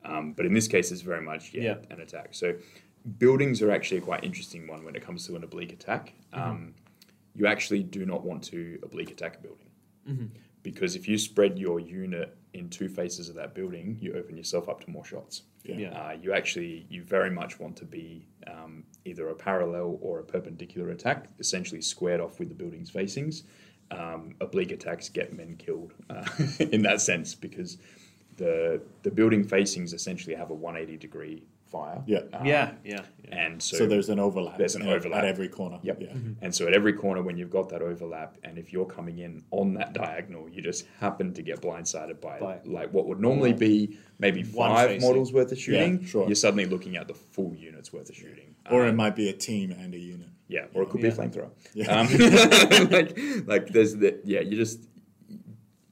Um, 0.04 0.32
but 0.32 0.46
in 0.46 0.52
this 0.54 0.66
case, 0.68 0.90
it's 0.92 1.02
very 1.02 1.22
much 1.22 1.52
yeah, 1.54 1.74
Mm-hmm. 1.74 1.84
Yeah. 1.90 1.94
an 1.96 2.00
attack. 2.02 2.34
So 2.34 2.56
buildings 3.18 3.62
are 3.62 3.70
actually 3.70 3.98
a 3.98 4.02
quite 4.02 4.24
interesting 4.24 4.66
one 4.66 4.84
when 4.84 4.94
it 4.94 5.02
comes 5.02 5.26
to 5.26 5.36
an 5.36 5.42
oblique 5.44 5.72
attack. 5.72 6.14
Mm-hmm. 6.32 6.50
Um, 6.50 6.74
you 7.34 7.46
actually 7.46 7.82
do 7.82 8.04
not 8.04 8.24
want 8.24 8.42
to 8.44 8.78
oblique 8.82 9.10
attack 9.10 9.36
a 9.36 9.40
building 9.40 9.66
Mm-hmm. 10.08 10.26
Because 10.62 10.96
if 10.96 11.08
you 11.08 11.18
spread 11.18 11.58
your 11.58 11.80
unit 11.80 12.36
in 12.54 12.68
two 12.68 12.88
faces 12.88 13.28
of 13.28 13.34
that 13.36 13.54
building, 13.54 13.96
you 14.00 14.14
open 14.14 14.36
yourself 14.36 14.68
up 14.68 14.84
to 14.84 14.90
more 14.90 15.04
shots. 15.04 15.42
Yeah. 15.62 15.76
Yeah. 15.76 15.98
Uh, 15.98 16.12
you 16.20 16.32
actually 16.32 16.86
you 16.88 17.02
very 17.04 17.30
much 17.30 17.60
want 17.60 17.76
to 17.76 17.84
be 17.84 18.26
um, 18.46 18.84
either 19.04 19.28
a 19.28 19.34
parallel 19.34 19.98
or 20.00 20.20
a 20.20 20.24
perpendicular 20.24 20.90
attack, 20.90 21.28
essentially 21.38 21.80
squared 21.80 22.20
off 22.20 22.38
with 22.38 22.48
the 22.48 22.54
building's 22.54 22.90
facings. 22.90 23.44
Um, 23.90 24.36
oblique 24.40 24.70
attacks 24.70 25.08
get 25.08 25.36
men 25.36 25.56
killed 25.56 25.92
uh, 26.08 26.24
in 26.60 26.82
that 26.82 27.00
sense 27.00 27.34
because 27.34 27.78
the 28.36 28.80
the 29.02 29.10
building 29.10 29.44
facings 29.44 29.92
essentially 29.92 30.34
have 30.34 30.50
a 30.50 30.54
180 30.54 30.96
degree 30.98 31.42
fire. 31.70 32.02
Yeah. 32.06 32.20
Um, 32.32 32.44
yeah, 32.44 32.72
yeah, 32.84 33.02
yeah. 33.24 33.36
And 33.36 33.62
so, 33.62 33.76
So, 33.78 33.86
there's 33.86 34.08
an 34.08 34.18
overlap. 34.18 34.58
There's 34.58 34.74
an 34.74 34.82
at- 34.82 34.88
overlap. 34.88 35.22
at 35.22 35.28
every 35.28 35.48
corner. 35.48 35.78
Yep. 35.82 35.98
Yeah. 36.00 36.14
And 36.42 36.54
so 36.54 36.66
at 36.66 36.74
every 36.74 36.92
corner, 36.92 37.22
when 37.22 37.36
you've 37.36 37.50
got 37.50 37.68
that 37.70 37.80
overlap, 37.82 38.36
and 38.44 38.58
if 38.58 38.72
you're 38.72 38.86
coming 38.86 39.18
in 39.20 39.42
on 39.52 39.74
that 39.74 39.92
diagonal, 39.92 40.48
you 40.48 40.62
just 40.62 40.86
happen 40.98 41.32
to 41.34 41.42
get 41.42 41.60
blindsided 41.60 42.20
by, 42.20 42.38
By- 42.40 42.60
like 42.64 42.92
what 42.92 43.06
would 43.06 43.20
normally 43.20 43.52
be 43.52 43.98
maybe 44.18 44.42
five 44.42 45.00
models 45.00 45.32
worth 45.32 45.52
of 45.52 45.58
shooting. 45.58 46.04
sure. 46.04 46.26
You're 46.26 46.34
suddenly 46.34 46.66
looking 46.66 46.96
at 46.96 47.06
the 47.08 47.14
full 47.14 47.54
unit's 47.54 47.92
worth 47.92 48.08
of 48.10 48.16
shooting. 48.16 48.54
Or 48.70 48.84
it 48.86 48.90
Um, 48.90 48.96
might 48.96 49.16
be 49.16 49.28
a 49.28 49.32
team 49.32 49.70
and 49.72 49.94
a 49.94 49.98
unit. 49.98 50.28
yeah, 50.48 50.66
or 50.74 50.82
it 50.82 50.90
could 50.90 51.00
be 51.00 51.08
a 51.08 51.12
flamethrower. 51.12 51.50
Yeah. 51.74 52.00
Um, 52.00 52.06
like, 52.90 53.18
like 53.46 53.66
there's 53.68 53.96
the 53.96 54.18
yeah, 54.24 54.40
you 54.40 54.56
just 54.56 54.80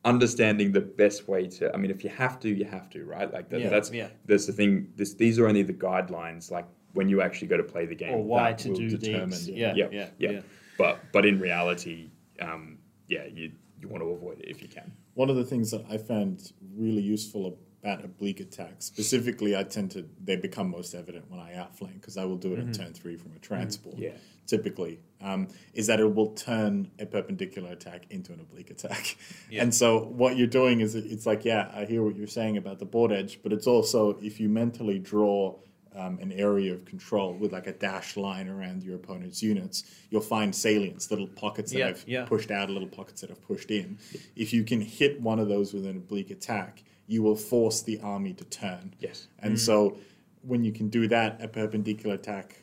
understanding 0.05 0.73
the 0.73 0.81
best 0.81 1.29
way 1.29 1.47
to. 1.49 1.73
I 1.75 1.77
mean, 1.77 1.91
if 1.91 2.05
you 2.05 2.11
have 2.11 2.39
to, 2.41 2.49
you 2.49 2.65
have 2.65 2.89
to, 2.91 3.05
right? 3.05 3.33
Like 3.33 3.49
that, 3.51 3.61
Yeah, 3.61 3.69
that's 3.69 3.91
yeah. 3.93 4.09
that's 4.27 4.47
the 4.47 4.53
thing. 4.53 4.93
This 4.97 5.15
these 5.15 5.39
are 5.39 5.47
only 5.49 5.63
the 5.63 5.73
guidelines. 5.75 6.51
Like 6.51 6.67
when 6.95 7.09
you 7.09 7.21
actually 7.21 7.49
go 7.49 7.57
to 7.57 7.63
play 7.63 7.87
the 7.87 7.95
game, 7.95 8.15
Or 8.15 8.23
why 8.23 8.53
to 8.55 8.75
do 8.75 8.89
determine. 8.89 9.31
these. 9.31 9.49
Yeah, 9.49 9.75
Yeah, 9.75 9.89
yeah, 9.91 10.09
yeah, 10.19 10.31
yeah. 10.31 10.41
But 10.77 10.99
but 11.13 11.27
in 11.27 11.41
reality, 11.41 12.11
um, 12.41 12.79
yeah, 13.09 13.27
you 13.27 13.53
you 13.81 13.89
want 13.89 14.03
to 14.03 14.09
avoid 14.11 14.41
it 14.41 14.49
if 14.49 14.63
you 14.63 14.69
can. 14.69 14.93
One 15.15 15.31
of 15.31 15.37
the 15.37 15.45
things 15.45 15.71
that 15.73 15.85
I 15.91 15.99
found 15.99 16.53
really 16.77 17.03
useful 17.03 17.59
about 17.83 18.05
oblique 18.05 18.41
attacks, 18.41 18.87
specifically, 18.87 19.57
I 19.57 19.63
tend 19.63 19.91
to 19.93 20.09
they 20.23 20.37
become 20.37 20.71
most 20.71 20.95
evident 20.95 21.31
when 21.31 21.41
I 21.41 21.55
outflank 21.55 22.01
because 22.01 22.17
I 22.17 22.25
will 22.25 22.37
do 22.37 22.53
it 22.55 22.59
in 22.59 22.73
turn 22.73 22.93
three 22.93 23.17
from 23.17 23.33
a 23.37 23.39
transport. 23.39 23.97
Yeah. 23.99 24.11
Typically, 24.47 24.99
um, 25.21 25.47
is 25.75 25.87
that 25.89 26.01
it 26.01 26.15
will 26.15 26.29
turn 26.33 26.91
a 26.99 27.05
perpendicular 27.05 27.71
attack 27.71 28.05
into 28.11 28.33
an 28.33 28.41
oblique 28.41 28.71
attack, 28.71 29.17
Yeah. 29.51 29.63
and 29.63 29.75
so 29.75 30.05
what 30.05 30.37
you're 30.39 30.47
doing 30.47 30.81
is 30.81 30.95
it's 30.95 31.27
like, 31.27 31.45
yeah, 31.45 31.71
I 31.75 31.85
hear 31.85 32.03
what 32.03 32.17
you're 32.17 32.27
saying 32.27 32.57
about 32.57 32.79
the 32.79 32.87
board 32.87 33.13
edge, 33.13 33.41
but 33.43 33.53
it's 33.53 33.67
also 33.67 34.19
if 34.23 34.41
you 34.41 34.49
mentally 34.49 34.99
draw 34.99 35.55
um, 35.95 36.19
an 36.23 36.33
area 36.33 36.73
of 36.73 36.85
control 36.87 37.35
with 37.35 37.53
like 37.53 37.67
a 37.67 37.73
dashed 37.73 38.17
line 38.17 38.49
around 38.49 38.83
your 38.83 38.97
opponent's 38.97 39.43
units, 39.43 39.85
you'll 40.11 40.21
find 40.23 40.55
salients, 40.55 41.11
little 41.11 41.27
pockets 41.27 41.73
that 41.73 41.79
Yeah, 41.79 41.87
have 41.89 42.05
yeah. 42.07 42.25
pushed 42.25 42.51
out, 42.51 42.71
little 42.71 42.89
pockets 42.89 43.21
that 43.21 43.31
I've 43.31 43.43
pushed 43.43 43.71
in. 43.71 43.99
If 44.35 44.53
you 44.55 44.65
can 44.65 44.81
hit 44.81 45.21
one 45.21 45.39
of 45.39 45.49
those 45.49 45.75
with 45.75 45.85
an 45.87 45.97
oblique 45.97 46.31
attack, 46.31 46.85
you 47.09 47.23
will 47.23 47.35
force 47.35 47.83
the 47.83 47.99
army 48.01 48.33
to 48.35 48.45
turn. 48.45 48.95
Yes. 49.01 49.27
And 49.41 49.59
so 49.59 49.97
when 50.43 50.63
you 50.63 50.71
can 50.71 50.89
do 50.89 51.09
that, 51.09 51.43
a 51.43 51.49
perpendicular 51.49 52.15
attack 52.15 52.63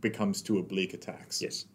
becomes 0.00 0.42
two 0.42 0.58
oblique 0.58 0.94
attacks. 0.94 1.40
Yes. 1.40 1.66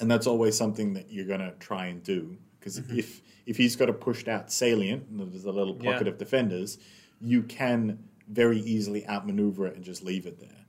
And 0.00 0.10
that's 0.10 0.26
always 0.26 0.56
something 0.58 0.92
that 0.94 1.10
you're 1.10 1.26
going 1.26 1.40
to 1.40 1.52
try 1.60 1.86
and 1.86 2.02
do. 2.02 2.36
Because 2.58 2.80
Mm-hmm. 2.80 2.98
if, 2.98 3.22
if 3.46 3.56
he's 3.56 3.76
got 3.76 3.88
a 3.88 3.92
pushed 3.92 4.26
out 4.26 4.50
salient, 4.50 5.06
and 5.08 5.32
there's 5.32 5.44
a 5.44 5.52
little 5.52 5.74
pocket 5.74 6.06
Yeah. 6.06 6.12
of 6.12 6.18
defenders, 6.18 6.78
you 7.20 7.42
can 7.44 7.98
very 8.28 8.58
easily 8.58 9.06
outmaneuver 9.06 9.66
it 9.68 9.76
and 9.76 9.84
just 9.84 10.02
leave 10.02 10.26
it 10.26 10.40
there. 10.40 10.63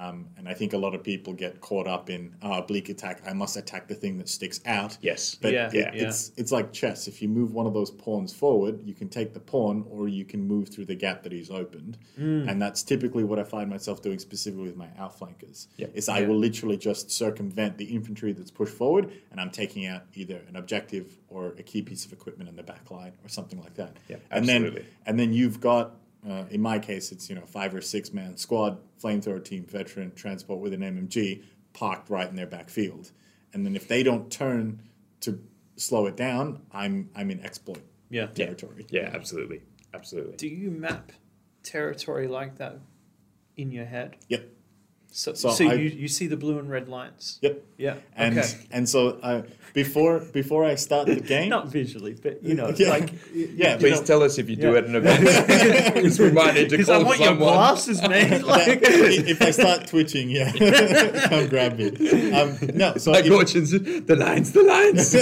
Um, 0.00 0.28
and 0.38 0.48
I 0.48 0.54
think 0.54 0.72
a 0.72 0.78
lot 0.78 0.94
of 0.94 1.04
people 1.04 1.34
get 1.34 1.60
caught 1.60 1.86
up 1.86 2.08
in 2.08 2.34
oh, 2.42 2.54
oblique 2.54 2.88
attack. 2.88 3.20
I 3.26 3.34
must 3.34 3.56
attack 3.58 3.86
the 3.86 3.94
thing 3.94 4.16
that 4.16 4.30
sticks 4.30 4.58
out. 4.64 4.96
Yes. 5.02 5.34
But 5.34 5.52
Yeah, 5.52 5.68
yeah, 5.74 5.90
yeah. 5.94 6.08
it's 6.08 6.32
it's 6.38 6.50
like 6.50 6.72
chess. 6.72 7.06
If 7.06 7.20
you 7.20 7.28
move 7.28 7.52
one 7.52 7.66
of 7.66 7.74
those 7.74 7.90
pawns 7.90 8.32
forward, 8.32 8.80
you 8.82 8.94
can 8.94 9.10
take 9.10 9.34
the 9.34 9.40
pawn, 9.40 9.84
or 9.90 10.08
you 10.08 10.24
can 10.24 10.40
move 10.42 10.70
through 10.70 10.86
the 10.86 10.94
gap 10.94 11.22
that 11.24 11.32
he's 11.32 11.50
opened. 11.50 11.98
Mm. 12.18 12.50
And 12.50 12.62
that's 12.62 12.82
typically 12.82 13.24
what 13.24 13.38
I 13.38 13.44
find 13.44 13.68
myself 13.68 14.00
doing, 14.00 14.18
specifically 14.18 14.64
with 14.64 14.76
my 14.76 14.88
outflankers. 14.98 15.68
Yeah. 15.76 15.88
Is 15.92 16.08
I 16.08 16.20
Yeah. 16.20 16.28
will 16.28 16.38
literally 16.38 16.78
just 16.78 17.10
circumvent 17.10 17.76
the 17.76 17.84
infantry 17.84 18.32
that's 18.32 18.50
pushed 18.50 18.74
forward, 18.74 19.12
and 19.30 19.38
I'm 19.38 19.50
taking 19.50 19.84
out 19.86 20.04
either 20.14 20.40
an 20.48 20.56
objective 20.56 21.18
or 21.28 21.48
a 21.58 21.62
key 21.62 21.82
piece 21.82 22.06
of 22.06 22.12
equipment 22.14 22.48
in 22.48 22.56
the 22.56 22.62
back 22.62 22.90
line 22.90 23.12
or 23.22 23.28
something 23.28 23.60
like 23.60 23.74
that. 23.74 23.98
Yeah, 24.08 24.16
and 24.30 24.46
then 24.48 24.62
absolutely. 24.64 24.86
and 25.04 25.20
then 25.20 25.34
you've 25.34 25.60
got. 25.60 25.96
Uh, 26.28 26.44
in 26.50 26.60
my 26.60 26.78
case, 26.78 27.12
it's 27.12 27.28
you 27.30 27.34
know 27.34 27.46
five 27.46 27.74
or 27.74 27.80
six 27.80 28.12
man 28.12 28.36
squad, 28.36 28.78
flamethrower 29.02 29.42
team, 29.44 29.64
veteran, 29.64 30.12
transport 30.14 30.60
with 30.60 30.72
an 30.74 30.80
MMG 30.80 31.42
parked 31.72 32.10
right 32.10 32.28
in 32.28 32.36
their 32.36 32.46
backfield, 32.46 33.10
and 33.54 33.64
then 33.64 33.74
if 33.76 33.88
they 33.88 34.02
don't 34.02 34.30
turn 34.30 34.82
to 35.20 35.40
slow 35.76 36.06
it 36.06 36.16
down, 36.16 36.60
I'm 36.72 37.08
I'm 37.14 37.30
in 37.30 37.40
exploit 37.40 37.82
Yeah. 38.10 38.26
territory. 38.26 38.86
Yeah. 38.90 39.10
Absolutely. 39.14 39.62
Absolutely. 39.94 40.36
Do 40.36 40.46
you 40.48 40.70
map 40.70 41.12
territory 41.62 42.28
like 42.28 42.56
that 42.58 42.78
in 43.56 43.72
your 43.72 43.86
head? 43.86 44.16
Yep. 44.28 44.48
So, 45.12 45.34
So 45.34 45.50
so, 45.50 45.68
I- 45.68 45.74
you, 45.74 45.88
you 45.90 46.08
see 46.08 46.28
the 46.28 46.36
blue 46.36 46.58
and 46.60 46.70
red 46.70 46.88
lines. 46.88 47.38
Yep. 47.42 47.64
Yeah. 47.78 47.96
And 48.14 48.38
okay. 48.38 48.48
and 48.70 48.88
so 48.88 49.18
uh, 49.22 49.42
before 49.74 50.20
before 50.20 50.64
I 50.64 50.76
start 50.76 51.06
the 51.08 51.16
game, 51.34 51.48
Not 51.48 51.66
visually, 51.68 52.14
but 52.22 52.42
you 52.44 52.54
know, 52.54 52.72
Yeah. 52.76 52.90
like 52.90 53.12
yeah, 53.34 53.76
Please 53.76 53.98
know, 54.00 54.06
tell 54.06 54.22
us 54.22 54.38
if 54.38 54.48
you 54.48 54.54
do 54.56 54.72
Yeah. 54.72 54.78
it 54.78 54.84
in 54.86 54.94
events. 54.94 55.92
Because 55.94 56.18
we 56.20 56.30
might 56.30 56.54
need 56.54 56.68
to 56.70 56.76
because 56.76 56.88
I 56.90 56.98
call 56.98 57.06
want 57.06 57.20
your 57.20 57.34
glasses, 57.36 58.00
man. 58.02 58.42
Like, 58.50 58.80
if 58.82 59.42
I 59.42 59.50
start 59.50 59.86
twitching, 59.88 60.30
yeah, 60.30 60.52
come 61.28 61.48
grab 61.48 61.76
me. 61.76 61.88
Um, 62.32 62.56
no, 62.74 62.94
so 62.96 63.10
Like 63.10 63.26
if- 63.26 63.32
Orchard's, 63.32 63.72
the 63.72 64.16
lines, 64.16 64.52
the 64.52 64.62
lines. 64.62 65.14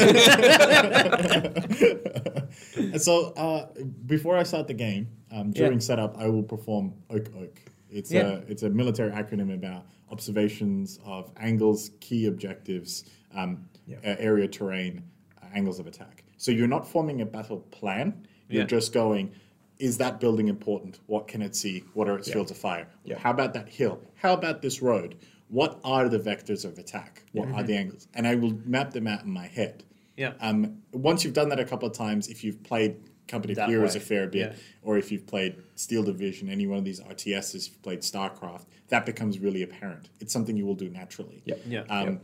And 2.76 3.00
so 3.00 3.32
uh, 3.36 3.66
before 4.06 4.36
I 4.36 4.42
start 4.44 4.66
the 4.68 4.74
game, 4.74 5.08
um, 5.30 5.50
during 5.52 5.74
Yeah. 5.80 5.88
setup, 5.88 6.16
I 6.18 6.28
will 6.28 6.42
perform 6.42 6.94
OAKOC. 7.10 7.50
It's 7.90 8.10
Yeah. 8.12 8.28
a 8.28 8.34
it's 8.48 8.62
a 8.62 8.70
military 8.70 9.10
acronym 9.10 9.52
about 9.52 9.86
observations 10.10 10.98
of 11.04 11.30
angles, 11.36 11.90
key 12.00 12.26
objectives, 12.26 13.04
um, 13.34 13.68
Yeah. 13.86 13.98
uh, 13.98 14.16
area 14.18 14.48
terrain, 14.48 15.02
uh, 15.42 15.46
angles 15.54 15.78
of 15.78 15.86
attack. 15.86 16.24
So 16.36 16.50
you're 16.50 16.68
not 16.68 16.86
forming 16.88 17.20
a 17.20 17.26
battle 17.26 17.58
plan. 17.70 18.26
You're 18.48 18.62
Yeah. 18.62 18.66
just 18.66 18.92
going. 18.92 19.30
Is 19.78 19.98
that 19.98 20.18
building 20.18 20.48
important? 20.48 20.98
What 21.06 21.28
can 21.28 21.40
it 21.42 21.54
see? 21.54 21.84
What 21.94 22.08
are 22.08 22.16
its 22.18 22.30
fields 22.30 22.50
of 22.50 22.56
fire? 22.56 22.88
How 23.16 23.30
about 23.30 23.52
that 23.54 23.68
hill? 23.68 24.00
How 24.16 24.32
about 24.34 24.60
this 24.62 24.82
road? 24.82 25.14
What 25.48 25.80
are 25.84 26.08
the 26.08 26.18
vectors 26.18 26.64
of 26.64 26.78
attack? 26.78 27.22
What 27.32 27.48
are 27.52 27.62
the 27.62 27.74
angles? 27.76 28.08
And 28.14 28.26
I 28.26 28.34
will 28.34 28.54
map 28.64 28.92
them 28.92 29.06
out 29.06 29.24
in 29.24 29.30
my 29.30 29.46
head. 29.46 29.84
yeah. 30.16 30.32
Um, 30.40 30.82
once 30.92 31.22
you've 31.24 31.32
done 31.34 31.48
that 31.50 31.60
a 31.60 31.64
couple 31.64 31.86
of 31.88 31.94
times, 31.94 32.26
if 32.26 32.42
you've 32.42 32.60
played 32.64 32.96
Company 33.28 33.52
of 33.52 33.56
That 33.58 33.68
Heroes 33.68 33.94
way, 33.94 34.00
a 34.00 34.02
fair 34.04 34.26
bit, 34.26 34.52
yeah. 34.52 34.58
or 34.82 34.98
if 34.98 35.12
you've 35.12 35.26
played 35.26 35.56
Steel 35.76 36.02
Division, 36.02 36.48
any 36.48 36.66
one 36.66 36.78
of 36.78 36.84
these 36.84 37.00
RTSs, 37.00 37.54
if 37.54 37.68
you've 37.68 37.82
played 37.82 38.00
StarCraft, 38.00 38.64
that 38.88 39.06
becomes 39.06 39.38
really 39.38 39.62
apparent. 39.62 40.08
It's 40.20 40.32
something 40.32 40.56
you 40.56 40.66
will 40.66 40.74
do 40.74 40.88
naturally. 40.88 41.42
Yep. 41.44 41.60
Yeah. 41.68 41.80
Um, 41.82 42.20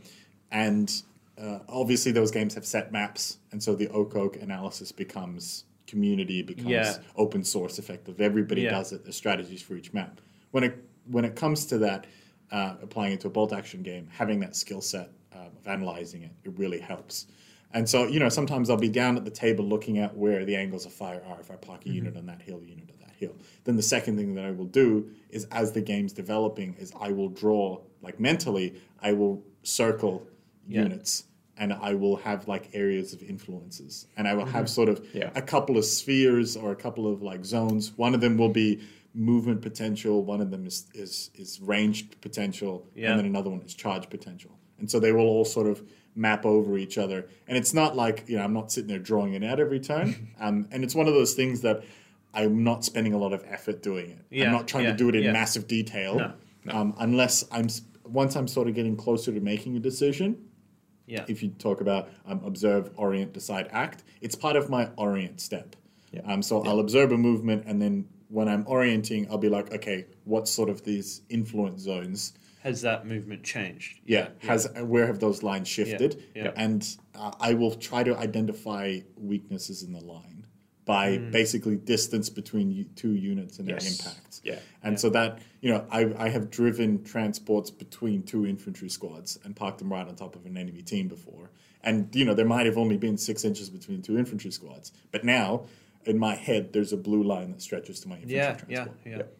And 0.51 0.91
uh, 1.37 1.59
obviously, 1.67 2.11
those 2.11 2.31
games 2.31 2.53
have 2.55 2.65
set 2.65 2.91
maps, 2.91 3.37
and 3.51 3.61
so 3.61 3.75
the 3.75 3.87
OAKOC 3.87 4.41
analysis 4.41 4.91
becomes 4.91 5.65
community, 5.87 6.41
becomes 6.41 6.69
Yeah. 6.69 6.97
open 7.15 7.43
source, 7.43 7.77
effective. 7.77 8.19
Everybody 8.21 8.61
Yeah. 8.63 8.71
does 8.71 8.91
it. 8.93 9.03
There's 9.03 9.15
strategies 9.15 9.61
for 9.61 9.75
each 9.75 9.93
map. 9.93 10.21
When 10.51 10.63
it 10.63 10.77
when 11.11 11.23
it 11.23 11.35
comes 11.35 11.67
to 11.67 11.77
that, 11.77 12.07
uh, 12.51 12.77
applying 12.81 13.13
it 13.13 13.19
to 13.21 13.27
a 13.27 13.29
bolt 13.29 13.53
action 13.53 13.83
game, 13.83 14.07
having 14.11 14.39
that 14.39 14.55
skill 14.55 14.81
set 14.81 15.11
uh, 15.35 15.49
of 15.59 15.67
analyzing 15.67 16.23
it, 16.23 16.31
it 16.43 16.57
really 16.57 16.79
helps. 16.79 17.27
And 17.73 17.89
so, 17.89 18.07
you 18.07 18.19
know, 18.19 18.29
sometimes 18.29 18.69
I'll 18.69 18.77
be 18.77 18.89
down 18.89 19.17
at 19.17 19.25
the 19.25 19.31
table 19.31 19.65
looking 19.65 19.97
at 19.97 20.15
where 20.15 20.45
the 20.45 20.55
angles 20.55 20.85
of 20.85 20.93
fire 20.93 21.21
are. 21.27 21.39
If 21.41 21.51
I 21.51 21.55
park 21.55 21.81
a 21.85 21.89
Mm-hmm. 21.89 21.95
unit 21.95 22.17
on 22.17 22.25
that 22.27 22.41
hill, 22.41 22.61
unit 22.63 22.89
on 22.89 22.99
that 23.01 23.13
hill. 23.17 23.35
Then 23.65 23.75
the 23.75 23.83
second 23.83 24.17
thing 24.17 24.33
that 24.35 24.45
I 24.45 24.51
will 24.51 24.65
do 24.65 25.09
is, 25.29 25.45
as 25.51 25.71
the 25.73 25.81
game's 25.81 26.13
developing, 26.13 26.75
is 26.79 26.93
I 26.99 27.11
will 27.11 27.29
draw 27.29 27.81
like 28.01 28.19
mentally, 28.19 28.75
I 29.01 29.13
will 29.13 29.43
circle 29.63 30.27
Yeah. 30.67 30.83
units 30.83 31.25
and 31.57 31.71
I 31.73 31.93
will 31.95 32.17
have 32.17 32.47
like 32.47 32.69
areas 32.73 33.13
of 33.13 33.23
influences, 33.23 34.07
and 34.17 34.27
I 34.27 34.33
will 34.35 34.45
have 34.45 34.65
Mm-hmm. 34.65 34.73
sort 34.79 34.89
of 34.89 35.05
Yeah. 35.13 35.31
a 35.35 35.41
couple 35.41 35.77
of 35.77 35.85
spheres 35.85 36.55
or 36.57 36.71
a 36.71 36.75
couple 36.75 37.11
of 37.11 37.21
like 37.21 37.45
zones. 37.45 37.97
One 37.97 38.13
of 38.13 38.21
them 38.21 38.37
will 38.37 38.49
be 38.49 38.81
movement 39.13 39.61
potential. 39.61 40.23
One 40.23 40.41
of 40.41 40.51
them 40.51 40.65
is 40.65 40.87
is 40.93 41.29
is 41.35 41.59
ranged 41.61 42.19
potential, 42.21 42.85
Yeah. 42.95 43.11
and 43.11 43.19
then 43.19 43.25
another 43.25 43.49
one 43.49 43.61
is 43.61 43.73
charge 43.73 44.09
potential. 44.09 44.51
And 44.79 44.91
so 44.91 44.99
they 44.99 45.13
will 45.13 45.21
all 45.27 45.45
sort 45.45 45.67
of 45.67 45.81
map 46.15 46.45
over 46.45 46.77
each 46.77 46.97
other. 46.97 47.27
And 47.47 47.57
it's 47.57 47.73
not 47.73 47.95
like 47.95 48.25
you 48.27 48.37
know 48.37 48.43
I'm 48.43 48.53
not 48.53 48.71
sitting 48.71 48.87
there 48.87 48.99
drawing 48.99 49.33
it 49.33 49.43
out 49.43 49.59
every 49.59 49.79
time. 49.79 50.29
um, 50.39 50.67
and 50.71 50.83
it's 50.83 50.95
one 50.95 51.07
of 51.07 51.13
those 51.13 51.33
things 51.33 51.61
that 51.61 51.83
I'm 52.33 52.63
not 52.63 52.83
spending 52.83 53.13
a 53.13 53.17
lot 53.17 53.33
of 53.33 53.43
effort 53.47 53.81
doing 53.81 54.11
it. 54.11 54.25
Yeah, 54.29 54.45
I'm 54.45 54.51
not 54.51 54.67
trying 54.67 54.85
yeah, 54.85 54.91
to 54.91 54.97
do 54.97 55.09
it 55.09 55.15
in 55.15 55.23
yeah. 55.23 55.31
massive 55.31 55.67
detail. 55.67 56.33
No, 56.65 56.73
Um, 56.73 56.95
unless 56.99 57.45
I'm 57.51 57.67
once 58.03 58.35
I'm 58.35 58.47
sort 58.47 58.67
of 58.67 58.75
getting 58.75 58.95
closer 58.95 59.31
to 59.31 59.39
making 59.39 59.77
a 59.77 59.79
decision, 59.79 60.37
yeah. 61.07 61.25
if 61.27 61.41
you 61.41 61.49
talk 61.49 61.81
about 61.81 62.09
um, 62.25 62.41
observe, 62.45 62.91
orient, 62.97 63.33
decide, 63.33 63.67
act, 63.71 64.03
it's 64.21 64.35
part 64.35 64.55
of 64.55 64.69
my 64.69 64.89
orient 64.97 65.41
step. 65.41 65.75
Yeah. 66.11 66.21
Um, 66.25 66.41
so 66.41 66.63
I'll 66.63 66.79
observe 66.79 67.11
a 67.11 67.17
movement, 67.17 67.65
and 67.65 67.81
then 67.81 68.07
when 68.29 68.47
I'm 68.47 68.65
orienting, 68.67 69.27
I'll 69.29 69.37
be 69.37 69.49
like, 69.49 69.73
okay, 69.73 70.05
what's 70.23 70.51
sort 70.51 70.69
of 70.69 70.83
these 70.83 71.21
influence 71.29 71.81
zones? 71.81 72.33
Has 72.65 72.81
that 72.81 73.05
movement 73.05 73.43
changed? 73.43 73.99
Yeah, 74.07 74.29
has 74.39 74.67
where 74.81 75.05
have 75.05 75.19
those 75.19 75.43
lines 75.43 75.67
shifted? 75.67 76.23
yeah. 76.33 76.51
And 76.55 76.81
uh, 77.13 77.31
I 77.39 77.53
will 77.53 77.75
try 77.75 78.01
to 78.03 78.17
identify 78.17 79.01
weaknesses 79.17 79.83
in 79.83 79.93
the 79.93 80.03
line 80.03 80.47
by 80.83 81.17
Mm. 81.19 81.31
basically 81.31 81.75
distance 81.75 82.27
between 82.29 82.89
two 82.95 83.13
units 83.13 83.59
and 83.59 83.67
Yes. 83.69 83.83
their 83.83 83.91
impacts. 83.91 84.41
Yeah. 84.43 84.59
And 84.81 84.99
so 84.99 85.09
that, 85.11 85.39
you 85.61 85.69
know, 85.71 85.85
I, 85.91 86.11
I 86.17 86.29
have 86.29 86.49
driven 86.49 87.03
transports 87.03 87.69
between 87.69 88.23
two 88.23 88.47
infantry 88.47 88.89
squads 88.89 89.37
and 89.43 89.55
parked 89.55 89.77
them 89.77 89.91
right 89.91 90.07
on 90.07 90.15
top 90.15 90.35
of 90.35 90.45
an 90.47 90.57
enemy 90.57 90.81
team 90.81 91.07
before. 91.07 91.51
And, 91.83 92.09
you 92.15 92.25
know, 92.25 92.33
there 92.33 92.45
might 92.47 92.65
have 92.65 92.77
only 92.79 92.97
been 92.97 93.17
six 93.17 93.45
inches 93.45 93.69
between 93.69 94.01
two 94.01 94.17
infantry 94.17 94.49
squads. 94.51 94.91
But 95.11 95.23
now, 95.23 95.65
in 96.05 96.17
my 96.17 96.33
head, 96.35 96.73
there's 96.73 96.93
a 96.93 96.97
blue 96.97 97.21
line 97.23 97.51
that 97.51 97.61
stretches 97.61 97.99
to 98.01 98.07
my 98.07 98.15
infantry 98.15 98.37
Yeah, 98.37 98.53
transport. 98.53 98.97
yeah, 99.05 99.11
yeah, 99.11 99.17
Yep. 99.17 99.37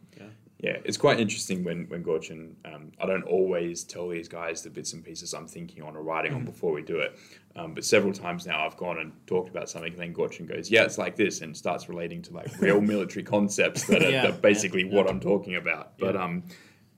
Yeah. 0.66 0.72
Yeah, 0.74 0.78
it's 0.84 0.98
quite 0.98 1.20
interesting 1.20 1.64
when 1.64 1.86
when 1.90 2.04
Gorchin. 2.04 2.54
Um, 2.66 2.92
I 3.00 3.06
don't 3.06 3.24
always 3.24 3.84
tell 3.84 4.08
these 4.10 4.28
guys 4.28 4.62
the 4.62 4.70
bits 4.70 4.94
and 4.94 5.04
pieces 5.04 5.34
I'm 5.34 5.48
thinking 5.48 5.84
on 5.84 5.96
or 5.96 6.02
writing 6.02 6.34
on 6.34 6.44
before 6.46 6.72
we 6.74 6.82
do 6.82 7.00
it. 7.00 7.18
Um, 7.56 7.74
but 7.74 7.86
several 7.86 8.12
times 8.14 8.46
now 8.46 8.66
I've 8.66 8.76
gone 8.78 8.98
and 9.00 9.12
talked 9.28 9.50
about 9.50 9.70
something, 9.70 9.94
and 9.94 10.02
then 10.02 10.14
Gorchin 10.14 10.48
goes, 10.48 10.70
"Yeah, 10.72 10.84
it's 10.84 10.98
like 10.98 11.16
this," 11.16 11.42
and 11.42 11.56
starts 11.56 11.88
relating 11.90 12.22
to 12.24 12.34
like 12.34 12.48
real 12.60 12.82
military 12.94 13.24
concepts 13.24 13.86
that 13.86 14.04
are, 14.04 14.10
Yeah, 14.10 14.24
that 14.32 14.42
basically 14.42 14.86
yeah, 14.88 14.96
what 14.96 15.10
I'm 15.10 15.20
talking 15.20 15.56
about. 15.56 15.98
But 15.98 16.16
um, 16.16 16.44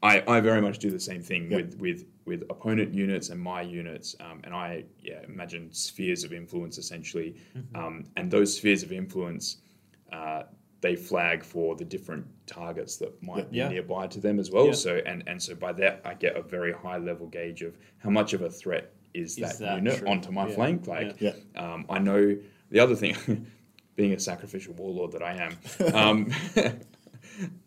I, 0.04 0.24
I 0.28 0.40
very 0.40 0.62
much 0.62 0.80
do 0.80 0.90
the 0.92 1.00
same 1.00 1.22
thing 1.22 1.50
Yeah. 1.52 1.58
with 1.58 1.78
with 1.80 2.06
with 2.26 2.44
opponent 2.50 2.94
units 2.94 3.30
and 3.30 3.40
my 3.40 3.62
units, 3.62 4.16
um, 4.20 4.42
and 4.44 4.54
I 4.54 4.86
yeah 5.02 5.22
imagine 5.28 5.72
spheres 5.74 6.24
of 6.24 6.32
influence 6.34 6.78
essentially, 6.78 7.36
Mm-hmm. 7.58 7.76
um, 7.76 8.06
and 8.16 8.32
those 8.32 8.56
spheres 8.58 8.82
of 8.84 8.92
influence. 8.92 9.58
Uh, 10.12 10.44
they 10.82 10.96
flag 10.96 11.44
for 11.44 11.76
the 11.76 11.84
different 11.86 12.26
targets 12.46 12.98
that 12.98 13.22
might 13.24 13.48
Yeah. 13.52 13.68
be 13.68 13.76
nearby 13.76 14.08
to 14.08 14.20
them 14.20 14.40
as 14.40 14.52
well. 14.52 14.68
Yeah. 14.68 14.72
So 14.74 15.02
and 15.06 15.24
and 15.28 15.42
so 15.42 15.56
by 15.56 15.74
that 15.74 16.02
I 16.06 16.14
get 16.14 16.36
a 16.36 16.42
very 16.42 16.72
high 16.74 16.98
level 16.98 17.28
gauge 17.28 17.62
of 17.64 17.78
how 17.98 18.10
much 18.12 18.34
of 18.34 18.42
a 18.42 18.50
threat 18.50 18.94
is, 19.14 19.36
that, 19.38 19.58
that 19.60 19.76
unit 19.78 19.98
true? 20.00 20.08
onto 20.08 20.32
my 20.32 20.48
Yeah. 20.48 20.56
flank. 20.56 20.88
Like 20.88 21.22
um, 21.56 21.86
I 21.90 21.98
know 22.00 22.38
the 22.70 22.80
other 22.80 22.96
thing, 22.96 23.16
being 23.96 24.14
a 24.14 24.20
sacrificial 24.20 24.74
warlord 24.76 25.12
that 25.14 25.24
I 25.24 25.34
am. 25.34 25.94
Um, 25.96 26.32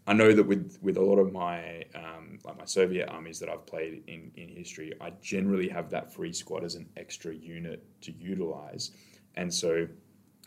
I 0.06 0.12
know 0.12 0.32
that 0.32 0.44
with, 0.44 0.78
with 0.82 0.96
a 0.96 1.00
lot 1.00 1.18
of 1.18 1.32
my 1.32 1.84
um, 1.94 2.38
like 2.44 2.58
my 2.58 2.64
Soviet 2.64 3.08
armies 3.08 3.38
that 3.40 3.48
I've 3.48 3.66
played 3.66 4.02
in, 4.06 4.30
in 4.36 4.48
history, 4.48 4.92
I 5.00 5.10
generally 5.20 5.68
have 5.68 5.90
that 5.90 6.12
free 6.12 6.32
squad 6.32 6.64
as 6.64 6.74
an 6.74 6.88
extra 6.96 7.34
unit 7.34 7.84
to 8.02 8.12
utilize, 8.12 8.90
and 9.36 9.52
so 9.52 9.86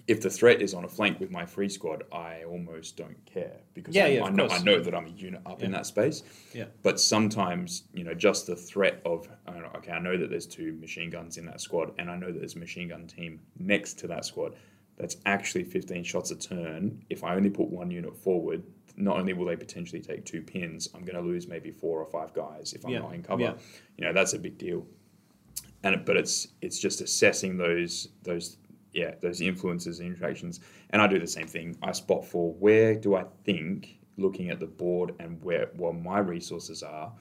if 0.08 0.20
the 0.22 0.30
threat 0.30 0.62
is 0.62 0.74
on 0.74 0.84
a 0.84 0.88
flank 0.88 1.20
with 1.20 1.32
my 1.32 1.46
free 1.46 1.70
squad, 1.70 2.04
I 2.12 2.44
almost 2.44 2.98
don't 2.98 3.24
care 3.26 3.62
because 3.74 3.96
Yeah, 3.96 4.06
I, 4.06 4.08
yeah, 4.10 4.24
I 4.26 4.30
know 4.32 4.48
I 4.50 4.60
know 4.62 4.82
that 4.82 4.94
I'm 4.94 5.06
a 5.06 5.10
unit 5.10 5.42
up 5.46 5.64
in 5.64 5.72
that 5.72 5.86
space. 5.86 6.24
Yeah. 6.54 6.66
But 6.82 7.00
sometimes, 7.00 7.84
you 7.94 8.04
know, 8.04 8.14
just 8.14 8.46
the 8.48 8.56
threat 8.56 9.02
of, 9.06 9.28
I 9.48 9.52
know, 9.60 9.70
okay, 9.78 9.92
I 9.94 10.00
know 10.00 10.18
that 10.18 10.30
there's 10.30 10.46
two 10.46 10.74
machine 10.74 11.10
guns 11.10 11.38
in 11.38 11.46
that 11.46 11.62
squad, 11.62 11.94
and 12.00 12.12
I 12.12 12.18
know 12.18 12.32
that 12.34 12.40
there's 12.40 12.56
a 12.56 12.60
machine 12.60 12.90
gun 12.90 13.08
team 13.08 13.40
next 13.58 13.94
to 14.00 14.08
that 14.08 14.26
squad. 14.26 14.56
That's 14.98 15.16
actually 15.26 15.64
15 15.64 16.04
shots 16.04 16.32
a 16.32 16.36
turn. 16.36 17.02
If 17.10 17.24
I 17.24 17.36
only 17.36 17.50
put 17.50 17.70
one 17.70 17.90
unit 17.90 18.16
forward, 18.16 18.62
not 18.98 19.18
only 19.18 19.32
will 19.34 19.46
they 19.46 19.56
potentially 19.56 20.02
take 20.02 20.26
two 20.26 20.42
pins, 20.42 20.90
I'm 20.94 21.04
going 21.06 21.16
to 21.16 21.22
lose 21.22 21.48
maybe 21.48 21.72
four 21.72 22.00
or 22.00 22.06
five 22.06 22.34
guys 22.34 22.74
if 22.74 22.86
I'm 22.86 22.92
Yeah, 22.92 23.00
not 23.00 23.14
in 23.16 23.24
cover. 23.24 23.42
yeah. 23.42 23.54
You 23.98 24.06
know, 24.06 24.14
that's 24.14 24.34
a 24.34 24.40
big 24.40 24.58
deal. 24.58 24.86
And 25.82 25.96
it- 25.96 26.06
but 26.06 26.16
it's 26.18 26.50
it's 26.62 26.78
just 26.80 27.02
assessing 27.02 27.58
those 27.58 28.10
those 28.24 28.58
yeah 28.94 29.16
those 29.22 29.42
influences 29.42 30.00
and 30.00 30.10
interactions. 30.14 30.60
And 30.92 31.02
I 31.02 31.08
do 31.08 31.20
the 31.20 31.28
same 31.28 31.48
thing. 31.48 31.78
I 31.82 31.92
spot 31.92 32.26
for 32.26 32.54
where 32.54 32.96
do 32.96 33.16
I 33.16 33.26
think 33.44 34.00
looking 34.18 34.50
at 34.50 34.60
the 34.60 34.68
board 34.68 35.16
and 35.20 35.42
where 35.44 35.70
what 35.76 35.96
my 35.96 36.20
resources 36.20 36.84
are, 36.84 37.12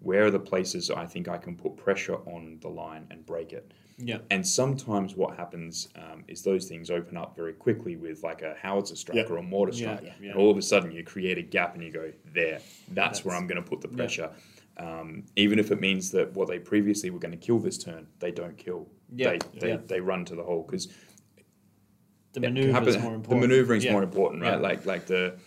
where 0.00 0.24
are 0.26 0.30
the 0.30 0.38
places 0.38 0.90
I 0.90 1.06
think 1.06 1.28
I 1.28 1.38
can 1.38 1.56
put 1.56 1.76
pressure 1.76 2.16
on 2.26 2.58
the 2.60 2.68
line 2.68 3.06
and 3.10 3.26
break 3.26 3.52
it. 3.52 3.72
Yeah. 3.98 4.18
And 4.30 4.46
sometimes 4.46 5.16
what 5.16 5.36
happens 5.36 5.88
um, 5.96 6.22
is 6.28 6.42
those 6.42 6.66
things 6.66 6.90
open 6.90 7.16
up 7.16 7.34
very 7.34 7.54
quickly 7.54 7.96
with 7.96 8.22
like 8.22 8.42
a 8.42 8.54
howitzer 8.60 8.94
strike 8.94 9.16
Yeah. 9.16 9.24
or 9.32 9.38
a 9.38 9.42
mortar 9.42 9.72
Yeah, 9.74 9.96
strike. 9.96 10.12
yeah. 10.20 10.30
And 10.30 10.38
all 10.38 10.50
of 10.50 10.58
a 10.58 10.62
sudden 10.62 10.92
you 10.92 11.02
create 11.02 11.38
a 11.38 11.42
gap 11.42 11.74
and 11.74 11.82
you 11.82 11.90
go, 11.90 12.12
there, 12.32 12.60
that's, 12.92 13.24
where 13.24 13.34
I'm 13.34 13.46
going 13.46 13.60
to 13.62 13.68
put 13.68 13.80
the 13.80 13.88
pressure. 13.88 14.30
Um, 14.76 15.24
even 15.36 15.58
if 15.58 15.70
it 15.70 15.80
means 15.80 16.10
that 16.10 16.30
what 16.34 16.46
they 16.48 16.58
previously 16.58 17.08
were 17.08 17.18
going 17.18 17.32
to 17.32 17.38
kill 17.38 17.58
this 17.58 17.78
turn, 17.78 18.06
they 18.18 18.30
don't 18.30 18.56
kill. 18.58 18.86
Yeah, 19.14 19.30
They, 19.30 19.38
they, 19.60 19.68
yeah. 19.70 19.78
they 19.86 20.00
run 20.00 20.26
to 20.26 20.34
the 20.36 20.42
hole 20.42 20.62
because 20.62 20.88
The 22.36 22.40
maneuver 22.42 22.86
is 22.86 22.98
more 22.98 23.14
important. 23.14 23.40
the 23.40 23.48
maneuvering 23.48 23.78
is 23.78 23.84
Yeah. 23.86 23.92
more 23.92 24.02
important, 24.02 24.42
right? 24.42 24.52
Yeah. 24.52 24.56
Like 24.56 24.84
like 24.84 25.06
the 25.06 25.38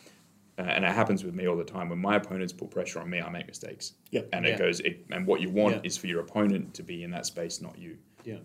uh, 0.57 0.61
and 0.63 0.83
it 0.83 0.91
happens 0.91 1.23
with 1.23 1.35
me 1.35 1.47
all 1.47 1.55
the 1.55 1.63
time. 1.63 1.87
When 1.87 1.99
my 1.99 2.15
opponents 2.15 2.51
put 2.51 2.71
pressure 2.71 2.99
on 2.99 3.09
me, 3.11 3.21
I 3.21 3.29
make 3.29 3.45
mistakes. 3.47 3.93
Yeah. 4.09 4.21
And 4.33 4.43
Yeah. 4.43 4.55
it 4.55 4.57
goes. 4.57 4.79
It, 4.79 5.05
and 5.11 5.25
what 5.27 5.39
you 5.39 5.51
want 5.51 5.75
Yeah. 5.75 5.81
is 5.83 5.97
for 5.97 6.07
your 6.07 6.19
opponent 6.21 6.73
to 6.73 6.83
be 6.83 7.03
in 7.03 7.11
that 7.11 7.27
space, 7.27 7.61
not 7.61 7.77
you. 7.77 7.97
Yeah. 8.25 8.39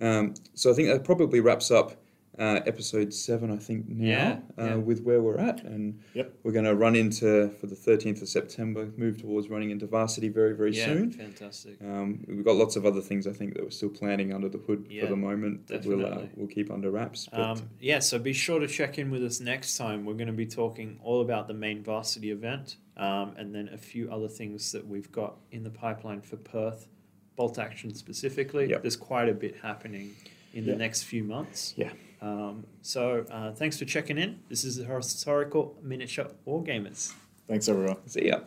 Um, 0.00 0.34
so 0.54 0.70
I 0.70 0.74
think 0.74 0.88
that 0.88 1.04
probably 1.04 1.38
wraps 1.40 1.70
up 1.70 1.94
uh, 2.38 2.60
episode 2.66 3.12
seven, 3.14 3.50
I 3.50 3.56
think 3.56 3.88
now, 3.88 4.04
Yeah, 4.06 4.38
uh, 4.58 4.64
yeah. 4.66 4.74
with 4.76 5.02
where 5.02 5.22
we're 5.22 5.38
at, 5.38 5.62
and 5.64 6.00
Yep. 6.14 6.34
we're 6.42 6.52
going 6.52 6.64
to 6.64 6.74
run 6.74 6.96
into 6.96 7.48
for 7.60 7.66
the 7.66 7.76
thirteenth 7.76 8.20
of 8.22 8.28
September, 8.28 8.88
move 8.96 9.18
towards 9.18 9.48
running 9.48 9.70
into 9.70 9.86
varsity 9.86 10.28
very 10.28 10.54
very 10.54 10.74
yeah, 10.76 10.86
soon. 10.86 11.10
fantastic. 11.12 11.76
Um, 11.82 12.24
we've 12.26 12.44
got 12.44 12.56
lots 12.56 12.76
of 12.76 12.84
other 12.86 13.00
things 13.00 13.26
I 13.26 13.32
think 13.32 13.54
that 13.54 13.62
we're 13.62 13.70
still 13.70 13.88
planning 13.90 14.32
under 14.32 14.48
the 14.48 14.58
hood 14.58 14.86
Yeah, 14.90 15.02
for 15.04 15.08
the 15.10 15.16
moment 15.16 15.66
that 15.68 15.84
we'll 15.86 16.04
uh, 16.04 16.22
we'll 16.34 16.48
keep 16.48 16.70
under 16.70 16.90
wraps. 16.90 17.28
But 17.30 17.40
Um, 17.40 17.68
yeah, 17.80 18.00
so 18.00 18.18
be 18.18 18.32
sure 18.32 18.58
to 18.58 18.66
check 18.66 18.98
in 18.98 19.10
with 19.10 19.22
us 19.24 19.40
next 19.40 19.76
time. 19.76 20.04
We're 20.04 20.14
going 20.14 20.26
to 20.26 20.32
be 20.32 20.46
talking 20.46 20.98
all 21.02 21.20
about 21.20 21.46
the 21.48 21.54
main 21.54 21.82
varsity 21.82 22.30
event 22.30 22.76
um, 22.96 23.34
and 23.36 23.54
then 23.54 23.68
a 23.72 23.78
few 23.78 24.10
other 24.10 24.28
things 24.28 24.72
that 24.72 24.86
we've 24.86 25.10
got 25.12 25.36
in 25.52 25.62
the 25.62 25.70
pipeline 25.70 26.20
for 26.20 26.36
Perth, 26.36 26.88
bolt 27.36 27.58
action 27.58 27.94
specifically. 27.94 28.70
Yep. 28.70 28.82
There's 28.82 28.96
quite 28.96 29.28
a 29.28 29.34
bit 29.34 29.56
happening 29.62 30.14
in 30.52 30.64
Yeah. 30.64 30.72
the 30.72 30.78
next 30.78 31.02
few 31.04 31.24
months. 31.24 31.74
Yeah. 31.76 31.90
Um, 32.24 32.64
so 32.80 33.26
uh, 33.30 33.52
thanks 33.52 33.78
for 33.78 33.84
checking 33.84 34.16
in. 34.16 34.40
This 34.48 34.64
is 34.64 34.76
the 34.76 34.84
Historical 34.86 35.76
Miniature 35.82 36.28
Wargamers. 36.46 37.12
Thanks, 37.46 37.68
everyone. 37.68 37.96
see 38.08 38.28
ya. 38.28 38.40